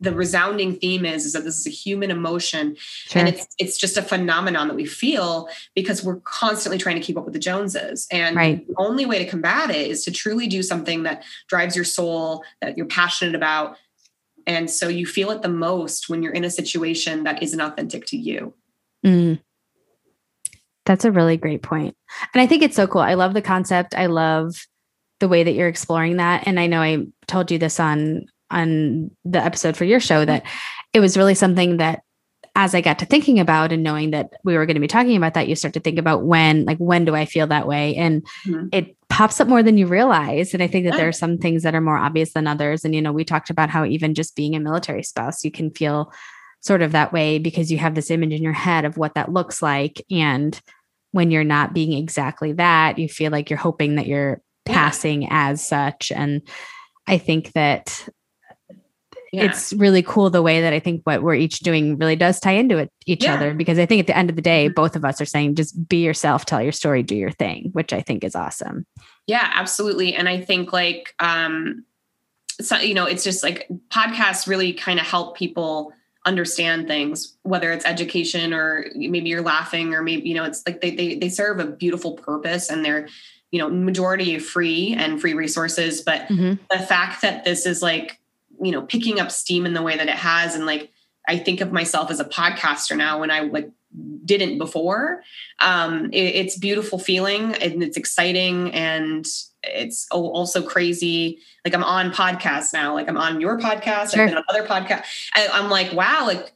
the 0.03 0.14
resounding 0.14 0.74
theme 0.76 1.05
is, 1.05 1.26
is 1.26 1.34
that 1.34 1.44
this 1.44 1.59
is 1.59 1.66
a 1.66 1.70
human 1.70 2.11
emotion 2.11 2.74
Sure. 2.78 3.20
and 3.20 3.28
it's 3.28 3.46
it's 3.59 3.76
just 3.78 3.96
a 3.98 4.03
phenomenon 4.03 4.68
that 4.68 4.74
we 4.74 4.86
feel 4.86 5.48
because 5.74 6.03
we're 6.03 6.20
constantly 6.20 6.78
trying 6.78 6.96
to 6.96 7.03
keep 7.03 7.18
up 7.18 7.24
with 7.24 7.34
the 7.34 7.38
joneses 7.40 8.07
and 8.11 8.34
Right. 8.36 8.66
the 8.66 8.74
only 8.78 9.05
way 9.07 9.18
to 9.18 9.26
combat 9.28 9.70
it 9.70 9.90
is 9.90 10.05
to 10.05 10.11
truly 10.11 10.46
do 10.46 10.62
something 10.62 11.03
that 11.03 11.22
drives 11.48 11.76
your 11.76 11.84
soul 11.84 12.44
that 12.61 12.76
you're 12.76 12.86
passionate 12.86 13.34
about 13.34 13.76
and 14.46 14.70
so 14.70 14.88
you 14.88 15.05
feel 15.07 15.30
it 15.30 15.42
the 15.42 15.48
most 15.48 16.09
when 16.09 16.22
you're 16.22 16.32
in 16.32 16.44
a 16.44 16.51
situation 16.51 17.24
that 17.24 17.42
isn't 17.42 17.61
authentic 17.61 18.07
to 18.07 18.16
you 18.16 18.55
Mm. 19.05 19.40
That's 20.86 21.05
a 21.05 21.12
really 21.12 21.36
great. 21.36 21.64
And 21.72 21.94
I 22.34 22.46
think 22.46 22.62
it's 22.62 22.76
so 22.76 22.86
cool. 22.86 23.01
I 23.03 23.14
love 23.14 23.32
the 23.34 23.42
concept. 23.42 23.94
I 23.94 24.07
love 24.07 24.66
the 25.20 25.28
way 25.28 25.42
that 25.44 25.53
you're 25.53 25.68
exploring 25.68 26.16
that. 26.16 26.46
And 26.46 26.59
I 26.59 26.66
know 26.66 26.80
I 26.82 27.07
told 27.26 27.51
you 27.51 27.59
this 27.59 27.78
on 27.78 28.26
on 28.51 29.11
the 29.24 29.42
episode 29.42 29.76
for 29.76 29.84
your 29.84 30.01
show 30.01 30.24
that 30.24 30.44
it 30.92 31.01
was 31.01 31.16
really 31.16 31.34
something 31.34 31.76
that 31.78 32.03
as 32.57 32.74
I 32.74 32.80
got 32.80 32.98
to 32.98 33.07
thinking 33.07 33.38
about 33.38 33.70
and 33.72 33.82
knowing 33.84 34.11
that 34.11 34.30
we 34.42 34.57
were 34.57 34.66
going 34.66 34.74
to 34.74 34.80
be 34.80 34.88
talking 34.88 35.16
about 35.16 35.34
that, 35.34 35.46
you 35.46 35.55
start 35.55 35.72
to 35.74 35.80
think 35.80 35.98
about 35.98 36.24
when, 36.24 36.64
like, 36.64 36.78
when 36.78 37.05
do 37.05 37.14
I 37.14 37.24
feel 37.24 37.46
that 37.46 37.68
way? 37.68 37.94
And 37.94 38.26
Mhm. 38.44 38.68
it 38.72 38.96
pops 39.09 39.40
up 39.40 39.46
more 39.46 39.62
than 39.62 39.78
you 39.78 39.86
realize. 39.86 40.53
And 40.53 40.62
I 40.62 40.66
think 40.66 40.86
that 40.86 40.96
there 40.96 41.07
are 41.07 41.12
some 41.12 41.38
things 41.38 41.62
that 41.62 41.76
are 41.76 41.80
more 41.80 41.96
obvious 41.96 42.32
than 42.32 42.48
others. 42.48 42.84
And, 42.84 42.92
you 42.94 43.01
know, 43.03 43.12
we 43.12 43.24
talked 43.24 43.51
about 43.51 43.70
how 43.70 43.84
even 43.84 44.14
just 44.14 44.34
being 44.34 44.57
a 44.57 44.61
military 44.61 45.05
spouse, 45.05 45.44
you 45.44 45.53
can 45.53 45.70
feel 45.70 46.12
sort 46.61 46.82
of 46.82 46.90
that 46.92 47.12
way 47.12 47.38
because 47.38 47.70
you 47.70 47.78
have 47.78 47.94
this 47.94 48.11
image 48.11 48.32
in 48.32 48.42
your 48.42 48.53
head 48.53 48.84
of 48.84 48.96
what 48.98 49.14
that 49.14 49.32
looks 49.32 49.62
like. 49.62 50.05
And 50.11 50.61
when 51.12 51.30
you're 51.30 51.44
not 51.44 51.72
being 51.72 51.92
exactly 51.92 52.53
that, 52.55 52.98
you 52.98 53.09
feel 53.09 53.30
like 53.30 53.48
you're 53.48 53.59
hoping 53.59 53.94
that 53.94 54.07
you're 54.09 54.42
Yeah. 54.66 54.74
passing 54.74 55.28
as 55.30 55.66
such. 55.66 56.12
And 56.14 56.42
I 57.07 57.16
think 57.18 57.53
that 57.53 58.09
yeah 59.33 59.45
it's 59.45 59.72
really 59.74 60.03
cool 60.03 60.31
the 60.31 60.43
way 60.43 60.61
that 60.61 60.72
I 60.72 60.81
think 60.81 61.03
what 61.05 61.22
we're 61.22 61.35
each 61.35 61.61
doing 61.61 61.97
really 61.99 62.16
does 62.16 62.41
tie 62.41 62.53
into 62.53 62.78
it 62.78 62.91
each 63.07 63.24
Yeah. 63.24 63.35
other 63.35 63.55
because 63.55 63.78
I 63.78 63.87
think 63.87 64.01
at 64.01 64.07
the 64.07 64.16
end 64.16 64.31
of 64.31 64.37
the 64.37 64.43
day, 64.43 64.68
Mhm. 64.68 64.74
both 64.74 64.97
of 64.97 65.05
us 65.05 65.20
are 65.20 65.24
saying 65.26 65.55
just 65.55 65.89
be 65.89 66.03
yourself, 66.05 66.45
tell 66.47 66.62
your 66.62 66.72
story, 66.72 67.03
do 67.03 67.14
your 67.16 67.31
thing, 67.31 67.70
which 67.72 67.93
I 67.93 68.01
think 68.01 68.24
is 68.24 68.35
awesome. 68.35 68.87
Yeah, 69.26 69.51
absolutely. 69.55 70.14
And 70.14 70.28
I 70.28 70.41
think 70.41 70.72
like 70.72 71.14
um 71.18 71.85
so 72.61 72.76
you 72.76 72.93
know, 72.95 73.07
it's 73.07 73.24
just 73.24 73.43
like 73.43 73.68
podcasts 73.89 74.47
really 74.47 74.72
kind 74.72 75.01
of 75.01 75.07
help 75.07 75.37
people 75.37 75.93
understand 76.26 76.87
things, 76.87 77.37
whether 77.45 77.72
it's 77.72 77.87
education 77.87 78.53
or 78.53 78.85
maybe 78.95 79.31
you're 79.31 79.41
laughing 79.41 79.95
or 79.95 80.03
maybe, 80.03 80.28
you 80.28 80.35
know, 80.35 80.45
it's 80.45 80.62
like 80.66 80.81
they 80.83 80.91
they 80.95 81.14
they 81.14 81.28
serve 81.31 81.59
a 81.61 81.64
beautiful 81.66 82.12
purpose 82.12 82.68
and 82.70 82.85
they're, 82.85 83.09
you 83.51 83.59
know, 83.59 83.70
majority 83.70 84.39
free 84.39 84.95
and 84.99 85.18
free 85.20 85.33
resources. 85.33 86.03
But 86.03 86.28
Mhm. 86.28 86.59
the 86.70 86.78
fact 86.78 87.22
that 87.22 87.45
this 87.45 87.64
is 87.64 87.81
like, 87.81 88.20
you 88.61 88.72
know, 88.72 88.82
picking 88.82 89.20
up 89.20 89.30
steam 89.30 89.66
in 89.66 89.74
the 89.74 89.82
way 89.82 89.96
that 89.96 90.08
it 90.08 90.16
has 90.16 90.54
and 90.54 90.66
like 90.66 90.90
I 91.28 91.38
think 91.38 91.61
of 91.61 91.72
myself 91.72 92.11
as 92.11 92.20
a 92.20 92.24
podcaster 92.24 92.96
now 92.96 93.20
when 93.20 93.30
I 93.30 93.40
like 93.40 93.70
didn't 94.24 94.58
before. 94.58 95.22
Um, 95.61 96.06
it, 96.12 96.34
it's 96.34 96.56
beautiful 96.56 96.98
feeling 96.98 97.54
and 97.54 97.82
it's 97.82 97.96
exciting 97.96 98.72
and 98.72 99.26
it's 99.62 100.08
also 100.11 100.62
crazy. 100.62 101.38
Like 101.64 101.74
I'm 101.74 101.84
on 101.84 102.12
podcasts 102.12 102.72
now. 102.72 102.94
Like 102.94 103.08
I'm 103.08 103.16
on 103.16 103.40
your 103.40 103.58
podcast. 103.58 104.14
Sure. 104.14 104.22
I've 104.22 104.28
been 104.30 104.38
on 104.38 104.44
other 104.48 104.66
podcasts. 104.66 105.04
I'm 105.34 105.70
like, 105.70 105.92
wow, 105.92 106.24
like 106.26 106.52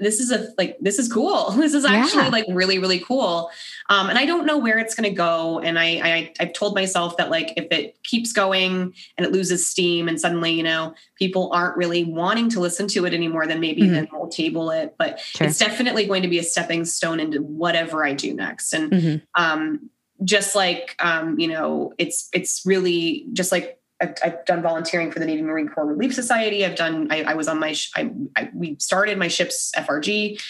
this 0.00 0.18
is 0.18 0.30
a 0.32 0.48
like 0.58 0.76
this 0.80 0.98
is 0.98 1.12
cool. 1.12 1.50
This 1.60 1.74
is 1.74 1.84
actually 1.84 2.24
Yeah. 2.24 2.28
like 2.30 2.46
really 2.48 2.78
really 2.78 2.98
cool. 3.00 3.50
Um, 3.88 4.08
and 4.08 4.18
I 4.18 4.24
don't 4.26 4.46
know 4.46 4.58
where 4.58 4.78
it's 4.78 4.94
going 4.94 5.08
to 5.10 5.14
go. 5.14 5.58
And 5.60 5.78
I, 5.78 5.84
I 6.02 6.32
I've 6.40 6.52
told 6.52 6.74
myself 6.74 7.16
that 7.18 7.30
like 7.30 7.52
if 7.56 7.66
it 7.70 8.02
keeps 8.02 8.32
going 8.32 8.94
and 9.16 9.26
it 9.26 9.32
loses 9.32 9.66
steam 9.66 10.08
and 10.08 10.20
suddenly 10.20 10.52
you 10.52 10.62
know 10.62 10.94
people 11.16 11.50
aren't 11.52 11.76
really 11.76 12.04
wanting 12.04 12.48
to 12.50 12.60
listen 12.60 12.88
to 12.88 13.04
it 13.04 13.12
anymore, 13.14 13.46
then 13.46 13.60
maybe 13.60 13.82
Mhm. 13.82 13.90
then 13.92 14.08
we'll 14.12 14.28
table 14.28 14.70
it. 14.70 14.94
But 14.98 15.20
Sure. 15.20 15.46
it's 15.46 15.58
definitely 15.58 16.06
going 16.06 16.22
to 16.22 16.28
be 16.28 16.38
a 16.38 16.42
stepping 16.44 16.84
stone 16.84 17.20
into 17.20 17.42
whatever 17.42 18.04
I 18.04 18.14
do 18.14 18.32
next. 18.34 18.72
And 18.72 18.90
Mhm. 18.92 19.22
um, 19.34 19.90
just 20.24 20.54
like 20.54 20.96
um, 21.02 21.38
you 21.38 21.48
know, 21.48 21.92
it's 21.98 22.28
it's 22.32 22.62
really 22.64 23.26
just 23.32 23.52
like 23.52 23.79
I've, 24.00 24.14
I've 24.24 24.44
done 24.46 24.62
volunteering 24.62 25.10
for 25.10 25.18
the 25.18 25.26
Navy 25.26 25.42
Marine 25.42 25.68
Corps 25.68 25.86
Relief 25.86 26.14
Society. 26.14 26.64
I've 26.64 26.76
done. 26.76 27.08
I, 27.10 27.22
I 27.22 27.34
was 27.34 27.48
on 27.48 27.60
my. 27.60 27.72
sh- 27.72 27.90
I, 27.94 28.10
I, 28.36 28.50
we 28.54 28.76
started 28.78 29.18
my 29.18 29.28
ship's 29.28 29.72
FRG, 29.76 30.40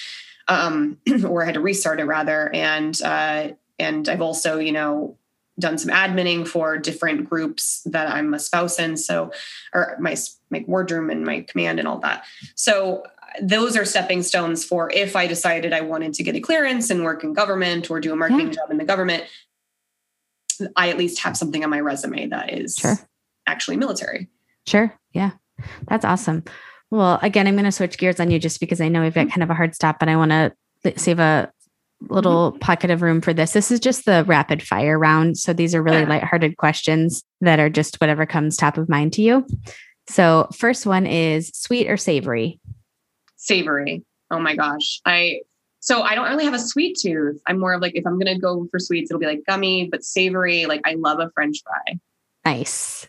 um, 0.48 0.98
or 1.26 1.42
I 1.42 1.46
had 1.46 1.54
to 1.54 1.60
restart 1.60 2.00
it 2.00 2.04
rather, 2.04 2.50
and 2.54 3.00
uh, 3.02 3.48
and 3.78 4.08
I've 4.08 4.22
also 4.22 4.58
you 4.58 4.72
know 4.72 5.16
done 5.58 5.78
some 5.78 5.90
adminning 5.90 6.46
for 6.46 6.78
different 6.78 7.28
groups 7.28 7.82
that 7.84 8.08
I'm 8.08 8.32
a 8.34 8.38
spouse 8.38 8.78
in. 8.78 8.96
So, 8.96 9.32
or 9.74 9.96
my 10.00 10.16
my 10.50 10.64
wardroom 10.66 11.10
and 11.10 11.24
my 11.24 11.40
command 11.42 11.78
and 11.78 11.88
all 11.88 11.98
that. 12.00 12.24
So 12.54 13.04
those 13.40 13.76
are 13.76 13.84
stepping 13.84 14.22
stones 14.22 14.64
for 14.64 14.90
if 14.90 15.14
I 15.14 15.26
decided 15.26 15.72
I 15.72 15.82
wanted 15.82 16.14
to 16.14 16.22
get 16.22 16.34
a 16.34 16.40
clearance 16.40 16.90
and 16.90 17.04
work 17.04 17.22
in 17.22 17.32
government 17.32 17.90
or 17.90 18.00
do 18.00 18.12
a 18.12 18.16
marketing 18.16 18.50
job 18.52 18.70
in 18.70 18.78
the 18.78 18.84
government. 18.84 19.24
I 20.76 20.90
at 20.90 20.98
least 20.98 21.20
have 21.20 21.36
something 21.36 21.64
on 21.64 21.70
my 21.70 21.80
resume 21.80 22.26
that 22.28 22.52
is 22.52 22.76
Sure. 22.76 22.98
Actually 23.46 23.76
military. 23.76 24.28
Sure. 24.66 24.94
Yeah. 25.12 25.32
That's 25.88 26.04
awesome. 26.04 26.44
Well, 26.90 27.18
again, 27.22 27.46
I'm 27.46 27.54
going 27.54 27.64
to 27.64 27.72
switch 27.72 27.98
gears 27.98 28.20
on 28.20 28.30
you 28.30 28.38
just 28.38 28.60
because 28.60 28.80
I 28.80 28.88
know 28.88 29.02
we've 29.02 29.14
got 29.14 29.22
mm-hmm. 29.22 29.30
kind 29.30 29.42
of 29.42 29.50
a 29.50 29.54
hard 29.54 29.74
stop, 29.74 29.98
but 29.98 30.08
I 30.08 30.16
want 30.16 30.32
to 30.32 30.52
save 30.96 31.18
a 31.18 31.52
little 32.08 32.52
mm-hmm. 32.52 32.58
pocket 32.58 32.90
of 32.90 33.02
room 33.02 33.20
for 33.20 33.32
this. 33.32 33.52
This 33.52 33.70
is 33.70 33.80
just 33.80 34.04
the 34.06 34.24
rapid 34.26 34.62
fire 34.62 34.98
round. 34.98 35.38
So 35.38 35.52
these 35.52 35.74
are 35.74 35.82
really 35.82 36.04
lighthearted 36.06 36.56
questions 36.56 37.22
that 37.40 37.60
are 37.60 37.70
just 37.70 38.00
whatever 38.00 38.26
comes 38.26 38.56
top 38.56 38.78
of 38.78 38.88
mind 38.88 39.12
to 39.14 39.22
you. 39.22 39.46
So, 40.08 40.48
first 40.52 40.86
one 40.86 41.06
is 41.06 41.52
sweet 41.54 41.88
or 41.88 41.96
savory? 41.96 42.58
Savory. 43.36 44.04
Oh 44.30 44.40
my 44.40 44.56
gosh. 44.56 45.00
I 45.04 45.42
so 45.78 46.02
I 46.02 46.14
don't 46.14 46.28
really 46.28 46.44
have 46.44 46.54
a 46.54 46.58
sweet 46.58 46.98
tooth. 47.00 47.40
I'm 47.46 47.58
more 47.58 47.74
of 47.74 47.80
like 47.80 47.94
if 47.94 48.06
I'm 48.06 48.18
gonna 48.18 48.38
go 48.38 48.66
for 48.70 48.80
sweets, 48.80 49.10
it'll 49.10 49.20
be 49.20 49.26
like 49.26 49.42
gummy, 49.46 49.88
but 49.88 50.04
savory, 50.04 50.66
like 50.66 50.80
I 50.84 50.94
love 50.94 51.20
a 51.20 51.30
French 51.34 51.62
fry. 51.62 51.98
Nice. 52.44 53.08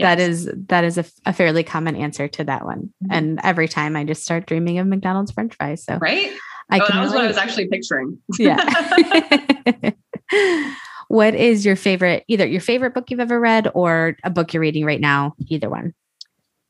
That 0.00 0.18
Yes. 0.18 0.28
is 0.28 0.50
that 0.68 0.84
is 0.84 0.98
a, 0.98 1.04
a 1.26 1.32
fairly 1.32 1.62
common 1.62 1.96
answer 1.96 2.28
to 2.28 2.44
that 2.44 2.64
one. 2.64 2.92
Mhm. 3.04 3.08
And 3.10 3.40
every 3.42 3.68
time 3.68 3.96
I 3.96 4.04
just 4.04 4.22
start 4.22 4.46
dreaming 4.46 4.78
of 4.78 4.86
McDonald's 4.86 5.32
French 5.32 5.54
fries. 5.54 5.84
So 5.84 5.96
right. 6.00 6.32
I 6.70 6.80
oh, 6.80 6.86
can 6.86 6.96
that 6.96 7.02
was 7.02 7.12
what 7.12 7.24
I 7.24 7.26
was 7.26 7.36
actually 7.36 7.68
picturing. 7.68 8.18
Yeah. 8.38 8.56
what 11.08 11.34
is 11.34 11.66
your 11.66 11.76
favorite, 11.76 12.24
either 12.28 12.46
your 12.46 12.60
favorite 12.60 12.94
book 12.94 13.10
you've 13.10 13.20
ever 13.20 13.40
read 13.40 13.70
or 13.74 14.16
a 14.22 14.30
book 14.30 14.54
you're 14.54 14.60
reading 14.60 14.84
right 14.84 15.00
now? 15.00 15.34
Either 15.48 15.68
one. 15.68 15.92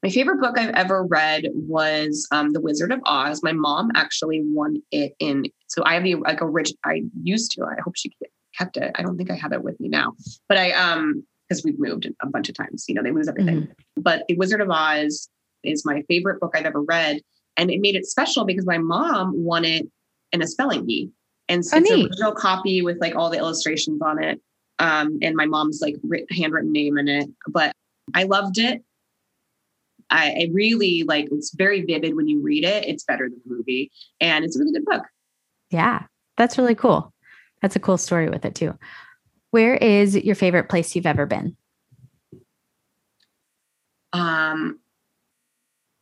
My 0.03 0.09
favorite 0.09 0.41
book 0.41 0.59
I've 0.59 0.74
ever 0.74 1.05
read 1.05 1.45
was 1.53 2.26
um, 2.33 2.53
The 2.53 2.61
Wizard 2.61 2.91
of 2.91 3.01
Oz. 3.05 3.43
My 3.43 3.53
mom 3.53 3.91
actually 3.95 4.41
won 4.43 4.83
it 4.91 5.12
in. 5.18 5.45
So 5.66 5.85
I 5.85 5.95
have 5.95 6.05
the 6.05 6.14
like 6.14 6.41
original. 6.41 6.78
I 6.85 7.03
used 7.22 7.53
to. 7.53 7.64
I 7.64 7.76
hope 7.85 7.97
she 7.97 8.11
kept 8.59 8.78
it. 8.78 8.93
I 8.95 9.03
don't 9.03 9.18
think 9.18 9.31
I 9.31 9.35
have 9.35 9.53
it 9.53 9.62
with 9.62 9.78
me 9.78 9.89
now, 9.89 10.14
but 10.49 10.57
I 10.57 10.72
um 10.72 11.24
because 11.51 11.64
we've 11.64 11.78
moved 11.78 12.09
a 12.22 12.26
bunch 12.26 12.48
of 12.48 12.55
times. 12.55 12.84
You 12.88 12.94
know, 12.94 13.03
they 13.03 13.11
lose 13.11 13.28
everything. 13.28 13.68
But 13.96 14.24
The 14.28 14.36
Wizard 14.36 14.61
of 14.61 14.70
Oz 14.70 15.28
is 15.64 15.84
my 15.84 16.03
favorite 16.09 16.40
book 16.40 16.53
I've 16.55 16.64
ever 16.64 16.80
read, 16.80 17.20
and 17.57 17.70
it 17.70 17.80
made 17.80 17.96
it 17.96 18.07
special 18.07 18.44
because 18.44 18.64
my 18.64 18.78
mom 18.78 19.32
won 19.36 19.64
it 19.64 19.86
in 20.32 20.40
a 20.40 20.46
spelling 20.46 20.86
bee, 20.86 21.11
and 21.48 21.66
so 21.66 21.76
Oh, 21.76 21.80
it's 21.80 21.90
an 21.90 22.03
original 22.03 22.32
copy 22.32 22.82
with 22.82 22.98
like 23.01 23.16
all 23.16 23.30
the 23.30 23.38
illustrations 23.38 24.01
on 24.01 24.22
it, 24.22 24.40
um, 24.78 25.18
and 25.20 25.34
my 25.34 25.46
mom's 25.46 25.80
like 25.82 25.96
writ- 26.03 26.32
handwritten 26.32 26.72
name 26.72 26.96
in 26.96 27.09
it. 27.09 27.28
But 27.48 27.74
I 28.14 28.22
loved 28.22 28.59
it 28.59 28.82
I, 30.11 30.30
I 30.30 30.51
really 30.53 31.05
like 31.05 31.28
it's 31.30 31.55
very 31.55 31.82
vivid 31.82 32.16
when 32.16 32.28
you 32.28 32.42
read 32.42 32.64
it. 32.64 32.86
It's 32.86 33.05
better 33.05 33.28
than 33.28 33.40
the 33.44 33.55
movie, 33.55 33.90
and 34.20 34.44
it's 34.44 34.57
a 34.57 34.59
really 34.59 34.72
good 34.72 34.84
book. 34.84 35.05
Yeah, 35.70 36.05
that's 36.36 36.59
really 36.59 36.74
cool. 36.74 37.12
That's 37.62 37.76
a 37.76 37.80
cool 37.80 37.96
story 37.98 38.28
with 38.28 38.44
it 38.44 38.55
too. 38.55 38.76
Where 39.51 39.74
is 39.74 40.16
your 40.16 40.34
favorite 40.34 40.68
place 40.68 40.94
you've 40.94 41.07
ever 41.07 41.26
been? 41.26 41.57
Um, 44.12 44.80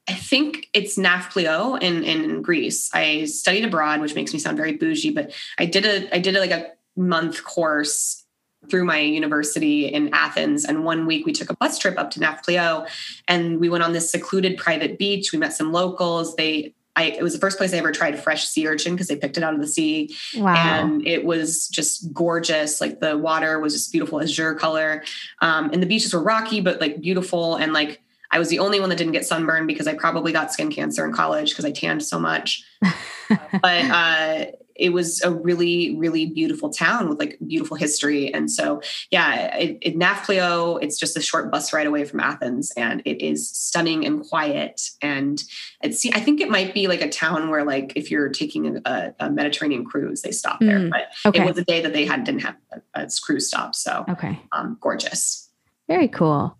I 0.08 0.14
think 0.14 0.68
it's 0.72 0.96
Nafplio 0.96 1.80
in 1.80 2.02
in 2.04 2.42
Greece. 2.42 2.90
I 2.94 3.26
studied 3.26 3.64
abroad, 3.64 4.00
which 4.00 4.14
makes 4.14 4.32
me 4.32 4.38
sound 4.38 4.56
very 4.56 4.72
bougie, 4.76 5.10
but 5.10 5.32
I 5.58 5.66
did 5.66 5.84
a 5.84 6.14
I 6.14 6.18
did 6.18 6.36
a, 6.36 6.40
like 6.40 6.50
a 6.50 6.72
month 6.96 7.44
course 7.44 8.24
through 8.70 8.84
my 8.84 8.98
university 8.98 9.86
in 9.86 10.12
Athens. 10.12 10.64
And 10.64 10.84
one 10.84 11.06
week 11.06 11.24
we 11.24 11.32
took 11.32 11.50
a 11.50 11.56
bus 11.56 11.78
trip 11.78 11.98
up 11.98 12.10
to 12.12 12.20
Nafplio 12.20 12.88
and 13.28 13.60
we 13.60 13.68
went 13.68 13.84
on 13.84 13.92
this 13.92 14.10
secluded 14.10 14.56
private 14.56 14.98
beach. 14.98 15.32
We 15.32 15.38
met 15.38 15.52
some 15.52 15.72
locals. 15.72 16.34
They 16.34 16.74
I, 16.98 17.04
it 17.04 17.22
was 17.22 17.32
the 17.32 17.38
first 17.38 17.58
place 17.58 17.72
I 17.72 17.76
ever 17.76 17.92
tried 17.92 18.20
fresh 18.20 18.44
sea 18.48 18.66
urchin 18.66 18.94
because 18.94 19.06
they 19.06 19.14
picked 19.14 19.36
it 19.36 19.44
out 19.44 19.54
of 19.54 19.60
the 19.60 19.68
sea. 19.68 20.16
Wow. 20.34 20.54
And 20.54 21.06
it 21.06 21.24
was 21.24 21.68
just 21.68 22.12
gorgeous. 22.12 22.80
Like 22.80 22.98
the 22.98 23.16
water 23.16 23.60
was 23.60 23.72
just 23.72 23.92
beautiful 23.92 24.20
azure 24.20 24.54
color. 24.56 25.04
Um, 25.40 25.70
and 25.72 25.80
the 25.80 25.86
beaches 25.86 26.12
were 26.12 26.22
rocky, 26.22 26.60
but 26.60 26.80
like 26.80 27.00
beautiful. 27.00 27.54
And 27.54 27.72
like 27.72 28.02
I 28.32 28.40
was 28.40 28.48
the 28.48 28.58
only 28.58 28.80
one 28.80 28.88
that 28.88 28.96
didn't 28.96 29.12
get 29.12 29.24
sunburned 29.24 29.68
because 29.68 29.86
I 29.86 29.94
probably 29.94 30.32
got 30.32 30.52
skin 30.52 30.72
cancer 30.72 31.04
in 31.04 31.12
college 31.12 31.50
because 31.50 31.64
I 31.64 31.70
tanned 31.70 32.02
so 32.02 32.18
much. 32.18 32.64
but 33.28 33.62
uh, 33.62 34.46
it 34.78 34.90
was 34.90 35.20
a 35.22 35.30
really, 35.30 35.96
really 35.96 36.26
beautiful 36.26 36.70
town 36.70 37.08
with 37.08 37.18
like 37.18 37.38
beautiful 37.46 37.76
history. 37.76 38.32
And 38.32 38.50
so, 38.50 38.80
yeah, 39.10 39.56
it, 39.56 39.78
it 39.82 39.98
Nafplio, 39.98 40.78
it's 40.82 40.98
just 40.98 41.16
a 41.16 41.20
short 41.20 41.50
bus 41.50 41.72
ride 41.72 41.86
away 41.86 42.04
from 42.04 42.20
Athens, 42.20 42.72
and 42.76 43.02
it 43.04 43.22
is 43.22 43.50
stunning 43.50 44.06
and 44.06 44.24
quiet. 44.26 44.80
And 45.02 45.42
it's, 45.82 46.06
I 46.06 46.20
think 46.20 46.40
it 46.40 46.48
might 46.48 46.72
be 46.72 46.86
like 46.86 47.02
a 47.02 47.08
town 47.08 47.50
where, 47.50 47.64
like, 47.64 47.92
if 47.96 48.10
you're 48.10 48.28
taking 48.28 48.80
a, 48.84 49.14
a 49.18 49.30
Mediterranean 49.30 49.84
cruise, 49.84 50.22
they 50.22 50.30
stop 50.32 50.60
there. 50.60 50.78
Mm, 50.78 50.90
but 50.90 51.08
okay. 51.26 51.42
it 51.42 51.46
was 51.46 51.58
a 51.58 51.64
day 51.64 51.80
that 51.80 51.92
they 51.92 52.06
had 52.06 52.24
didn't 52.24 52.42
have 52.42 52.56
a, 52.72 53.02
a 53.02 53.08
cruise 53.22 53.48
stop, 53.48 53.74
so 53.74 54.04
Okay. 54.08 54.40
um, 54.52 54.78
gorgeous. 54.80 55.50
Very 55.88 56.08
cool. 56.08 56.56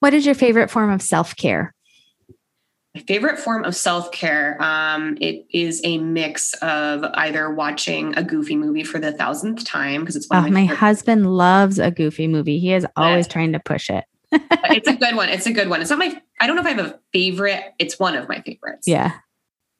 What 0.00 0.14
is 0.14 0.24
your 0.24 0.34
favorite 0.34 0.70
form 0.70 0.90
of 0.90 1.02
self 1.02 1.36
care? 1.36 1.74
My 2.96 3.02
favorite 3.02 3.38
form 3.38 3.64
of 3.66 3.76
self 3.76 4.10
care, 4.10 4.56
um, 4.58 5.18
it 5.20 5.44
is 5.50 5.82
a 5.84 5.98
mix 5.98 6.54
of 6.62 7.04
either 7.12 7.52
watching 7.52 8.16
a 8.16 8.22
goofy 8.22 8.56
movie 8.56 8.84
for 8.84 8.98
the 8.98 9.12
thousandth 9.12 9.66
time 9.66 10.00
because 10.00 10.16
it's 10.16 10.30
one 10.30 10.38
Oh, 10.38 10.42
my, 10.44 10.48
my 10.48 10.64
husband 10.64 11.30
loves 11.36 11.78
a 11.78 11.90
goofy 11.90 12.26
movie. 12.26 12.58
He 12.58 12.72
is 12.72 12.86
always 12.96 13.28
trying 13.28 13.52
to 13.52 13.58
push 13.60 13.90
it. 13.90 14.06
it's 14.32 14.88
a 14.88 14.94
good 14.96 15.14
one. 15.14 15.28
It's 15.28 15.44
a 15.44 15.52
good 15.52 15.68
one. 15.68 15.82
It's 15.82 15.90
not 15.90 15.98
my. 15.98 16.18
I 16.40 16.46
don't 16.46 16.56
know 16.56 16.62
if 16.62 16.66
I 16.68 16.70
have 16.70 16.86
a 16.86 16.98
favorite. 17.12 17.74
It's 17.78 17.98
one 17.98 18.16
of 18.16 18.30
my 18.30 18.40
favorites. 18.40 18.88
Yeah. 18.88 19.12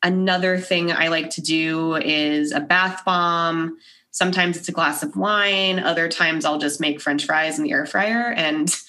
Another 0.02 0.58
thing 0.58 0.92
I 0.92 1.08
like 1.08 1.30
to 1.30 1.40
do 1.40 1.94
is 1.94 2.52
a 2.52 2.60
bath 2.60 3.02
bomb. 3.06 3.78
Sometimes 4.10 4.58
it's 4.58 4.68
a 4.68 4.72
glass 4.72 5.02
of 5.02 5.16
wine. 5.16 5.78
Other 5.78 6.10
times 6.10 6.44
I'll 6.44 6.58
just 6.58 6.82
make 6.82 7.00
French 7.00 7.24
fries 7.24 7.56
in 7.56 7.64
the 7.64 7.72
air 7.72 7.86
fryer 7.86 8.30
and. 8.36 8.70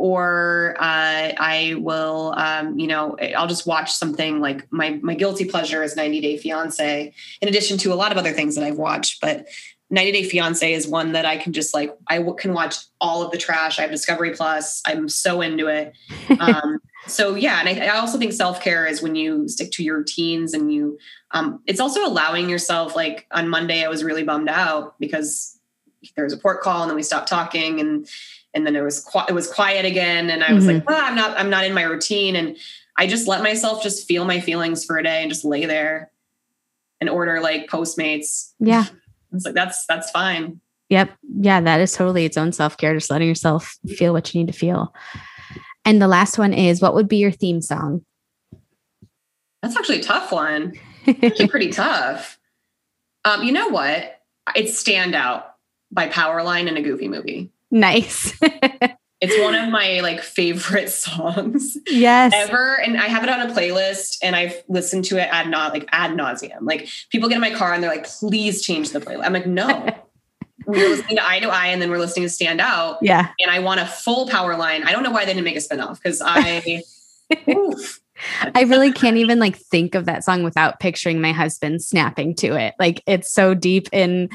Or 0.00 0.76
uh, 0.78 1.32
I 1.38 1.76
will, 1.78 2.32
um, 2.36 2.78
you 2.78 2.86
know, 2.86 3.16
I'll 3.36 3.46
just 3.46 3.66
watch 3.66 3.92
something 3.92 4.40
like 4.40 4.66
my 4.72 4.98
my 5.02 5.14
guilty 5.14 5.44
pleasure 5.44 5.82
is 5.82 5.94
90 5.94 6.20
Day 6.20 6.36
Fiance. 6.38 7.12
In 7.42 7.48
addition 7.48 7.76
to 7.78 7.92
a 7.92 7.94
lot 7.94 8.10
of 8.10 8.18
other 8.18 8.32
things 8.32 8.54
that 8.54 8.64
I've 8.64 8.78
watched, 8.78 9.20
but 9.20 9.46
90 9.90 10.12
Day 10.12 10.22
Fiance 10.24 10.72
is 10.72 10.86
one 10.86 11.12
that 11.12 11.26
I 11.26 11.36
can 11.36 11.52
just 11.52 11.74
like 11.74 11.94
I 12.08 12.18
w- 12.18 12.36
can 12.36 12.54
watch 12.54 12.76
all 13.00 13.22
of 13.22 13.32
the 13.32 13.38
trash. 13.38 13.78
I 13.78 13.82
have 13.82 13.90
Discovery 13.90 14.34
Plus. 14.34 14.80
I'm 14.86 15.08
so 15.08 15.40
into 15.40 15.66
it. 15.66 15.92
Um, 16.40 16.80
so 17.06 17.34
yeah, 17.34 17.60
and 17.60 17.68
I, 17.68 17.86
I 17.86 17.98
also 17.98 18.18
think 18.18 18.32
self 18.32 18.62
care 18.62 18.86
is 18.86 19.02
when 19.02 19.14
you 19.14 19.48
stick 19.48 19.72
to 19.72 19.82
your 19.82 19.98
routines 19.98 20.54
and 20.54 20.72
you. 20.72 20.98
Um, 21.32 21.60
it's 21.66 21.80
also 21.80 22.06
allowing 22.06 22.48
yourself. 22.48 22.94
Like 22.94 23.26
on 23.32 23.48
Monday, 23.48 23.84
I 23.84 23.88
was 23.88 24.04
really 24.04 24.22
bummed 24.22 24.48
out 24.48 24.98
because 24.98 25.58
there 26.14 26.24
was 26.24 26.32
a 26.32 26.38
port 26.38 26.62
call, 26.62 26.82
and 26.82 26.90
then 26.90 26.96
we 26.96 27.02
stopped 27.02 27.28
talking, 27.28 27.80
and 27.80 28.08
and 28.54 28.66
then 28.66 28.76
it 28.76 28.82
was 28.82 29.00
qui- 29.00 29.24
it 29.28 29.32
was 29.32 29.50
quiet 29.50 29.84
again, 29.84 30.30
and 30.30 30.42
I 30.42 30.52
was 30.52 30.66
like, 30.66 30.88
well, 30.88 31.00
I'm 31.02 31.14
not 31.14 31.38
I'm 31.38 31.50
not 31.50 31.64
in 31.64 31.74
my 31.74 31.82
routine, 31.82 32.36
and 32.36 32.56
I 32.96 33.06
just 33.06 33.26
let 33.26 33.42
myself 33.42 33.82
just 33.82 34.06
feel 34.06 34.24
my 34.24 34.40
feelings 34.40 34.84
for 34.84 34.98
a 34.98 35.02
day 35.02 35.22
and 35.22 35.30
just 35.30 35.44
lay 35.44 35.64
there 35.64 36.10
and 37.00 37.08
order 37.08 37.40
like 37.40 37.68
Postmates. 37.68 38.52
Yeah. 38.58 38.84
It's 39.32 39.44
like 39.44 39.54
that's 39.54 39.86
that's 39.86 40.10
fine. 40.10 40.60
Yep. 40.90 41.10
Yeah. 41.38 41.60
That 41.60 41.80
is 41.80 41.92
totally 41.92 42.24
its 42.24 42.36
own 42.36 42.52
self 42.52 42.76
care, 42.76 42.94
just 42.94 43.10
letting 43.10 43.28
yourself 43.28 43.78
feel 43.86 44.12
what 44.12 44.34
you 44.34 44.40
need 44.40 44.52
to 44.52 44.58
feel. 44.58 44.92
And 45.84 46.02
the 46.02 46.08
last 46.08 46.38
one 46.38 46.52
is 46.52 46.82
what 46.82 46.94
would 46.94 47.08
be 47.08 47.16
your 47.16 47.30
theme 47.30 47.62
song? 47.62 48.04
That's 49.62 49.76
actually 49.76 50.00
a 50.00 50.04
tough 50.04 50.32
one. 50.32 50.74
Actually 51.22 51.48
pretty 51.48 51.70
tough. 51.70 52.38
Um, 53.24 53.42
you 53.42 53.52
know 53.52 53.68
what? 53.68 54.20
It's 54.54 54.82
Standout 54.82 55.44
by 55.90 56.08
Powerline 56.08 56.68
in 56.68 56.76
a 56.76 56.82
Goofy 56.82 57.08
movie. 57.08 57.50
Nice. 57.70 58.32
It's 59.20 59.38
one 59.38 59.54
of 59.54 59.68
my 59.68 60.00
like 60.00 60.22
favorite 60.22 60.88
songs 60.88 61.76
yes. 61.86 62.32
ever, 62.34 62.80
and 62.80 62.96
I 62.98 63.06
have 63.06 63.22
it 63.22 63.28
on 63.28 63.50
a 63.50 63.52
playlist, 63.52 64.16
and 64.22 64.34
I've 64.34 64.62
listened 64.66 65.04
to 65.06 65.18
it 65.18 65.28
ad 65.30 65.50
not 65.50 65.74
like 65.74 65.86
ad 65.92 66.12
nauseum. 66.12 66.62
Like 66.62 66.88
people 67.10 67.28
get 67.28 67.34
in 67.34 67.42
my 67.42 67.52
car 67.52 67.74
and 67.74 67.82
they're 67.82 67.90
like, 67.90 68.06
"Please 68.06 68.62
change 68.62 68.92
the 68.92 69.00
playlist." 69.00 69.26
I'm 69.26 69.34
like, 69.34 69.46
"No." 69.46 69.86
we 70.66 70.78
were 70.82 70.88
listening 70.88 71.16
to 71.18 71.28
Eye 71.28 71.40
to 71.40 71.50
Eye, 71.50 71.66
and 71.66 71.82
then 71.82 71.90
we're 71.90 71.98
listening 71.98 72.24
to 72.24 72.30
Stand 72.30 72.62
Out, 72.62 72.96
Yeah. 73.02 73.28
and 73.40 73.50
I 73.50 73.58
want 73.58 73.80
a 73.80 73.86
full 73.86 74.26
Powerline. 74.26 74.86
I 74.86 74.92
don't 74.92 75.02
know 75.02 75.10
why 75.10 75.26
they 75.26 75.34
didn't 75.34 75.44
make 75.44 75.56
a 75.56 75.60
spinoff 75.60 76.02
because 76.02 76.22
I. 76.24 76.82
I 78.54 78.62
really 78.62 78.92
can't 78.92 79.16
even 79.16 79.38
like 79.38 79.56
think 79.56 79.94
of 79.94 80.06
that 80.06 80.24
song 80.24 80.42
without 80.42 80.80
picturing 80.80 81.20
my 81.20 81.32
husband 81.32 81.82
snapping 81.82 82.34
to 82.36 82.54
it. 82.54 82.74
Like 82.78 83.02
it's 83.06 83.30
so 83.30 83.54
deep 83.54 83.88
in 83.92 84.28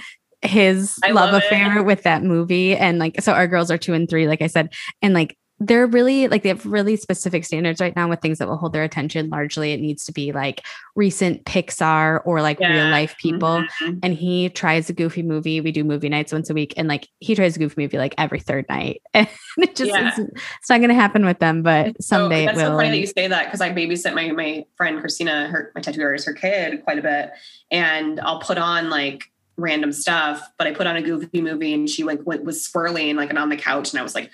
his 0.50 0.98
I 1.04 1.12
love 1.12 1.32
love 1.32 1.44
affair 1.44 1.84
with 1.84 2.04
that 2.04 2.24
movie. 2.24 2.76
And 2.76 3.00
like, 3.00 3.22
so 3.22 3.34
our 3.34 3.48
girls 3.48 3.72
are 3.72 3.78
two 3.78 3.94
and 3.94 4.10
three, 4.10 4.28
like 4.28 4.42
I 4.42 4.48
said, 4.48 4.74
and 5.02 5.14
like 5.14 5.38
they're 5.62 5.88
really 5.88 6.28
like 6.28 6.44
they 6.44 6.50
have 6.50 6.66
really 6.66 6.98
specific 6.98 7.46
standards 7.46 7.80
right 7.80 7.96
now 7.96 8.10
with 8.10 8.20
things 8.20 8.40
that 8.40 8.48
will 8.50 8.58
hold 8.58 8.74
their 8.74 8.84
attention. 8.84 9.30
Largely, 9.30 9.72
it 9.72 9.80
needs 9.80 10.04
to 10.04 10.12
be 10.12 10.34
like 10.34 10.62
recent 10.96 11.46
Pixar 11.46 12.20
or 12.26 12.42
like 12.42 12.60
real 12.60 12.90
life 12.90 13.16
people. 13.18 13.64
Mhm. 13.82 14.00
And 14.04 14.14
he 14.14 14.50
tries 14.50 14.90
a 14.90 14.94
goofy 14.94 15.24
movie. 15.24 15.62
We 15.62 15.72
do 15.72 15.86
movie 15.86 16.10
nights 16.10 16.34
once 16.34 16.50
a 16.50 16.54
week, 16.54 16.74
and 16.76 16.90
like 16.90 17.08
he 17.20 17.36
tries 17.36 17.56
a 17.56 17.60
goofy 17.60 17.84
movie 17.84 17.98
like 17.98 18.14
every 18.18 18.42
third 18.42 18.66
night. 18.68 19.02
And 19.16 19.30
it 19.70 19.78
just 19.78 19.92
Yeah. 19.92 20.12
it's, 20.18 20.70
not 20.70 20.80
going 20.80 20.90
to 20.90 20.94
happen 20.94 21.26
with 21.26 21.40
them, 21.40 21.64
but 21.64 22.04
someday 22.04 22.42
so, 22.42 22.46
that's 22.48 22.60
it 22.60 22.62
will. 22.64 22.72
so 22.72 22.78
funny 22.78 22.90
that 22.90 22.98
you 22.98 23.08
say 23.08 23.28
that 23.30 23.46
because 23.46 23.62
I 23.62 23.72
babysit 23.72 24.14
my 24.14 24.32
my 24.32 24.66
friend 24.76 25.00
Christina, 25.00 25.48
her 25.48 25.72
my 25.74 25.80
tattoo 25.80 26.02
artist, 26.02 26.26
her 26.26 26.34
kid 26.34 26.84
quite 26.84 27.00
a 27.00 27.02
bit, 27.02 27.32
and 27.72 28.20
I'll 28.20 28.42
put 28.42 28.58
on 28.58 28.90
like 28.90 29.32
random 29.58 29.92
stuff. 29.92 30.42
But 30.58 30.68
I 30.68 30.74
put 30.74 30.88
on 30.88 30.96
a 30.96 31.02
goofy 31.02 31.42
movie, 31.42 31.74
and 31.74 31.90
she 31.90 32.04
like 32.04 32.26
went, 32.26 32.44
was 32.44 32.64
swirling 32.64 33.16
like 33.16 33.30
and 33.30 33.40
on 33.40 33.50
the 33.50 33.58
couch, 33.58 33.92
and 33.92 34.00
I 34.00 34.04
was 34.04 34.16
like, 34.16 34.30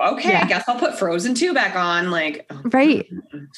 okay, 0.00 0.30
Yeah. 0.30 0.42
I 0.44 0.48
guess 0.48 0.68
I'll 0.68 0.78
put 0.78 0.98
Frozen 0.98 1.34
two 1.34 1.54
back 1.54 1.76
on. 1.76 2.10
Like, 2.10 2.46
oh, 2.50 2.54
mm-hmm. 2.54 2.68
Right. 2.70 3.06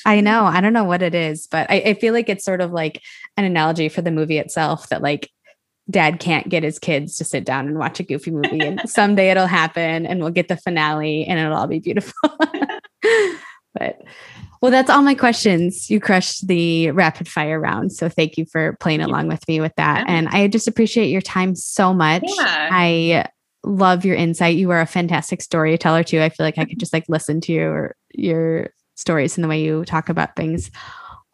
I 0.05 0.21
know. 0.21 0.45
I 0.45 0.61
don't 0.61 0.73
know 0.73 0.85
what 0.85 1.03
it 1.03 1.15
is, 1.15 1.47
but 1.47 1.71
I, 1.71 1.77
I 1.87 1.95
feel 1.95 2.13
like 2.13 2.29
it's 2.29 2.45
sort 2.45 2.61
of 2.61 2.73
like 2.73 3.01
an 3.37 3.45
analogy 3.45 3.89
for 3.89 4.03
the 4.03 4.11
movie 4.11 4.39
itself 4.39 4.89
that 4.89 5.03
like 5.03 5.31
dad 5.91 6.21
can't 6.21 6.49
get 6.49 6.63
his 6.63 6.79
kids 6.79 7.19
to 7.19 7.25
sit 7.25 7.45
down 7.45 7.67
and 7.67 7.79
watch 7.79 8.01
a 8.01 8.05
goofy 8.05 8.31
movie. 8.31 8.61
And 8.61 8.81
someday 8.87 9.31
it'll 9.31 9.47
happen 9.47 10.07
and 10.07 10.21
we'll 10.21 10.31
get 10.31 10.49
the 10.49 10.57
finale 10.57 11.25
and 11.27 11.39
it'll 11.39 11.57
all 11.57 11.67
be 11.67 11.81
beautiful. 11.81 12.15
but 13.75 14.01
well, 14.63 14.71
that's 14.71 14.89
all 14.89 15.03
my 15.03 15.17
questions. 15.17 15.91
You 15.91 15.99
crushed 15.99 16.47
the 16.47 16.93
rapid 16.93 17.29
fire 17.29 17.59
round. 17.59 17.93
So 17.93 18.09
thank 18.09 18.39
you 18.39 18.47
for 18.47 18.77
playing 18.79 19.01
along 19.01 19.27
with 19.27 19.47
me 19.49 19.61
with 19.61 19.75
that. 19.77 20.07
Yeah. 20.07 20.15
And 20.15 20.29
I 20.29 20.47
just 20.47 20.69
appreciate 20.69 21.11
your 21.11 21.21
time 21.21 21.57
so 21.57 21.93
much. 21.93 22.23
Yeah. 22.25 22.69
I 22.71 23.27
love 23.65 24.05
your 24.05 24.15
insight. 24.15 24.57
You 24.57 24.71
are 24.71 24.81
a 24.81 24.87
fantastic 24.87 25.43
storyteller 25.43 26.05
too. 26.05 26.23
I 26.23 26.29
feel 26.29 26.47
like 26.47 26.59
I 26.59 26.65
could 26.65 26.79
just 26.79 26.93
like 26.93 27.05
listen 27.09 27.41
to 27.43 27.53
your 27.53 27.97
your 28.15 28.71
stories 28.95 29.37
and 29.37 29.43
the 29.43 29.49
way 29.49 29.61
you 29.61 29.85
talk 29.85 30.09
about 30.09 30.37
things 30.37 30.71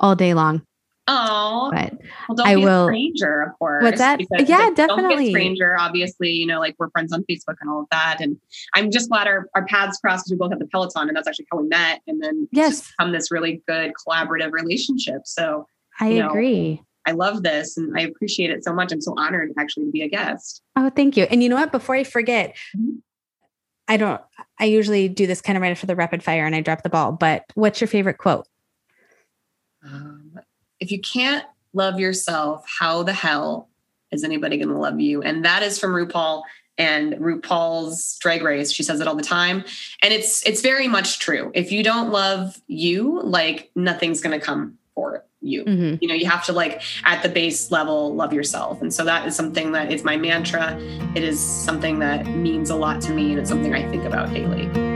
all 0.01 0.17
day 0.17 0.33
long. 0.33 0.63
Oh, 1.11 1.71
But 1.73 1.95
well, 2.29 2.37
don't 2.37 2.47
I 2.47 2.55
be 2.57 2.65
will- 2.65 2.85
a 2.85 2.89
stranger, 2.89 3.43
of 3.43 3.59
course. 3.59 3.83
What's 3.83 3.99
that? 3.99 4.21
Yeah, 4.21 4.27
like, 4.37 4.47
Don't 4.47 4.75
be 4.75 4.75
definitely. 4.77 5.27
a 5.29 5.31
stranger. 5.31 5.75
Obviously, 5.79 6.29
you 6.31 6.47
know, 6.47 6.61
like 6.61 6.77
we're 6.79 6.91
friends 6.91 7.13
on 7.15 7.25
Facebook 7.25 7.57
and 7.63 7.71
all 7.71 7.81
of 7.81 7.87
that. 7.91 8.19
And 8.21 8.37
I'm 8.75 8.91
just 8.91 9.09
glad 9.09 9.27
our, 9.27 9.49
our 9.55 9.65
paths 9.65 9.99
crossed 9.99 10.27
because 10.27 10.33
we 10.33 10.37
both 10.37 10.51
have 10.51 10.59
the 10.59 10.67
Peloton, 10.67 11.09
and 11.09 11.17
that's 11.17 11.27
actually 11.27 11.47
how 11.51 11.59
we 11.63 11.69
met. 11.69 12.01
And 12.07 12.23
then 12.23 12.47
Yes. 12.53 12.81
just 12.81 12.93
become 12.99 13.13
this 13.13 13.31
really 13.31 13.63
good 13.67 13.93
collaborative 14.07 14.53
relationship. 14.53 15.23
So 15.25 15.67
I 15.99 16.11
You 16.11 16.19
know, 16.21 16.29
agree. 16.29 16.83
I 17.07 17.13
love 17.13 17.43
this, 17.43 17.79
and 17.79 17.99
I 17.99 18.03
appreciate 18.03 18.51
it 18.51 18.63
so 18.63 18.75
much. 18.75 18.93
I'm 18.93 19.01
so 19.01 19.15
honored 19.17 19.53
actually 19.59 19.87
to 19.87 19.91
be 19.91 20.03
a 20.03 20.09
guest. 20.09 20.63
Oh, 20.77 20.91
thank 20.91 21.17
you. 21.17 21.25
And 21.31 21.43
you 21.43 21.49
know 21.49 21.57
what? 21.57 21.73
Before 21.73 21.95
I 21.95 22.05
forget, 22.05 22.55
Mhm. 22.77 22.99
I 23.89 23.97
don't 23.97 24.21
I 24.59 24.67
usually 24.67 25.09
do 25.09 25.27
this 25.27 25.41
kind 25.41 25.57
of 25.57 25.63
right 25.63 25.71
after 25.71 25.87
the 25.87 25.97
rapid 25.97 26.23
fire 26.23 26.45
and 26.45 26.55
I 26.55 26.61
drop 26.61 26.83
the 26.83 26.91
ball, 26.91 27.13
but 27.13 27.45
what's 27.55 27.81
your 27.81 27.89
favorite 27.89 28.19
quote? 28.19 28.47
Um, 29.85 30.28
if 30.81 30.91
you 30.91 31.01
can't 31.01 31.45
love 31.73 32.01
yourself, 32.01 32.65
how 32.79 33.03
the 33.03 33.13
hell 33.13 33.69
is 34.11 34.25
anybody 34.25 34.57
going 34.57 34.69
to 34.69 34.79
love 34.79 35.01
you? 35.01 35.23
And 35.23 35.45
that 35.45 35.63
is 35.63 35.79
from 35.79 35.93
RuPaul. 35.93 36.43
and 36.79 37.15
RuPaul's 37.15 38.17
Drag 38.21 38.43
Race. 38.43 38.73
She 38.73 38.83
says 38.83 39.01
it 39.01 39.09
all 39.09 39.17
the 39.17 39.23
time, 39.23 39.65
and 40.01 40.15
it's 40.15 40.47
it's 40.47 40.63
very 40.63 40.89
much 40.89 41.19
true. 41.19 41.51
If 41.55 41.73
you 41.73 41.83
don't 41.83 42.11
love 42.11 42.61
you, 42.69 43.21
like 43.23 43.71
nothing's 43.75 44.21
going 44.21 44.39
to 44.39 44.45
come 44.45 44.79
for 44.95 45.25
you. 45.41 45.65
Mm-hmm. 45.65 45.97
You 46.01 46.09
know, 46.09 46.15
you 46.15 46.27
have 46.27 46.45
to 46.47 46.53
like 46.53 46.81
at 47.05 47.23
the 47.23 47.29
base 47.29 47.71
level 47.71 48.15
love 48.15 48.33
yourself, 48.33 48.81
and 48.81 48.95
so 48.95 49.05
that 49.05 49.27
is 49.27 49.35
something 49.35 49.73
that 49.73 49.93
is 49.93 50.05
my 50.05 50.17
mantra. 50.17 50.79
It 51.17 51.25
is 51.25 51.41
something 51.41 51.99
that 51.99 52.27
means 52.27 52.71
a 52.71 52.77
lot 52.77 53.01
to 53.03 53.13
me, 53.13 53.31
and 53.33 53.41
it's 53.41 53.51
something 53.51 53.75
I 53.75 53.89
think 53.91 54.05
about 54.05 54.33
daily. 54.33 54.88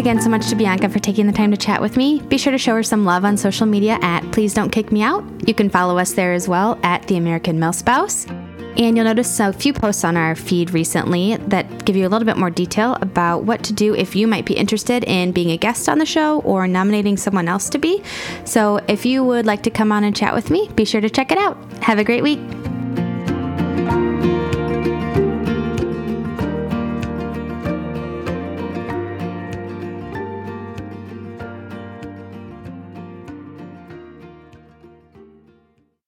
Again 0.00 0.22
so 0.22 0.30
much 0.30 0.48
to 0.48 0.56
Bianca 0.56 0.88
for 0.88 0.98
taking 0.98 1.26
the 1.26 1.32
time 1.32 1.50
to 1.50 1.58
chat 1.58 1.82
with 1.82 1.98
me. 1.98 2.20
Be 2.20 2.38
sure 2.38 2.52
to 2.52 2.56
show 2.56 2.74
her 2.74 2.82
some 2.82 3.04
love 3.04 3.22
on 3.22 3.36
social 3.36 3.66
media 3.66 3.98
at 4.00 4.22
Please 4.32 4.54
Don't 4.54 4.70
Kick 4.70 4.90
Me 4.90 5.02
Out. 5.02 5.22
You 5.46 5.52
can 5.52 5.68
follow 5.68 5.98
us 5.98 6.14
there 6.14 6.32
as 6.32 6.48
well 6.48 6.80
at 6.82 7.06
The 7.06 7.18
American 7.18 7.58
Milspouse. 7.58 8.26
And 8.80 8.96
you'll 8.96 9.04
notice 9.04 9.38
a 9.40 9.52
few 9.52 9.74
posts 9.74 10.02
on 10.02 10.16
our 10.16 10.34
feed 10.34 10.70
recently 10.70 11.36
that 11.36 11.84
give 11.84 11.96
you 11.96 12.06
a 12.06 12.08
little 12.08 12.24
bit 12.24 12.38
more 12.38 12.48
detail 12.48 12.96
about 13.02 13.44
what 13.44 13.62
to 13.64 13.74
do 13.74 13.94
if 13.94 14.16
you 14.16 14.26
might 14.26 14.46
be 14.46 14.54
interested 14.54 15.04
in 15.04 15.32
being 15.32 15.50
a 15.50 15.58
guest 15.58 15.86
on 15.86 15.98
the 15.98 16.06
show 16.06 16.40
or 16.40 16.66
nominating 16.66 17.18
someone 17.18 17.46
else 17.46 17.68
to 17.68 17.76
be. 17.76 18.02
So 18.46 18.80
if 18.88 19.04
you 19.04 19.22
would 19.22 19.44
like 19.44 19.62
to 19.64 19.70
come 19.70 19.92
on 19.92 20.04
and 20.04 20.16
chat 20.16 20.32
with 20.34 20.48
me, 20.48 20.70
be 20.76 20.86
sure 20.86 21.02
to 21.02 21.10
check 21.10 21.30
it 21.30 21.36
out. 21.36 21.58
Have 21.82 21.98
a 21.98 22.04
great 22.04 22.22
week. 22.22 22.40